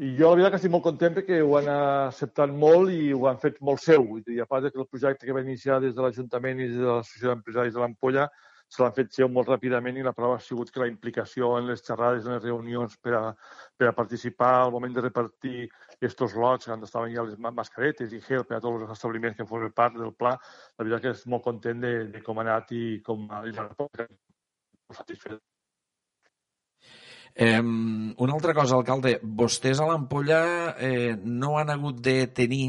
I 0.00 0.14
jo 0.16 0.30
la 0.30 0.36
veritat 0.36 0.52
que 0.54 0.56
estic 0.56 0.72
molt 0.72 0.84
content 0.84 1.16
perquè 1.16 1.42
ho 1.44 1.56
han 1.58 1.66
acceptat 1.68 2.52
molt 2.56 2.88
i 2.94 3.12
ho 3.12 3.26
han 3.28 3.40
fet 3.42 3.58
molt 3.60 3.82
seu. 3.84 4.06
I 4.32 4.40
a 4.40 4.46
part 4.48 4.70
que 4.72 4.80
el 4.80 4.88
projecte 4.88 5.26
que 5.26 5.34
va 5.36 5.42
iniciar 5.42 5.80
des 5.80 5.94
de 5.94 6.00
l'Ajuntament 6.00 6.60
i 6.60 6.68
des 6.70 6.78
de 6.78 6.86
l'Associació 6.86 7.34
d'Empresaris 7.34 7.74
de 7.74 7.82
l'Ampolla 7.82 8.30
se 8.70 8.82
l'han 8.82 8.94
fet 8.94 9.10
seu 9.16 9.28
molt 9.28 9.48
ràpidament 9.50 9.98
i 9.98 10.04
la 10.06 10.14
prova 10.14 10.36
ha 10.38 10.42
sigut 10.44 10.70
que 10.70 10.82
la 10.82 10.88
implicació 10.90 11.56
en 11.58 11.66
les 11.66 11.82
xerrades, 11.82 12.26
en 12.26 12.36
les 12.36 12.44
reunions 12.44 12.94
per 13.02 13.16
a, 13.18 13.22
per 13.76 13.88
a 13.90 13.94
participar 13.96 14.52
al 14.60 14.72
moment 14.76 14.94
de 14.94 15.04
repartir 15.08 15.66
aquests 15.96 16.36
lots, 16.38 16.70
on 16.70 16.86
estaven 16.86 17.12
ja 17.14 17.26
les 17.26 17.38
mascaretes 17.38 18.14
i 18.14 18.22
gel 18.28 18.46
per 18.46 18.60
a 18.60 18.62
tots 18.62 18.86
els 18.86 18.94
establiments 18.94 19.36
que 19.36 19.48
formen 19.50 19.74
part 19.74 19.98
del 19.98 20.14
pla, 20.14 20.36
la 20.78 20.86
veritat 20.86 21.02
que 21.02 21.14
és 21.16 21.26
molt 21.26 21.44
content 21.48 21.82
de, 21.82 21.94
de 22.14 22.22
com 22.22 22.38
ha 22.38 22.46
anat 22.46 22.70
i 22.78 22.84
com 23.06 23.26
ha 23.30 23.42
anat 23.42 24.06
satisfet. 24.94 25.42
Eh, 27.34 27.60
una 27.60 28.32
altra 28.34 28.54
cosa, 28.54 28.78
alcalde, 28.78 29.18
vostès 29.22 29.82
a 29.82 29.86
l'Ampolla 29.90 30.40
eh, 30.78 31.16
no 31.24 31.56
han 31.58 31.70
hagut 31.70 32.00
de 32.02 32.16
tenir 32.34 32.64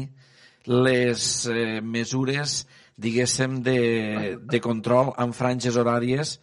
les 0.66 1.46
eh, 1.50 1.80
mesures 1.82 2.62
diguéssim, 2.96 3.60
de, 3.62 4.38
de 4.42 4.60
control 4.60 5.12
amb 5.20 5.36
franges 5.36 5.78
horàries 5.80 6.36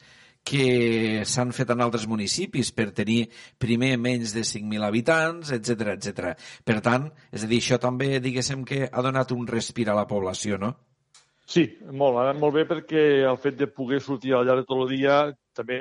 que 0.50 1.24
s'han 1.28 1.52
fet 1.54 1.70
en 1.74 1.84
altres 1.84 2.08
municipis 2.08 2.72
per 2.74 2.90
tenir 2.96 3.28
primer 3.62 3.96
menys 4.02 4.34
de 4.34 4.42
5.000 4.48 4.86
habitants, 4.88 5.52
etc 5.54 5.96
etc. 5.96 6.30
Per 6.66 6.80
tant, 6.86 7.10
és 7.32 7.44
a 7.44 7.50
dir, 7.50 7.60
això 7.62 7.78
també, 7.82 8.18
diguéssim, 8.24 8.64
que 8.66 8.88
ha 8.88 9.04
donat 9.06 9.34
un 9.36 9.46
respir 9.48 9.90
a 9.90 9.98
la 9.98 10.08
població, 10.08 10.58
no? 10.58 10.74
Sí, 11.50 11.64
molt, 11.90 12.18
ha 12.18 12.28
anat 12.28 12.38
molt 12.38 12.54
bé 12.54 12.64
perquè 12.70 13.04
el 13.26 13.38
fet 13.42 13.56
de 13.58 13.68
poder 13.74 13.98
sortir 14.06 14.36
al 14.38 14.46
llarg 14.46 14.62
de 14.62 14.70
tot 14.70 14.84
el 14.84 14.92
dia 14.92 15.16
també 15.58 15.80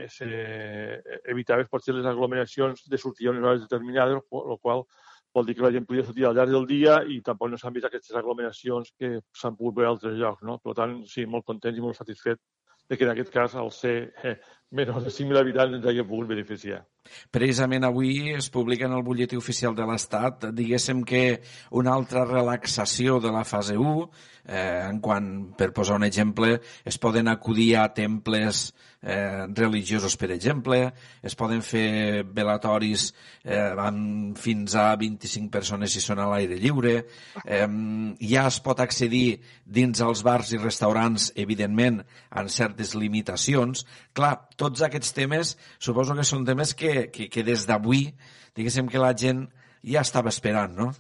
evitava 1.29 1.67
potser 1.69 1.95
les 1.95 2.09
aglomeracions 2.09 2.87
de 2.89 3.01
sortir 3.01 3.29
a 3.29 3.35
unes 3.35 3.45
hores 3.45 3.61
determinades, 3.67 4.17
el 4.33 4.59
qual 4.65 4.87
vol 5.35 5.47
dir 5.47 5.57
que 5.57 5.65
la 5.65 5.73
gent 5.75 5.87
podia 5.89 6.05
sortir 6.05 6.27
al 6.27 6.37
llarg 6.37 6.53
del 6.55 6.67
dia 6.67 7.01
i 7.15 7.21
tampoc 7.25 7.51
no 7.51 7.59
s'han 7.61 7.75
vist 7.75 7.89
aquestes 7.89 8.17
aglomeracions 8.17 8.93
que 8.99 9.19
s'han 9.41 9.57
pogut 9.57 9.77
veure 9.81 9.91
a 9.91 9.97
altres 9.97 10.17
llocs. 10.21 10.43
No? 10.43 10.59
Per 10.65 10.75
tant, 10.79 11.01
sí, 11.07 11.27
molt 11.27 11.47
contents 11.47 11.79
i 11.79 11.85
molt 11.85 11.99
satisfet 11.99 12.41
de 12.89 12.97
que 12.97 13.05
en 13.05 13.11
aquest 13.13 13.31
cas, 13.33 13.55
al 13.55 13.71
ser 13.71 13.97
eh, 14.25 14.39
menys 14.73 15.05
de 15.05 15.13
5.000 15.13 15.41
habitants, 15.43 15.77
ens 15.77 15.87
hagi 15.87 16.05
pogut 16.09 16.31
beneficiar. 16.31 16.81
Precisament 17.31 17.87
avui 17.89 18.33
es 18.37 18.51
publica 18.55 18.87
en 18.89 18.97
el 18.97 19.05
butlletí 19.07 19.39
oficial 19.39 19.77
de 19.77 19.87
l'Estat, 19.89 20.51
diguéssim 20.57 21.05
que 21.05 21.41
una 21.71 21.95
altra 21.95 22.25
relaxació 22.29 23.21
de 23.21 23.33
la 23.35 23.45
fase 23.45 23.77
1, 23.77 24.11
eh, 24.49 24.89
en 24.89 25.01
quan, 25.01 25.53
per 25.57 25.73
posar 25.77 26.01
un 26.01 26.09
exemple, 26.09 26.59
es 26.85 26.99
poden 26.99 27.29
acudir 27.29 27.77
a 27.77 27.89
temples 27.95 28.73
eh, 29.03 29.47
religiosos, 29.55 30.17
per 30.17 30.33
exemple, 30.33 30.93
es 31.23 31.37
poden 31.39 31.63
fer 31.63 32.25
velatoris 32.25 33.13
eh, 33.45 33.59
amb 33.59 34.39
fins 34.39 34.75
a 34.75 34.91
25 34.99 35.53
persones 35.53 35.95
si 35.95 36.03
són 36.03 36.23
a 36.23 36.29
l'aire 36.33 36.59
lliure, 36.59 36.95
eh, 37.45 37.69
ja 38.33 38.47
es 38.49 38.59
pot 38.65 38.81
accedir 38.83 39.41
dins 39.65 40.03
els 40.05 40.25
bars 40.27 40.53
i 40.53 40.61
restaurants, 40.63 41.31
evidentment, 41.37 42.03
amb 42.31 42.53
certes 42.53 42.95
limitacions. 42.99 43.85
Clar, 44.17 44.35
tots 44.59 44.83
aquests 44.83 45.15
temes 45.15 45.55
suposo 45.79 46.17
que 46.19 46.27
són 46.27 46.47
temes 46.49 46.75
que, 46.75 46.98
que, 47.15 47.29
que 47.33 47.45
des 47.47 47.67
d'avui, 47.69 48.09
diguéssim 48.59 48.89
que 48.91 49.03
la 49.03 49.15
gent 49.17 49.47
ja 49.87 50.03
estava 50.07 50.33
esperant, 50.35 50.75
no? 50.77 50.91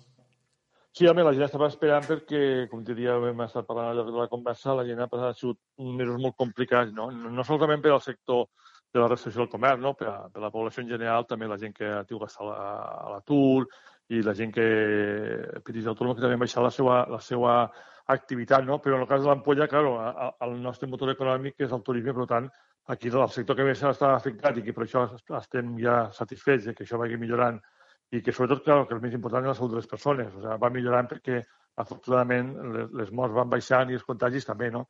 Sí, 0.98 1.06
home, 1.06 1.22
la 1.22 1.34
gent 1.34 1.44
estava 1.46 1.68
esperant 1.70 2.06
perquè, 2.08 2.40
com 2.70 2.80
te 2.82 2.94
dia, 2.96 3.12
hem 3.28 3.42
estat 3.44 3.66
parlant 3.68 3.92
allò 3.92 4.06
de 4.06 4.16
la 4.16 4.30
conversa, 4.30 4.74
la 4.74 4.86
gent 4.88 5.02
ha 5.04 5.10
passat 5.10 5.38
sigut 5.38 5.60
mesos 5.78 6.18
molt 6.22 6.34
complicats, 6.40 6.90
no? 6.96 7.10
No 7.12 7.44
solament 7.46 7.84
per 7.84 7.92
al 7.94 8.02
sector 8.02 8.48
de 8.94 9.02
la 9.02 9.08
restricció 9.08 9.44
del 9.44 9.52
comerç, 9.52 9.82
no? 9.84 9.92
per, 9.94 10.08
a, 10.08 10.16
per 10.32 10.42
la 10.42 10.50
població 10.50 10.82
en 10.82 10.88
general, 10.94 11.26
també 11.28 11.46
la 11.46 11.58
gent 11.60 11.76
que 11.76 11.90
ha 11.92 12.04
tingut 12.08 12.32
que 12.32 12.44
a, 12.48 12.64
a 13.04 13.12
l'atur 13.12 13.68
i 14.08 14.22
la 14.24 14.34
gent 14.34 14.54
que, 14.54 14.66
petits 15.66 15.90
autònoms, 15.92 16.16
que 16.16 16.24
també 16.24 16.38
han 16.38 16.44
baixat 16.46 16.64
la 16.64 16.72
seva, 16.72 17.02
la 17.12 17.20
seva 17.20 17.54
activitat, 18.08 18.64
no? 18.64 18.78
Però 18.80 18.96
en 18.96 19.04
el 19.04 19.10
cas 19.10 19.20
de 19.22 19.28
l'ampolla, 19.28 19.68
claro, 19.68 19.92
el 20.46 20.56
nostre 20.64 20.88
motor 20.88 21.12
econòmic 21.12 21.60
és 21.60 21.74
el 21.76 21.84
turisme, 21.84 22.16
per 22.16 22.26
tant, 22.30 22.48
aquí 22.88 23.10
el 23.12 23.30
sector 23.30 23.56
que 23.56 23.66
més 23.68 23.82
està 23.84 24.14
afectat 24.16 24.58
i 24.58 24.64
que 24.64 24.72
per 24.76 24.86
això 24.86 25.04
estem 25.38 25.76
ja 25.82 25.98
satisfets 26.16 26.68
de 26.68 26.74
que 26.74 26.86
això 26.86 27.00
vagi 27.00 27.20
millorant 27.20 27.60
i 28.16 28.22
que 28.24 28.32
sobretot, 28.32 28.64
clar, 28.64 28.86
que 28.88 28.96
el 28.96 29.02
més 29.04 29.14
important 29.16 29.44
és 29.44 29.52
la 29.52 29.56
salut 29.58 29.74
de 29.74 29.82
les 29.82 29.88
persones. 29.90 30.28
O 30.32 30.40
sigui, 30.40 30.56
va 30.62 30.70
millorant 30.72 31.08
perquè, 31.10 31.42
afortunadament, 31.78 32.54
les, 32.96 33.10
morts 33.12 33.36
van 33.36 33.50
baixant 33.52 33.92
i 33.92 33.98
els 33.98 34.06
contagis 34.06 34.48
també, 34.48 34.70
no? 34.74 34.86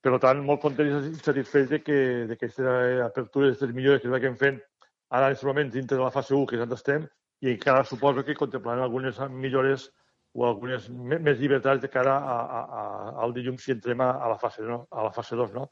Per 0.00 0.14
tant, 0.22 0.44
molt 0.46 0.62
contents 0.62 1.08
i 1.10 1.14
satisfets 1.18 1.72
de 1.74 1.80
que 1.82 1.98
d'aquesta 2.30 2.76
apertura, 3.08 3.50
d'aquestes 3.50 3.74
millores 3.76 4.04
que 4.04 4.12
vagin 4.14 4.38
fent 4.38 4.60
ara 5.10 5.26
en 5.26 5.32
aquests 5.32 5.48
moments 5.48 5.74
dintre 5.74 5.98
de 5.98 6.04
la 6.04 6.14
fase 6.14 6.36
1, 6.36 6.46
que 6.46 6.62
on 6.62 6.76
estem, 6.78 7.08
i 7.42 7.50
encara 7.50 7.82
suposo 7.84 8.24
que 8.24 8.38
contemplaran 8.38 8.84
algunes 8.84 9.18
millores 9.34 9.90
o 10.38 10.46
algunes 10.46 10.86
més 10.94 11.40
llibertats 11.40 11.82
de 11.82 11.90
cara 11.90 12.14
a, 12.14 12.36
a, 12.40 12.60
a, 12.80 12.82
al 13.24 13.34
dilluns 13.34 13.64
si 13.66 13.74
entrem 13.74 14.00
a, 14.04 14.12
a 14.22 14.28
la 14.30 14.38
fase, 14.38 14.62
no? 14.62 14.84
a 14.90 15.02
la 15.08 15.10
fase 15.10 15.34
2, 15.36 15.56
no? 15.56 15.66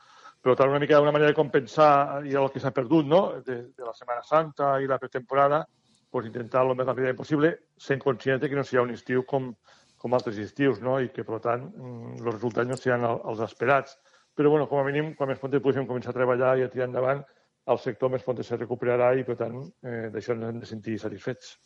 Per 0.45 0.55
tant, 0.55 0.71
una 0.71 0.79
mica 0.79 1.01
una 1.03 1.13
manera 1.15 1.33
de 1.33 1.37
compensar 1.37 2.23
ja 2.29 2.43
el 2.43 2.53
que 2.55 2.61
s'ha 2.63 2.71
perdut, 2.75 3.07
no?, 3.07 3.23
de, 3.47 3.57
de 3.75 3.85
la 3.87 3.95
Setmana 3.97 4.23
Santa 4.23 4.77
i 4.81 4.87
la 4.87 4.99
pretemporada, 5.03 5.65
pues, 6.11 6.29
intentar 6.29 6.63
el 6.65 6.77
més 6.77 6.87
ràpidament 6.87 7.19
possible, 7.19 7.53
sent 7.77 8.01
conscient 8.05 8.45
que 8.45 8.57
no 8.57 8.65
sigui 8.65 8.85
un 8.85 8.95
estiu 8.95 9.25
com, 9.29 9.51
com 9.99 10.15
altres 10.15 10.39
estius, 10.39 10.81
no? 10.85 10.99
i 11.03 11.11
que, 11.15 11.25
per 11.27 11.41
tant, 11.45 11.67
els 11.75 12.23
mm, 12.23 12.31
resultats 12.31 12.71
no 12.71 12.79
siguin 12.79 13.05
els 13.09 13.43
esperats. 13.45 13.99
Però, 14.39 14.53
bueno, 14.55 14.69
com 14.71 14.79
a 14.79 14.87
mínim, 14.87 15.13
quan 15.19 15.33
més 15.33 15.41
pronte 15.43 15.61
puguem 15.61 15.89
començar 15.89 16.15
a 16.15 16.19
treballar 16.21 16.55
i 16.59 16.65
a 16.65 16.71
tirar 16.71 16.87
endavant, 16.87 17.25
el 17.69 17.81
sector 17.83 18.13
més 18.13 18.25
pronte 18.25 18.45
se 18.47 18.57
recuperarà 18.57 19.11
i, 19.19 19.25
per 19.27 19.37
tant, 19.41 19.59
eh, 19.85 20.09
d'això 20.15 20.35
ens 20.35 20.47
hem 20.49 20.61
de 20.63 20.69
sentir 20.69 20.97
satisfets. 21.03 21.57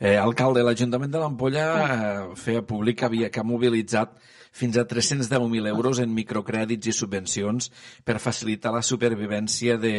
Eh, 0.00 0.16
alcalde, 0.18 0.64
l'Ajuntament 0.66 1.12
de 1.12 1.22
l'Ampolla 1.22 1.66
eh, 1.84 2.34
feia 2.40 2.64
públic 2.66 2.98
que, 3.00 3.08
havia, 3.10 3.30
que 3.30 3.42
ha 3.42 3.46
mobilitzat 3.46 4.18
fins 4.54 4.78
a 4.78 4.86
310.000 4.90 5.70
euros 5.70 6.02
en 6.02 6.12
microcrèdits 6.14 6.90
i 6.90 6.96
subvencions 6.96 7.70
per 8.06 8.20
facilitar 8.22 8.74
la 8.74 8.82
supervivència 8.86 9.78
de, 9.82 9.96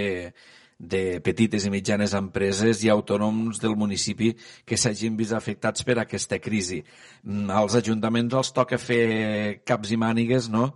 de 0.77 1.21
petites 1.23 1.63
i 1.65 1.71
mitjanes 1.71 2.13
empreses 2.17 2.83
i 2.83 2.91
autònoms 2.91 3.61
del 3.63 3.77
municipi 3.79 4.33
que 4.67 4.79
s'hagin 4.79 5.15
vist 5.15 5.35
afectats 5.35 5.83
per 5.87 5.97
aquesta 6.01 6.39
crisi. 6.39 6.81
Mm, 7.23 7.49
als 7.51 7.77
ajuntaments 7.79 8.35
els 8.35 8.51
toca 8.55 8.79
fer 8.79 9.63
caps 9.63 9.95
i 9.95 9.99
mànigues, 9.99 10.49
no?, 10.51 10.73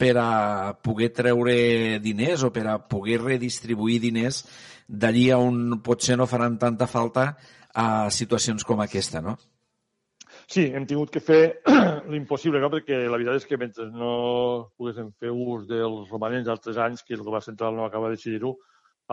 per 0.00 0.14
a 0.16 0.72
poder 0.80 1.10
treure 1.12 1.54
diners 2.00 2.46
o 2.46 2.50
per 2.54 2.66
a 2.72 2.78
poder 2.88 3.20
redistribuir 3.20 4.00
diners 4.00 4.42
d'allí 4.88 5.28
on 5.36 5.80
potser 5.84 6.16
no 6.16 6.26
faran 6.26 6.56
tanta 6.58 6.88
falta 6.90 7.34
a 7.74 8.10
situacions 8.10 8.64
com 8.66 8.80
aquesta, 8.80 9.20
no? 9.20 9.36
Sí, 10.50 10.64
hem 10.74 10.86
tingut 10.88 11.12
que 11.14 11.20
fer 11.22 11.60
l'impossible, 12.10 12.58
no? 12.58 12.70
perquè 12.72 13.04
la 13.04 13.18
veritat 13.20 13.38
és 13.38 13.46
que 13.46 13.58
mentre 13.60 13.86
no 13.94 14.14
poguéssim 14.74 15.12
fer 15.20 15.30
ús 15.30 15.68
dels 15.68 16.08
romanents 16.10 16.48
d'altres 16.48 16.80
anys, 16.80 17.04
que 17.06 17.14
el 17.14 17.22
govern 17.22 17.44
central 17.44 17.76
no 17.76 17.84
acaba 17.84 18.08
de 18.08 18.16
decidir-ho, 18.16 18.56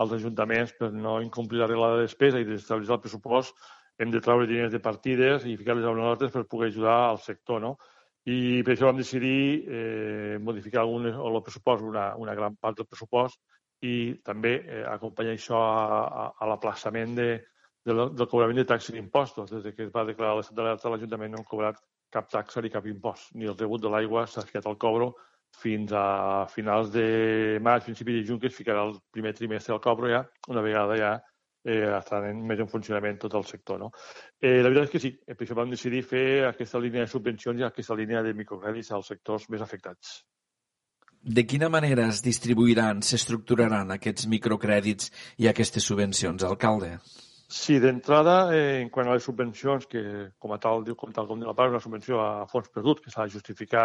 als 0.02 0.16
ajuntaments 0.16 0.74
per 0.78 0.90
no 0.94 1.20
incomplir 1.22 1.60
la 1.60 1.68
regla 1.70 1.92
de 1.94 2.08
despesa 2.08 2.40
i 2.42 2.46
d'estabilitzar 2.48 2.98
el 2.98 3.04
pressupost, 3.04 3.54
hem 3.98 4.10
de 4.14 4.22
treure 4.22 4.50
diners 4.50 4.74
de 4.74 4.82
partides 4.82 5.46
i 5.46 5.56
ficar-les 5.58 5.86
a 5.86 5.94
nosaltres 5.94 6.34
per 6.34 6.46
poder 6.50 6.72
ajudar 6.72 6.98
al 7.04 7.22
sector, 7.22 7.62
no? 7.62 7.76
I 8.28 8.62
per 8.64 8.74
això 8.74 8.88
vam 8.88 8.98
decidir 8.98 9.64
eh, 9.64 10.38
modificar 10.44 10.82
algunes, 10.82 11.16
o 11.16 11.28
el 11.30 11.42
pressupost, 11.44 11.84
una, 11.86 12.10
una 12.20 12.34
gran 12.36 12.58
part 12.60 12.76
del 12.76 12.88
pressupost, 12.88 13.40
i 13.86 14.18
també 14.26 14.56
eh, 14.58 14.82
acompanyar 14.90 15.36
això 15.36 15.60
a, 15.62 16.00
a, 16.04 16.26
a 16.36 16.48
l'aplaçament 16.50 17.14
de, 17.16 17.28
de, 17.86 17.94
del 17.94 18.28
cobrament 18.28 18.58
de 18.58 18.66
taxes 18.68 18.96
i 18.96 19.00
impostos. 19.00 19.52
Des 19.54 19.74
que 19.74 19.86
es 19.86 19.94
va 19.94 20.04
declarar 20.08 20.36
l'estat 20.36 20.58
d'alerta, 20.58 20.92
l'Ajuntament 20.92 21.34
no 21.34 21.44
ha 21.44 21.48
cobrat 21.48 21.80
cap 22.12 22.28
taxa 22.32 22.62
ni 22.64 22.72
cap 22.74 22.86
impost. 22.90 23.32
Ni 23.34 23.48
el 23.48 23.56
rebut 23.56 23.82
de 23.84 23.92
l'aigua 23.92 24.26
s'ha 24.26 24.44
ficat 24.44 24.66
al 24.66 24.78
cobro 24.80 25.12
fins 25.56 25.92
a 25.96 26.46
finals 26.52 26.90
de 26.92 27.58
maig, 27.64 27.86
principi 27.86 28.18
de 28.18 28.26
juny, 28.26 28.40
que 28.42 28.50
es 28.50 28.56
ficarà 28.56 28.84
el 28.84 28.98
primer 29.14 29.32
trimestre 29.38 29.74
al 29.74 29.80
cobro 29.84 30.10
ja, 30.10 30.26
una 30.52 30.64
vegada 30.64 30.98
ja 31.00 31.14
eh, 31.68 31.84
estan 31.98 32.26
en, 32.30 32.40
més 32.48 32.62
en 32.64 32.70
funcionament 32.70 33.20
tot 33.24 33.36
el 33.38 33.46
sector. 33.48 33.78
No? 33.84 33.92
Eh, 34.40 34.58
la 34.62 34.70
veritat 34.70 34.88
és 34.88 34.94
que 34.94 35.02
sí, 35.04 35.12
per 35.28 35.44
això 35.44 35.58
vam 35.58 35.70
decidir 35.74 36.02
fer 36.06 36.24
aquesta 36.48 36.80
línia 36.82 37.04
de 37.04 37.12
subvencions 37.12 37.60
i 37.60 37.68
aquesta 37.68 37.96
línia 37.98 38.24
de 38.26 38.34
microcrèdits 38.38 38.90
als 38.96 39.12
sectors 39.14 39.48
més 39.52 39.64
afectats. 39.64 40.18
De 41.18 41.42
quina 41.44 41.68
manera 41.68 42.06
es 42.08 42.22
distribuiran, 42.22 43.02
s'estructuraran 43.02 43.90
aquests 43.90 44.28
microcrèdits 44.30 45.10
i 45.42 45.48
aquestes 45.50 45.88
subvencions, 45.90 46.44
alcalde? 46.46 46.96
Sí, 47.50 47.78
d'entrada, 47.80 48.54
eh, 48.54 48.82
en 48.82 48.90
quant 48.92 49.08
a 49.08 49.14
les 49.16 49.24
subvencions, 49.24 49.86
que 49.88 50.00
com 50.38 50.52
a 50.52 50.58
tal 50.60 50.82
com 51.00 51.14
tal 51.16 51.26
com 51.30 51.38
diu 51.40 51.48
la 51.48 51.54
paraula, 51.56 51.78
una 51.78 51.80
subvenció 51.80 52.18
a 52.20 52.44
fons 52.50 52.68
perdut, 52.68 53.00
que 53.00 53.08
s'ha 53.10 53.24
de 53.24 53.32
justificar 53.32 53.84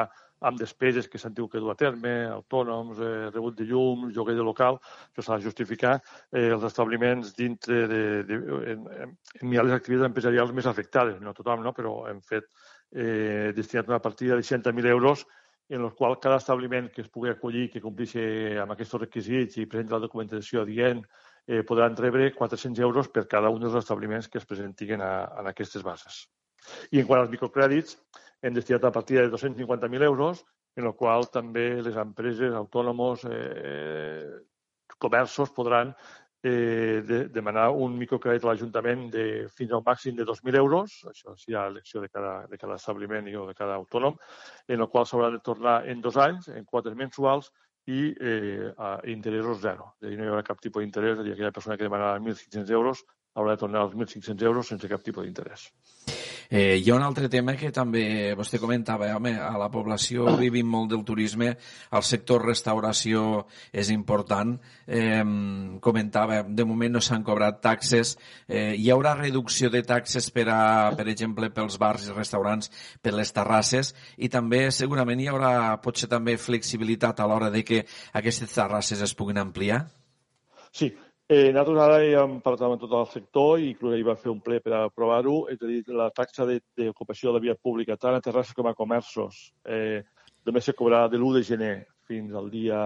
amb 0.49 0.59
despeses 0.59 1.07
que 1.07 1.18
s'han 1.18 1.32
tingut 1.38 1.53
que 1.53 1.61
dur 1.64 1.72
a 1.72 1.76
terme, 1.80 2.11
autònoms, 2.34 2.99
eh, 2.99 3.30
rebut 3.32 3.55
de 3.55 3.70
llum, 3.70 4.09
lloguer 4.11 4.36
de 4.36 4.43
local, 4.43 4.82
això 5.14 5.24
s'ha 5.24 5.39
de 5.39 5.47
justificar. 5.47 5.93
Eh, 6.34 6.49
els 6.49 6.68
establiments 6.68 7.32
dintre 7.39 7.88
de... 7.88 8.03
de 8.28 8.41
en, 8.74 8.86
en, 9.05 9.18
en 9.39 9.55
les 9.55 9.78
activitats 9.80 10.11
empresarials 10.11 10.51
més 10.51 10.68
afectades, 10.68 11.22
no 11.24 11.32
tothom, 11.34 11.64
no? 11.64 11.72
però 11.72 12.01
hem 12.11 12.20
fet 12.20 12.51
eh, 12.91 13.53
destinat 13.55 13.88
una 13.88 14.03
partida 14.03 14.36
de 14.36 14.43
60.000 14.43 14.91
euros 14.91 15.24
en 15.70 15.88
el 15.88 15.93
qual 15.95 16.20
cada 16.20 16.43
establiment 16.43 16.91
que 16.91 17.01
es 17.01 17.07
pugui 17.07 17.32
acollir, 17.32 17.70
que 17.72 17.82
complixi 17.82 18.59
amb 18.59 18.76
aquests 18.76 18.99
requisits 18.99 19.55
i 19.55 19.70
presenti 19.72 19.95
la 19.95 20.03
documentació 20.03 20.68
dient 20.68 20.99
eh, 21.48 21.64
podran 21.64 21.98
rebre 21.98 22.32
400 22.34 22.80
euros 22.84 23.10
per 23.10 23.28
cada 23.28 23.50
un 23.50 23.62
dels 23.64 23.76
establiments 23.80 24.30
que 24.30 24.39
es 24.39 24.46
presentin 24.46 25.02
a, 25.02 25.14
a 25.26 25.46
aquestes 25.52 25.84
bases. 25.84 26.24
I 26.91 27.02
en 27.02 27.08
quant 27.08 27.22
als 27.22 27.32
microcrèdits, 27.32 27.98
hem 28.44 28.56
destinat 28.56 28.86
a 28.88 28.91
partir 28.91 29.20
de 29.20 29.30
250.000 29.32 30.04
euros, 30.04 30.44
en 30.76 30.88
el 30.89 30.96
qual 30.98 31.30
també 31.32 31.82
les 31.84 31.96
empreses, 32.00 32.54
autònomos, 32.56 33.24
eh, 33.30 34.28
comerços 34.98 35.52
podran 35.52 35.94
eh, 36.44 37.02
de, 37.08 37.20
demanar 37.30 37.70
un 37.72 37.96
microcrèdit 37.98 38.44
a 38.44 38.52
l'Ajuntament 38.52 39.06
de 39.14 39.26
fins 39.56 39.72
a 39.72 39.80
un 39.80 39.86
màxim 39.86 40.16
de 40.16 40.26
2.000 40.28 40.60
euros, 40.60 40.96
això 41.12 41.36
sí 41.39 41.56
a 41.56 41.68
elecció 41.72 42.02
de 42.04 42.10
cada, 42.10 42.48
de 42.52 42.60
cada 42.60 42.80
establiment 42.80 43.30
o 43.39 43.48
de 43.48 43.56
cada 43.56 43.78
autònom, 43.80 44.18
en 44.68 44.84
el 44.84 44.89
qual 44.91 45.08
s'haurà 45.08 45.32
de 45.32 45.44
tornar 45.44 45.82
en 45.88 46.02
dos 46.02 46.18
anys, 46.18 46.50
en 46.52 46.66
quatre 46.66 46.96
mensuals, 46.96 47.52
i 47.88 48.14
eh, 48.20 48.72
a 48.78 48.96
interessos 49.12 49.60
zero. 49.64 49.92
És 50.00 50.08
a 50.08 50.12
dir, 50.12 50.20
no 50.20 50.26
hi 50.28 50.32
haurà 50.32 50.46
cap 50.48 50.62
tipus 50.64 50.84
d'interès, 50.84 51.18
és 51.18 51.24
a 51.24 51.28
dir, 51.28 51.34
aquella 51.36 51.56
persona 51.56 51.78
que 51.78 51.88
demanarà 51.88 52.20
1.500 52.24 52.72
euros 52.72 53.04
haurà 53.34 53.56
de 53.56 53.64
tornar 53.66 53.88
els 53.88 53.96
1.500 53.98 54.46
euros 54.50 54.70
sense 54.70 54.90
cap 54.90 55.04
tipus 55.04 55.26
d'interès. 55.26 55.70
Eh, 56.50 56.78
hi 56.78 56.90
ha 56.92 56.96
un 56.96 57.02
altre 57.02 57.30
tema 57.34 57.56
que 57.58 57.72
també 57.74 58.34
vostè 58.38 58.60
comentava, 58.62 59.08
home, 59.16 59.32
a 59.42 59.56
la 59.58 59.70
població 59.74 60.28
vivim 60.44 60.68
molt 60.70 60.92
del 60.92 61.02
turisme, 61.08 61.48
el 61.98 62.04
sector 62.06 62.44
restauració 62.46 63.24
és 63.72 63.90
important, 63.90 64.52
eh, 64.86 65.24
comentava, 65.82 66.44
de 66.44 66.68
moment 66.70 66.94
no 66.94 67.02
s'han 67.02 67.26
cobrat 67.26 67.58
taxes, 67.64 68.14
eh, 68.48 68.76
hi 68.78 68.92
haurà 68.94 69.16
reducció 69.18 69.72
de 69.74 69.82
taxes 69.88 70.30
per, 70.36 70.46
a, 70.54 70.92
per 70.94 71.08
exemple, 71.10 71.50
pels 71.56 71.80
bars 71.82 72.06
i 72.06 72.14
restaurants, 72.14 72.70
per 73.02 73.16
les 73.18 73.34
terrasses, 73.34 73.96
i 74.18 74.30
també 74.30 74.68
segurament 74.70 75.24
hi 75.24 75.32
haurà 75.32 75.54
potser 75.82 76.12
també 76.12 76.38
flexibilitat 76.38 77.18
a 77.18 77.30
l'hora 77.32 77.50
de 77.50 77.64
que 77.66 77.82
aquestes 78.14 78.54
terrasses 78.54 79.02
es 79.02 79.18
puguin 79.18 79.42
ampliar? 79.42 79.88
Sí, 80.74 80.92
Eh, 81.30 81.53
nosaltres 81.53 81.80
ara 81.80 81.99
ja 82.03 82.24
hem 82.26 82.34
parlat 82.43 82.65
amb 82.67 82.82
tot 82.82 82.93
el 82.97 83.05
sector 83.07 83.61
i 83.63 83.69
hi 83.71 84.03
va 84.03 84.15
fer 84.19 84.30
un 84.32 84.41
ple 84.43 84.57
per 84.59 84.74
aprovar-ho, 84.76 85.47
és 85.53 85.61
a 85.61 85.69
dir, 85.69 85.80
la 85.95 86.09
taxa 86.11 86.43
d'ocupació 86.45 87.30
de, 87.30 87.32
de 87.32 87.38
la 87.38 87.41
via 87.45 87.55
pública, 87.55 87.95
tant 87.95 88.17
a 88.17 88.21
terrasses 88.21 88.53
com 88.57 88.67
a 88.67 88.74
comerços, 88.76 89.53
eh, 89.63 90.03
només 90.43 90.67
se 90.67 90.76
cobrarà 90.76 91.07
de 91.07 91.17
l'1 91.21 91.38
de 91.38 91.43
gener 91.47 91.76
fins 92.11 92.36
al 92.36 92.49
dia 92.51 92.82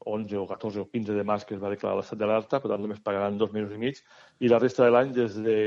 11 0.00 0.40
o 0.40 0.46
14 0.48 0.80
o 0.80 0.86
15 0.88 1.12
de 1.12 1.26
març 1.28 1.44
que 1.44 1.54
es 1.58 1.60
va 1.60 1.74
declarar 1.74 1.98
l'estat 1.98 2.18
d'alerta, 2.18 2.62
per 2.62 2.72
tant 2.72 2.80
només 2.80 3.04
pagaran 3.04 3.36
dos 3.36 3.52
mesos 3.52 3.76
i 3.76 3.82
mig, 3.84 4.00
i 4.40 4.48
la 4.48 4.62
resta 4.62 4.88
de 4.88 4.96
l'any 4.96 5.12
des 5.12 5.36
de 5.36 5.60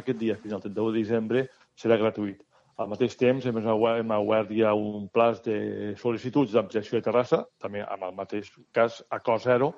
aquest 0.00 0.18
dia 0.18 0.40
fins 0.40 0.56
al 0.56 0.64
31 0.64 0.96
de 0.96 1.04
desembre 1.04 1.46
serà 1.76 2.00
gratuït. 2.00 2.40
Al 2.80 2.88
mateix 2.88 3.20
temps 3.20 3.44
hem 3.44 3.60
obert 3.60 4.50
ja 4.56 4.72
un 4.72 5.08
plaç 5.12 5.44
de 5.44 5.94
sol·licituds 6.00 6.56
d'ampliació 6.56 6.96
de 6.96 7.04
terrassa, 7.04 7.44
també 7.60 7.84
amb 7.84 8.08
el 8.08 8.16
mateix 8.16 8.50
cas 8.72 9.02
a 9.10 9.20
cost 9.20 9.44
zero, 9.44 9.74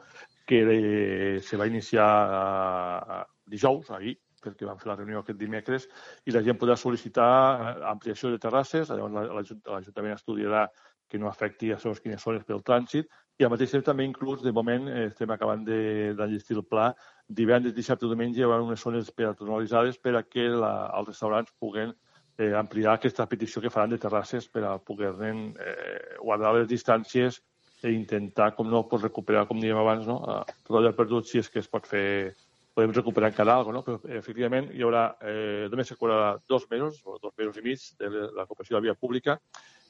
que 0.49 0.63
eh, 0.65 1.41
se 1.45 1.59
va 1.61 1.67
iniciar 1.69 2.09
eh, 2.33 3.23
dijous, 3.53 3.91
ahir, 3.93 4.17
perquè 4.41 4.65
vam 4.65 4.79
fer 4.81 4.89
la 4.89 4.97
reunió 4.97 5.21
aquest 5.21 5.39
dimecres, 5.39 5.89
i 6.25 6.33
la 6.33 6.41
gent 6.47 6.57
podrà 6.61 6.77
sol·licitar 6.81 7.29
eh, 7.29 7.73
ampliació 7.91 8.33
de 8.33 8.41
terrasses, 8.41 8.89
llavors 8.89 9.53
l'Ajuntament 9.69 10.17
estudiarà 10.17 10.65
que 11.09 11.21
no 11.21 11.29
afecti 11.29 11.71
a 11.73 11.79
segons 11.81 12.01
quines 12.05 12.25
zones 12.25 12.49
pel 12.49 12.65
trànsit, 12.65 13.13
i 13.39 13.45
al 13.45 13.53
mateix 13.53 13.75
temps 13.75 13.87
també 13.87 14.09
inclús, 14.09 14.41
de 14.45 14.53
moment, 14.53 14.89
estem 15.05 15.31
acabant 15.37 15.63
d'enllestir 15.69 16.57
el 16.57 16.65
pla, 16.65 16.89
divendres, 17.29 17.77
dissabte 17.77 18.09
i 18.09 18.13
diumenge 18.13 18.41
hi 18.41 18.47
haurà 18.49 18.65
unes 18.65 18.81
zones 18.81 19.13
peatonalitzades 19.13 20.01
per 20.01 20.17
a 20.17 20.25
que 20.25 20.49
la, 20.49 20.73
els 20.99 21.13
restaurants 21.13 21.53
puguen 21.61 21.93
eh, 22.39 22.55
ampliar 22.57 22.97
aquesta 22.97 23.29
petició 23.29 23.61
que 23.61 23.73
faran 23.73 23.93
de 23.93 24.01
terrasses 24.01 24.49
per 24.49 24.65
a 24.65 24.79
poder-ne 24.81 25.53
eh, 25.61 26.17
guardar 26.25 26.57
les 26.57 26.69
distàncies 26.73 27.43
i 27.85 27.95
intentar, 27.95 28.53
com 28.57 28.69
no, 28.71 28.85
pues, 28.91 29.05
recuperar, 29.07 29.47
com 29.47 29.61
dèiem 29.63 29.79
abans, 29.79 30.07
no? 30.09 30.19
tot 30.67 30.79
allò 30.79 30.93
perdut 30.97 31.29
si 31.31 31.39
és 31.43 31.51
que 31.53 31.63
es 31.63 31.71
pot 31.71 31.87
fer 31.87 32.35
podem 32.79 32.93
recuperar 32.95 33.33
encara 33.33 33.57
alguna 33.59 33.83
cosa, 33.83 33.99
no? 33.99 34.03
però 34.05 34.21
efectivament 34.21 34.69
hi 34.71 34.85
haurà, 34.87 35.09
eh, 35.27 35.67
només 35.71 35.89
se 35.91 35.97
cobrarà 35.99 36.37
dos 36.47 36.69
mesos, 36.71 37.01
o 37.05 37.19
dos 37.19 37.35
mesos 37.39 37.59
i 37.59 37.65
mig 37.65 37.83
de 37.99 38.29
la 38.37 38.47
cooperació 38.47 38.77
de 38.77 38.79
la 38.79 38.85
via 38.87 38.95
pública 38.95 39.39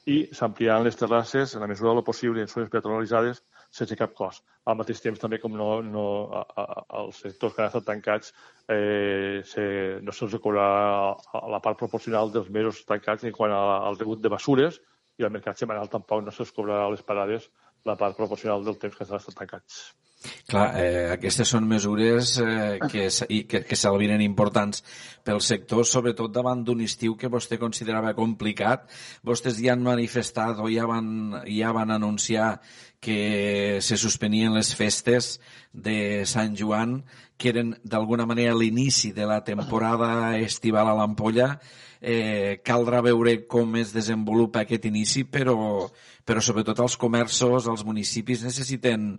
i 0.09 0.17
s'ampliaran 0.33 0.87
les 0.87 0.97
terrasses 0.97 1.53
en 1.53 1.61
la 1.61 1.67
mesura 1.69 1.93
del 1.93 2.03
possible 2.07 2.41
en 2.41 2.49
zones 2.49 2.71
peatonalitzades 2.73 3.43
sense 3.69 3.97
cap 3.99 4.15
cost. 4.17 4.41
Al 4.65 4.77
mateix 4.79 5.03
temps 5.03 5.21
també, 5.21 5.37
com 5.43 5.53
no, 5.53 5.69
no 5.85 6.05
a, 6.33 6.43
a, 6.63 6.65
els 7.03 7.19
sectors 7.21 7.53
que 7.53 7.61
han 7.61 7.69
estat 7.69 7.85
tancats 7.85 8.33
eh, 8.73 9.41
se, 9.45 9.65
no 10.01 10.15
se'ls 10.15 10.39
cobrarà 10.41 11.13
la 11.53 11.61
part 11.61 11.77
proporcional 11.77 12.33
dels 12.33 12.49
mesos 12.49 12.81
tancats 12.89 13.27
en 13.27 13.35
quant 13.35 13.53
al 13.53 13.99
rebut 13.99 14.23
de 14.23 14.33
basures 14.33 14.81
i 15.19 15.27
al 15.27 15.35
mercat 15.35 15.59
setmanal 15.59 15.91
tampoc 15.91 16.23
no 16.25 16.33
se'ls 16.33 16.55
cobrarà 16.55 16.87
a 16.87 16.93
les 16.95 17.05
parades 17.05 17.49
la 17.85 17.95
part 18.01 18.17
proporcional 18.17 18.65
del 18.65 18.77
temps 18.81 18.97
que 18.97 19.07
han 19.07 19.21
estat 19.21 19.37
tancats. 19.41 19.79
Clar, 20.19 20.65
eh, 20.75 21.05
aquestes 21.13 21.47
són 21.53 21.67
mesures 21.69 22.33
eh, 22.43 22.79
que, 22.91 23.05
que, 23.47 23.61
que 23.63 23.77
s'alvinen 23.79 24.19
importants 24.19 24.81
pel 25.23 25.39
sector, 25.45 25.85
sobretot 25.87 26.33
davant 26.35 26.65
d'un 26.67 26.81
estiu 26.83 27.15
que 27.15 27.31
vostè 27.31 27.59
considerava 27.61 28.11
complicat. 28.17 28.89
Vostès 29.23 29.61
ja 29.63 29.77
han 29.77 29.85
manifestat 29.85 30.59
o 30.59 30.67
ja 30.67 30.89
van, 30.89 31.39
ja 31.47 31.71
van 31.75 31.95
anunciar 31.95 32.57
que 32.99 33.79
se 33.79 33.95
suspenien 33.95 34.51
les 34.57 34.73
festes 34.75 35.37
de 35.71 36.25
Sant 36.27 36.57
Joan, 36.59 36.99
que 37.39 37.53
eren 37.53 37.77
d'alguna 37.87 38.27
manera 38.27 38.57
l'inici 38.57 39.13
de 39.15 39.23
la 39.29 39.39
temporada 39.47 40.35
estival 40.35 40.91
a 40.91 40.97
l'Ampolla. 40.99 41.53
Eh, 41.99 42.59
caldrà 42.63 42.99
veure 43.03 43.37
com 43.47 43.75
es 43.79 43.93
desenvolupa 43.95 44.65
aquest 44.65 44.85
inici, 44.87 45.23
però 45.23 45.87
però 46.29 46.43
sobretot 46.45 46.77
els 46.83 46.93
comerços, 47.01 47.65
els 47.71 47.81
municipis 47.87 48.43
necessiten, 48.45 49.15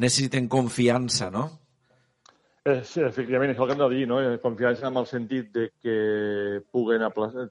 necessiten 0.00 0.43
confiança, 0.48 1.30
no? 1.30 1.48
Eh, 2.64 2.80
sí, 2.88 3.02
efectivament, 3.04 3.52
és 3.52 3.58
el 3.60 3.68
que 3.68 3.74
hem 3.76 3.80
de 3.82 3.88
dir, 3.92 4.04
no? 4.08 4.20
Eh, 4.24 4.38
confiança 4.40 4.88
en 4.88 4.96
el 4.96 5.06
sentit 5.06 5.50
de 5.52 5.70
que 5.82 5.96
puguen 6.72 7.04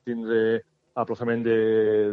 tindre 0.03 0.64
aplaçament 0.95 1.44
de, 1.45 1.57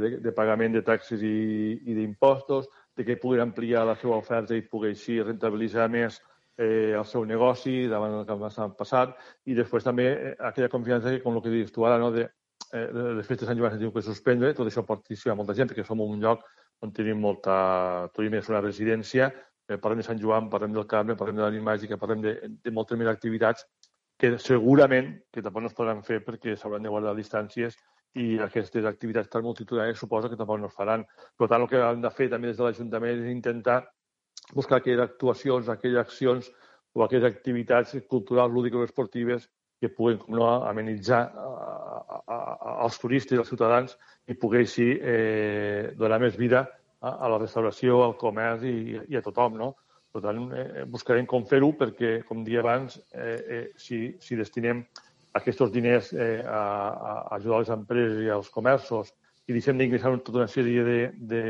de, 0.00 0.10
de 0.24 0.32
pagament 0.36 0.74
de 0.76 0.82
taxes 0.84 1.22
i, 1.24 1.80
i 1.84 1.96
d'impostos, 1.96 2.68
de 2.96 3.04
que 3.04 3.16
puguin 3.20 3.44
ampliar 3.44 3.86
la 3.88 3.96
seva 3.96 4.18
oferta 4.20 4.56
i 4.56 4.66
pugui 4.66 4.92
així 4.92 5.20
rentabilitzar 5.22 5.88
més 5.88 6.20
eh, 6.60 6.92
el 6.96 7.04
seu 7.08 7.24
negoci 7.24 7.86
davant 7.88 8.18
del 8.18 8.26
que 8.28 8.50
ha 8.60 8.68
passat 8.76 9.16
i 9.48 9.56
després 9.56 9.84
també 9.86 10.08
eh, 10.12 10.34
aquella 10.50 10.72
confiança 10.72 11.12
que, 11.12 11.22
com 11.24 11.36
el 11.36 11.44
que 11.44 11.52
dius 11.54 11.72
tu 11.72 11.86
ara, 11.88 11.98
no, 12.00 12.10
de, 12.12 12.26
eh, 12.72 12.88
les 12.92 13.26
festes 13.26 13.46
de 13.46 13.52
Sant 13.52 13.60
Joan 13.60 13.72
s'han 13.72 13.80
tingut 13.80 14.00
que 14.00 14.08
suspendre, 14.08 14.52
tot 14.56 14.68
això 14.68 14.84
pot 14.86 15.08
a 15.08 15.38
molta 15.38 15.56
gent 15.56 15.70
perquè 15.70 15.86
som 15.86 16.00
un 16.04 16.20
lloc 16.20 16.44
on 16.80 16.92
tenim 16.96 17.20
molta 17.20 18.08
turisme, 18.14 18.40
és 18.40 18.48
una 18.48 18.62
residència, 18.64 19.30
eh, 19.70 19.78
parlem 19.78 20.02
de 20.02 20.06
Sant 20.06 20.18
Joan, 20.20 20.50
parlem 20.50 20.74
del 20.74 20.86
Carme, 20.90 21.16
parlem 21.16 21.38
de 21.38 21.46
la 21.46 21.62
màgica, 21.70 21.98
parlem 22.00 22.24
de, 22.24 22.34
de 22.64 22.72
moltes 22.74 22.98
més 22.98 23.08
activitats 23.10 23.66
que 24.20 24.34
segurament 24.42 25.14
que 25.32 25.42
tampoc 25.44 25.64
no 25.64 25.70
es 25.70 25.76
podran 25.76 26.02
fer 26.04 26.20
perquè 26.26 26.56
s'hauran 26.56 26.84
de 26.84 26.92
guardar 26.92 27.14
distàncies 27.16 27.78
i 28.20 28.40
aquestes 28.42 28.84
activitats 28.90 29.30
tan 29.32 29.46
multitudinàries 29.46 30.02
suposa 30.02 30.28
que 30.28 30.36
tampoc 30.36 30.58
no 30.60 30.68
es 30.68 30.74
faran. 30.76 31.06
Per 31.38 31.48
tant, 31.48 31.62
el 31.62 31.70
que 31.70 31.80
han 31.80 32.02
de 32.02 32.10
fer 32.10 32.28
també 32.32 32.50
des 32.50 32.58
de 32.58 32.66
l'Ajuntament 32.66 33.22
és 33.22 33.30
intentar 33.30 33.84
buscar 34.58 34.80
aquelles 34.80 35.06
actuacions, 35.06 35.70
aquelles 35.70 36.02
accions 36.02 36.50
o 36.92 37.04
aquelles 37.04 37.28
activitats 37.30 37.94
culturals, 38.10 38.52
lúdiques 38.52 38.82
o 38.82 38.88
esportives 38.88 39.46
que 39.80 39.88
puguen 39.88 40.18
com 40.20 40.34
no, 40.36 40.48
amenitzar 40.68 41.22
a, 41.30 41.46
a, 42.18 42.18
a, 42.34 42.74
als 42.84 42.98
turistes 43.00 43.38
i 43.38 43.40
als 43.40 43.48
ciutadans 43.48 43.96
i 44.28 44.36
així 44.58 44.90
eh, 45.00 45.94
donar 45.96 46.18
més 46.20 46.36
vida 46.36 46.66
a, 46.66 46.79
a 47.00 47.28
la 47.32 47.38
restauració, 47.40 48.02
al 48.04 48.16
comerç 48.20 48.66
i, 48.68 48.98
i 49.08 49.16
a 49.16 49.22
tothom. 49.24 49.56
No? 49.60 49.70
Per 50.12 50.22
tant, 50.24 50.40
eh, 50.52 50.84
buscarem 50.90 51.26
com 51.26 51.46
fer-ho 51.46 51.70
perquè, 51.78 52.18
com 52.26 52.42
dia 52.44 52.60
abans, 52.64 52.98
eh, 53.14 53.38
eh, 53.56 53.64
si, 53.78 54.02
si 54.20 54.36
destinem 54.36 54.82
aquests 55.38 55.70
diners 55.70 56.12
eh, 56.12 56.42
a, 56.42 56.62
a 56.90 57.12
ajudar 57.36 57.60
les 57.62 57.70
empreses 57.76 58.24
i 58.24 58.30
als 58.34 58.50
comerços 58.50 59.12
i 59.46 59.54
deixem 59.54 59.78
d'ingressar 59.78 60.16
tota 60.26 60.42
una 60.42 60.50
sèrie 60.50 60.82
de, 60.86 60.98
de, 61.30 61.42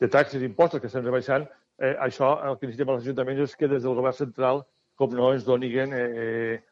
de 0.00 0.08
taxes 0.08 0.42
i 0.42 0.48
impostos 0.48 0.80
que 0.80 0.88
estem 0.88 1.04
rebaixant, 1.04 1.44
eh, 1.78 1.94
això 2.00 2.32
el 2.48 2.56
que 2.56 2.68
necessitem 2.68 2.94
als 2.94 3.04
ajuntaments 3.04 3.44
és 3.44 3.56
que 3.56 3.68
des 3.68 3.84
del 3.84 3.96
govern 3.96 4.16
central, 4.16 4.64
com 4.96 5.12
no, 5.12 5.30
ens 5.36 5.44
donin 5.44 5.92
eh, 5.92 6.62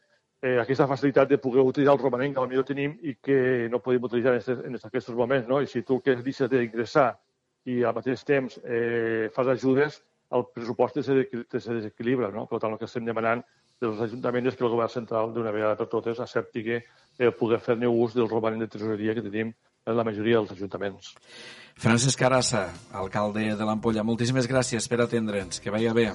eh, 0.41 0.57
aquesta 0.61 0.87
facilitat 0.89 1.29
de 1.29 1.37
poder 1.41 1.65
utilitzar 1.65 1.95
el 1.95 2.01
romanent 2.01 2.33
que 2.33 2.41
potser 2.41 2.65
tenim 2.65 2.97
i 3.01 3.15
que 3.21 3.69
no 3.69 3.81
podem 3.85 4.09
utilitzar 4.09 4.35
en, 4.37 4.65
en 4.71 4.79
aquests 4.81 5.13
moments. 5.13 5.47
No? 5.49 5.61
I 5.61 5.69
si 5.69 5.83
tu 5.85 5.99
que 6.01 6.17
deixes 6.17 6.49
d'ingressar 6.49 7.11
i 7.65 7.81
al 7.83 7.95
mateix 7.97 8.23
temps 8.27 8.59
eh, 8.63 9.29
fas 9.33 9.49
ajudes, 9.55 10.01
el 10.35 10.47
pressupost 10.53 11.01
se, 11.01 11.21
desequilibra. 11.51 12.31
No? 12.33 12.45
Per 12.49 12.59
tant, 12.61 12.73
el 12.73 12.81
que 12.81 12.89
estem 12.89 13.05
demanant 13.07 13.43
dels 13.81 14.01
ajuntaments 14.07 14.53
és 14.53 14.57
que 14.57 14.65
el 14.65 14.71
govern 14.71 14.91
central, 14.91 15.33
d'una 15.35 15.53
vegada 15.53 15.77
per 15.79 15.87
totes, 15.91 16.21
accepti 16.23 16.63
que 16.65 16.81
eh, 16.81 17.31
poder 17.35 17.59
fer-ne 17.63 17.89
ús 17.89 18.15
del 18.15 18.29
romanent 18.31 18.63
de 18.63 18.69
tresoreria 18.71 19.15
que 19.17 19.25
tenim 19.25 19.51
en 19.85 19.97
la 19.97 20.05
majoria 20.07 20.39
dels 20.39 20.53
ajuntaments. 20.55 21.13
Francesc 21.77 22.19
Carassa, 22.19 22.69
alcalde 22.95 23.51
de 23.57 23.67
l'Ampolla, 23.67 24.05
moltíssimes 24.07 24.47
gràcies 24.49 24.87
per 24.89 25.01
atendre'ns. 25.03 25.59
Que 25.61 25.73
vagi 25.73 25.91
bé. 25.93 26.07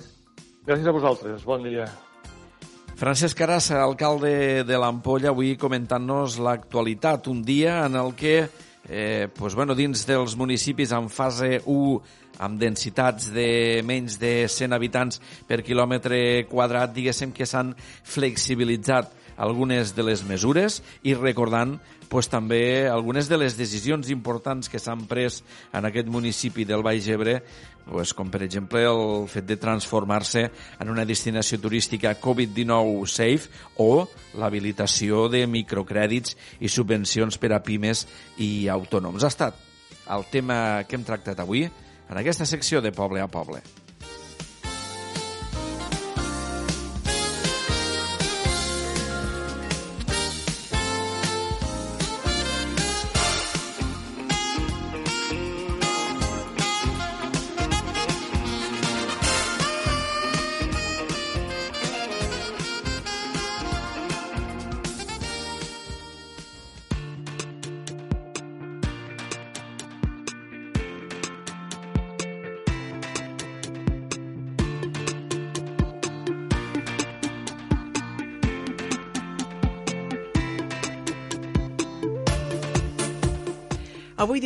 Gràcies 0.66 0.88
a 0.88 0.94
vosaltres. 0.96 1.44
Bon 1.44 1.62
dia. 1.66 1.86
Francesc 3.00 3.38
Carassa, 3.38 3.78
alcalde 3.80 4.64
de 4.68 4.80
l'Ampolla, 4.80 5.30
avui 5.30 5.54
comentant-nos 5.60 6.40
l'actualitat, 6.42 7.30
un 7.32 7.40
dia 7.44 7.78
en 7.86 7.96
el 7.96 8.12
que, 8.16 8.42
eh, 8.90 9.28
pues, 9.32 9.54
bueno, 9.54 9.76
dins 9.78 10.02
dels 10.04 10.34
municipis 10.36 10.90
en 10.92 11.06
fase 11.08 11.60
1, 11.64 12.00
amb 12.42 12.58
densitats 12.58 13.30
de 13.30 13.80
menys 13.86 14.18
de 14.18 14.48
100 14.50 14.74
habitants 14.74 15.20
per 15.46 15.62
quilòmetre 15.62 16.48
quadrat, 16.50 16.92
diguéssim 16.96 17.30
que 17.36 17.46
s'han 17.46 17.74
flexibilitzat 17.78 19.14
algunes 19.40 19.94
de 19.96 20.04
les 20.04 20.24
mesures 20.26 20.80
i 21.06 21.14
recordant 21.14 21.78
pues, 22.10 22.28
també 22.28 22.90
algunes 22.90 23.30
de 23.30 23.38
les 23.38 23.56
decisions 23.56 24.10
importants 24.10 24.68
que 24.68 24.82
s'han 24.82 25.06
pres 25.08 25.40
en 25.72 25.86
aquest 25.86 26.10
municipi 26.10 26.66
del 26.66 26.82
Baix 26.82 27.06
Ebre, 27.08 27.38
pues, 27.88 28.12
com 28.14 28.30
per 28.30 28.42
exemple 28.46 28.82
el 28.86 29.26
fet 29.30 29.46
de 29.48 29.58
transformar-se 29.60 30.46
en 30.80 30.92
una 30.92 31.06
destinació 31.08 31.60
turística 31.60 32.16
Covid-19 32.20 33.06
safe 33.10 33.50
o 33.82 34.06
l'habilitació 34.38 35.28
de 35.32 35.46
microcrèdits 35.50 36.36
i 36.60 36.70
subvencions 36.70 37.40
per 37.40 37.54
a 37.56 37.62
pimes 37.64 38.06
i 38.38 38.68
autònoms. 38.68 39.24
Ha 39.24 39.32
estat 39.32 39.66
el 40.10 40.26
tema 40.30 40.82
que 40.88 40.98
hem 40.98 41.06
tractat 41.06 41.40
avui 41.40 41.66
en 41.66 42.18
aquesta 42.18 42.46
secció 42.46 42.82
de 42.82 42.92
Poble 42.92 43.22
a 43.22 43.30
Poble. 43.30 43.62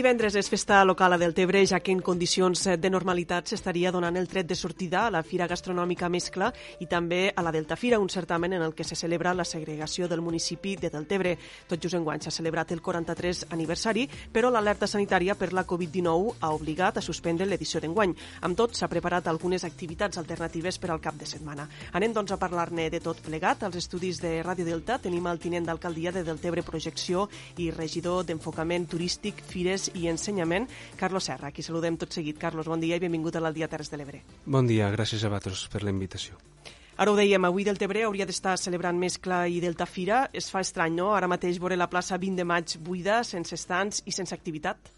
Divendres 0.05 0.35
és 0.37 0.51
festa 0.53 0.83
local 0.85 1.15
a 1.15 1.17
Deltebre, 1.17 1.63
ja 1.65 1.79
que 1.81 1.89
en 1.95 2.03
condicions 2.05 2.67
de 2.77 2.89
normalitat 2.93 3.49
s'estaria 3.49 3.89
donant 3.89 4.19
el 4.21 4.27
tret 4.29 4.45
de 4.45 4.55
sortida 4.55 5.07
a 5.07 5.11
la 5.11 5.23
Fira 5.25 5.47
Gastronòmica 5.49 6.11
Mescla 6.13 6.51
i 6.85 6.85
també 6.85 7.31
a 7.33 7.41
la 7.41 7.53
Delta 7.55 7.73
Fira, 7.81 7.97
un 7.99 8.11
certamen 8.13 8.53
en 8.53 8.61
el 8.61 8.75
que 8.77 8.85
se 8.85 8.99
celebra 9.01 9.33
la 9.33 9.47
segregació 9.49 10.05
del 10.07 10.21
municipi 10.21 10.75
de 10.77 10.91
Deltebre. 10.93 11.33
Tot 11.67 11.81
just 11.81 11.97
enguany 11.97 12.21
s'ha 12.21 12.33
celebrat 12.37 12.75
el 12.77 12.83
43 12.85 13.47
aniversari, 13.57 14.05
però 14.35 14.51
l'alerta 14.53 14.85
sanitària 14.87 15.39
per 15.41 15.55
la 15.57 15.65
Covid-19 15.65 16.37
ha 16.41 16.53
obligat 16.53 17.01
a 17.01 17.05
suspendre 17.07 17.49
l'edició 17.49 17.81
d'enguany. 17.81 18.13
Amb 18.45 18.61
tot, 18.61 18.77
s'ha 18.77 18.91
preparat 18.93 19.33
algunes 19.33 19.65
activitats 19.65 20.21
alternatives 20.21 20.77
per 20.77 20.93
al 20.93 21.01
cap 21.01 21.17
de 21.17 21.25
setmana. 21.25 21.65
Anem, 21.95 22.13
doncs, 22.13 22.37
a 22.37 22.41
parlar-ne 22.45 22.91
de 22.91 23.01
tot 23.01 23.25
plegat. 23.25 23.65
Als 23.65 23.81
estudis 23.81 24.21
de 24.21 24.37
Ràdio 24.45 24.69
Delta 24.69 25.01
tenim 25.01 25.33
el 25.33 25.41
tinent 25.41 25.65
d'alcaldia 25.65 26.13
de 26.13 26.27
Deltebre 26.29 26.67
Projecció 26.69 27.25
i 27.57 27.71
regidor 27.73 28.29
d'Enfocament 28.29 28.85
Turístic, 28.93 29.41
Fires 29.49 29.94
i 29.95 30.09
Ensenyament, 30.11 30.69
Carlos 31.01 31.31
Serra. 31.31 31.49
Aquí 31.49 31.63
saludem 31.63 31.97
tot 32.01 32.13
seguit. 32.13 32.39
Carlos, 32.39 32.69
bon 32.71 32.83
dia 32.83 32.99
i 32.99 33.03
benvingut 33.03 33.37
a 33.37 33.43
l'Aldia 33.45 33.69
Terres 33.69 33.91
de 33.93 34.01
l'Ebre. 34.01 34.25
Bon 34.47 34.67
dia, 34.67 34.91
gràcies 34.95 35.25
a 35.25 35.33
vosaltres 35.33 35.69
per 35.73 35.85
la 35.85 35.95
invitació. 35.95 36.39
Ara 36.97 37.11
ho 37.11 37.17
dèiem, 37.19 37.43
avui 37.43 37.65
Deltebre 37.67 38.05
hauria 38.07 38.27
d'estar 38.27 38.55
celebrant 38.61 38.99
Mescla 38.99 39.49
i 39.51 39.59
Delta 39.63 39.87
Fira. 39.87 40.29
Es 40.33 40.47
fa 40.53 40.63
estrany, 40.63 40.95
no?, 40.95 41.11
ara 41.15 41.27
mateix 41.27 41.59
veure 41.59 41.79
la 41.79 41.91
plaça 41.91 42.19
20 42.23 42.39
de 42.39 42.47
maig 42.47 42.77
buida, 42.79 43.25
sense 43.27 43.57
estants 43.59 44.05
i 44.07 44.15
sense 44.15 44.35
activitat. 44.37 44.93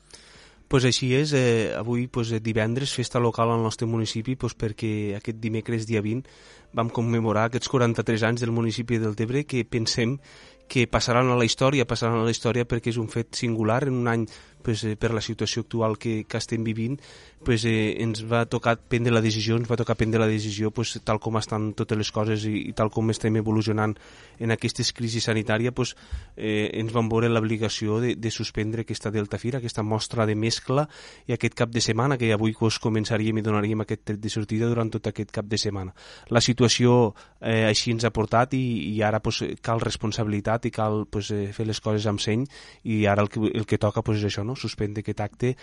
Pues 0.68 0.85
així 0.85 1.12
és, 1.14 1.32
eh, 1.32 1.73
avui 1.78 2.09
pues, 2.10 2.32
divendres, 2.43 2.93
festa 2.93 3.20
local 3.23 3.52
al 3.55 3.62
nostre 3.62 3.86
municipi 3.86 4.35
pues, 4.35 4.56
perquè 4.59 5.14
aquest 5.16 5.39
dimecres, 5.39 5.86
dia 5.86 6.02
20, 6.02 6.27
vam 6.74 6.90
commemorar 6.90 7.47
aquests 7.47 7.70
43 7.70 8.24
anys 8.27 8.43
del 8.43 8.51
municipi 8.51 8.98
del 8.98 9.14
Tebre 9.14 9.44
que 9.47 9.62
pensem 9.64 10.18
que 10.66 10.89
passaran 10.90 11.31
a 11.31 11.36
la 11.39 11.47
història, 11.47 11.86
passaran 11.86 12.18
a 12.18 12.27
la 12.27 12.35
història 12.35 12.66
perquè 12.66 12.90
és 12.90 12.98
un 12.98 13.06
fet 13.09 13.39
singular 13.39 13.85
en 13.86 13.94
un 14.02 14.10
any 14.10 14.27
pues, 14.66 14.82
eh, 14.82 14.97
per 14.98 15.12
la 15.14 15.22
situació 15.22 15.62
actual 15.62 15.94
que, 15.97 16.24
que 16.26 16.40
estem 16.43 16.64
vivint, 16.66 16.98
pues, 17.47 17.62
eh, 17.64 18.02
ens 18.02 18.24
va 18.26 18.43
tocar 18.51 18.74
prendre 18.90 19.12
la 19.14 19.22
decisió, 19.22 19.55
ens 19.55 19.70
va 19.70 19.78
tocar 19.78 19.94
prendre 19.94 20.18
la 20.18 20.26
decisió 20.26 20.72
pues, 20.74 20.97
tal 21.06 21.20
com 21.22 21.38
estan 21.38 21.68
totes 21.78 21.98
les 22.01 22.10
coses 22.10 22.48
i, 22.51 22.56
i 22.66 22.72
tal 22.74 22.90
com 22.90 23.12
estem 23.14 23.38
evolucionant 23.38 23.94
en 24.43 24.51
aquestes 24.51 24.90
crisis 24.93 25.28
sanitàries, 25.30 25.70
pues, 25.70 25.94
eh, 26.34 26.72
ens 26.80 26.90
van 26.90 27.06
veure 27.12 27.30
l'obligació 27.30 28.01
de, 28.02 28.16
de 28.18 28.32
suspendre 28.34 28.82
aquesta 28.82 29.12
Delta 29.14 29.38
Fira, 29.38 29.60
aquesta 29.62 29.84
mostra 29.86 30.26
de 30.26 30.34
mescla 30.34 30.88
i 31.30 31.36
aquest 31.36 31.55
cap 31.55 31.70
de 31.70 31.84
setmana, 31.84 32.18
que 32.18 32.32
avui 32.34 32.56
pues, 32.59 32.80
començaríem 32.82 33.38
i 33.38 33.47
donaríem 33.47 33.86
aquest 33.86 34.02
tret 34.10 34.18
de 34.18 34.34
sortida 34.34 34.66
durant 34.66 34.90
tot 34.90 35.06
aquest 35.06 35.30
cap 35.30 35.47
de 35.47 35.62
setmana. 35.62 35.94
La 36.34 36.43
situació 36.43 37.14
eh, 37.38 37.68
així 37.70 37.94
ens 37.94 38.02
ha 38.02 38.10
portat 38.10 38.59
i, 38.59 38.64
i 38.90 38.98
ara 39.06 39.22
pues, 39.22 39.44
cal 39.62 39.78
responsabilitat 39.84 40.66
i 40.66 40.74
cal 40.74 41.05
pues, 41.06 41.30
eh, 41.30 41.52
fer 41.55 41.70
les 41.70 41.78
coses 41.78 42.10
amb 42.10 42.18
seny 42.18 42.43
i 42.82 43.05
ara 43.06 43.22
el 43.22 43.30
que, 43.30 43.47
el 43.47 43.70
que 43.70 43.78
toca 43.78 44.02
pues, 44.02 44.18
és 44.18 44.32
això, 44.32 44.43
no? 44.43 44.55
Suspendre 44.56 45.04
aquest 45.04 45.22
acte 45.24 45.54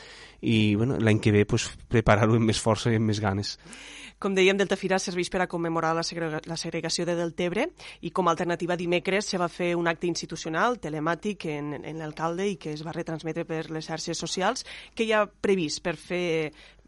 i 0.41 0.75
bueno, 0.79 0.99
l'any 0.99 1.19
que 1.23 1.33
ve 1.35 1.43
pues, 1.49 1.69
preparar-ho 1.89 2.37
amb 2.39 2.49
més 2.49 2.61
força 2.61 2.91
i 2.91 2.99
amb 2.99 3.09
més 3.11 3.21
ganes. 3.23 3.57
Com 4.23 4.37
dèiem, 4.37 4.55
Delta 4.55 4.77
Fira 4.79 4.99
serveix 5.03 5.27
per 5.27 5.41
a 5.43 5.49
commemorar 5.51 5.91
la, 5.97 6.03
segrega 6.07 6.39
la 6.47 6.55
segregació 6.55 7.03
de 7.03 7.17
Deltebre 7.17 7.65
i 8.07 8.11
com 8.15 8.29
a 8.29 8.31
alternativa 8.31 8.77
dimecres 8.79 9.27
se 9.27 9.39
va 9.41 9.49
fer 9.51 9.73
un 9.75 9.89
acte 9.91 10.07
institucional 10.07 10.79
telemàtic 10.79 11.49
en, 11.51 11.73
en 11.81 11.99
l'alcalde 11.99 12.47
i 12.47 12.55
que 12.55 12.71
es 12.71 12.85
va 12.87 12.95
retransmetre 12.95 13.43
per 13.49 13.65
les 13.73 13.89
xarxes 13.89 14.19
socials 14.19 14.63
que 14.95 15.03
hi 15.03 15.11
ha 15.11 15.25
previst 15.27 15.83
per 15.83 15.97
fer 15.99 16.23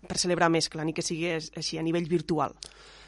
per 0.06 0.20
celebrar 0.22 0.52
mescla, 0.54 0.86
ni 0.86 0.94
que 0.94 1.04
sigui 1.04 1.32
així 1.34 1.80
a 1.80 1.84
nivell 1.84 2.08
virtual. 2.08 2.54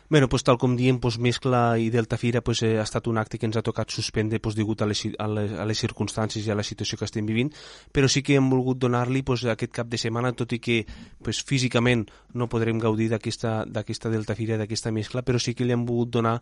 Bueno, 0.10 0.30
pues, 0.30 0.44
tal 0.44 0.58
com 0.58 0.78
diem, 0.80 1.02
pues, 1.04 1.18
Mescla 1.20 1.76
i 1.76 1.90
Delta 1.92 2.16
Fira 2.16 2.40
pues, 2.40 2.62
eh, 2.64 2.78
ha 2.80 2.84
estat 2.88 3.10
un 3.12 3.18
acte 3.20 3.36
que 3.38 3.44
ens 3.46 3.58
ha 3.60 3.62
tocat 3.62 3.92
suspendre 3.92 4.40
pues, 4.40 4.56
degut 4.56 4.80
a 4.82 4.86
les, 4.88 5.02
a, 5.20 5.28
les, 5.28 5.52
a 5.52 5.66
les 5.68 5.82
circumstàncies 5.84 6.48
i 6.48 6.54
a 6.54 6.56
la 6.56 6.64
situació 6.64 6.96
que 6.96 7.04
estem 7.04 7.28
vivint, 7.28 7.52
però 7.92 8.08
sí 8.08 8.24
que 8.24 8.38
hem 8.40 8.48
volgut 8.48 8.80
donar-li 8.80 9.26
pues, 9.28 9.44
aquest 9.44 9.74
cap 9.76 9.92
de 9.92 10.00
setmana, 10.00 10.32
tot 10.32 10.56
i 10.56 10.62
que 10.64 10.78
pues, 11.20 11.44
físicament 11.44 12.06
no 12.40 12.48
podrem 12.48 12.80
gaudir 12.80 13.10
d'aquesta 13.12 13.66
Delta 14.08 14.36
Fira, 14.40 14.56
d'aquesta 14.56 14.96
mescla, 14.96 15.26
però 15.28 15.44
sí 15.44 15.52
que 15.54 15.68
li 15.68 15.76
hem 15.76 15.84
volgut 15.84 16.16
donar 16.16 16.38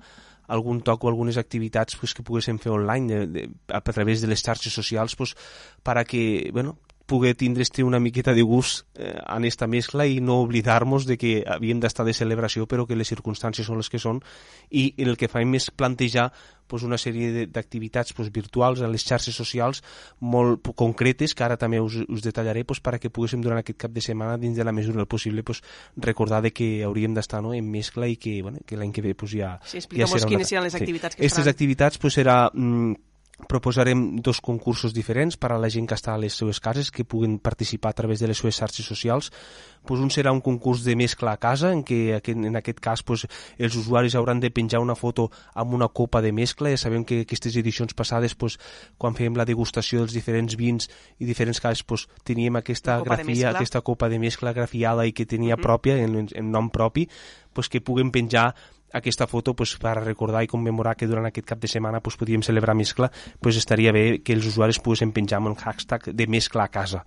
algun 0.46 0.84
toc 0.86 1.04
o 1.04 1.10
algunes 1.10 1.42
activitats 1.42 1.98
pues, 1.98 2.14
que 2.14 2.22
poguéssim 2.22 2.62
fer 2.62 2.70
online 2.70 3.10
de, 3.10 3.26
de, 3.26 3.50
a 3.74 3.82
través 3.82 4.22
de 4.22 4.30
les 4.30 4.46
xarxes 4.46 4.78
socials 4.78 5.18
pues, 5.18 5.34
para 5.82 6.06
que, 6.06 6.52
bueno, 6.54 6.78
poder 7.06 7.36
tindre 7.36 7.62
este 7.64 7.84
una 7.84 8.00
miqueta 8.00 8.34
de 8.34 8.42
gust 8.42 8.88
eh, 8.96 9.20
en 9.28 9.46
esta 9.46 9.68
mescla 9.68 10.08
i 10.10 10.20
no 10.22 10.40
oblidar-nos 10.42 11.06
de 11.06 11.18
que 11.18 11.44
havíem 11.46 11.80
d'estar 11.80 12.06
de 12.06 12.14
celebració 12.18 12.66
però 12.66 12.88
que 12.90 12.98
les 12.98 13.10
circumstàncies 13.10 13.68
són 13.68 13.78
les 13.78 13.90
que 13.94 14.02
són 14.02 14.22
i 14.72 14.94
el 14.98 15.18
que 15.18 15.30
fem 15.30 15.54
és 15.54 15.70
plantejar 15.70 16.32
pues, 16.68 16.84
una 16.84 16.98
sèrie 16.98 17.46
d'activitats 17.46 18.14
pues, 18.18 18.32
virtuals 18.34 18.82
a 18.82 18.90
les 18.90 19.06
xarxes 19.06 19.38
socials 19.38 19.84
molt 20.20 20.74
concretes 20.76 21.36
que 21.38 21.46
ara 21.46 21.58
també 21.62 21.80
us, 21.80 22.02
us 22.10 22.26
detallaré 22.26 22.66
pues, 22.66 22.82
perquè 22.82 23.14
poguéssim 23.14 23.44
durant 23.46 23.62
aquest 23.62 23.80
cap 23.86 23.94
de 23.94 24.02
setmana 24.02 24.40
dins 24.42 24.58
de 24.58 24.66
la 24.66 24.74
mesura 24.74 25.04
del 25.04 25.08
possible 25.08 25.44
pues, 25.44 25.62
recordar 25.98 26.42
de 26.42 26.54
que 26.54 26.84
hauríem 26.84 27.14
d'estar 27.14 27.44
no, 27.46 27.54
en 27.54 27.70
mescla 27.70 28.10
i 28.10 28.18
que, 28.18 28.42
bueno, 28.42 28.66
que 28.66 28.78
l'any 28.78 28.92
que 28.92 29.06
ve 29.06 29.14
pues, 29.14 29.38
ja, 29.38 29.60
sí, 29.64 29.84
ja 29.94 30.10
serà 30.10 30.26
quines 30.26 30.50
seran 30.50 30.66
les 30.66 30.76
activitats 30.78 31.14
sí. 31.14 31.22
que 31.22 31.28
Aquestes 31.28 31.54
activitats 31.54 32.02
pues, 32.02 32.18
serà 32.18 32.50
mm, 32.50 33.14
proposarem 33.48 34.16
dos 34.24 34.40
concursos 34.40 34.94
diferents 34.94 35.36
per 35.36 35.52
a 35.52 35.60
la 35.60 35.68
gent 35.70 35.88
que 35.90 35.96
està 35.98 36.14
a 36.16 36.20
les 36.20 36.34
seues 36.34 36.62
cases, 36.64 36.88
que 36.92 37.04
puguen 37.04 37.38
participar 37.44 37.92
a 37.92 37.98
través 37.98 38.20
de 38.20 38.30
les 38.32 38.40
seues 38.40 38.56
xarxes 38.56 38.88
socials. 38.88 39.32
Pues 39.86 40.00
un 40.02 40.10
serà 40.10 40.32
un 40.32 40.40
concurs 40.42 40.86
de 40.86 40.96
mescla 40.96 41.36
a 41.36 41.38
casa, 41.38 41.74
en 41.76 41.84
què 41.86 42.16
en 42.32 42.56
aquest 42.56 42.80
cas 42.80 43.04
pues, 43.04 43.28
els 43.60 43.76
usuaris 43.76 44.16
hauran 44.16 44.40
de 44.40 44.50
penjar 44.50 44.80
una 44.82 44.96
foto 44.96 45.30
amb 45.54 45.76
una 45.76 45.90
copa 45.90 46.22
de 46.24 46.32
mescla. 46.32 46.72
Ja 46.72 46.80
sabem 46.88 47.04
que 47.04 47.22
aquestes 47.26 47.58
edicions 47.60 47.94
passades, 47.94 48.36
pues, 48.40 48.58
quan 48.98 49.14
fèiem 49.20 49.36
la 49.36 49.46
degustació 49.46 50.00
dels 50.02 50.16
diferents 50.16 50.56
vins 50.56 50.90
i 51.20 51.28
diferents 51.28 51.60
cases, 51.60 51.84
pues, 51.84 52.08
teníem 52.24 52.56
aquesta 52.56 53.02
grafia, 53.04 53.52
aquesta 53.52 53.82
copa 53.82 54.10
de 54.10 54.20
mescla 54.20 54.56
grafiada 54.56 55.06
i 55.06 55.12
que 55.12 55.26
tenia 55.26 55.56
uh 55.56 55.60
-huh. 55.60 55.64
pròpia, 55.64 55.98
en, 56.00 56.28
en 56.32 56.52
nom 56.52 56.70
propi, 56.70 57.10
pues, 57.54 57.70
que 57.70 57.82
puguen 57.82 58.12
penjar 58.12 58.56
aquesta 58.94 59.28
foto 59.28 59.56
pues, 59.56 59.76
per 59.82 59.96
recordar 60.04 60.44
i 60.44 60.52
commemorar 60.52 60.96
que 60.96 61.08
durant 61.08 61.28
aquest 61.30 61.48
cap 61.48 61.62
de 61.62 61.72
setmana 61.72 62.02
pues, 62.02 62.18
podíem 62.18 62.44
celebrar 62.44 62.76
mescla, 62.76 63.12
pues, 63.42 63.58
estaria 63.58 63.92
bé 63.92 64.22
que 64.24 64.34
els 64.34 64.46
usuaris 64.46 64.80
poguessin 64.80 65.14
penjar 65.16 65.42
amb 65.42 65.54
el 65.54 65.58
hashtag 65.60 66.12
de 66.14 66.28
mescla 66.28 66.66
a 66.66 66.72
casa. 66.72 67.06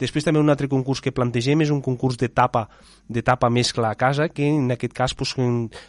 Després 0.00 0.24
també 0.24 0.40
un 0.40 0.50
altre 0.50 0.68
concurs 0.68 1.00
que 1.02 1.12
plantegem 1.12 1.62
és 1.62 1.70
un 1.70 1.82
concurs 1.82 2.16
de 2.18 2.28
tapa, 2.28 2.68
de 3.08 3.22
tapa 3.22 3.50
mescla 3.50 3.90
a 3.90 3.98
casa, 3.98 4.28
que 4.28 4.46
en 4.48 4.70
aquest 4.72 4.94
cas 4.94 5.14
pues, 5.14 5.34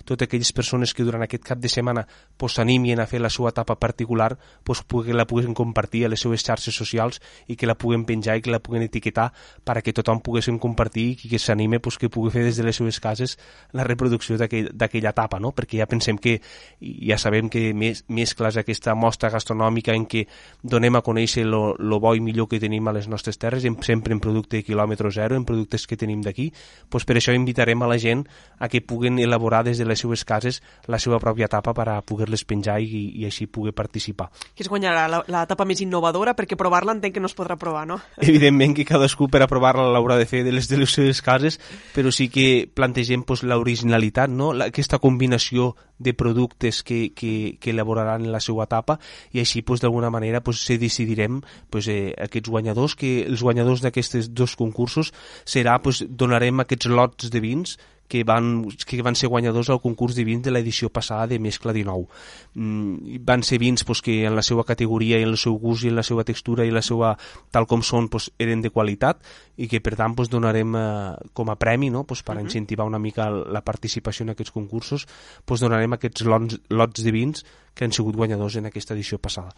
totes 0.06 0.28
aquelles 0.28 0.52
persones 0.52 0.94
que 0.94 1.04
durant 1.04 1.24
aquest 1.24 1.44
cap 1.44 1.60
de 1.60 1.70
setmana 1.70 2.08
s'animin 2.44 2.98
pues, 2.98 3.04
a 3.04 3.08
fer 3.10 3.22
la 3.22 3.30
seva 3.30 3.52
tapa 3.52 3.76
particular 3.80 4.38
pues, 4.64 4.84
que 4.84 5.14
la 5.14 5.26
puguin 5.26 5.54
compartir 5.54 6.06
a 6.06 6.10
les 6.10 6.20
seves 6.20 6.44
xarxes 6.44 6.76
socials 6.76 7.22
i 7.48 7.56
que 7.56 7.68
la 7.68 7.76
puguen 7.76 8.06
penjar 8.06 8.38
i 8.38 8.42
que 8.42 8.52
la 8.52 8.60
puguen 8.60 8.84
etiquetar 8.84 9.32
perquè 9.64 9.94
tothom 9.94 10.20
poguessin 10.20 10.60
compartir 10.60 11.18
i 11.24 11.30
que 11.30 11.40
s'anime 11.40 11.80
pues, 11.80 11.98
que 11.98 12.10
pugui 12.10 12.32
fer 12.32 12.44
des 12.44 12.58
de 12.58 12.64
les 12.68 12.76
seves 12.76 13.00
cases 13.00 13.38
la 13.72 13.84
reproducció 13.84 14.38
d'aquella 14.38 15.14
tapa, 15.14 15.40
no? 15.40 15.54
perquè 15.56 15.80
ja 15.80 15.88
pensem 15.88 16.18
que, 16.18 16.40
ja 16.82 17.18
sabem 17.18 17.50
que 17.50 17.72
més, 17.74 18.04
mescles 18.08 18.58
aquesta 18.58 18.96
mostra 18.96 19.32
gastronòmica 19.34 19.96
en 19.96 20.06
què 20.10 20.26
donem 20.62 21.00
a 21.00 21.04
conèixer 21.06 21.46
lo, 21.48 21.76
lo 21.80 22.00
bo 22.04 22.14
i 22.16 22.22
millor 22.24 22.50
que 22.52 22.60
tenim 22.60 22.88
a 22.88 22.96
les 22.96 23.08
nostres 23.08 23.40
terres, 23.40 23.64
sempre 23.64 24.03
sempre 24.04 24.14
en 24.14 24.20
producte 24.20 24.58
de 24.58 24.64
quilòmetre 24.68 25.10
zero, 25.16 25.38
en 25.40 25.46
productes 25.48 25.88
que 25.88 25.96
tenim 25.96 26.22
d'aquí, 26.22 26.50
doncs 26.92 27.06
per 27.08 27.16
això 27.16 27.32
invitarem 27.32 27.80
a 27.82 27.88
la 27.88 27.96
gent 27.98 28.26
a 28.60 28.68
que 28.68 28.82
puguen 28.84 29.20
elaborar 29.20 29.64
des 29.64 29.80
de 29.80 29.86
les 29.88 30.00
seues 30.00 30.26
cases 30.28 30.60
la 30.92 31.00
seva 31.00 31.22
pròpia 31.24 31.48
tapa 31.48 31.72
per 31.74 31.88
a 31.88 32.02
poder-les 32.04 32.44
penjar 32.44 32.82
i, 32.84 33.06
i 33.22 33.26
així 33.26 33.48
poder 33.48 33.72
participar. 33.72 34.28
Qui 34.54 34.66
es 34.66 34.70
guanyarà 34.70 35.08
la, 35.08 35.22
la 35.32 35.46
tapa 35.48 35.64
més 35.64 35.80
innovadora? 35.80 36.36
Perquè 36.36 36.60
provar-la 36.60 36.98
entenc 36.98 37.16
que 37.16 37.24
no 37.24 37.32
es 37.32 37.38
podrà 37.38 37.56
provar, 37.56 37.86
no? 37.88 38.02
Evidentment 38.28 38.76
que 38.76 38.88
cadascú 38.88 39.30
per 39.32 39.46
a 39.46 39.48
provar-la 39.48 39.88
l'haurà 39.94 40.20
de 40.20 40.28
fer 40.28 40.44
de 40.44 40.52
les 40.52 40.68
de 40.68 40.82
les 40.82 40.92
seves 40.92 41.24
cases, 41.24 41.60
però 41.96 42.12
sí 42.12 42.28
que 42.28 42.68
plantegem 42.68 43.24
pues, 43.24 43.46
l'originalitat, 43.48 44.28
no? 44.28 44.52
aquesta 44.68 45.00
combinació 45.00 45.74
de 46.04 46.14
productes 46.14 46.82
que, 46.84 47.14
que, 47.16 47.58
que 47.62 47.72
elaboraran 47.72 48.28
la 48.34 48.42
seva 48.44 48.66
tapa 48.68 48.98
i 49.32 49.40
així 49.40 49.62
pues, 49.64 49.80
d'alguna 49.80 50.12
manera 50.12 50.44
pues, 50.44 50.60
se 50.66 50.78
decidirem 50.82 51.40
pues, 51.70 51.88
eh, 51.88 52.12
aquests 52.20 52.52
guanyadors, 52.52 52.98
que 53.00 53.22
els 53.24 53.44
guanyadors 53.46 53.83
d'aquests 53.84 54.32
dos 54.32 54.56
concursos 54.60 55.14
serà, 55.46 55.80
pues, 55.84 56.04
donarem 56.10 56.64
aquests 56.64 56.90
lots 56.92 57.30
de 57.30 57.44
vins 57.44 57.78
que 58.08 58.24
van, 58.24 58.68
que 58.86 59.02
van 59.02 59.16
ser 59.16 59.30
guanyadors 59.30 59.72
al 59.74 59.80
concurs 59.82 60.14
de 60.14 60.26
vins 60.28 60.44
de 60.44 60.52
l'edició 60.52 60.92
passada 60.94 61.26
de 61.32 61.40
Mescla 61.40 61.74
19. 61.74 62.06
Mm, 62.54 63.18
van 63.26 63.42
ser 63.42 63.58
vins 63.58 63.84
pues, 63.84 64.04
que 64.06 64.26
en 64.28 64.36
la 64.36 64.44
seva 64.46 64.66
categoria 64.68 65.18
i 65.18 65.26
en 65.26 65.32
el 65.34 65.40
seu 65.42 65.56
gust 65.58 65.88
i 65.88 65.90
en 65.90 65.98
la 65.98 66.04
seva 66.06 66.26
textura 66.28 66.68
i 66.68 66.70
la 66.70 66.84
seva, 66.86 67.16
tal 67.50 67.66
com 67.66 67.82
són 67.82 68.12
pues, 68.14 68.30
eren 68.38 68.62
de 68.62 68.70
qualitat 68.70 69.24
i 69.58 69.70
que 69.72 69.82
per 69.82 69.96
tant 69.98 70.14
pues, 70.14 70.30
donarem 70.30 70.76
eh, 70.78 70.86
com 71.34 71.50
a 71.50 71.58
premi 71.58 71.90
no? 71.90 72.04
pues, 72.04 72.22
per 72.22 72.36
uh 72.36 72.40
-huh. 72.40 72.46
incentivar 72.46 72.86
una 72.86 73.00
mica 73.00 73.30
la 73.32 73.64
participació 73.66 74.24
en 74.24 74.30
aquests 74.32 74.52
concursos 74.52 75.08
pues, 75.46 75.62
donarem 75.62 75.94
aquests 75.94 76.26
lots, 76.26 76.60
lots 76.70 77.04
de 77.04 77.12
vins 77.12 77.46
que 77.74 77.86
han 77.86 77.92
sigut 77.92 78.16
guanyadors 78.16 78.56
en 78.56 78.68
aquesta 78.68 78.94
edició 78.94 79.18
passada. 79.18 79.56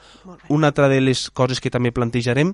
Una 0.47 0.67
altra 0.67 0.87
de 0.87 1.01
les 1.01 1.29
coses 1.31 1.59
que 1.59 1.69
també 1.69 1.91
plantejarem 1.91 2.53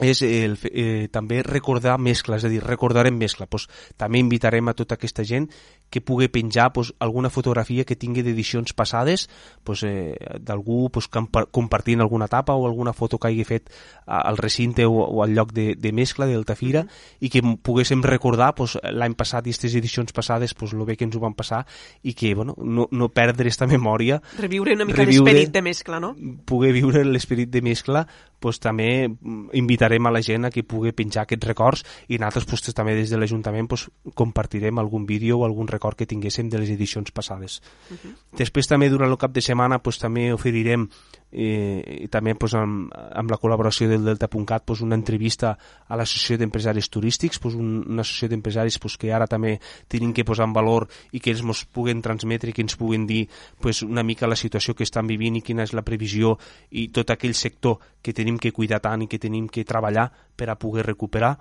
és 0.00 0.22
el, 0.24 0.56
eh, 0.72 1.08
també 1.12 1.42
recordar 1.42 1.98
mescla, 2.00 2.38
és 2.40 2.46
a 2.46 2.50
dir, 2.52 2.62
recordarem 2.64 3.16
mescla. 3.16 3.46
Pues, 3.46 3.68
també 3.96 4.22
invitarem 4.22 4.68
a 4.68 4.74
tota 4.74 4.96
aquesta 4.96 5.24
gent 5.24 5.50
que 5.92 6.00
pugui 6.00 6.28
penjar 6.32 6.72
pues, 6.72 6.94
alguna 6.98 7.28
fotografia 7.30 7.84
que 7.84 7.94
tingui 8.00 8.24
d'edicions 8.24 8.72
passades 8.72 9.28
pues, 9.62 9.84
eh, 9.84 10.16
d'algú 10.40 10.88
pues, 10.90 11.06
compartint 11.12 12.00
alguna 12.00 12.30
etapa 12.30 12.56
o 12.56 12.66
alguna 12.66 12.96
foto 12.96 13.18
que 13.20 13.28
hagi 13.28 13.44
fet 13.44 13.68
al 14.06 14.40
recinte 14.40 14.86
o, 14.88 15.04
o 15.04 15.22
al 15.22 15.36
lloc 15.36 15.52
de, 15.52 15.76
de 15.76 15.92
mescla 15.92 16.26
d'Altafira 16.26 16.82
mm 16.82 16.88
-hmm. 16.88 17.16
i 17.20 17.28
que 17.28 17.42
poguéssim 17.62 18.02
recordar 18.02 18.54
pues, 18.54 18.78
l'any 18.82 19.14
passat 19.14 19.46
i 19.46 19.50
aquestes 19.52 19.74
edicions 19.74 20.12
passades 20.12 20.54
pues, 20.54 20.72
el 20.72 20.84
bé 20.84 20.96
que 20.96 21.04
ens 21.04 21.16
ho 21.16 21.20
van 21.20 21.34
passar 21.34 21.66
i 22.02 22.14
que 22.14 22.34
bueno, 22.34 22.54
no, 22.56 22.88
no 22.90 23.08
perdre 23.08 23.44
aquesta 23.44 23.66
memòria 23.66 24.22
reviure 24.38 24.72
una 24.72 24.84
mica 24.84 25.04
l'esperit 25.04 25.52
de 25.52 25.62
mescla 25.62 26.00
no? 26.00 26.16
poder 26.44 26.72
viure 26.72 27.04
l'esperit 27.04 27.50
de 27.50 27.60
mescla 27.60 28.06
pues, 28.40 28.58
també 28.58 29.08
invitarem 29.52 30.06
a 30.06 30.10
la 30.10 30.22
gent 30.22 30.44
a 30.46 30.50
que 30.50 30.64
pugui 30.64 30.92
penjar 30.92 31.26
aquests 31.26 31.46
records 31.46 31.84
i 32.08 32.18
nosaltres 32.18 32.46
pues, 32.48 32.74
també 32.74 32.96
des 32.98 33.10
de 33.10 33.18
l'Ajuntament 33.20 33.68
pues, 33.68 33.88
compartirem 34.14 34.78
algun 34.78 35.06
vídeo 35.06 35.38
o 35.38 35.44
algun 35.44 35.68
record 35.68 35.81
que 35.98 36.06
tinguéssim 36.06 36.48
de 36.48 36.60
les 36.62 36.70
edicions 36.70 37.10
passades. 37.10 37.60
Uh 37.90 37.96
-huh. 37.96 38.14
Després 38.38 38.68
també 38.68 38.88
durant 38.88 39.10
el 39.10 39.18
cap 39.18 39.32
de 39.32 39.40
setmana 39.40 39.82
pues, 39.82 39.98
també 39.98 40.32
oferirem 40.32 40.88
eh, 41.32 42.04
i 42.04 42.08
també 42.08 42.34
pues, 42.34 42.54
amb, 42.54 42.92
amb 42.92 43.30
la 43.30 43.38
col·laboració 43.38 43.88
del 43.88 44.04
Delta.cat 44.04 44.64
pues, 44.64 44.80
una 44.80 44.94
entrevista 44.94 45.56
a 45.88 45.96
l'Associació 45.96 46.38
d'Empresaris 46.38 46.88
Turístics, 46.88 47.38
pues, 47.38 47.54
un, 47.54 47.84
una 47.88 48.02
associació 48.02 48.28
d'empresaris 48.28 48.78
pues, 48.78 48.96
que 48.96 49.12
ara 49.12 49.26
també 49.26 49.58
tenim 49.88 50.12
que 50.12 50.24
posar 50.24 50.46
en 50.46 50.52
valor 50.52 50.88
i 51.12 51.20
que 51.20 51.30
ells 51.30 51.42
ens 51.42 51.64
puguen 51.64 52.02
transmetre 52.02 52.50
i 52.50 52.52
que 52.52 52.62
ens 52.62 52.76
puguen 52.76 53.06
dir 53.06 53.28
pues, 53.60 53.82
una 53.82 54.02
mica 54.02 54.26
la 54.26 54.36
situació 54.36 54.74
que 54.74 54.84
estan 54.84 55.06
vivint 55.06 55.36
i 55.36 55.42
quina 55.42 55.62
és 55.62 55.72
la 55.72 55.82
previsió 55.82 56.38
i 56.70 56.88
tot 56.88 57.10
aquell 57.10 57.34
sector 57.34 57.78
que 58.02 58.12
tenim 58.12 58.38
que 58.38 58.52
cuidar 58.52 58.80
tant 58.80 59.02
i 59.02 59.08
que 59.08 59.18
tenim 59.18 59.48
que 59.48 59.64
treballar 59.64 60.10
per 60.36 60.50
a 60.50 60.58
poder 60.58 60.86
recuperar 60.86 61.38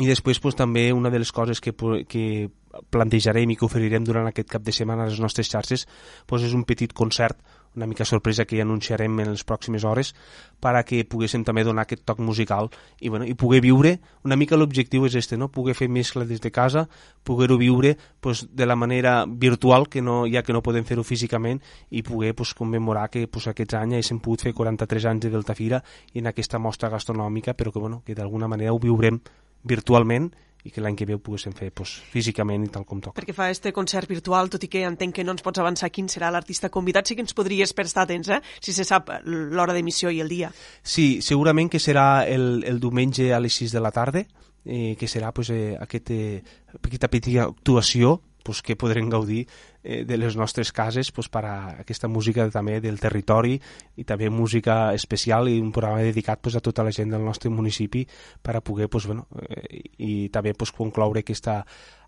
i 0.00 0.06
després 0.08 0.40
pues, 0.40 0.56
també 0.56 0.92
una 0.92 1.10
de 1.10 1.20
les 1.20 1.32
coses 1.32 1.60
que, 1.60 1.74
que 2.08 2.48
plantejarem 2.90 3.50
i 3.50 3.56
que 3.56 3.66
oferirem 3.66 4.04
durant 4.04 4.28
aquest 4.28 4.50
cap 4.50 4.62
de 4.62 4.72
setmana 4.72 5.06
a 5.06 5.10
les 5.10 5.20
nostres 5.20 5.50
xarxes 5.50 5.86
pues, 6.26 6.42
és 6.42 6.54
un 6.56 6.64
petit 6.68 6.92
concert 6.92 7.40
una 7.74 7.86
mica 7.86 8.04
sorpresa 8.04 8.44
que 8.44 8.60
anunciarem 8.60 9.20
en 9.20 9.30
les 9.32 9.44
pròximes 9.48 9.84
hores 9.88 10.12
per 10.60 10.74
a 10.76 10.82
que 10.84 11.02
poguéssim 11.08 11.44
també 11.44 11.64
donar 11.64 11.86
aquest 11.86 12.04
toc 12.04 12.20
musical 12.20 12.68
i, 13.00 13.08
bueno, 13.08 13.24
i 13.24 13.34
poder 13.34 13.62
viure, 13.64 13.94
una 14.24 14.36
mica 14.36 14.58
l'objectiu 14.60 15.06
és 15.08 15.16
este, 15.16 15.38
no? 15.40 15.48
poder 15.48 15.74
fer 15.74 15.88
mescla 15.88 16.26
des 16.28 16.40
de 16.40 16.52
casa, 16.52 16.86
poder-ho 17.24 17.56
viure 17.58 17.96
pues, 18.20 18.44
de 18.52 18.66
la 18.66 18.76
manera 18.76 19.24
virtual, 19.26 19.88
que 19.88 20.02
no, 20.02 20.22
ja 20.28 20.42
que 20.42 20.52
no 20.52 20.62
podem 20.62 20.84
fer-ho 20.84 21.04
físicament, 21.04 21.62
i 21.90 22.02
poder 22.02 22.34
pues, 22.36 22.54
commemorar 22.54 23.08
que 23.10 23.26
pues, 23.26 23.48
aquests 23.48 23.80
anys 23.80 24.12
hem 24.12 24.20
pogut 24.20 24.44
fer 24.44 24.54
43 24.54 25.08
anys 25.08 25.24
de 25.24 25.32
Deltafira 25.32 25.82
i 26.12 26.20
en 26.20 26.28
aquesta 26.28 26.60
mostra 26.60 26.92
gastronòmica, 26.92 27.56
però 27.56 27.72
que, 27.72 27.80
bueno, 27.80 28.02
que 28.04 28.14
d'alguna 28.14 28.48
manera 28.48 28.72
ho 28.72 28.80
viurem 28.82 29.20
virtualment 29.64 30.32
i 30.62 30.70
que 30.70 30.82
l'any 30.82 30.96
que 30.98 31.06
ve 31.08 31.16
ho 31.16 31.20
poguéssim 31.22 31.54
fer 31.58 31.70
pues, 31.74 31.96
físicament 32.12 32.66
i 32.66 32.70
tal 32.72 32.84
com 32.86 33.00
toca. 33.02 33.16
Perquè 33.18 33.34
fa 33.34 33.48
este 33.50 33.72
concert 33.74 34.10
virtual, 34.10 34.50
tot 34.52 34.62
i 34.62 34.70
que 34.70 34.84
entenc 34.86 35.16
que 35.16 35.24
no 35.26 35.34
ens 35.34 35.42
pots 35.42 35.62
avançar 35.62 35.90
quin 35.90 36.10
serà 36.12 36.30
l'artista 36.30 36.70
convidat, 36.70 37.08
sí 37.08 37.16
que 37.18 37.24
ens 37.26 37.34
podries 37.34 37.74
per 37.74 37.86
estar 37.88 38.06
atents, 38.06 38.30
eh? 38.30 38.40
si 38.62 38.74
se 38.76 38.86
sap 38.86 39.10
l'hora 39.24 39.74
d'emissió 39.74 40.10
i 40.10 40.22
el 40.22 40.30
dia. 40.30 40.52
Sí, 40.82 41.20
segurament 41.20 41.72
que 41.72 41.82
serà 41.82 42.24
el, 42.30 42.62
el 42.68 42.78
diumenge 42.80 43.32
a 43.34 43.40
les 43.42 43.58
6 43.58 43.74
de 43.74 43.82
la 43.82 43.90
tarda, 43.90 44.26
eh, 44.64 44.94
que 44.98 45.08
serà 45.10 45.32
pues, 45.34 45.50
eh, 45.50 45.76
aquest, 45.80 46.10
eh, 46.14 46.42
aquesta 46.78 47.10
petita 47.10 47.48
actuació 47.48 48.20
pues, 48.42 48.62
que 48.62 48.76
podrem 48.76 49.10
gaudir 49.10 49.46
eh, 49.82 50.04
de 50.04 50.16
les 50.16 50.36
nostres 50.36 50.72
cases 50.72 51.10
pues, 51.12 51.28
per 51.28 51.44
a 51.46 51.54
aquesta 51.82 52.08
música 52.08 52.48
també 52.50 52.78
del 52.80 53.00
territori 53.00 53.58
i 53.96 54.04
també 54.04 54.30
música 54.30 54.94
especial 54.94 55.48
i 55.48 55.58
un 55.60 55.72
programa 55.72 56.02
dedicat 56.02 56.40
pues, 56.42 56.56
a 56.56 56.64
tota 56.64 56.84
la 56.84 56.92
gent 56.92 57.10
del 57.10 57.24
nostre 57.24 57.50
municipi 57.50 58.06
per 58.42 58.56
a 58.56 58.60
poder 58.60 58.88
pues, 58.88 59.06
bueno, 59.06 59.26
eh, 59.48 59.82
i 59.98 60.28
també 60.32 60.54
pues, 60.54 60.72
concloure 60.72 61.22
aquesta, 61.22 61.62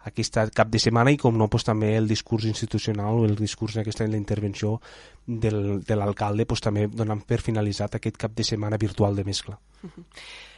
aquesta 0.04 0.46
cap 0.50 0.70
de 0.70 0.78
setmana 0.78 1.12
i 1.14 1.18
com 1.20 1.36
no 1.36 1.48
pues, 1.48 1.64
també 1.64 1.94
el 1.96 2.08
discurs 2.08 2.46
institucional 2.50 3.20
o 3.20 3.28
el 3.28 3.36
discurs 3.36 3.76
aquesta 3.80 4.06
la 4.06 4.20
intervenció 4.20 4.80
del, 5.26 5.82
de 5.84 5.96
l'alcalde 5.96 6.46
pues, 6.46 6.60
també 6.60 6.88
donant 6.88 7.22
per 7.26 7.40
finalitzat 7.40 7.96
aquest 7.96 8.20
cap 8.20 8.34
de 8.36 8.44
setmana 8.44 8.76
virtual 8.80 9.16
de 9.16 9.24
mescla. 9.24 9.58
Uh 9.82 9.90
-huh. 9.90 10.04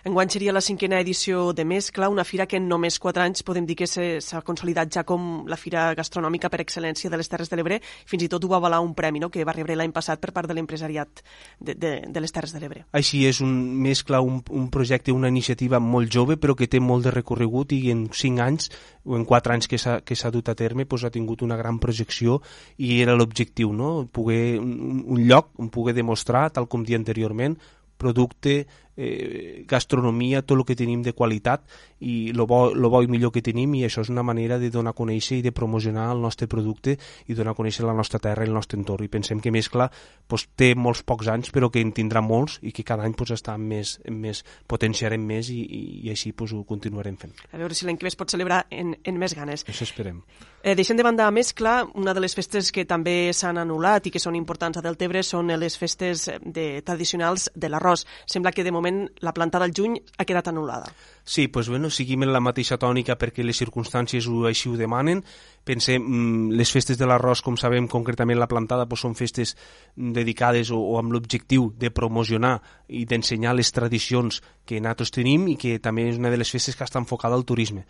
Enguany 0.07 0.31
seria 0.31 0.53
la 0.53 0.61
cinquena 0.61 1.01
edició 1.01 1.53
de 1.53 1.65
Mescla, 1.65 2.09
una 2.09 2.23
fira 2.23 2.47
que 2.47 2.61
en 2.61 2.69
només 2.71 3.01
quatre 3.03 3.25
anys 3.25 3.43
podem 3.43 3.65
dir 3.67 3.75
que 3.75 3.89
s'ha 3.91 4.43
consolidat 4.47 4.93
ja 4.95 5.03
com 5.03 5.43
la 5.51 5.57
fira 5.59 5.89
gastronòmica 5.99 6.47
per 6.49 6.61
excel·lència 6.63 7.11
de 7.11 7.19
les 7.19 7.27
Terres 7.29 7.51
de 7.51 7.57
l'Ebre, 7.59 7.81
fins 8.07 8.23
i 8.23 8.29
tot 8.31 8.45
ho 8.45 8.49
va 8.53 8.61
avalar 8.61 8.79
un 8.81 8.95
premi 8.95 9.19
no?, 9.19 9.31
que 9.35 9.43
va 9.45 9.53
rebre 9.53 9.75
l'any 9.75 9.91
passat 9.91 10.21
per 10.23 10.31
part 10.31 10.47
de 10.47 10.55
l'empresariat 10.55 11.25
de, 11.59 11.75
de, 11.75 11.91
de 12.07 12.21
les 12.21 12.31
Terres 12.31 12.55
de 12.55 12.61
l'Ebre. 12.61 12.85
Així 12.93 13.25
és, 13.27 13.41
un 13.43 13.51
Mescla, 13.83 14.21
un, 14.23 14.45
un 14.49 14.71
projecte, 14.71 15.11
una 15.11 15.27
iniciativa 15.27 15.81
molt 15.81 16.15
jove, 16.15 16.37
però 16.39 16.55
que 16.55 16.71
té 16.71 16.79
molt 16.79 17.03
de 17.03 17.11
recorregut 17.11 17.75
i 17.75 17.91
en 17.91 18.07
cinc 18.15 18.39
anys 18.39 18.71
o 19.03 19.19
en 19.19 19.25
quatre 19.25 19.36
anys 19.45 19.69
que 19.69 19.79
s'ha 20.17 20.31
dut 20.31 20.49
a 20.49 20.55
terme 20.55 20.85
doncs, 20.85 21.05
ha 21.05 21.11
tingut 21.11 21.43
una 21.43 21.57
gran 21.57 21.79
projecció 21.79 22.41
i 22.79 23.01
era 23.03 23.15
l'objectiu, 23.15 23.73
no? 23.73 24.07
poder 24.13 24.59
un, 24.59 25.05
un 25.07 25.27
lloc 25.27 25.53
on 25.59 25.69
pugui 25.69 25.93
demostrar, 25.93 26.51
tal 26.51 26.67
com 26.67 26.85
dia 26.85 26.97
anteriorment, 26.97 27.57
producte, 27.97 28.67
eh, 28.97 29.65
gastronomia, 29.69 30.43
tot 30.43 30.59
el 30.59 30.65
que 30.65 30.77
tenim 30.77 31.03
de 31.05 31.13
qualitat 31.13 31.65
i 32.01 32.31
el 32.31 32.43
bo, 32.49 32.75
lo 32.75 32.91
bo 32.93 33.03
i 33.03 33.09
millor 33.09 33.33
que 33.33 33.43
tenim 33.45 33.75
i 33.77 33.85
això 33.87 34.03
és 34.05 34.11
una 34.13 34.25
manera 34.27 34.59
de 34.59 34.71
donar 34.71 34.93
a 34.93 34.99
conèixer 34.99 35.39
i 35.41 35.45
de 35.45 35.53
promocionar 35.53 36.11
el 36.13 36.21
nostre 36.21 36.49
producte 36.49 36.97
i 37.27 37.35
donar 37.35 37.55
a 37.55 37.59
conèixer 37.59 37.87
la 37.87 37.97
nostra 37.97 38.21
terra 38.21 38.45
i 38.45 38.51
el 38.51 38.57
nostre 38.57 38.79
entorn 38.79 39.05
i 39.05 39.13
pensem 39.13 39.41
que 39.41 39.53
Mescla 39.53 39.89
pues, 40.29 40.49
té 40.57 40.75
molts 40.75 41.03
pocs 41.07 41.31
anys 41.33 41.53
però 41.55 41.71
que 41.73 41.81
en 41.81 41.93
tindrà 41.97 42.21
molts 42.25 42.59
i 42.63 42.73
que 42.73 42.85
cada 42.85 43.07
any 43.07 43.17
pues, 43.17 43.33
està 43.37 43.57
més, 43.59 43.97
més 44.11 44.45
potenciarem 44.69 45.23
més 45.23 45.51
i, 45.51 45.63
i, 45.63 45.83
i 46.07 46.13
així 46.13 46.33
pues, 46.33 46.53
ho 46.53 46.65
continuarem 46.69 47.17
fent. 47.17 47.33
A 47.53 47.61
veure 47.61 47.75
si 47.75 47.87
l'any 47.87 47.97
que 47.97 48.09
ve 48.09 48.13
es 48.13 48.19
pot 48.19 48.33
celebrar 48.33 48.67
en, 48.71 48.95
en 49.05 49.19
més 49.19 49.35
ganes. 49.37 49.65
Això 49.69 49.89
esperem. 49.89 50.23
Eh, 50.67 50.75
deixem 50.75 50.97
de 50.99 51.05
banda 51.07 51.31
Mescla, 51.31 51.87
una 51.95 52.13
de 52.13 52.21
les 52.21 52.35
festes 52.35 52.73
que 52.75 52.83
també 52.85 53.31
s'han 53.31 53.61
anul·lat 53.63 54.09
i 54.09 54.11
que 54.11 54.19
són 54.19 54.35
importants 54.35 54.81
a 54.81 54.83
Deltebre 54.83 55.23
són 55.23 55.53
les 55.55 55.77
festes 55.79 56.25
de, 56.43 56.83
tradicionals 56.83 57.51
de 57.55 57.71
l'arròs. 57.71 58.03
Sembla 58.27 58.51
que 58.51 58.65
de 58.67 58.73
moment 58.75 58.86
moment 58.87 59.11
la 59.21 59.35
planta 59.35 59.59
del 59.59 59.73
juny 59.75 59.99
ha 60.17 60.25
quedat 60.25 60.49
anul·lada. 60.49 60.89
Sí, 61.25 61.49
doncs, 61.49 61.69
bueno, 61.69 61.91
seguim 61.91 62.23
en 62.23 62.33
la 62.33 62.41
mateixa 62.41 62.79
tònica 62.79 63.17
perquè 63.19 63.45
les 63.45 63.59
circumstàncies 63.59 64.29
ho, 64.31 64.45
així 64.47 64.71
ho 64.71 64.77
demanen. 64.79 65.23
Pensem, 65.67 66.03
mm, 66.03 66.53
les 66.55 66.71
festes 66.71 66.99
de 66.99 67.07
l'arròs, 67.07 67.43
com 67.43 67.57
sabem, 67.57 67.89
concretament 67.89 68.39
la 68.39 68.47
plantada, 68.47 68.87
doncs, 68.87 69.01
són 69.01 69.15
festes 69.15 69.57
dedicades 69.97 70.71
o, 70.71 70.79
o 70.79 70.99
amb 70.99 71.13
l'objectiu 71.13 71.73
de 71.77 71.91
promocionar 71.91 72.61
i 72.89 73.05
d'ensenyar 73.05 73.55
les 73.55 73.73
tradicions 73.73 74.43
que 74.65 74.81
nosaltres 74.81 75.11
tenim 75.11 75.49
i 75.49 75.57
que 75.57 75.79
també 75.79 76.09
és 76.09 76.19
una 76.19 76.31
de 76.31 76.39
les 76.39 76.51
festes 76.51 76.77
que 76.77 76.85
està 76.85 76.99
enfocada 77.03 77.35
al 77.35 77.45
turisme 77.45 77.87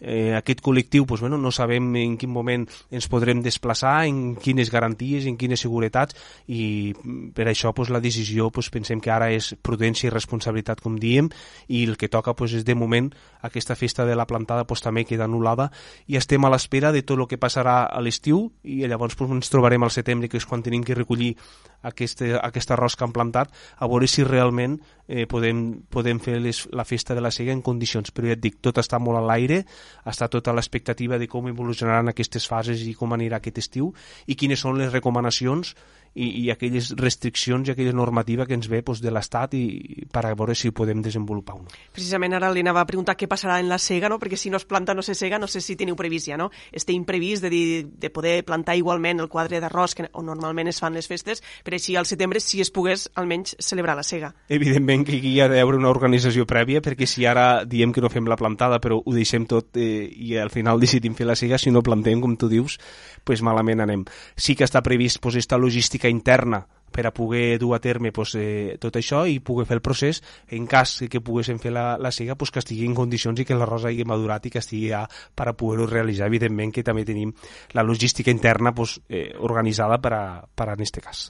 eh, 0.00 0.34
aquest 0.36 0.60
col·lectiu 0.64 1.06
pues, 1.06 1.20
bueno, 1.20 1.38
no 1.38 1.52
sabem 1.52 1.94
en 1.96 2.16
quin 2.18 2.30
moment 2.30 2.66
ens 2.90 3.08
podrem 3.08 3.42
desplaçar, 3.42 4.06
en 4.06 4.36
quines 4.36 4.70
garanties, 4.70 5.26
en 5.26 5.36
quines 5.36 5.60
seguretats 5.60 6.16
i 6.46 6.94
per 7.34 7.48
això 7.48 7.72
pues, 7.74 7.90
la 7.90 8.00
decisió 8.00 8.50
pues, 8.50 8.70
pensem 8.70 9.00
que 9.00 9.12
ara 9.12 9.30
és 9.34 9.54
prudència 9.62 10.08
i 10.08 10.14
responsabilitat 10.14 10.82
com 10.84 10.98
diem 10.98 11.30
i 11.68 11.84
el 11.86 11.96
que 11.96 12.08
toca 12.08 12.34
pues, 12.34 12.54
és 12.58 12.66
de 12.66 12.76
moment 12.78 13.10
aquesta 13.42 13.76
festa 13.78 14.06
de 14.06 14.16
la 14.16 14.26
plantada 14.26 14.66
pues, 14.66 14.82
també 14.84 15.04
queda 15.08 15.28
anul·lada 15.28 15.70
i 16.06 16.16
estem 16.16 16.44
a 16.44 16.52
l'espera 16.52 16.92
de 16.92 17.02
tot 17.02 17.18
el 17.18 17.28
que 17.30 17.40
passarà 17.40 17.84
a 17.86 18.02
l'estiu 18.02 18.46
i 18.64 18.84
llavors 18.86 19.16
pues, 19.18 19.30
ens 19.30 19.50
trobarem 19.52 19.82
al 19.82 19.94
setembre 19.94 20.28
que 20.28 20.38
és 20.38 20.46
quan 20.46 20.62
tenim 20.62 20.84
que 20.84 20.96
recollir 20.98 21.34
aquest, 21.82 22.22
aquest 22.42 22.72
arròs 22.74 22.96
que 22.96 23.06
han 23.06 23.14
plantat 23.14 23.52
a 23.78 23.86
veure 23.86 24.08
si 24.10 24.24
realment 24.26 24.78
eh, 25.06 25.26
podem, 25.30 25.82
podem 25.90 26.20
fer 26.22 26.38
les, 26.42 26.64
la 26.74 26.84
festa 26.84 27.14
de 27.14 27.22
la 27.24 27.32
cega 27.34 27.54
en 27.54 27.62
condicions. 27.62 28.12
Però 28.14 28.28
ja 28.28 28.36
et 28.36 28.42
dic, 28.42 28.58
tot 28.64 28.78
està 28.82 29.00
molt 29.02 29.20
a 29.20 29.24
l'aire 29.24 29.62
està 30.08 30.28
tota 30.32 30.54
l'expectativa 30.56 31.18
de 31.18 31.28
com 31.30 31.48
evolucionaran 31.50 32.12
aquestes 32.12 32.48
fases 32.48 32.82
i 32.86 32.94
com 32.98 33.14
anirà 33.16 33.38
aquest 33.38 33.62
estiu 33.64 33.92
i 34.26 34.36
quines 34.38 34.60
són 34.64 34.78
les 34.80 34.92
recomanacions 34.92 35.74
i, 36.18 36.28
i 36.42 36.50
aquelles 36.50 36.90
restriccions 36.98 37.68
i 37.68 37.72
aquella 37.72 37.94
normativa 37.94 38.46
que 38.46 38.56
ens 38.58 38.68
ve 38.70 38.82
doncs, 38.82 39.02
de 39.04 39.12
l'Estat 39.14 39.54
i, 39.54 39.64
i 40.02 40.06
per 40.10 40.24
a 40.26 40.34
veure 40.34 40.56
si 40.58 40.68
ho 40.68 40.74
podem 40.74 41.02
desenvolupar 41.04 41.58
o 41.58 41.62
no. 41.62 41.74
Precisament 41.94 42.34
ara 42.36 42.50
li 42.52 42.64
anava 42.64 42.82
a 42.82 42.88
preguntar 42.88 43.16
què 43.18 43.28
passarà 43.30 43.58
en 43.62 43.68
la 43.70 43.78
cega, 43.78 44.10
no? 44.10 44.18
perquè 44.18 44.36
si 44.36 44.50
no 44.50 44.58
es 44.58 44.66
planta 44.68 44.94
no 44.94 45.04
se 45.06 45.14
cega, 45.14 45.38
no 45.38 45.48
sé 45.50 45.62
si 45.64 45.76
teniu 45.78 45.96
previst 45.96 46.28
ja, 46.30 46.38
no? 46.40 46.50
Este 46.72 46.92
imprevist 46.92 47.44
de, 47.44 47.50
dir, 47.50 47.86
de 47.98 48.10
poder 48.10 48.42
plantar 48.44 48.76
igualment 48.78 49.22
el 49.22 49.30
quadre 49.30 49.60
d'arròs 49.62 49.94
que 49.94 50.08
on 50.12 50.26
normalment 50.28 50.68
es 50.68 50.80
fan 50.82 50.96
les 50.96 51.08
festes, 51.08 51.42
per 51.64 51.76
així 51.76 51.96
al 51.96 52.08
setembre 52.08 52.42
si 52.42 52.62
es 52.64 52.72
pogués 52.74 53.08
almenys 53.18 53.56
celebrar 53.62 53.96
la 53.98 54.06
cega. 54.06 54.32
Evidentment 54.48 55.06
que 55.06 55.18
aquí 55.18 55.34
hi 55.36 55.42
ha 55.42 55.48
d'haver 55.50 55.78
una 55.78 55.92
organització 55.92 56.46
prèvia, 56.48 56.82
perquè 56.84 57.06
si 57.08 57.26
ara 57.26 57.64
diem 57.64 57.92
que 57.94 58.04
no 58.04 58.10
fem 58.12 58.28
la 58.28 58.38
plantada 58.38 58.80
però 58.82 58.98
ho 58.98 59.14
deixem 59.14 59.46
tot 59.48 59.78
eh, 59.78 60.08
i 60.08 60.36
al 60.38 60.50
final 60.54 60.80
decidim 60.80 61.16
fer 61.18 61.28
la 61.28 61.36
cega, 61.38 61.58
si 61.58 61.72
no 61.74 61.84
plantem, 61.84 62.20
com 62.20 62.36
tu 62.38 62.50
dius, 62.50 62.78
pues 63.24 63.42
malament 63.44 63.82
anem. 63.84 64.04
Sí 64.36 64.56
que 64.56 64.66
està 64.66 64.82
previst 64.84 65.20
pues, 65.22 65.36
esta 65.36 65.58
logística 65.60 66.07
interna 66.10 66.64
per 66.98 67.06
a 67.06 67.12
poder 67.14 67.58
dur 67.60 67.76
a 67.76 67.78
terme 67.78 68.10
pues, 68.12 68.34
eh, 68.34 68.76
tot 68.80 68.96
això 68.98 69.22
i 69.28 69.38
poder 69.44 69.68
fer 69.68 69.76
el 69.78 69.84
procés 69.84 70.22
en 70.50 70.66
cas 70.66 70.96
que 71.10 71.20
poguéssim 71.22 71.60
fer 71.62 71.70
la, 71.70 71.92
la 72.00 72.10
siga 72.10 72.34
pues, 72.34 72.50
que 72.50 72.62
estigui 72.62 72.88
en 72.88 72.96
condicions 72.98 73.38
i 73.38 73.46
que 73.46 73.54
l'arròs 73.54 73.86
hagi 73.86 74.06
madurat 74.08 74.48
i 74.48 74.50
que 74.50 74.62
estigui 74.62 74.90
ja 74.90 75.04
per 75.06 75.50
a 75.50 75.54
poder-ho 75.54 75.86
realitzar. 75.86 76.26
Evidentment 76.26 76.72
que 76.74 76.82
també 76.82 77.04
tenim 77.06 77.34
la 77.78 77.84
logística 77.86 78.34
interna 78.34 78.74
pues, 78.74 78.98
eh, 79.08 79.30
organitzada 79.38 80.00
per 80.02 80.14
a, 80.16 80.24
per 80.42 80.68
a 80.68 80.74
en 80.78 80.82
aquest 80.82 81.04
cas 81.04 81.28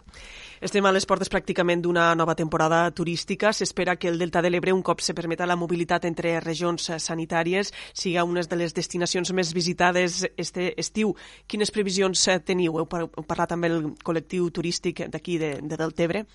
Estem 0.60 0.82
a 0.89 0.90
les 0.90 1.05
portes 1.06 1.30
pràcticament 1.30 1.85
d'una 1.85 2.09
nova 2.18 2.35
temporada 2.35 2.80
turística. 2.90 3.52
S'espera 3.55 3.94
que 3.94 4.09
el 4.10 4.18
Delta 4.18 4.43
de 4.43 4.51
l'Ebre, 4.51 4.72
un 4.74 4.82
cop 4.82 4.98
se 4.98 5.14
permeta 5.14 5.47
la 5.47 5.55
mobilitat 5.55 6.09
entre 6.09 6.32
regions 6.43 6.90
sanitàries, 6.98 7.70
siga 7.94 8.24
una 8.26 8.43
de 8.43 8.59
les 8.59 8.74
destinacions 8.74 9.30
més 9.30 9.55
visitades 9.55 10.24
este 10.36 10.72
estiu. 10.76 11.14
Quines 11.47 11.70
previsions 11.70 12.26
teniu? 12.44 12.80
Heu 12.82 12.90
parlat 12.90 13.55
amb 13.55 13.70
el 13.70 13.80
col·lectiu 14.02 14.51
turístic 14.51 15.06
d'aquí 15.06 15.39
de, 15.39 15.55
de 15.62 15.78
Deltebre? 15.78 16.26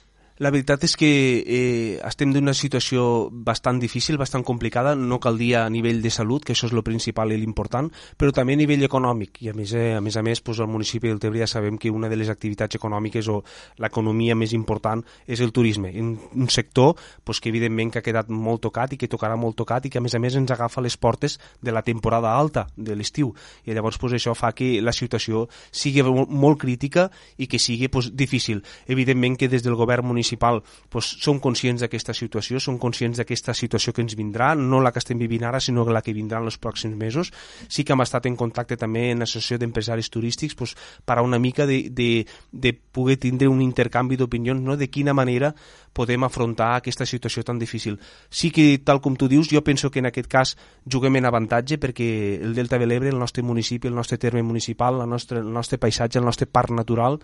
La 0.42 0.50
veritat 0.50 0.82
és 0.88 0.96
que 0.98 1.08
eh, 1.46 2.00
estem 2.02 2.32
d'una 2.34 2.56
situació 2.58 3.30
bastant 3.46 3.78
difícil, 3.78 4.18
bastant 4.18 4.42
complicada, 4.42 4.96
no 4.98 5.20
cal 5.22 5.36
dir 5.38 5.52
a 5.60 5.68
nivell 5.70 6.00
de 6.02 6.10
salut, 6.10 6.42
que 6.42 6.56
això 6.56 6.66
és 6.66 6.74
el 6.74 6.82
principal 6.82 7.30
i 7.30 7.38
l'important, 7.38 7.92
però 8.18 8.34
també 8.34 8.56
a 8.58 8.58
nivell 8.58 8.82
econòmic. 8.88 9.44
I 9.46 9.52
a 9.52 9.54
més 9.54 9.76
eh, 9.78 9.92
a 9.94 10.02
més, 10.02 10.18
a 10.18 10.24
més 10.26 10.42
pues, 10.42 10.58
al 10.58 10.72
municipi 10.74 11.12
del 11.12 11.20
Tebre 11.22 11.44
ja 11.44 11.48
sabem 11.52 11.78
que 11.78 11.92
una 11.94 12.10
de 12.10 12.18
les 12.18 12.32
activitats 12.34 12.80
econòmiques 12.80 13.30
o 13.30 13.44
l'economia 13.78 14.34
més 14.34 14.56
important 14.58 15.04
és 15.28 15.44
el 15.46 15.54
turisme. 15.54 15.92
Un, 16.02 16.16
un 16.34 16.50
sector 16.50 16.98
pues, 17.24 17.38
que 17.38 17.54
evidentment 17.54 17.94
que 17.94 18.02
ha 18.02 18.08
quedat 18.08 18.34
molt 18.34 18.66
tocat 18.66 18.98
i 18.98 18.98
que 18.98 19.12
tocarà 19.12 19.38
molt 19.38 19.60
tocat 19.62 19.86
i 19.86 19.94
que 19.94 20.02
a 20.02 20.04
més 20.04 20.18
a 20.18 20.24
més 20.24 20.34
ens 20.34 20.50
agafa 20.50 20.82
les 20.82 20.98
portes 20.98 21.38
de 21.62 21.72
la 21.72 21.86
temporada 21.86 22.34
alta, 22.34 22.66
de 22.76 22.98
l'estiu. 22.98 23.36
I 23.70 23.78
llavors 23.78 24.02
pues, 24.02 24.18
això 24.18 24.34
fa 24.34 24.56
que 24.58 24.82
la 24.82 24.98
situació 24.98 25.46
sigui 25.70 26.02
molt, 26.02 26.34
molt 26.34 26.58
crítica 26.66 27.12
i 27.38 27.46
que 27.46 27.62
sigui 27.62 27.94
pues, 27.94 28.10
difícil. 28.18 28.66
Evidentment 28.90 29.38
que 29.38 29.52
des 29.52 29.62
del 29.62 29.78
govern 29.78 30.10
municipal 30.10 30.23
municipal 30.24 30.64
pues, 30.90 31.06
som 31.20 31.40
conscients 31.40 31.84
d'aquesta 31.84 32.14
situació, 32.14 32.60
som 32.60 32.80
conscients 32.80 33.20
d'aquesta 33.20 33.54
situació 33.54 33.94
que 33.94 34.02
ens 34.02 34.16
vindrà, 34.16 34.54
no 34.56 34.80
la 34.82 34.92
que 34.92 35.00
estem 35.00 35.20
vivint 35.20 35.44
ara, 35.44 35.60
sinó 35.60 35.84
la 35.86 36.02
que 36.02 36.14
vindrà 36.14 36.40
en 36.40 36.48
els 36.48 36.58
pròxims 36.58 36.96
mesos. 36.96 37.32
Sí 37.68 37.84
que 37.84 37.94
hem 37.94 38.02
estat 38.02 38.26
en 38.26 38.36
contacte 38.40 38.78
també 38.78 39.12
en 39.12 39.20
l'associació 39.20 39.60
d'empresaris 39.60 40.10
turístics 40.10 40.56
pues, 40.56 40.76
per 41.06 41.20
a 41.20 41.22
una 41.22 41.40
mica 41.40 41.68
de, 41.68 41.90
de, 41.90 42.26
de 42.52 42.74
poder 42.74 43.18
tindre 43.18 43.48
un 43.48 43.62
intercanvi 43.62 44.18
d'opinions 44.18 44.62
no? 44.62 44.78
de 44.78 44.90
quina 44.90 45.14
manera 45.14 45.54
podem 45.94 46.24
afrontar 46.24 46.76
aquesta 46.78 47.06
situació 47.06 47.44
tan 47.44 47.60
difícil. 47.60 48.00
Sí 48.30 48.50
que, 48.52 48.80
tal 48.84 49.02
com 49.02 49.18
tu 49.20 49.28
dius, 49.28 49.52
jo 49.52 49.62
penso 49.64 49.92
que 49.92 50.00
en 50.00 50.10
aquest 50.10 50.30
cas 50.30 50.56
juguem 50.90 51.20
en 51.20 51.30
avantatge 51.30 51.78
perquè 51.78 52.40
el 52.42 52.56
Delta 52.56 52.80
de 52.80 52.88
l'Ebre, 52.88 53.12
el 53.12 53.20
nostre 53.20 53.44
municipi, 53.44 53.88
el 53.92 53.96
nostre 53.96 54.18
terme 54.18 54.42
municipal, 54.44 55.02
el 55.02 55.10
nostre, 55.10 55.44
el 55.44 55.52
nostre 55.54 55.78
paisatge, 55.78 56.20
el 56.20 56.26
nostre 56.26 56.48
parc 56.48 56.72
natural, 56.74 57.20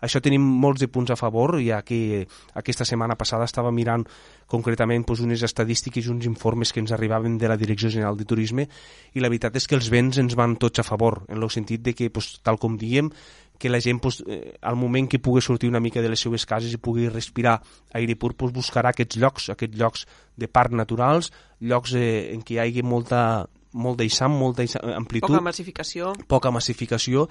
això 0.00 0.20
tenim 0.24 0.42
molts 0.42 0.80
de 0.80 0.88
punts 0.88 1.12
a 1.12 1.18
favor, 1.18 1.58
ja 1.62 1.82
que 1.86 2.26
aquesta 2.54 2.86
setmana 2.88 3.16
passada 3.20 3.46
estava 3.48 3.72
mirant 3.72 4.06
concretament 4.50 5.04
doncs, 5.06 5.22
unes 5.26 5.44
estadístiques 5.46 6.06
i 6.06 6.12
uns 6.12 6.26
informes 6.28 6.72
que 6.72 6.80
ens 6.80 6.92
arribaven 6.92 7.38
de 7.38 7.48
la 7.48 7.58
Direcció 7.60 7.90
General 7.92 8.16
de 8.16 8.24
Turisme 8.24 8.66
i 9.14 9.20
la 9.20 9.28
veritat 9.28 9.60
és 9.60 9.68
que 9.68 9.78
els 9.78 9.90
vents 9.92 10.18
ens 10.18 10.36
van 10.38 10.56
tots 10.56 10.80
a 10.80 10.86
favor, 10.86 11.22
en 11.28 11.38
el 11.42 11.52
sentit 11.52 11.84
de 11.84 11.94
que, 11.94 12.10
doncs, 12.10 12.40
tal 12.42 12.58
com 12.58 12.78
diem, 12.80 13.12
que 13.60 13.68
la 13.68 13.80
gent, 13.84 14.00
doncs, 14.00 14.22
eh, 14.26 14.56
al 14.64 14.76
moment 14.80 15.06
que 15.06 15.20
pugui 15.20 15.44
sortir 15.44 15.68
una 15.68 15.82
mica 15.84 16.00
de 16.00 16.08
les 16.08 16.20
seues 16.20 16.46
cases 16.48 16.72
i 16.72 16.80
pugui 16.80 17.10
respirar 17.12 17.58
aire 17.92 18.16
pur, 18.16 18.32
doncs, 18.32 18.56
buscarà 18.56 18.94
aquests 18.94 19.20
llocs, 19.20 19.50
aquests 19.52 19.76
llocs 19.76 20.06
de 20.40 20.48
parc 20.48 20.72
naturals, 20.72 21.28
llocs 21.60 21.92
eh, 21.92 22.32
en 22.32 22.40
què 22.40 22.56
hi 22.56 22.62
hagi 22.64 22.82
molta, 22.82 23.44
molt 23.76 24.00
d'eixam, 24.00 24.32
molta 24.32 24.64
amplitud... 24.96 25.28
Poca 25.28 25.44
massificació. 25.44 26.14
Poca 26.26 26.50
massificació, 26.50 27.28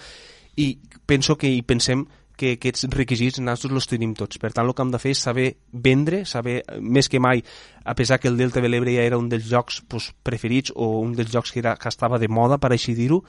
i 0.62 0.76
penso 1.10 1.38
que 1.40 1.50
hi 1.50 1.64
pensem 1.66 2.06
que 2.40 2.56
aquests 2.56 2.88
requisits 2.96 3.42
nosaltres 3.44 3.82
els 3.82 3.90
tenim 3.92 4.16
tots. 4.18 4.40
Per 4.40 4.54
tant, 4.54 4.66
el 4.66 4.76
que 4.76 4.86
hem 4.86 4.94
de 4.94 5.02
fer 5.02 5.14
és 5.16 5.24
saber 5.28 5.50
vendre, 5.72 6.24
saber 6.30 6.62
més 6.80 7.12
que 7.12 7.20
mai, 7.20 7.44
a 7.84 7.96
pesar 8.00 8.20
que 8.20 8.32
el 8.32 8.40
Delta 8.40 8.64
de 8.64 8.72
l'Ebre 8.72 8.96
ja 8.96 9.08
era 9.08 9.20
un 9.20 9.30
dels 9.32 9.48
jocs 9.50 9.82
pues, 9.90 10.12
preferits 10.24 10.74
o 10.76 11.00
un 11.04 11.16
dels 11.18 11.32
jocs 11.34 11.52
que, 11.52 11.64
era, 11.64 11.76
que 11.80 11.92
estava 11.92 12.20
de 12.22 12.32
moda, 12.32 12.60
per 12.62 12.72
així 12.76 12.96
dir-ho, 12.96 13.24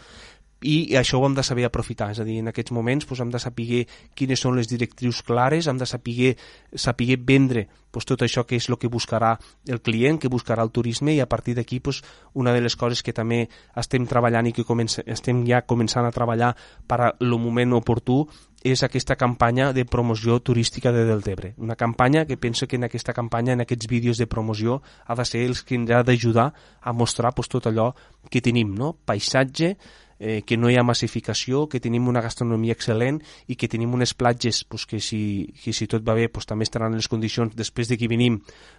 i 0.61 0.95
això 0.97 1.19
ho 1.19 1.25
hem 1.25 1.35
de 1.35 1.43
saber 1.43 1.65
aprofitar, 1.65 2.11
és 2.13 2.21
a 2.21 2.25
dir, 2.25 2.39
en 2.43 2.51
aquests 2.51 2.73
moments 2.77 3.07
doncs, 3.09 3.21
hem 3.25 3.31
de 3.33 3.41
saber 3.41 3.85
quines 4.17 4.41
són 4.41 4.59
les 4.59 4.69
directrius 4.69 5.23
clares, 5.25 5.67
hem 5.67 5.79
de 5.81 5.89
saber, 5.89 6.35
saber 6.75 7.17
vendre 7.17 7.67
doncs, 7.91 8.07
tot 8.07 8.23
això 8.23 8.45
que 8.45 8.59
és 8.61 8.69
el 8.69 8.77
que 8.79 8.91
buscarà 8.93 9.33
el 9.69 9.81
client, 9.81 10.21
que 10.21 10.29
buscarà 10.29 10.63
el 10.63 10.71
turisme 10.71 11.15
i 11.15 11.21
a 11.21 11.29
partir 11.29 11.57
d'aquí 11.57 11.81
doncs, 11.81 12.03
una 12.35 12.53
de 12.53 12.61
les 12.61 12.77
coses 12.77 13.03
que 13.03 13.17
també 13.17 13.47
estem 13.75 14.05
treballant 14.07 14.51
i 14.51 14.53
que 14.53 14.67
comença, 14.69 15.03
estem 15.07 15.47
ja 15.49 15.63
començant 15.65 16.05
a 16.05 16.13
treballar 16.13 16.53
per 16.87 17.01
al 17.09 17.39
moment 17.41 17.73
oportú 17.81 18.27
és 18.63 18.83
aquesta 18.85 19.17
campanya 19.17 19.73
de 19.73 19.87
promoció 19.89 20.39
turística 20.41 20.93
de 20.93 21.07
Deltebre. 21.09 21.55
Una 21.57 21.77
campanya 21.77 22.27
que 22.27 22.37
penso 22.37 22.67
que 22.69 22.77
en 22.77 22.85
aquesta 22.85 23.15
campanya, 23.15 23.55
en 23.55 23.65
aquests 23.65 23.89
vídeos 23.89 24.19
de 24.19 24.27
promoció, 24.27 24.83
ha 25.07 25.15
de 25.17 25.25
ser 25.25 25.47
els 25.47 25.63
que 25.65 25.75
ens 25.75 25.91
ha 25.91 26.03
d'ajudar 26.05 26.53
a 26.81 26.93
mostrar 26.93 27.33
doncs, 27.33 27.49
tot 27.49 27.67
allò 27.67 27.95
que 28.29 28.43
tenim, 28.45 28.75
no? 28.77 28.93
paisatge, 29.05 29.77
eh, 30.21 30.43
que 30.45 30.59
no 30.59 30.69
hi 30.69 30.77
ha 30.77 30.85
massificació, 30.85 31.65
que 31.73 31.81
tenim 31.81 32.07
una 32.13 32.21
gastronomia 32.21 32.77
excel·lent 32.77 33.23
i 33.49 33.57
que 33.57 33.69
tenim 33.73 33.95
unes 33.97 34.13
platges 34.13 34.63
pues, 34.69 34.85
que, 34.85 35.01
si, 35.01 35.49
que 35.65 35.73
si 35.73 35.89
tot 35.89 36.05
va 36.07 36.15
bé 36.15 36.29
pues, 36.29 36.45
també 36.47 36.69
estaran 36.69 36.93
en 36.93 37.01
les 37.01 37.09
condicions 37.09 37.57
després 37.57 37.89
de 37.89 37.97
que 37.97 38.11
venim 38.13 38.37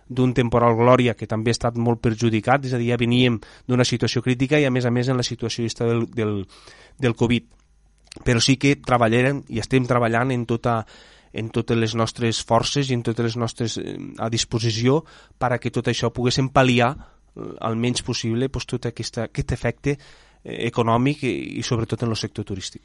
d'un 0.08 0.36
temporal 0.38 0.78
glòria 0.78 1.18
que 1.18 1.28
també 1.28 1.50
ha 1.50 1.58
estat 1.58 1.82
molt 1.82 2.04
perjudicat, 2.06 2.70
és 2.70 2.78
a 2.78 2.82
dir, 2.82 2.92
ja 2.94 3.02
veníem 3.02 3.42
d'una 3.66 3.88
situació 3.88 4.22
crítica 4.22 4.62
i 4.62 4.70
a 4.70 4.72
més 4.72 4.86
a 4.86 4.94
més 4.94 5.10
en 5.10 5.18
la 5.18 5.26
situació 5.26 5.66
del, 5.82 6.06
del, 6.14 6.46
del 7.02 7.18
Covid. 7.18 7.50
Però 8.26 8.42
sí 8.44 8.58
que 8.60 8.76
treballarem 8.76 9.44
i 9.50 9.62
estem 9.64 9.88
treballant 9.88 10.34
en 10.36 10.46
tota 10.50 10.82
en 11.32 11.48
totes 11.50 11.78
les 11.80 11.94
nostres 11.96 12.42
forces 12.44 12.90
i 12.90 12.96
en 12.98 13.06
totes 13.08 13.30
les 13.30 13.38
nostres 13.40 13.78
eh, 13.80 13.96
a 14.20 14.28
disposició 14.30 15.02
per 15.40 15.54
a 15.54 15.60
que 15.64 15.72
tot 15.72 15.88
això 15.88 16.12
poguéssim 16.12 16.50
pal·liar 16.52 16.92
eh, 16.92 17.54
al 17.64 17.80
menys 17.80 18.04
possible 18.04 18.50
pues, 18.50 18.68
tot 18.68 18.90
aquesta, 18.90 19.30
aquest 19.30 19.56
efecte 19.56 19.96
econòmic 20.44 21.24
i, 21.24 21.32
i 21.60 21.64
sobretot 21.64 22.04
en 22.04 22.10
el 22.10 22.18
sector 22.18 22.46
turístic. 22.48 22.82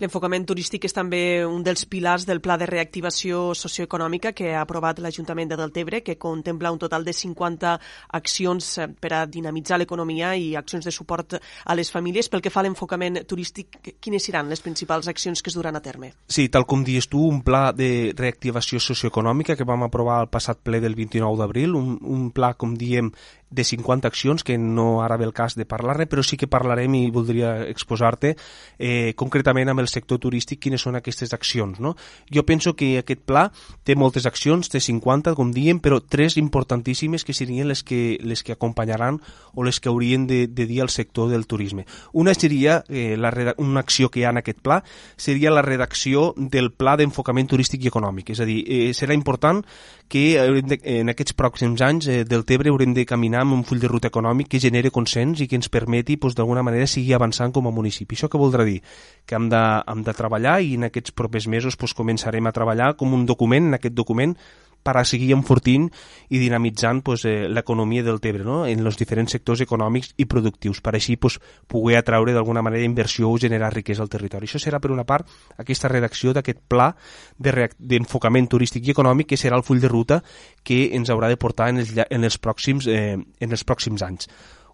L'enfocament 0.00 0.46
turístic 0.46 0.86
és 0.86 0.94
també 0.94 1.42
un 1.46 1.64
dels 1.66 1.84
pilars 1.90 2.26
del 2.28 2.40
Pla 2.40 2.56
de 2.60 2.68
Reactivació 2.70 3.50
Socioeconòmica 3.58 4.32
que 4.36 4.52
ha 4.54 4.62
aprovat 4.62 5.00
l'Ajuntament 5.02 5.50
de 5.50 5.58
Deltebre, 5.58 6.02
que 6.06 6.18
contempla 6.18 6.70
un 6.70 6.78
total 6.78 7.04
de 7.04 7.12
50 7.12 7.74
accions 8.20 8.70
eh, 8.78 8.88
per 8.88 9.12
a 9.16 9.24
dinamitzar 9.26 9.80
l'economia 9.80 10.34
i 10.38 10.54
accions 10.56 10.86
de 10.86 10.94
suport 10.94 11.36
a 11.40 11.74
les 11.74 11.90
famílies. 11.90 12.30
Pel 12.30 12.44
que 12.44 12.52
fa 12.52 12.62
a 12.62 12.66
l'enfocament 12.68 13.24
turístic, 13.26 13.96
quines 14.00 14.24
seran 14.24 14.48
les 14.50 14.62
principals 14.62 15.10
accions 15.10 15.42
que 15.42 15.50
es 15.50 15.58
duran 15.58 15.76
a 15.76 15.82
terme? 15.82 16.12
Sí, 16.30 16.48
tal 16.48 16.66
com 16.66 16.84
dius 16.86 17.10
tu, 17.10 17.24
un 17.26 17.42
pla 17.42 17.70
de 17.76 18.12
reactivació 18.16 18.80
socioeconòmica 18.80 19.56
que 19.58 19.66
vam 19.66 19.82
aprovar 19.86 20.20
al 20.20 20.30
passat 20.30 20.62
ple 20.62 20.80
del 20.80 20.94
29 20.94 21.40
d'abril, 21.40 21.74
un, 21.74 21.96
un 22.00 22.30
pla, 22.34 22.54
com 22.54 22.76
diem, 22.78 23.10
de 23.50 23.64
50 23.64 24.06
accions, 24.06 24.44
que 24.44 24.56
no 24.58 25.02
ara 25.02 25.16
ve 25.16 25.24
el 25.26 25.34
cas 25.34 25.56
de 25.58 25.66
parlar-ne, 25.66 26.06
però 26.06 26.22
sí 26.22 26.38
que 26.38 26.46
parlarem 26.46 26.94
i 26.94 27.10
voldria 27.10 27.66
exposar-te 27.66 28.36
eh, 28.78 29.12
concretament 29.18 29.72
amb 29.72 29.82
el 29.82 29.90
sector 29.90 30.20
turístic 30.22 30.60
quines 30.62 30.82
són 30.86 30.96
aquestes 30.96 31.34
accions. 31.34 31.80
No? 31.82 31.96
Jo 32.30 32.44
penso 32.46 32.76
que 32.78 32.92
aquest 33.00 33.24
pla 33.26 33.48
té 33.84 33.96
moltes 33.98 34.26
accions, 34.30 34.70
té 34.70 34.80
50, 34.80 35.34
com 35.34 35.50
diem, 35.50 35.80
però 35.82 35.98
tres 36.00 36.38
importantíssimes 36.38 37.26
que 37.26 37.34
serien 37.34 37.68
les 37.68 37.82
que, 37.82 38.18
les 38.22 38.44
que 38.46 38.54
acompanyaran 38.54 39.18
o 39.54 39.66
les 39.66 39.80
que 39.80 39.90
haurien 39.90 40.28
de, 40.30 40.46
de 40.46 40.66
dir 40.70 40.80
al 40.82 40.90
sector 40.94 41.28
del 41.30 41.48
turisme. 41.50 41.86
Una 42.12 42.34
seria, 42.34 42.84
eh, 42.88 43.16
la, 43.18 43.54
una 43.58 43.80
acció 43.80 44.10
que 44.10 44.22
hi 44.22 44.24
ha 44.28 44.30
en 44.30 44.38
aquest 44.44 44.62
pla, 44.62 44.82
seria 45.16 45.50
la 45.50 45.66
redacció 45.66 46.34
del 46.36 46.70
pla 46.70 46.94
d'enfocament 46.96 47.50
turístic 47.50 47.82
i 47.82 47.90
econòmic. 47.90 48.30
És 48.30 48.40
a 48.40 48.46
dir, 48.46 48.62
eh, 48.62 48.92
serà 48.94 49.16
important 49.16 49.64
que 50.10 50.38
de, 50.66 50.80
en 51.00 51.10
aquests 51.10 51.34
pròxims 51.38 51.82
anys 51.86 52.08
eh, 52.10 52.22
del 52.26 52.46
Tebre 52.46 52.70
haurem 52.70 52.94
de 52.94 53.06
caminar 53.06 53.39
amb 53.42 53.56
un 53.56 53.64
full 53.66 53.80
de 53.82 53.88
ruta 53.90 54.10
econòmic 54.12 54.48
que 54.52 54.60
genere 54.62 54.92
consens 54.94 55.40
i 55.40 55.48
que 55.48 55.58
ens 55.58 55.70
permeti 55.72 56.16
doncs, 56.16 56.36
d'alguna 56.38 56.64
manera 56.66 56.86
seguir 56.86 57.14
avançant 57.16 57.52
com 57.52 57.68
a 57.68 57.74
municipi. 57.74 58.16
Això 58.16 58.30
què 58.30 58.40
voldrà 58.40 58.66
dir? 58.68 58.80
Que 59.26 59.38
hem 59.38 59.48
de, 59.52 59.62
hem 59.90 60.04
de 60.06 60.16
treballar 60.16 60.60
i 60.62 60.74
en 60.78 60.88
aquests 60.90 61.16
propers 61.16 61.48
mesos 61.48 61.78
doncs, 61.80 61.96
començarem 61.96 62.46
a 62.46 62.54
treballar 62.56 62.94
com 62.96 63.14
un 63.16 63.26
document, 63.26 63.70
en 63.70 63.80
aquest 63.80 63.96
document 63.96 64.36
per 64.82 64.96
a 64.96 65.04
seguir 65.04 65.32
enfortint 65.36 65.88
i 66.30 66.40
dinamitzant 66.40 67.02
pues, 67.04 67.24
eh, 67.28 67.48
l'economia 67.48 68.04
del 68.06 68.20
Tebre 68.20 68.44
no? 68.44 68.64
en 68.66 68.84
els 68.86 68.98
diferents 69.00 69.32
sectors 69.32 69.62
econòmics 69.64 70.14
i 70.18 70.26
productius, 70.30 70.80
per 70.80 70.94
així 70.96 71.16
pues, 71.16 71.38
poder 71.68 71.98
atraure 72.00 72.34
d'alguna 72.36 72.62
manera 72.62 72.86
inversió 72.86 73.30
o 73.30 73.38
generar 73.38 73.72
riquesa 73.74 74.02
al 74.02 74.12
territori. 74.12 74.48
Això 74.48 74.60
serà, 74.62 74.80
per 74.80 74.92
una 74.94 75.06
part, 75.08 75.28
aquesta 75.58 75.90
redacció 75.92 76.34
d'aquest 76.36 76.62
pla 76.68 76.90
d'enfocament 77.38 78.48
de 78.48 78.54
turístic 78.56 78.86
i 78.88 78.94
econòmic 78.94 79.32
que 79.32 79.40
serà 79.40 79.58
el 79.58 79.66
full 79.66 79.80
de 79.80 79.88
ruta 79.88 80.22
que 80.64 80.88
ens 80.96 81.10
haurà 81.10 81.28
de 81.28 81.38
portar 81.40 81.70
en 81.70 81.84
els, 81.84 81.92
en 82.08 82.24
els, 82.24 82.40
pròxims, 82.40 82.88
eh, 82.88 83.18
en 83.18 83.50
els 83.50 83.66
pròxims 83.66 84.02
anys. 84.06 84.30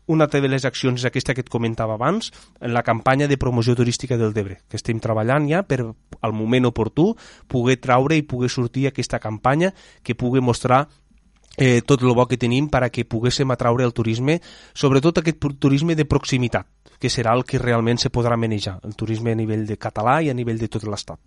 Una 0.07 0.29
de 0.31 0.41
les 0.47 0.65
accions 0.65 1.01
és 1.01 1.07
aquesta 1.09 1.35
que 1.35 1.43
et 1.43 1.49
comentava 1.51 1.97
abans, 1.99 2.31
la 2.61 2.85
campanya 2.87 3.27
de 3.27 3.39
promoció 3.39 3.75
turística 3.75 4.17
del 4.17 4.33
Debre, 4.33 4.61
que 4.71 4.79
estem 4.79 5.01
treballant 5.03 5.49
ja 5.51 5.65
per, 5.67 5.81
al 5.83 6.33
moment 6.33 6.69
oportú, 6.71 7.09
poder 7.49 7.81
traure 7.83 8.15
i 8.15 8.23
poder 8.23 8.51
sortir 8.51 8.87
aquesta 8.87 9.19
campanya 9.19 9.73
que 10.03 10.15
pugui 10.15 10.41
mostrar 10.41 10.87
eh, 11.57 11.83
tot 11.83 12.03
el 12.03 12.15
bo 12.15 12.27
que 12.29 12.39
tenim 12.39 12.69
per 12.71 12.85
a 12.85 12.91
que 12.91 13.05
poguéssim 13.05 13.51
atraure 13.51 13.85
el 13.85 13.95
turisme, 13.97 14.41
sobretot 14.75 15.19
aquest 15.19 15.43
turisme 15.59 15.97
de 15.97 16.07
proximitat, 16.07 16.69
que 17.01 17.11
serà 17.11 17.35
el 17.35 17.45
que 17.45 17.59
realment 17.59 17.99
se 17.99 18.13
podrà 18.13 18.37
manejar, 18.37 18.79
el 18.85 18.95
turisme 18.95 19.33
a 19.33 19.39
nivell 19.39 19.67
de 19.67 19.77
català 19.77 20.21
i 20.23 20.31
a 20.31 20.37
nivell 20.37 20.61
de 20.61 20.69
tot 20.69 20.87
l'Estat. 20.87 21.19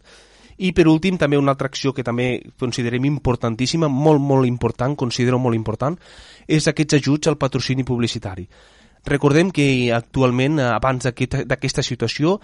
I 0.60 0.74
per 0.76 0.90
últim, 0.92 1.18
també 1.18 1.38
una 1.40 1.54
altra 1.56 1.70
acció 1.72 1.94
que 1.96 2.04
també 2.04 2.42
considerem 2.60 3.06
importantíssima, 3.08 3.88
molt, 3.88 4.20
molt 4.20 4.48
important, 4.48 4.98
considero 5.00 5.40
molt 5.40 5.56
important, 5.56 5.96
és 6.48 6.68
aquests 6.68 7.00
ajuts 7.00 7.32
al 7.32 7.38
patrocini 7.40 7.86
publicitari. 7.88 8.48
Recordem 9.08 9.54
que 9.56 9.68
actualment, 9.96 10.60
abans 10.60 11.08
d'aquesta 11.08 11.84
situació, 11.86 12.40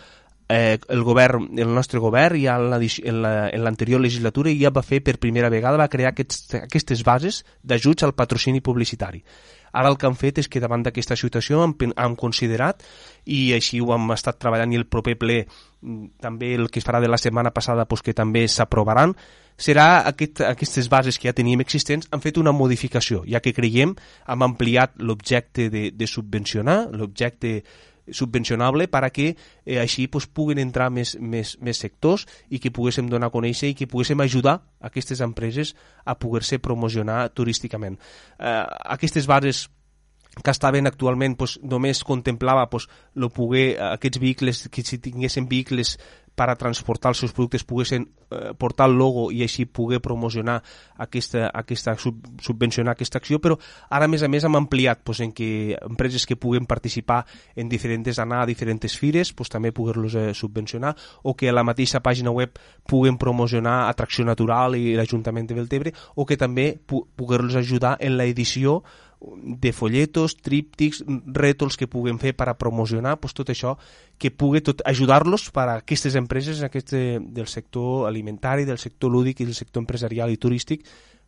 eh, 0.47 0.79
el 0.87 1.03
govern, 1.03 1.49
el 1.59 1.73
nostre 1.73 1.99
govern 1.99 2.39
ja 2.39 2.55
en 2.55 3.63
l'anterior 3.63 4.01
legislatura 4.01 4.53
ja 4.55 4.71
va 4.71 4.85
fer 4.85 5.01
per 5.03 5.17
primera 5.19 5.49
vegada, 5.49 5.81
va 5.81 5.89
crear 5.91 6.13
aquests, 6.13 6.55
aquestes 6.61 7.03
bases 7.03 7.43
d'ajuts 7.63 8.03
al 8.03 8.15
patrocini 8.15 8.61
publicitari. 8.61 9.23
Ara 9.75 9.91
el 9.91 9.97
que 9.99 10.07
han 10.07 10.17
fet 10.19 10.39
és 10.41 10.49
que 10.51 10.61
davant 10.63 10.85
d'aquesta 10.85 11.17
situació 11.19 11.61
han, 11.63 11.75
han 11.95 12.15
considerat 12.19 12.83
i 13.25 13.53
així 13.57 13.81
ho 13.83 13.91
hem 13.95 14.13
estat 14.15 14.39
treballant 14.39 14.73
i 14.73 14.79
el 14.79 14.87
proper 14.87 15.17
ple 15.19 15.41
mm, 15.45 16.21
també 16.23 16.53
el 16.55 16.69
que 16.71 16.79
es 16.79 16.87
farà 16.87 17.01
de 17.03 17.11
la 17.11 17.19
setmana 17.21 17.51
passada 17.51 17.87
pues, 17.89 18.03
que 18.05 18.15
també 18.15 18.45
s'aprovaran 18.47 19.15
serà 19.57 20.03
aquest, 20.07 20.41
aquestes 20.43 20.89
bases 20.91 21.19
que 21.19 21.29
ja 21.29 21.35
teníem 21.35 21.63
existents 21.63 22.07
han 22.11 22.23
fet 22.23 22.37
una 22.37 22.53
modificació, 22.55 23.23
ja 23.27 23.41
que 23.43 23.55
creiem 23.55 23.95
hem 23.95 24.47
ampliat 24.47 24.95
l'objecte 24.99 25.69
de, 25.71 25.89
de 25.95 26.07
subvencionar, 26.07 26.85
l'objecte 26.91 27.61
subvencionable 28.11 28.87
per 28.91 29.03
a 29.05 29.11
que 29.13 29.31
eh, 29.33 29.79
així 29.81 30.07
pues, 30.11 30.27
puguen 30.27 30.59
entrar 30.61 30.89
més, 30.93 31.15
més, 31.19 31.55
més 31.61 31.79
sectors 31.81 32.25
i 32.49 32.59
que 32.59 32.73
poguéssim 32.73 33.09
donar 33.09 33.31
a 33.31 33.35
conèixer 33.35 33.71
i 33.71 33.77
que 33.77 33.89
poguéssim 33.89 34.21
ajudar 34.21 34.59
aquestes 34.79 35.21
empreses 35.25 35.75
a 36.05 36.17
poder-se 36.19 36.59
promocionar 36.59 37.29
turísticament. 37.33 37.97
Eh, 38.39 38.61
aquestes 38.97 39.27
bases 39.27 39.65
que 40.43 40.51
estaven 40.51 40.87
actualment 40.87 41.37
pues, 41.39 41.57
només 41.63 42.03
contemplava 42.03 42.67
pues, 42.69 42.89
lo 43.13 43.29
poder, 43.29 43.77
aquests 43.93 44.19
vehicles, 44.19 44.67
que 44.69 44.83
si 44.83 44.99
tinguessin 44.99 45.47
vehicles 45.47 45.95
per 46.35 46.49
a 46.51 46.57
transportar 46.59 47.13
els 47.13 47.21
seus 47.23 47.33
productes 47.33 47.63
poguessin 47.63 48.05
eh, 48.05 48.51
portar 48.59 48.89
el 48.89 48.97
logo 48.99 49.29
i 49.31 49.41
així 49.45 49.65
poder 49.65 50.01
promocionar 50.03 50.57
aquesta, 51.01 51.47
aquesta 51.53 51.95
sub, 51.99 52.19
subvencionar 52.43 52.95
aquesta 52.95 53.19
acció, 53.21 53.39
però 53.39 53.57
ara 53.89 54.05
a 54.05 54.11
més 54.11 54.23
a 54.23 54.29
més 54.31 54.43
hem 54.43 54.59
ampliat 54.59 55.01
pues, 55.07 55.21
en 55.23 55.31
que 55.35 55.77
empreses 55.79 56.27
que 56.27 56.35
puguen 56.35 56.67
participar 56.67 57.23
en 57.55 57.71
diferents, 57.71 58.19
anar 58.19 58.43
a 58.43 58.49
diferents 58.49 58.97
fires, 58.99 59.31
pues, 59.33 59.49
també 59.49 59.71
poder-los 59.71 60.15
eh, 60.19 60.27
subvencionar 60.33 60.95
o 61.23 61.35
que 61.35 61.49
a 61.49 61.55
la 61.55 61.63
mateixa 61.63 62.03
pàgina 62.03 62.31
web 62.35 62.59
puguen 62.85 63.17
promocionar 63.17 63.85
Atracció 63.89 64.25
Natural 64.27 64.75
i 64.75 64.93
l'Ajuntament 64.95 65.47
de 65.47 65.57
Beltebre 65.57 65.95
o 66.15 66.25
que 66.25 66.37
també 66.37 66.73
pu 66.75 67.05
poder-los 67.15 67.55
ajudar 67.55 67.95
en 67.99 68.17
l'edició 68.19 68.81
de 69.35 69.71
folletos, 69.73 70.37
tríptics, 70.37 71.03
rètols 71.07 71.77
que 71.77 71.89
puguen 71.91 72.19
fer 72.21 72.35
per 72.37 72.49
a 72.49 72.57
promocionar 72.57 73.17
pues, 73.21 73.33
tot 73.37 73.49
això, 73.53 73.75
que 74.17 74.31
pugui 74.31 74.61
tot 74.65 74.83
ajudar-los 74.85 75.49
per 75.55 75.67
a 75.67 75.77
aquestes 75.81 76.15
empreses 76.19 76.63
aquest, 76.65 76.95
del 76.95 77.47
sector 77.51 78.07
alimentari, 78.09 78.65
del 78.65 78.81
sector 78.81 79.11
lúdic 79.11 79.41
i 79.41 79.49
del 79.49 79.57
sector 79.57 79.83
empresarial 79.83 80.31
i 80.31 80.37
turístic 80.41 80.85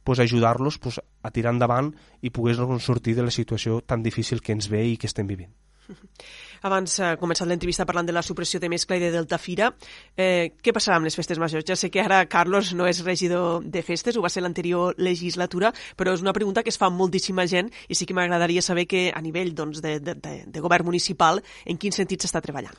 pues, 0.07 0.19
ajudar-los 0.19 0.79
pues, 0.79 1.01
a 1.03 1.31
tirar 1.35 1.51
endavant 1.51 1.91
i 2.21 2.31
poder-nos 2.31 2.85
sortir 2.85 3.17
de 3.17 3.25
la 3.27 3.33
situació 3.33 3.81
tan 3.81 4.03
difícil 4.03 4.39
que 4.39 4.55
ens 4.55 4.69
ve 4.71 4.85
i 4.87 4.95
que 4.95 5.09
estem 5.11 5.27
vivint. 5.27 5.51
Abans 6.63 6.99
ha 6.99 7.15
començat 7.21 7.47
l'entrevista 7.47 7.85
parlant 7.85 8.07
de 8.07 8.15
la 8.15 8.23
supressió 8.25 8.59
de 8.59 8.69
mescla 8.69 8.97
i 8.97 9.03
de 9.03 9.11
Delta 9.13 9.37
Fira. 9.37 9.69
Eh, 10.15 10.53
què 10.63 10.73
passarà 10.73 10.97
amb 10.97 11.09
les 11.09 11.15
festes 11.17 11.39
majors? 11.39 11.65
Ja 11.67 11.75
sé 11.75 11.91
que 11.93 12.01
ara 12.01 12.23
Carlos 12.25 12.73
no 12.73 12.87
és 12.89 13.03
regidor 13.05 13.63
de 13.63 13.83
festes, 13.85 14.17
ho 14.17 14.25
va 14.25 14.31
ser 14.33 14.43
l'anterior 14.45 14.95
legislatura, 14.97 15.73
però 15.95 16.13
és 16.15 16.25
una 16.25 16.33
pregunta 16.33 16.63
que 16.63 16.73
es 16.73 16.79
fa 16.81 16.89
moltíssima 16.89 17.47
gent 17.47 17.71
i 17.87 17.95
sí 17.95 18.05
que 18.05 18.17
m'agradaria 18.17 18.61
saber 18.61 18.87
que 18.87 19.09
a 19.13 19.21
nivell 19.21 19.53
doncs, 19.55 19.81
de, 19.81 19.99
de, 19.99 20.15
de, 20.15 20.37
de 20.47 20.63
govern 20.63 20.85
municipal 20.87 21.43
en 21.65 21.77
quin 21.77 21.95
sentit 21.95 22.23
s'està 22.23 22.41
treballant. 22.41 22.75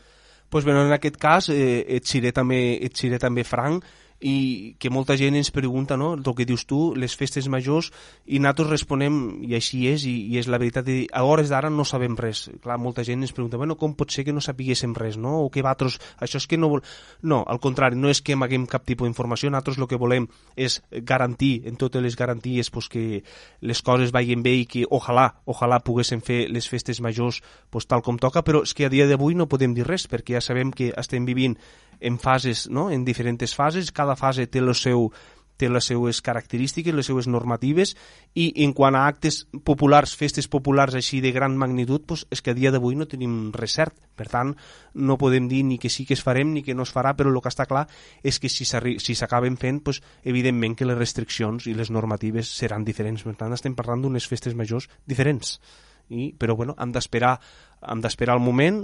Pues, 0.48 0.64
bueno, 0.64 0.86
en 0.86 0.92
aquest 0.92 1.18
cas 1.20 1.50
eh, 1.52 1.84
et 1.98 2.06
seré 2.08 2.32
també, 2.32 2.78
et 2.80 2.96
seré 2.96 3.18
també 3.20 3.44
franc 3.44 3.84
i 4.20 4.74
que 4.82 4.90
molta 4.90 5.16
gent 5.16 5.36
ens 5.38 5.50
pregunta, 5.54 5.96
no?, 5.96 6.14
el 6.18 6.34
que 6.34 6.46
dius 6.46 6.64
tu, 6.66 6.94
les 6.98 7.14
festes 7.16 7.46
majors, 7.48 7.92
i 8.26 8.40
nosaltres 8.42 8.72
responem, 8.72 9.18
i 9.46 9.54
així 9.54 9.84
és, 9.90 10.04
i, 10.10 10.14
i 10.32 10.40
és 10.40 10.48
la 10.50 10.58
veritat, 10.58 10.88
i 10.90 11.06
a 11.14 11.22
hores 11.22 11.52
d'ara 11.52 11.70
no 11.70 11.86
sabem 11.86 12.16
res. 12.18 12.48
Clar, 12.62 12.80
molta 12.82 13.04
gent 13.06 13.22
ens 13.22 13.34
pregunta, 13.34 13.60
bueno, 13.60 13.78
com 13.78 13.94
pot 13.94 14.10
ser 14.10 14.26
que 14.26 14.34
no 14.34 14.42
sapiguéssim 14.42 14.96
res, 14.98 15.16
no?, 15.16 15.38
o 15.44 15.50
que 15.54 15.62
vosaltres, 15.62 16.00
això 16.18 16.42
és 16.42 16.48
que 16.50 16.58
no 16.58 16.72
vol... 16.72 16.82
No, 17.22 17.44
al 17.46 17.62
contrari, 17.62 17.98
no 17.98 18.10
és 18.10 18.22
que 18.22 18.34
amaguem 18.34 18.66
cap 18.66 18.86
tipus 18.88 19.06
d'informació, 19.06 19.52
nosaltres 19.54 19.78
el 19.78 19.86
que 19.90 20.00
volem 20.00 20.26
és 20.56 20.80
garantir, 21.06 21.62
en 21.70 21.78
totes 21.78 22.02
les 22.02 22.18
garanties, 22.18 22.72
pues, 22.74 22.90
que 22.90 23.22
les 23.60 23.82
coses 23.86 24.12
vagin 24.14 24.42
bé 24.42 24.56
i 24.64 24.66
que, 24.66 24.84
ojalà, 24.90 25.30
ojalà 25.46 25.78
poguéssim 25.84 26.22
fer 26.24 26.46
les 26.50 26.66
festes 26.68 27.00
majors 27.04 27.40
pues, 27.70 27.86
tal 27.86 28.02
com 28.02 28.18
toca, 28.18 28.42
però 28.42 28.64
és 28.66 28.74
que 28.74 28.88
a 28.88 28.92
dia 28.92 29.06
d'avui 29.06 29.38
no 29.38 29.46
podem 29.46 29.78
dir 29.78 29.86
res, 29.86 30.08
perquè 30.10 30.38
ja 30.38 30.42
sabem 30.44 30.74
que 30.74 30.90
estem 30.98 31.26
vivint 31.28 31.54
en 32.00 32.18
fases, 32.18 32.68
no? 32.70 32.90
en 32.90 33.04
diferents 33.04 33.54
fases, 33.54 33.92
cada 33.92 34.16
fase 34.16 34.46
té 34.46 34.62
el 34.62 34.74
seu 34.74 35.10
té 35.58 35.68
les 35.68 35.88
seues 35.90 36.22
característiques, 36.22 36.94
les 36.94 37.08
seues 37.10 37.26
normatives 37.26 37.94
i 38.38 38.46
en 38.64 38.72
quant 38.78 38.94
a 38.94 39.04
actes 39.10 39.42
populars, 39.66 40.14
festes 40.16 40.48
populars 40.48 40.94
així 40.94 41.20
de 41.24 41.32
gran 41.34 41.58
magnitud, 41.58 42.04
doncs 42.06 42.24
és 42.32 42.42
que 42.42 42.54
a 42.54 42.56
dia 42.56 42.70
d'avui 42.70 42.96
no 42.96 43.08
tenim 43.10 43.50
res 43.52 43.74
cert. 43.80 43.98
Per 44.18 44.28
tant, 44.30 44.54
no 44.94 45.18
podem 45.18 45.50
dir 45.50 45.64
ni 45.66 45.78
que 45.82 45.90
sí 45.90 46.06
que 46.06 46.14
es 46.14 46.22
farem 46.22 46.54
ni 46.54 46.62
que 46.62 46.78
no 46.78 46.86
es 46.86 46.94
farà, 46.94 47.14
però 47.18 47.34
el 47.34 47.42
que 47.42 47.50
està 47.50 47.66
clar 47.66 47.84
és 48.22 48.38
que 48.38 48.48
si 48.48 48.64
s'acaben 48.64 49.58
si 49.58 49.62
fent, 49.66 49.82
doncs, 49.82 50.00
evidentment 50.24 50.78
que 50.78 50.86
les 50.86 50.98
restriccions 50.98 51.66
i 51.66 51.74
les 51.74 51.90
normatives 51.90 52.54
seran 52.54 52.86
diferents. 52.86 53.26
Per 53.26 53.34
tant, 53.38 53.52
estem 53.54 53.74
parlant 53.74 54.02
d'unes 54.02 54.30
festes 54.30 54.54
majors 54.54 54.88
diferents. 55.06 55.58
I, 56.08 56.32
però 56.38 56.56
bueno, 56.56 56.74
hem 56.80 56.92
d'esperar 56.94 57.36
hem 57.86 58.00
d'esperar 58.02 58.34
el 58.36 58.42
moment 58.42 58.78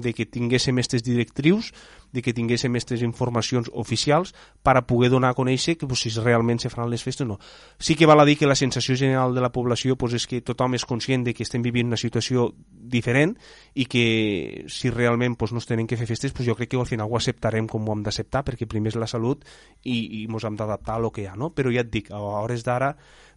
de 0.00 0.12
que 0.16 0.26
tinguéssim 0.26 0.78
aquestes 0.78 1.02
directrius, 1.04 1.72
de 2.12 2.22
que 2.24 2.32
tinguéssim 2.32 2.72
aquestes 2.72 3.02
informacions 3.04 3.68
oficials 3.76 4.32
per 4.64 4.78
a 4.78 4.84
poder 4.88 5.10
donar 5.12 5.34
a 5.34 5.36
conèixer 5.36 5.76
que 5.76 5.86
pues, 5.86 6.06
si 6.06 6.12
realment 6.16 6.60
se 6.62 6.70
faran 6.72 6.88
les 6.88 7.04
festes 7.04 7.26
o 7.26 7.28
no. 7.28 7.38
Sí 7.78 7.94
que 7.94 8.08
val 8.08 8.20
a 8.20 8.24
dir 8.24 8.38
que 8.40 8.48
la 8.48 8.56
sensació 8.56 8.96
general 8.96 9.34
de 9.34 9.44
la 9.44 9.52
població 9.52 9.96
pues, 10.00 10.16
és 10.16 10.26
que 10.26 10.40
tothom 10.40 10.78
és 10.78 10.86
conscient 10.88 11.26
de 11.26 11.36
que 11.36 11.44
estem 11.44 11.62
vivint 11.62 11.92
una 11.92 12.00
situació 12.00 12.48
diferent 12.72 13.36
i 13.74 13.84
que 13.84 14.64
si 14.72 14.88
realment 14.90 15.36
pues, 15.36 15.52
no 15.52 15.60
es 15.60 15.68
tenen 15.68 15.86
que 15.86 16.00
fer 16.00 16.08
festes, 16.08 16.32
pues, 16.32 16.48
jo 16.48 16.56
crec 16.56 16.72
que 16.72 16.80
al 16.80 16.88
final 16.88 17.10
ho 17.10 17.20
acceptarem 17.20 17.68
com 17.68 17.84
ho 17.84 17.92
hem 17.92 18.06
d'acceptar 18.06 18.46
perquè 18.48 18.66
primer 18.66 18.94
és 18.94 18.96
la 18.96 19.10
salut 19.10 19.44
i, 19.84 20.24
ens 20.24 20.44
hem 20.44 20.56
d'adaptar 20.56 20.96
a 20.96 21.04
lo 21.04 21.12
que 21.12 21.26
hi 21.26 21.28
ha. 21.28 21.36
No? 21.36 21.52
Però 21.52 21.68
ja 21.74 21.84
et 21.84 21.92
dic, 21.92 22.10
a 22.10 22.18
hores 22.18 22.64
d'ara 22.64 22.94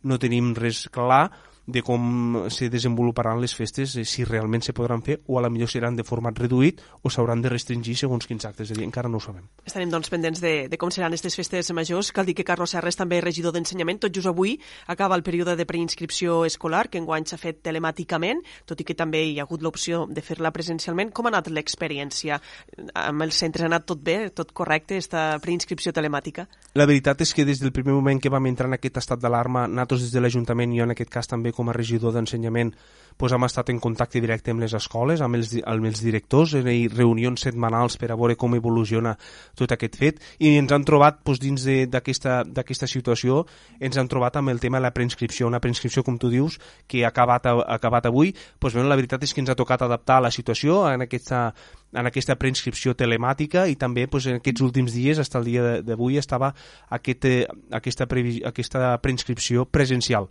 no 0.07 0.17
tenim 0.17 0.55
res 0.55 0.87
clar 0.89 1.27
de 1.71 1.81
com 1.81 2.47
se 2.51 2.69
desenvoluparan 2.69 3.41
les 3.41 3.55
festes, 3.55 3.95
eh, 3.95 4.05
si 4.05 4.25
realment 4.27 4.63
se 4.63 4.73
podran 4.73 5.01
fer 5.01 5.21
o 5.27 5.39
a 5.39 5.41
la 5.41 5.49
millor 5.49 5.69
seran 5.71 5.95
de 5.95 6.03
format 6.03 6.37
reduït 6.37 6.81
o 7.01 7.09
s'hauran 7.09 7.41
de 7.41 7.49
restringir 7.49 7.95
segons 7.97 8.27
quins 8.27 8.45
actes. 8.45 8.69
És 8.69 8.75
a 8.75 8.79
dir, 8.79 8.85
encara 8.85 9.09
no 9.09 9.17
ho 9.17 9.23
sabem. 9.23 9.47
Estarem 9.65 9.89
doncs 9.89 10.11
pendents 10.11 10.41
de, 10.41 10.67
de 10.71 10.77
com 10.77 10.91
seran 10.91 11.11
aquestes 11.11 11.35
festes 11.35 11.71
majors. 11.73 12.11
Cal 12.11 12.27
dir 12.27 12.35
que 12.37 12.45
Carlos 12.47 12.73
Serres 12.75 12.99
també 12.99 13.19
és 13.19 13.25
regidor 13.25 13.55
d'ensenyament. 13.55 14.01
Tot 14.05 14.15
just 14.15 14.29
avui 14.29 14.57
acaba 14.87 15.15
el 15.15 15.23
període 15.23 15.55
de 15.55 15.65
preinscripció 15.65 16.43
escolar, 16.45 16.87
que 16.89 16.99
enguany 17.01 17.25
s'ha 17.29 17.39
fet 17.41 17.61
telemàticament, 17.63 18.43
tot 18.65 18.81
i 18.81 18.87
que 18.87 18.97
també 18.97 19.23
hi 19.25 19.39
ha 19.39 19.47
hagut 19.47 19.63
l'opció 19.63 20.05
de 20.09 20.21
fer-la 20.25 20.51
presencialment. 20.51 21.13
Com 21.15 21.27
ha 21.27 21.33
anat 21.35 21.51
l'experiència? 21.53 22.41
Amb 22.93 23.27
els 23.27 23.37
centres 23.37 23.65
ha 23.65 23.71
anat 23.71 23.87
tot 23.87 24.01
bé, 24.03 24.17
tot 24.35 24.51
correcte, 24.53 24.97
aquesta 24.97 25.39
preinscripció 25.43 25.93
telemàtica? 25.93 26.47
La 26.73 26.87
veritat 26.87 27.21
és 27.21 27.33
que 27.35 27.45
des 27.45 27.59
del 27.59 27.73
primer 27.75 27.93
moment 27.93 28.19
que 28.21 28.31
vam 28.31 28.45
entrar 28.47 28.69
en 28.69 28.77
aquest 28.77 29.01
estat 29.01 29.19
d'alarma, 29.21 29.67
nosaltres 29.67 30.07
des 30.07 30.13
de 30.15 30.21
l'Ajuntament, 30.23 30.73
jo 30.77 30.85
en 30.87 30.95
aquest 30.95 31.11
cas 31.11 31.27
també 31.27 31.51
com 31.51 31.60
a 31.69 31.77
regidor 31.77 32.15
d'ensenyament 32.15 32.73
doncs 33.21 33.33
hem 33.35 33.43
estat 33.45 33.69
en 33.69 33.79
contacte 33.79 34.21
directe 34.21 34.51
amb 34.51 34.63
les 34.63 34.73
escoles, 34.73 35.21
amb 35.21 35.37
els, 35.37 35.53
amb 35.67 35.85
els 35.85 36.01
directors, 36.01 36.55
en 36.57 36.67
reunions 36.89 37.41
setmanals 37.45 37.97
per 38.01 38.11
a 38.11 38.17
veure 38.17 38.35
com 38.35 38.55
evoluciona 38.55 39.13
tot 39.57 39.71
aquest 39.71 39.97
fet, 39.99 40.21
i 40.39 40.55
ens 40.57 40.71
han 40.71 40.85
trobat 40.87 41.21
doncs, 41.25 41.41
dins 41.41 41.65
d'aquesta 41.91 42.87
situació, 42.87 43.45
ens 43.79 43.97
han 43.97 44.09
trobat 44.09 44.39
amb 44.39 44.49
el 44.49 44.59
tema 44.59 44.79
de 44.79 44.87
la 44.87 44.93
preinscripció, 44.95 45.47
una 45.47 45.61
preinscripció, 45.61 46.03
com 46.03 46.17
tu 46.17 46.31
dius, 46.33 46.57
que 46.87 47.05
ha 47.05 47.11
acabat, 47.11 47.45
ha 47.45 47.75
acabat 47.75 48.09
avui, 48.09 48.33
doncs, 48.59 48.73
bueno, 48.73 48.89
la 48.89 48.97
veritat 48.97 49.23
és 49.23 49.33
que 49.33 49.43
ens 49.43 49.53
ha 49.53 49.59
tocat 49.59 49.85
adaptar 49.85 50.17
a 50.17 50.25
la 50.27 50.33
situació 50.33 50.81
en 50.89 51.05
aquesta, 51.05 51.51
en 51.93 52.09
aquesta 52.09 52.37
preinscripció 52.39 52.95
telemàtica 52.97 53.67
i 53.67 53.77
també 53.77 54.07
doncs, 54.07 54.31
en 54.31 54.41
aquests 54.41 54.65
últims 54.65 54.97
dies, 54.97 55.21
fins 55.21 55.37
al 55.37 55.45
dia 55.45 55.77
d'avui, 55.85 56.17
estava 56.17 56.53
aquest, 56.89 57.29
aquesta, 57.69 58.09
aquesta 58.49 58.97
preinscripció 59.03 59.69
presencial. 59.69 60.29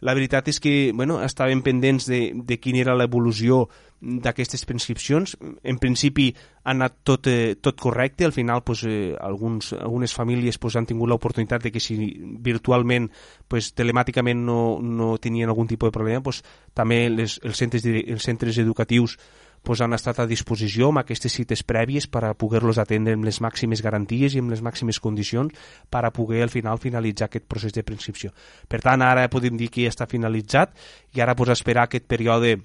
La 0.00 0.14
veritat 0.14 0.46
és 0.48 0.60
que 0.62 0.92
bueno, 0.94 1.18
estàvem 1.24 1.62
pendents 1.66 2.06
de, 2.06 2.20
de 2.46 2.58
quina 2.62 2.82
era 2.84 2.94
l'evolució 2.94 3.64
d'aquestes 3.98 4.62
prescripcions. 4.68 5.34
En 5.66 5.80
principi 5.82 6.28
ha 6.62 6.70
anat 6.70 7.00
tot, 7.02 7.26
eh, 7.26 7.56
tot 7.60 7.80
correcte, 7.82 8.24
al 8.24 8.34
final 8.36 8.62
pues, 8.62 8.84
eh, 8.86 9.16
alguns, 9.18 9.72
algunes 9.72 10.14
famílies 10.14 10.58
pues, 10.58 10.76
han 10.76 10.86
tingut 10.86 11.10
l'oportunitat 11.10 11.66
de 11.66 11.72
que 11.74 11.82
si 11.82 11.98
virtualment, 12.44 13.10
pues, 13.48 13.72
telemàticament 13.74 14.44
no, 14.46 14.78
no 14.80 15.16
tenien 15.18 15.50
algun 15.50 15.66
tipus 15.66 15.90
de 15.90 15.98
problema, 15.98 16.22
pues, 16.22 16.44
també 16.74 17.08
les, 17.10 17.40
els, 17.42 17.58
centres, 17.58 17.84
els 17.84 18.22
centres 18.22 18.58
educatius 18.62 19.18
pues, 19.62 19.80
han 19.80 19.92
estat 19.96 20.20
a 20.22 20.26
disposició 20.28 20.92
amb 20.92 21.02
aquestes 21.02 21.34
cites 21.34 21.64
prèvies 21.66 22.08
per 22.10 22.24
a 22.24 22.34
poder-los 22.38 22.78
atendre 22.78 23.16
amb 23.16 23.26
les 23.28 23.40
màximes 23.44 23.82
garanties 23.84 24.34
i 24.34 24.42
amb 24.42 24.54
les 24.54 24.62
màximes 24.64 25.00
condicions 25.00 25.54
per 25.90 26.04
a 26.04 26.12
poder 26.14 26.42
al 26.42 26.54
final 26.54 26.80
finalitzar 26.82 27.28
aquest 27.28 27.46
procés 27.48 27.74
de 27.76 27.84
preinscripció. 27.84 28.32
Per 28.68 28.80
tant, 28.84 29.02
ara 29.02 29.28
podem 29.28 29.56
dir 29.56 29.70
que 29.70 29.86
ja 29.86 29.94
està 29.94 30.08
finalitzat 30.10 30.74
i 31.14 31.22
ara 31.24 31.36
pues, 31.36 31.52
esperar 31.54 31.88
aquest 31.88 32.08
període 32.08 32.58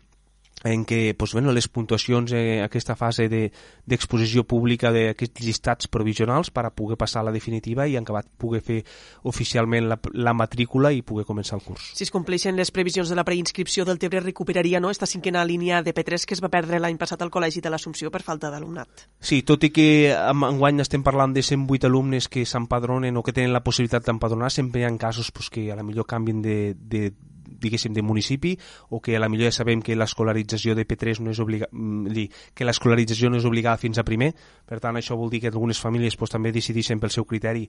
en 0.63 0.85
què 0.87 1.13
pues, 1.17 1.33
bueno, 1.33 1.51
les 1.51 1.67
puntuacions, 1.67 2.31
eh, 2.31 2.61
aquesta 2.63 2.95
fase 2.95 3.27
d'exposició 3.29 4.43
de, 4.43 4.47
pública 4.47 4.91
d'aquests 4.95 5.43
llistats 5.43 5.89
provisionals 5.91 6.51
per 6.51 6.65
a 6.67 6.71
poder 6.71 6.97
passar 6.97 7.21
a 7.21 7.27
la 7.27 7.33
definitiva 7.35 7.87
i 7.87 7.97
en 7.97 8.07
acabat 8.07 8.29
poder 8.39 8.61
fer 8.63 8.79
oficialment 9.27 9.89
la, 9.89 9.99
la 10.13 10.33
matrícula 10.33 10.93
i 10.93 11.01
poder 11.01 11.25
començar 11.27 11.59
el 11.59 11.65
curs. 11.65 11.91
Si 11.97 12.07
es 12.07 12.13
compleixen 12.13 12.55
les 12.55 12.71
previsions 12.71 13.09
de 13.09 13.17
la 13.19 13.25
preinscripció 13.27 13.83
del 13.85 13.99
Tebre 13.99 14.21
recuperaria 14.23 14.79
no, 14.79 14.91
esta 14.91 15.09
cinquena 15.09 15.43
línia 15.45 15.81
de 15.83 15.93
P3 15.93 16.25
que 16.25 16.37
es 16.37 16.43
va 16.43 16.51
perdre 16.53 16.79
l'any 16.79 16.97
passat 17.01 17.21
al 17.21 17.31
Col·legi 17.33 17.61
de 17.63 17.73
l'Assumpció 17.73 18.11
per 18.11 18.23
falta 18.23 18.51
d'alumnat. 18.53 19.07
Sí, 19.19 19.41
tot 19.43 19.67
i 19.67 19.71
que 19.75 19.87
enguany 20.15 20.79
estem 20.83 21.03
parlant 21.03 21.35
de 21.35 21.43
108 21.43 21.89
alumnes 21.91 22.29
que 22.31 22.45
s'empadronen 22.47 23.17
o 23.17 23.23
que 23.23 23.35
tenen 23.35 23.53
la 23.53 23.63
possibilitat 23.65 24.07
d'empadronar, 24.07 24.51
sempre 24.51 24.81
hi 24.81 24.87
ha 24.87 24.93
casos 24.97 25.31
pues, 25.31 25.49
que 25.49 25.71
a 25.71 25.75
la 25.75 25.83
millor 25.83 26.05
canvien 26.05 26.41
de, 26.41 26.75
de, 26.77 27.11
diguéssim, 27.63 27.95
de 27.95 28.03
municipi 28.05 28.53
o 28.89 29.01
que 29.01 29.15
a 29.17 29.23
la 29.23 29.29
millor 29.31 29.49
ja 29.49 29.57
sabem 29.63 29.81
que 29.81 29.97
l'escolarització 29.97 30.75
de 30.75 30.85
P3 30.87 31.23
no 31.23 31.33
és 31.33 31.41
obliga... 31.43 31.69
Mm, 31.71 32.29
que 32.53 32.67
l'escolarització 32.67 33.31
no 33.31 33.39
és 33.39 33.47
obligada 33.49 33.81
fins 33.81 33.99
a 33.99 34.07
primer, 34.07 34.33
per 34.67 34.81
tant 34.83 34.99
això 34.99 35.17
vol 35.19 35.31
dir 35.31 35.41
que 35.43 35.51
algunes 35.53 35.81
famílies 35.81 36.17
pues, 36.19 36.31
també 36.33 36.51
decideixen 36.51 37.01
pel 37.01 37.13
seu 37.13 37.25
criteri 37.25 37.67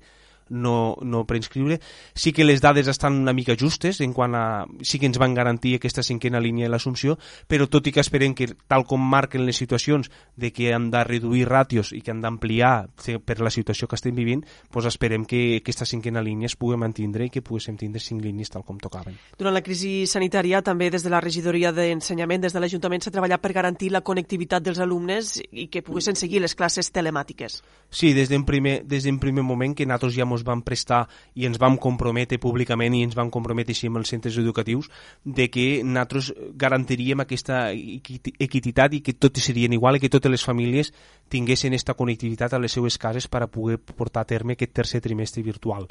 no, 0.48 0.96
no 1.02 1.24
preinscriure. 1.26 1.80
Sí 2.14 2.32
que 2.32 2.44
les 2.44 2.60
dades 2.60 2.88
estan 2.88 3.14
una 3.20 3.32
mica 3.32 3.56
justes 3.58 4.00
en 4.00 4.12
quant 4.12 4.34
a... 4.34 4.66
sí 4.82 4.98
que 4.98 5.06
ens 5.06 5.18
van 5.18 5.34
garantir 5.34 5.74
aquesta 5.76 6.02
cinquena 6.02 6.40
línia 6.40 6.66
de 6.68 6.72
l'Assumpció, 6.72 7.18
però 7.48 7.68
tot 7.70 7.86
i 7.88 7.92
que 7.92 8.02
esperem 8.04 8.34
que, 8.34 8.50
tal 8.68 8.86
com 8.88 9.00
marquen 9.00 9.44
les 9.46 9.56
situacions 9.56 10.10
de 10.36 10.52
que 10.52 10.72
han 10.74 10.90
de 10.92 11.04
reduir 11.04 11.48
ràtios 11.48 11.92
i 11.96 12.02
que 12.04 12.12
han 12.12 12.22
d'ampliar 12.22 12.88
per 13.24 13.40
la 13.40 13.50
situació 13.50 13.88
que 13.88 13.98
estem 13.98 14.14
vivint, 14.14 14.44
doncs 14.70 14.90
esperem 14.92 15.24
que 15.24 15.58
aquesta 15.58 15.86
cinquena 15.88 16.22
línia 16.22 16.50
es 16.50 16.56
pugui 16.56 16.78
mantindre 16.80 17.26
i 17.26 17.32
que 17.32 17.42
poguéssim 17.44 17.78
tindre 17.80 18.02
cinc 18.02 18.22
línies 18.22 18.52
tal 18.52 18.64
com 18.64 18.78
tocaven. 18.78 19.16
Durant 19.38 19.54
la 19.54 19.64
crisi 19.64 20.04
sanitària, 20.10 20.62
també 20.62 20.90
des 20.92 21.04
de 21.04 21.12
la 21.12 21.22
regidoria 21.24 21.72
d'ensenyament, 21.72 22.44
des 22.44 22.54
de 22.54 22.62
l'Ajuntament, 22.62 23.02
s'ha 23.04 23.14
treballat 23.14 23.42
per 23.42 23.54
garantir 23.56 23.90
la 23.92 24.04
connectivitat 24.04 24.62
dels 24.64 24.80
alumnes 24.82 25.38
i 25.50 25.68
que 25.72 25.82
poguessin 25.82 26.18
seguir 26.18 26.42
les 26.42 26.54
classes 26.54 26.90
telemàtiques. 26.92 27.62
Sí, 27.90 28.12
des 28.14 28.28
d'un 28.28 28.44
primer, 28.44 28.82
des 28.84 29.06
primer 29.24 29.42
moment 29.42 29.74
que 29.74 29.86
nosaltres 29.86 30.14
ja 30.14 30.26
ens 30.34 30.44
vam 30.46 30.62
prestar 30.66 31.04
i 31.34 31.46
ens 31.48 31.58
vam 31.62 31.78
comprometre 31.80 32.38
públicament 32.42 32.94
i 32.94 33.04
ens 33.06 33.16
vam 33.18 33.30
comprometre 33.34 33.74
així 33.74 33.90
amb 33.90 34.02
els 34.02 34.10
centres 34.12 34.38
educatius 34.40 34.90
de 35.24 35.48
que 35.50 35.82
nosaltres 35.84 36.32
garantiríem 36.60 37.24
aquesta 37.24 37.66
equitat 37.72 38.94
i 38.94 39.02
que 39.04 39.16
tot 39.18 39.38
serien 39.40 39.72
igual 39.72 39.96
i 39.96 40.02
que 40.02 40.12
totes 40.12 40.32
les 40.32 40.44
famílies 40.44 40.92
tinguessin 41.32 41.72
aquesta 41.72 41.96
connectivitat 41.98 42.52
a 42.52 42.60
les 42.60 42.72
seues 42.72 42.98
cases 42.98 43.26
per 43.28 43.42
a 43.44 43.50
poder 43.50 43.78
portar 43.78 44.22
a 44.24 44.28
terme 44.28 44.54
aquest 44.54 44.74
tercer 44.74 45.00
trimestre 45.00 45.42
virtual. 45.42 45.88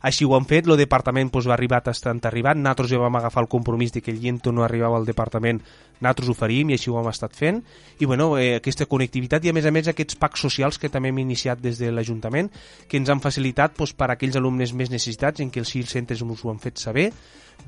Així 0.00 0.24
ho 0.24 0.32
han 0.32 0.46
fet, 0.48 0.64
el 0.66 0.80
departament 0.80 1.28
pues, 1.28 1.46
va 1.48 1.54
arribar 1.58 1.82
estant 1.90 2.22
arribat, 2.24 2.56
nosaltres 2.56 2.88
ja 2.88 3.00
vam 3.02 3.18
agafar 3.18 3.44
el 3.44 3.50
compromís 3.52 3.92
de 3.92 4.00
que 4.00 4.10
el 4.10 4.20
lliento 4.20 4.52
no 4.52 4.64
arribava 4.64 4.96
al 4.96 5.04
departament, 5.04 5.60
nosaltres 6.00 6.30
ho 6.30 6.34
faríem 6.34 6.70
i 6.72 6.78
així 6.78 6.90
ho 6.90 6.96
hem 7.00 7.10
estat 7.10 7.36
fent, 7.36 7.60
i 8.00 8.08
bueno, 8.08 8.30
eh, 8.40 8.54
aquesta 8.56 8.88
connectivitat 8.88 9.44
i 9.44 9.52
a 9.52 9.56
més 9.56 9.68
a 9.68 9.72
més 9.74 9.90
aquests 9.92 10.16
packs 10.16 10.40
socials 10.40 10.80
que 10.80 10.88
també 10.88 11.12
hem 11.12 11.20
iniciat 11.20 11.60
des 11.60 11.78
de 11.78 11.92
l'Ajuntament, 11.92 12.48
que 12.88 12.96
ens 12.96 13.12
han 13.12 13.20
facilitat 13.20 13.76
pues, 13.80 13.94
per 13.96 14.10
a 14.10 14.14
aquells 14.18 14.36
alumnes 14.36 14.74
més 14.76 14.90
necessitats, 14.92 15.40
en 15.40 15.48
què 15.48 15.62
els 15.62 15.70
CIR 15.72 15.86
centres 15.88 16.20
ens 16.20 16.44
ho 16.44 16.50
han 16.52 16.60
fet 16.60 16.76
saber, 16.76 17.06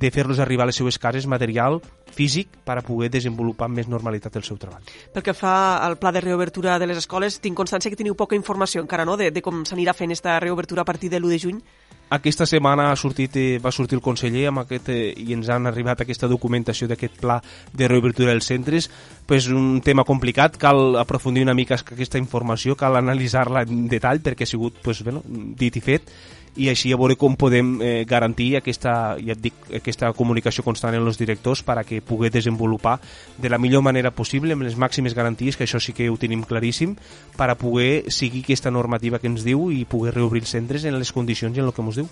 de 0.01 0.11
fer-los 0.13 0.41
arribar 0.45 0.67
a 0.67 0.69
les 0.69 0.77
seues 0.77 0.99
cases 1.01 1.25
material 1.29 1.79
físic 2.13 2.53
per 2.67 2.77
a 2.79 2.83
poder 2.85 3.09
desenvolupar 3.13 3.71
amb 3.71 3.81
més 3.81 3.89
normalitat 3.89 4.37
el 4.37 4.45
seu 4.45 4.59
treball. 4.61 4.85
Pel 5.15 5.25
que 5.25 5.33
fa 5.37 5.55
al 5.85 5.97
pla 6.01 6.13
de 6.13 6.21
reobertura 6.21 6.79
de 6.79 6.89
les 6.91 7.01
escoles, 7.01 7.41
tinc 7.41 7.57
constància 7.57 7.93
que 7.93 7.97
teniu 7.97 8.17
poca 8.19 8.37
informació 8.37 8.85
encara, 8.85 9.07
no?, 9.09 9.17
de, 9.17 9.31
de 9.33 9.45
com 9.45 9.65
s'anirà 9.69 9.97
fent 9.97 10.13
aquesta 10.13 10.37
reobertura 10.45 10.85
a 10.85 10.89
partir 10.89 11.09
de 11.09 11.21
l'1 11.21 11.33
de 11.33 11.41
juny. 11.47 11.65
Aquesta 12.13 12.45
setmana 12.45 12.91
ha 12.91 12.97
sortit, 13.01 13.37
eh, 13.41 13.59
va 13.63 13.71
sortir 13.73 13.97
el 13.97 14.03
conseller 14.05 14.47
amb 14.51 14.61
aquest, 14.61 14.91
eh, 14.93 15.15
i 15.17 15.33
ens 15.33 15.49
han 15.49 15.67
arribat 15.67 16.03
aquesta 16.03 16.29
documentació 16.29 16.89
d'aquest 16.89 17.17
pla 17.23 17.39
de 17.73 17.89
reobertura 17.89 18.35
dels 18.35 18.45
centres. 18.45 18.91
Pues 19.27 19.49
un 19.49 19.81
tema 19.81 20.05
complicat, 20.05 20.59
cal 20.59 20.97
aprofundir 21.01 21.43
una 21.43 21.55
mica 21.55 21.75
aquesta 21.75 22.19
informació, 22.19 22.77
cal 22.77 22.97
analitzar-la 22.97 23.63
en 23.63 23.89
detall 23.89 24.21
perquè 24.21 24.45
ha 24.45 24.47
sigut 24.51 24.83
pues, 24.83 25.03
bueno, 25.03 25.23
dit 25.25 25.77
i 25.77 25.81
fet 25.81 26.13
i 26.57 26.69
així 26.69 26.93
a 26.93 26.99
veure 27.01 27.17
com 27.17 27.37
podem 27.39 27.79
eh, 27.81 28.05
garantir 28.09 28.51
aquesta, 28.59 29.17
ja 29.17 29.33
et 29.37 29.41
dic, 29.41 29.57
aquesta 29.79 30.11
comunicació 30.17 30.65
constant 30.67 30.95
en 30.97 31.07
els 31.07 31.21
directors 31.21 31.63
per 31.65 31.79
a 31.81 31.85
que 31.89 32.03
pugui 32.05 32.29
desenvolupar 32.33 32.99
de 33.39 33.49
la 33.49 33.59
millor 33.59 33.83
manera 33.83 34.13
possible 34.13 34.53
amb 34.53 34.67
les 34.67 34.77
màximes 34.77 35.17
garanties, 35.17 35.57
que 35.57 35.65
això 35.65 35.81
sí 35.81 35.97
que 35.97 36.11
ho 36.13 36.19
tenim 36.21 36.45
claríssim, 36.45 36.97
per 37.39 37.49
a 37.49 37.57
poder 37.57 38.11
seguir 38.13 38.45
aquesta 38.45 38.71
normativa 38.71 39.19
que 39.19 39.31
ens 39.33 39.47
diu 39.47 39.71
i 39.73 39.87
poder 39.89 40.15
reobrir 40.19 40.45
els 40.45 40.53
centres 40.53 40.85
en 40.85 40.99
les 40.99 41.13
condicions 41.13 41.57
i 41.57 41.65
en 41.65 41.71
el 41.71 41.73
que 41.73 41.85
ens 41.85 42.03
diu. 42.03 42.11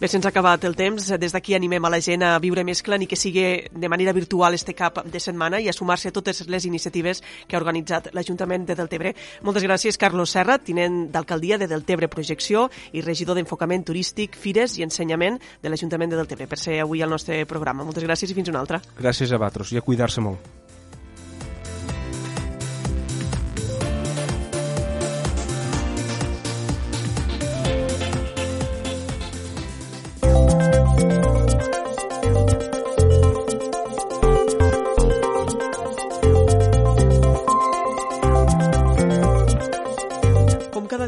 Bé, 0.00 0.08
se'ns 0.08 0.24
ha 0.24 0.30
acabat 0.32 0.62
el 0.64 0.72
temps. 0.78 1.10
Des 1.20 1.34
d'aquí 1.34 1.52
animem 1.52 1.84
a 1.84 1.90
la 1.92 1.98
gent 2.00 2.22
a 2.24 2.30
viure 2.40 2.62
més 2.64 2.80
clar 2.80 2.96
i 3.04 3.06
que 3.06 3.18
sigui 3.20 3.42
de 3.68 3.88
manera 3.92 4.14
virtual 4.16 4.54
este 4.56 4.72
cap 4.72 5.02
de 5.04 5.20
setmana 5.20 5.58
i 5.60 5.68
a 5.68 5.74
sumar-se 5.76 6.08
a 6.08 6.14
totes 6.16 6.46
les 6.48 6.64
iniciatives 6.64 7.20
que 7.46 7.52
ha 7.56 7.60
organitzat 7.60 8.08
l'Ajuntament 8.16 8.64
de 8.64 8.78
Deltebre. 8.78 9.12
Moltes 9.44 9.66
gràcies, 9.68 9.98
Carlos 10.00 10.32
Serra, 10.32 10.56
tinent 10.56 11.10
d'alcaldia 11.12 11.58
de 11.60 11.68
Deltebre 11.68 12.08
Projecció 12.08 12.70
i 12.96 13.04
regidor 13.04 13.36
d'Enfocament 13.36 13.84
Turístic, 13.84 14.40
Fires 14.40 14.78
i 14.78 14.86
Ensenyament 14.88 15.36
de 15.60 15.68
l'Ajuntament 15.68 16.14
de 16.14 16.22
Deltebre, 16.22 16.48
per 16.48 16.58
ser 16.58 16.78
avui 16.80 17.04
al 17.04 17.12
nostre 17.12 17.44
programa. 17.44 17.84
Moltes 17.84 18.08
gràcies 18.08 18.32
i 18.32 18.38
fins 18.40 18.48
una 18.48 18.64
altra. 18.64 18.80
Gràcies 18.96 19.28
a 19.28 19.36
vosaltres 19.36 19.76
i 19.76 19.82
a 19.82 19.84
cuidar-se 19.84 20.24
molt. 20.24 20.59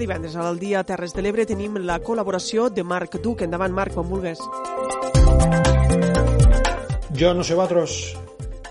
Divendres 0.03 0.35
al 0.35 0.59
dia 0.59 0.83
Terres 0.83 1.15
de 1.15 1.23
l'Ebre 1.23 1.45
tenim 1.47 1.77
la 1.87 2.01
col·laboració 2.03 2.67
de 2.75 2.83
Marc 2.83 3.21
Duc. 3.23 3.45
Endavant, 3.47 3.73
Marc, 3.75 3.95
quan 3.95 4.09
vulgues. 4.11 4.41
Jo 7.15 7.31
no 7.37 7.45
sé 7.47 7.55
vosaltres, 7.55 8.17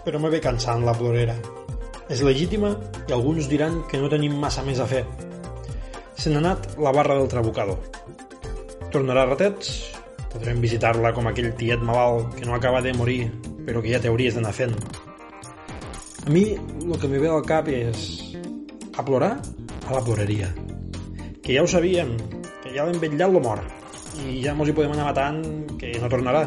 però 0.03 0.20
me 0.20 0.32
ve 0.34 0.41
cansant 0.44 0.84
la 0.84 0.95
plorera. 0.98 1.38
És 2.12 2.24
legítima 2.28 2.74
i 3.08 3.14
alguns 3.16 3.48
diran 3.48 3.84
que 3.88 4.02
no 4.02 4.10
tenim 4.12 4.36
massa 4.41 4.66
més 4.68 4.82
a 4.84 4.88
fer. 4.90 5.06
Se 6.20 6.34
n'ha 6.34 6.41
anat 6.41 6.74
la 6.82 6.91
barra 6.91 7.16
del 7.16 7.30
trabucador. 7.32 7.80
Tornarà 8.91 9.24
a 9.24 9.30
ratets, 9.30 9.70
podrem 10.34 10.60
visitar-la 10.60 11.14
com 11.16 11.30
aquell 11.32 11.53
tiet 11.56 11.86
malalt 11.86 12.36
que 12.36 12.49
no 12.49 12.58
acaba 12.58 12.82
de 12.84 12.91
morir, 12.98 13.22
però 13.64 13.80
que 13.80 13.94
ja 13.94 14.02
t'hauries 14.03 14.36
d'anar 14.36 14.52
fent. 14.58 14.76
A 16.26 16.30
mi 16.30 16.44
el 16.58 16.99
que 16.99 17.08
me 17.08 17.24
ve 17.24 17.32
al 17.32 17.48
cap 17.48 17.72
és 17.72 18.36
a 18.98 19.06
plorar 19.08 19.38
a 19.88 19.95
la 19.95 20.03
ploreria 20.03 20.52
que 21.42 21.56
ja 21.56 21.64
ho 21.64 21.70
sabíem, 21.70 22.16
que 22.62 22.74
ja 22.76 22.86
l'hem 22.86 23.00
vetllat 23.02 23.32
lo 23.34 23.42
mort 23.44 23.82
i 24.28 24.42
ja 24.44 24.54
mos 24.54 24.70
hi 24.70 24.76
podem 24.76 24.92
anar 24.94 25.08
matant 25.10 25.42
que 25.80 25.94
no 26.02 26.10
tornarà. 26.12 26.44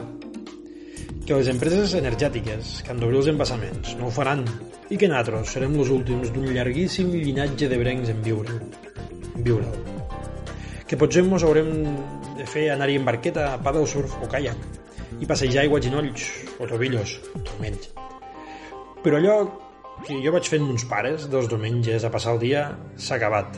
Que 1.24 1.38
les 1.38 1.48
empreses 1.48 1.94
energètiques 1.96 2.82
que 2.84 2.92
han 2.92 3.00
d'obrir 3.00 3.22
els 3.22 3.30
embassaments 3.32 3.94
no 3.98 4.10
ho 4.10 4.12
faran. 4.12 4.44
I 4.92 4.98
que 5.00 5.08
nosaltres 5.08 5.54
serem 5.56 5.78
els 5.80 5.90
últims 5.90 6.32
d'un 6.34 6.50
llarguíssim 6.52 7.08
llinatge 7.14 7.70
de 7.72 7.78
brencs 7.80 8.12
en 8.12 8.20
viure 8.26 8.58
viure. 9.44 9.66
Que 10.86 10.98
potser 11.00 11.24
ens 11.24 11.42
haurem 11.42 11.70
de 12.36 12.46
fer 12.46 12.68
anar-hi 12.74 12.98
en 13.00 13.08
barqueta, 13.08 13.54
paddle 13.64 13.88
surf 13.88 14.18
o 14.22 14.28
kayak 14.30 15.20
i 15.22 15.26
passejar 15.26 15.62
aigua 15.64 15.80
ginolls 15.80 16.26
o 16.58 16.68
tobillos, 16.68 17.18
menys. 17.62 17.88
Però 19.02 19.18
allò 19.18 19.38
que 20.04 20.18
jo 20.20 20.32
vaig 20.34 20.48
fent 20.50 20.66
uns 20.66 20.84
pares 20.90 21.28
dos 21.32 21.48
diumenges 21.48 22.04
a 22.04 22.12
passar 22.12 22.34
el 22.34 22.42
dia 22.42 22.66
s'ha 22.96 23.16
acabat 23.16 23.56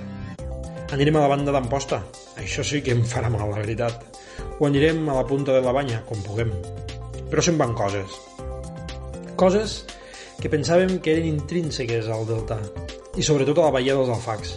Anirem 0.95 1.17
a 1.19 1.25
la 1.25 1.31
banda 1.33 1.51
d'Amposta. 1.51 1.99
Això 2.39 2.63
sí 2.63 2.79
que 2.87 2.93
em 2.95 3.01
farà 3.11 3.27
mal, 3.33 3.49
la 3.51 3.59
veritat. 3.59 4.05
O 4.61 4.69
anirem 4.69 5.01
a 5.11 5.17
la 5.17 5.25
punta 5.27 5.51
de 5.57 5.63
la 5.65 5.73
banya, 5.75 6.05
com 6.07 6.21
puguem. 6.23 6.53
Però 7.27 7.43
se'n 7.43 7.59
van 7.59 7.75
coses. 7.75 8.15
Coses 9.35 9.81
que 10.39 10.51
pensàvem 10.53 11.01
que 11.03 11.17
eren 11.17 11.27
intrínseques 11.27 12.07
al 12.13 12.23
Delta, 12.29 12.61
i 13.19 13.25
sobretot 13.27 13.59
a 13.59 13.67
la 13.67 13.75
Baia 13.75 13.97
dels 13.99 14.13
Alfacs. 14.15 14.55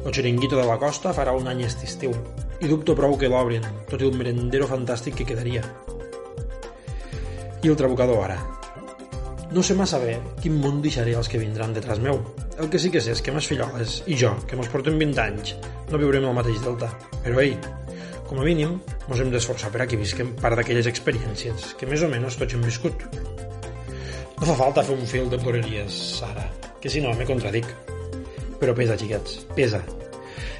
El 0.00 0.14
xiringuito 0.16 0.56
de 0.56 0.64
la 0.64 0.78
costa 0.80 1.12
farà 1.12 1.36
un 1.36 1.50
any 1.50 1.60
este 1.66 1.84
estiu, 1.90 2.14
i 2.60 2.70
dubto 2.70 2.96
prou 2.96 3.18
que 3.20 3.28
l'obrin, 3.28 3.66
tot 3.90 4.00
i 4.00 4.08
el 4.08 4.16
merendero 4.16 4.68
fantàstic 4.70 5.20
que 5.20 5.28
quedaria. 5.28 5.60
I 7.60 7.68
el 7.68 7.76
trabucador 7.76 8.24
ara. 8.24 8.38
No 9.52 9.60
sé 9.66 9.76
massa 9.76 10.00
bé 10.00 10.16
quin 10.40 10.56
món 10.62 10.80
deixaré 10.80 11.12
els 11.18 11.28
que 11.28 11.42
vindran 11.42 11.76
detrás 11.76 12.00
meu. 12.00 12.22
El 12.60 12.68
que 12.68 12.78
sí 12.78 12.90
que 12.92 13.00
sé 13.00 13.14
és 13.16 13.22
que 13.24 13.32
mes 13.32 13.46
filloles 13.48 14.02
i 14.04 14.16
jo, 14.20 14.34
que 14.44 14.56
mos 14.58 14.68
portem 14.68 14.98
20 15.00 15.20
anys, 15.22 15.54
no 15.88 16.00
viurem 16.00 16.26
el 16.28 16.34
mateix 16.36 16.58
delta. 16.60 16.90
Però 17.24 17.40
ei, 17.40 17.54
com 18.28 18.42
a 18.42 18.44
mínim, 18.44 18.74
mos 19.08 19.22
hem 19.22 19.30
d'esforçar 19.32 19.70
per 19.72 19.80
a 19.80 19.86
que 19.88 19.96
visquem 19.96 20.34
part 20.42 20.60
d'aquelles 20.60 20.90
experiències 20.90 21.72
que 21.80 21.88
més 21.88 22.04
o 22.04 22.10
menys 22.12 22.36
tots 22.36 22.58
hem 22.58 22.66
viscut. 22.68 23.06
No 24.36 24.50
fa 24.50 24.58
falta 24.60 24.84
fer 24.84 24.98
un 24.98 25.08
fil 25.08 25.32
de 25.32 25.40
ploreries, 25.40 25.96
ara, 26.28 26.44
que 26.84 26.92
si 26.92 27.00
no 27.00 27.16
me 27.16 27.28
contradic. 27.32 27.72
Però 28.60 28.76
pesa, 28.76 29.00
xiquets, 29.00 29.40
pesa. 29.56 29.80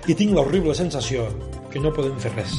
I 0.08 0.16
tinc 0.16 0.32
l'horrible 0.32 0.72
sensació 0.72 1.28
que 1.68 1.84
no 1.84 1.92
podem 1.92 2.16
fer 2.24 2.32
res. 2.32 2.56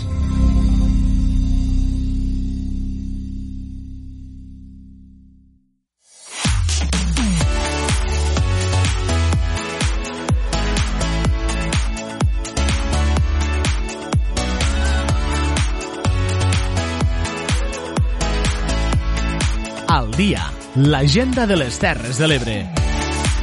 L'agenda 20.76 21.46
de 21.46 21.56
les 21.58 21.78
Terres 21.80 22.18
de 22.18 22.28
l'Ebre. 22.28 22.56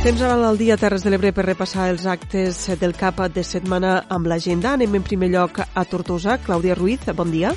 Temps 0.02 0.22
ara 0.22 0.36
al 0.48 0.56
dia 0.56 0.78
Terres 0.80 1.02
de 1.05 1.10
l'Ebre 1.12 1.34
per 1.36 1.44
repassar 1.44 1.90
els 1.92 2.06
actes 2.09 2.62
del 2.80 2.94
cap 2.96 3.20
de 3.34 3.44
setmana 3.44 4.06
amb 4.09 4.30
l'agenda. 4.30 4.72
Anem 4.72 4.96
en 4.96 5.05
primer 5.05 5.28
lloc 5.34 5.60
a 5.60 5.84
Tortosa. 5.84 6.38
Clàudia 6.40 6.78
Ruiz, 6.78 7.05
bon 7.14 7.30
dia. 7.30 7.52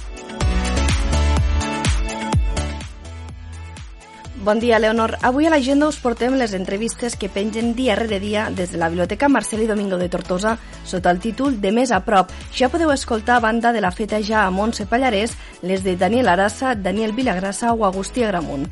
Bon 4.43 4.60
dia, 4.60 4.80
Leonor. 4.80 5.19
Avui 5.22 5.45
a 5.45 5.52
l'agenda 5.53 5.88
us 5.88 5.99
portem 6.02 6.34
les 6.34 6.56
entrevistes 6.57 7.15
que 7.15 7.30
pengen 7.30 7.76
dia 7.77 7.95
rere 7.95 8.19
dia 8.19 8.49
des 8.49 8.72
de 8.73 8.80
la 8.81 8.89
Biblioteca 8.89 9.30
Marcel 9.30 9.61
i 9.61 9.68
Domingo 9.69 9.99
de 10.02 10.10
Tortosa 10.10 10.57
sota 10.84 11.11
el 11.11 11.19
títol 11.22 11.61
De 11.61 11.72
més 11.72 11.91
a 11.93 12.02
prop. 12.03 12.34
Ja 12.52 12.68
podeu 12.73 12.91
escoltar 12.91 13.38
a 13.38 13.43
banda 13.45 13.72
de 13.72 13.85
la 13.85 13.91
feta 13.91 14.19
ja 14.19 14.48
a 14.48 14.49
Montse 14.49 14.88
Pallarès 14.89 15.38
les 15.61 15.85
de 15.85 15.95
Daniel 15.95 16.27
Arassa, 16.27 16.73
Daniel 16.73 17.14
Vilagrassa 17.14 17.72
o 17.72 17.85
Agustí 17.85 18.23
Agramunt. 18.23 18.65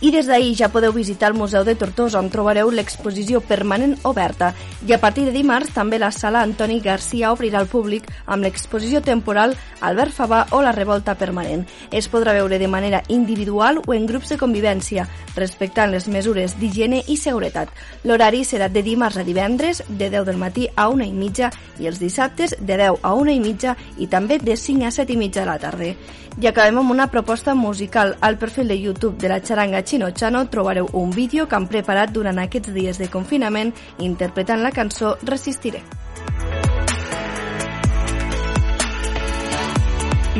I 0.00 0.08
des 0.10 0.24
d'ahir 0.24 0.54
ja 0.56 0.70
podeu 0.72 0.94
visitar 0.96 1.28
el 1.28 1.36
Museu 1.36 1.60
de 1.60 1.74
Tortosa 1.76 2.16
on 2.22 2.30
trobareu 2.32 2.70
l'exposició 2.72 3.42
permanent 3.44 3.98
oberta 4.08 4.54
i 4.88 4.94
a 4.94 4.98
partir 4.98 5.26
de 5.26 5.34
dimarts 5.34 5.74
també 5.74 5.98
la 6.00 6.08
sala 6.10 6.40
Antoni 6.40 6.78
Garcia 6.80 7.34
obrirà 7.34 7.60
al 7.60 7.68
públic 7.68 8.06
amb 8.24 8.46
l'exposició 8.46 9.02
temporal 9.04 9.52
Albert 9.84 10.14
Fabà 10.16 10.46
o 10.56 10.62
la 10.64 10.72
revolta 10.72 11.18
permanent. 11.20 11.66
Es 11.92 12.08
podrà 12.08 12.32
veure 12.32 12.56
de 12.58 12.68
manera 12.68 13.02
individual 13.08 13.82
o 13.86 13.92
en 13.92 14.06
grups 14.08 14.32
de 14.32 14.38
convivència, 14.40 15.04
respectant 15.36 15.92
les 15.92 16.08
mesures 16.08 16.56
d'higiene 16.56 17.02
i 17.06 17.18
seguretat. 17.20 17.68
L'horari 18.04 18.40
serà 18.48 18.70
de 18.72 18.82
dimarts 18.82 19.20
a 19.20 19.26
divendres, 19.28 19.82
de 19.86 20.08
10 20.08 20.24
del 20.24 20.40
matí 20.40 20.68
a 20.76 20.88
1 20.88 21.04
i 21.04 21.12
mitja 21.12 21.52
i 21.78 21.92
els 21.92 22.00
dissabtes 22.00 22.56
de 22.56 22.80
10 22.80 23.04
a 23.04 23.12
1 23.12 23.36
i 23.36 23.40
mitja 23.40 23.76
i 23.98 24.08
també 24.08 24.40
de 24.40 24.56
5 24.56 24.88
a 24.88 24.96
7 24.96 25.12
i 25.12 25.20
mitja 25.20 25.44
de 25.44 25.50
la 25.52 25.58
tarda. 25.60 25.92
I 26.38 26.46
acabem 26.46 26.78
amb 26.78 26.90
una 26.90 27.08
proposta 27.10 27.54
musical. 27.54 28.16
Al 28.20 28.38
perfil 28.38 28.68
de 28.68 28.80
YouTube 28.80 29.18
de 29.18 29.28
la 29.28 29.40
xaranga 29.42 29.82
Chino 29.82 30.10
Chano 30.10 30.46
trobareu 30.48 30.88
un 30.92 31.10
vídeo 31.10 31.48
que 31.48 31.56
han 31.56 31.66
preparat 31.68 32.12
durant 32.14 32.38
aquests 32.38 32.72
dies 32.72 32.98
de 32.98 33.10
confinament 33.10 33.74
interpretant 33.98 34.62
la 34.62 34.70
cançó 34.70 35.16
Resistiré. 35.22 35.82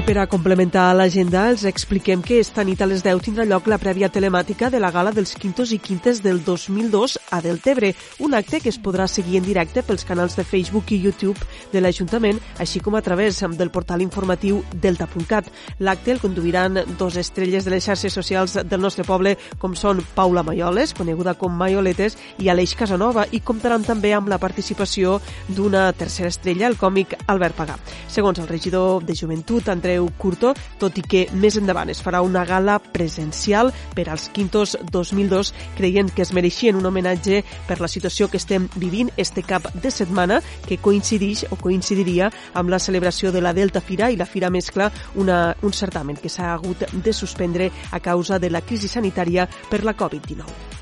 I 0.00 0.02
per 0.02 0.16
a 0.16 0.26
complementar 0.32 0.94
l'agenda, 0.96 1.42
els 1.52 1.66
expliquem 1.68 2.22
que 2.24 2.38
esta 2.40 2.62
nit 2.64 2.80
a 2.80 2.86
les 2.88 3.02
10 3.04 3.20
tindrà 3.20 3.44
lloc 3.44 3.66
la 3.68 3.76
prèvia 3.76 4.08
telemàtica 4.08 4.70
de 4.72 4.78
la 4.80 4.88
gala 4.94 5.10
dels 5.12 5.34
quintos 5.36 5.74
i 5.76 5.78
quintes 5.78 6.22
del 6.24 6.38
2002 6.40 7.18
a 7.28 7.40
Deltebre, 7.44 7.90
un 8.24 8.32
acte 8.32 8.62
que 8.64 8.70
es 8.72 8.78
podrà 8.80 9.04
seguir 9.12 9.36
en 9.36 9.44
directe 9.44 9.82
pels 9.84 10.06
canals 10.08 10.38
de 10.38 10.44
Facebook 10.48 10.94
i 10.94 11.00
YouTube 11.02 11.36
de 11.72 11.82
l'Ajuntament, 11.82 12.40
així 12.56 12.80
com 12.80 12.96
a 12.96 13.02
través 13.04 13.42
del 13.58 13.70
portal 13.70 14.00
informatiu 14.00 14.62
delta.cat. 14.72 15.50
L'acte 15.80 16.14
el 16.14 16.22
conduiran 16.22 16.80
dos 16.96 17.18
estrelles 17.20 17.68
de 17.68 17.74
les 17.74 17.84
xarxes 17.84 18.16
socials 18.16 18.56
del 18.64 18.80
nostre 18.80 19.04
poble, 19.04 19.36
com 19.58 19.76
són 19.76 20.00
Paula 20.14 20.42
Maioles, 20.42 20.94
coneguda 20.96 21.34
com 21.34 21.52
Maioletes, 21.52 22.16
i 22.38 22.48
Aleix 22.48 22.72
Casanova, 22.74 23.26
i 23.32 23.42
comptaran 23.44 23.84
també 23.84 24.14
amb 24.16 24.32
la 24.32 24.40
participació 24.40 25.20
d'una 25.48 25.90
tercera 25.92 26.32
estrella, 26.32 26.72
el 26.72 26.80
còmic 26.80 27.18
Albert 27.26 27.60
Pagà. 27.60 27.76
Segons 28.08 28.40
el 28.40 28.48
regidor 28.48 29.04
de 29.04 29.14
Joventut, 29.14 29.68
Andreu 29.90 30.10
Curto, 30.16 30.54
tot 30.78 30.98
i 31.00 31.02
que 31.02 31.24
més 31.34 31.56
endavant 31.58 31.90
es 31.90 32.00
farà 32.02 32.20
una 32.22 32.44
gala 32.46 32.78
presencial 32.78 33.72
per 33.96 34.06
als 34.08 34.28
Quintos 34.30 34.76
2002, 34.92 35.52
creient 35.78 36.12
que 36.14 36.22
es 36.22 36.32
mereixien 36.36 36.78
un 36.78 36.86
homenatge 36.86 37.42
per 37.66 37.80
la 37.82 37.90
situació 37.90 38.30
que 38.30 38.38
estem 38.38 38.68
vivint 38.76 39.10
este 39.16 39.42
cap 39.42 39.66
de 39.74 39.90
setmana, 39.90 40.40
que 40.66 40.78
coincideix 40.78 41.46
o 41.50 41.58
coincidiria 41.58 42.30
amb 42.54 42.70
la 42.70 42.78
celebració 42.78 43.34
de 43.34 43.42
la 43.42 43.54
Delta 43.56 43.82
Fira 43.82 44.10
i 44.10 44.18
la 44.20 44.28
Fira 44.30 44.50
Mescla, 44.50 44.90
una, 45.16 45.56
un 45.62 45.74
certamen 45.74 46.20
que 46.20 46.30
s'ha 46.30 46.52
hagut 46.54 46.86
de 46.92 47.12
suspendre 47.12 47.70
a 47.90 48.00
causa 48.00 48.38
de 48.38 48.50
la 48.50 48.62
crisi 48.62 48.88
sanitària 48.88 49.48
per 49.70 49.82
la 49.84 49.96
Covid-19. 49.96 50.79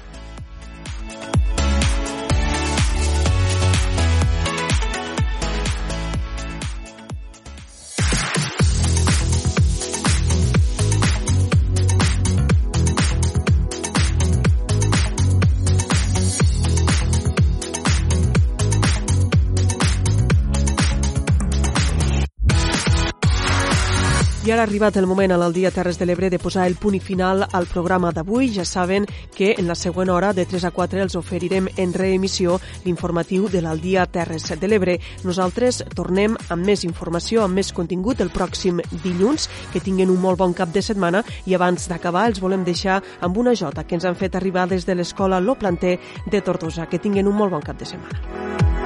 I 24.48 24.50
ara 24.50 24.62
ha 24.62 24.64
arribat 24.64 24.96
el 24.96 25.04
moment 25.04 25.28
a 25.34 25.36
l'Aldia 25.36 25.68
Terres 25.68 25.98
de 26.00 26.06
l'Ebre 26.08 26.30
de 26.32 26.38
posar 26.40 26.62
el 26.70 26.78
punt 26.80 26.94
i 26.96 27.00
final 27.04 27.42
al 27.52 27.66
programa 27.68 28.14
d'avui. 28.16 28.46
Ja 28.54 28.64
saben 28.64 29.04
que 29.34 29.50
en 29.58 29.66
la 29.68 29.74
següent 29.76 30.08
hora, 30.08 30.30
de 30.32 30.46
3 30.48 30.64
a 30.64 30.70
4, 30.70 31.02
els 31.04 31.16
oferirem 31.20 31.68
en 31.76 31.92
reemissió 31.92 32.56
l'informatiu 32.86 33.50
de 33.52 33.60
l'Aldia 33.60 34.06
Terres 34.06 34.48
de 34.48 34.70
l'Ebre. 34.72 34.96
Nosaltres 35.28 35.82
tornem 35.92 36.38
amb 36.48 36.64
més 36.64 36.86
informació, 36.88 37.44
amb 37.44 37.60
més 37.60 37.74
contingut 37.76 38.24
el 38.24 38.32
pròxim 38.32 38.80
dilluns. 39.04 39.50
Que 39.74 39.84
tinguin 39.84 40.08
un 40.08 40.24
molt 40.24 40.40
bon 40.40 40.56
cap 40.56 40.72
de 40.72 40.80
setmana 40.80 41.20
i 41.44 41.52
abans 41.52 41.84
d'acabar 41.92 42.24
els 42.32 42.40
volem 42.40 42.64
deixar 42.64 43.02
amb 43.20 43.36
una 43.36 43.52
jota 43.52 43.84
que 43.84 44.00
ens 44.00 44.08
han 44.08 44.16
fet 44.16 44.40
arribar 44.40 44.64
des 44.64 44.88
de 44.88 44.96
l'escola 44.96 45.44
Lo 45.44 45.60
Planter 45.60 45.98
de 46.24 46.40
Tortosa. 46.40 46.88
Que 46.88 46.96
tinguin 46.96 47.28
un 47.28 47.36
molt 47.36 47.52
bon 47.52 47.60
cap 47.68 47.76
de 47.76 47.92
setmana. 47.92 48.77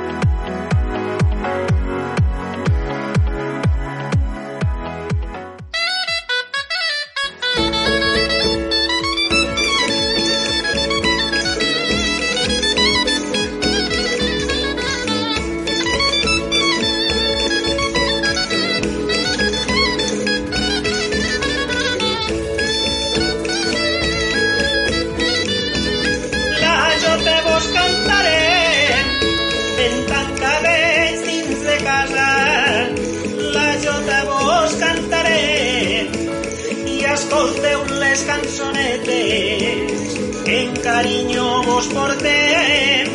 Que 40.92 40.98
en 40.98 41.04
carinyo 41.04 41.62
vos 41.62 41.86
portem 41.88 43.08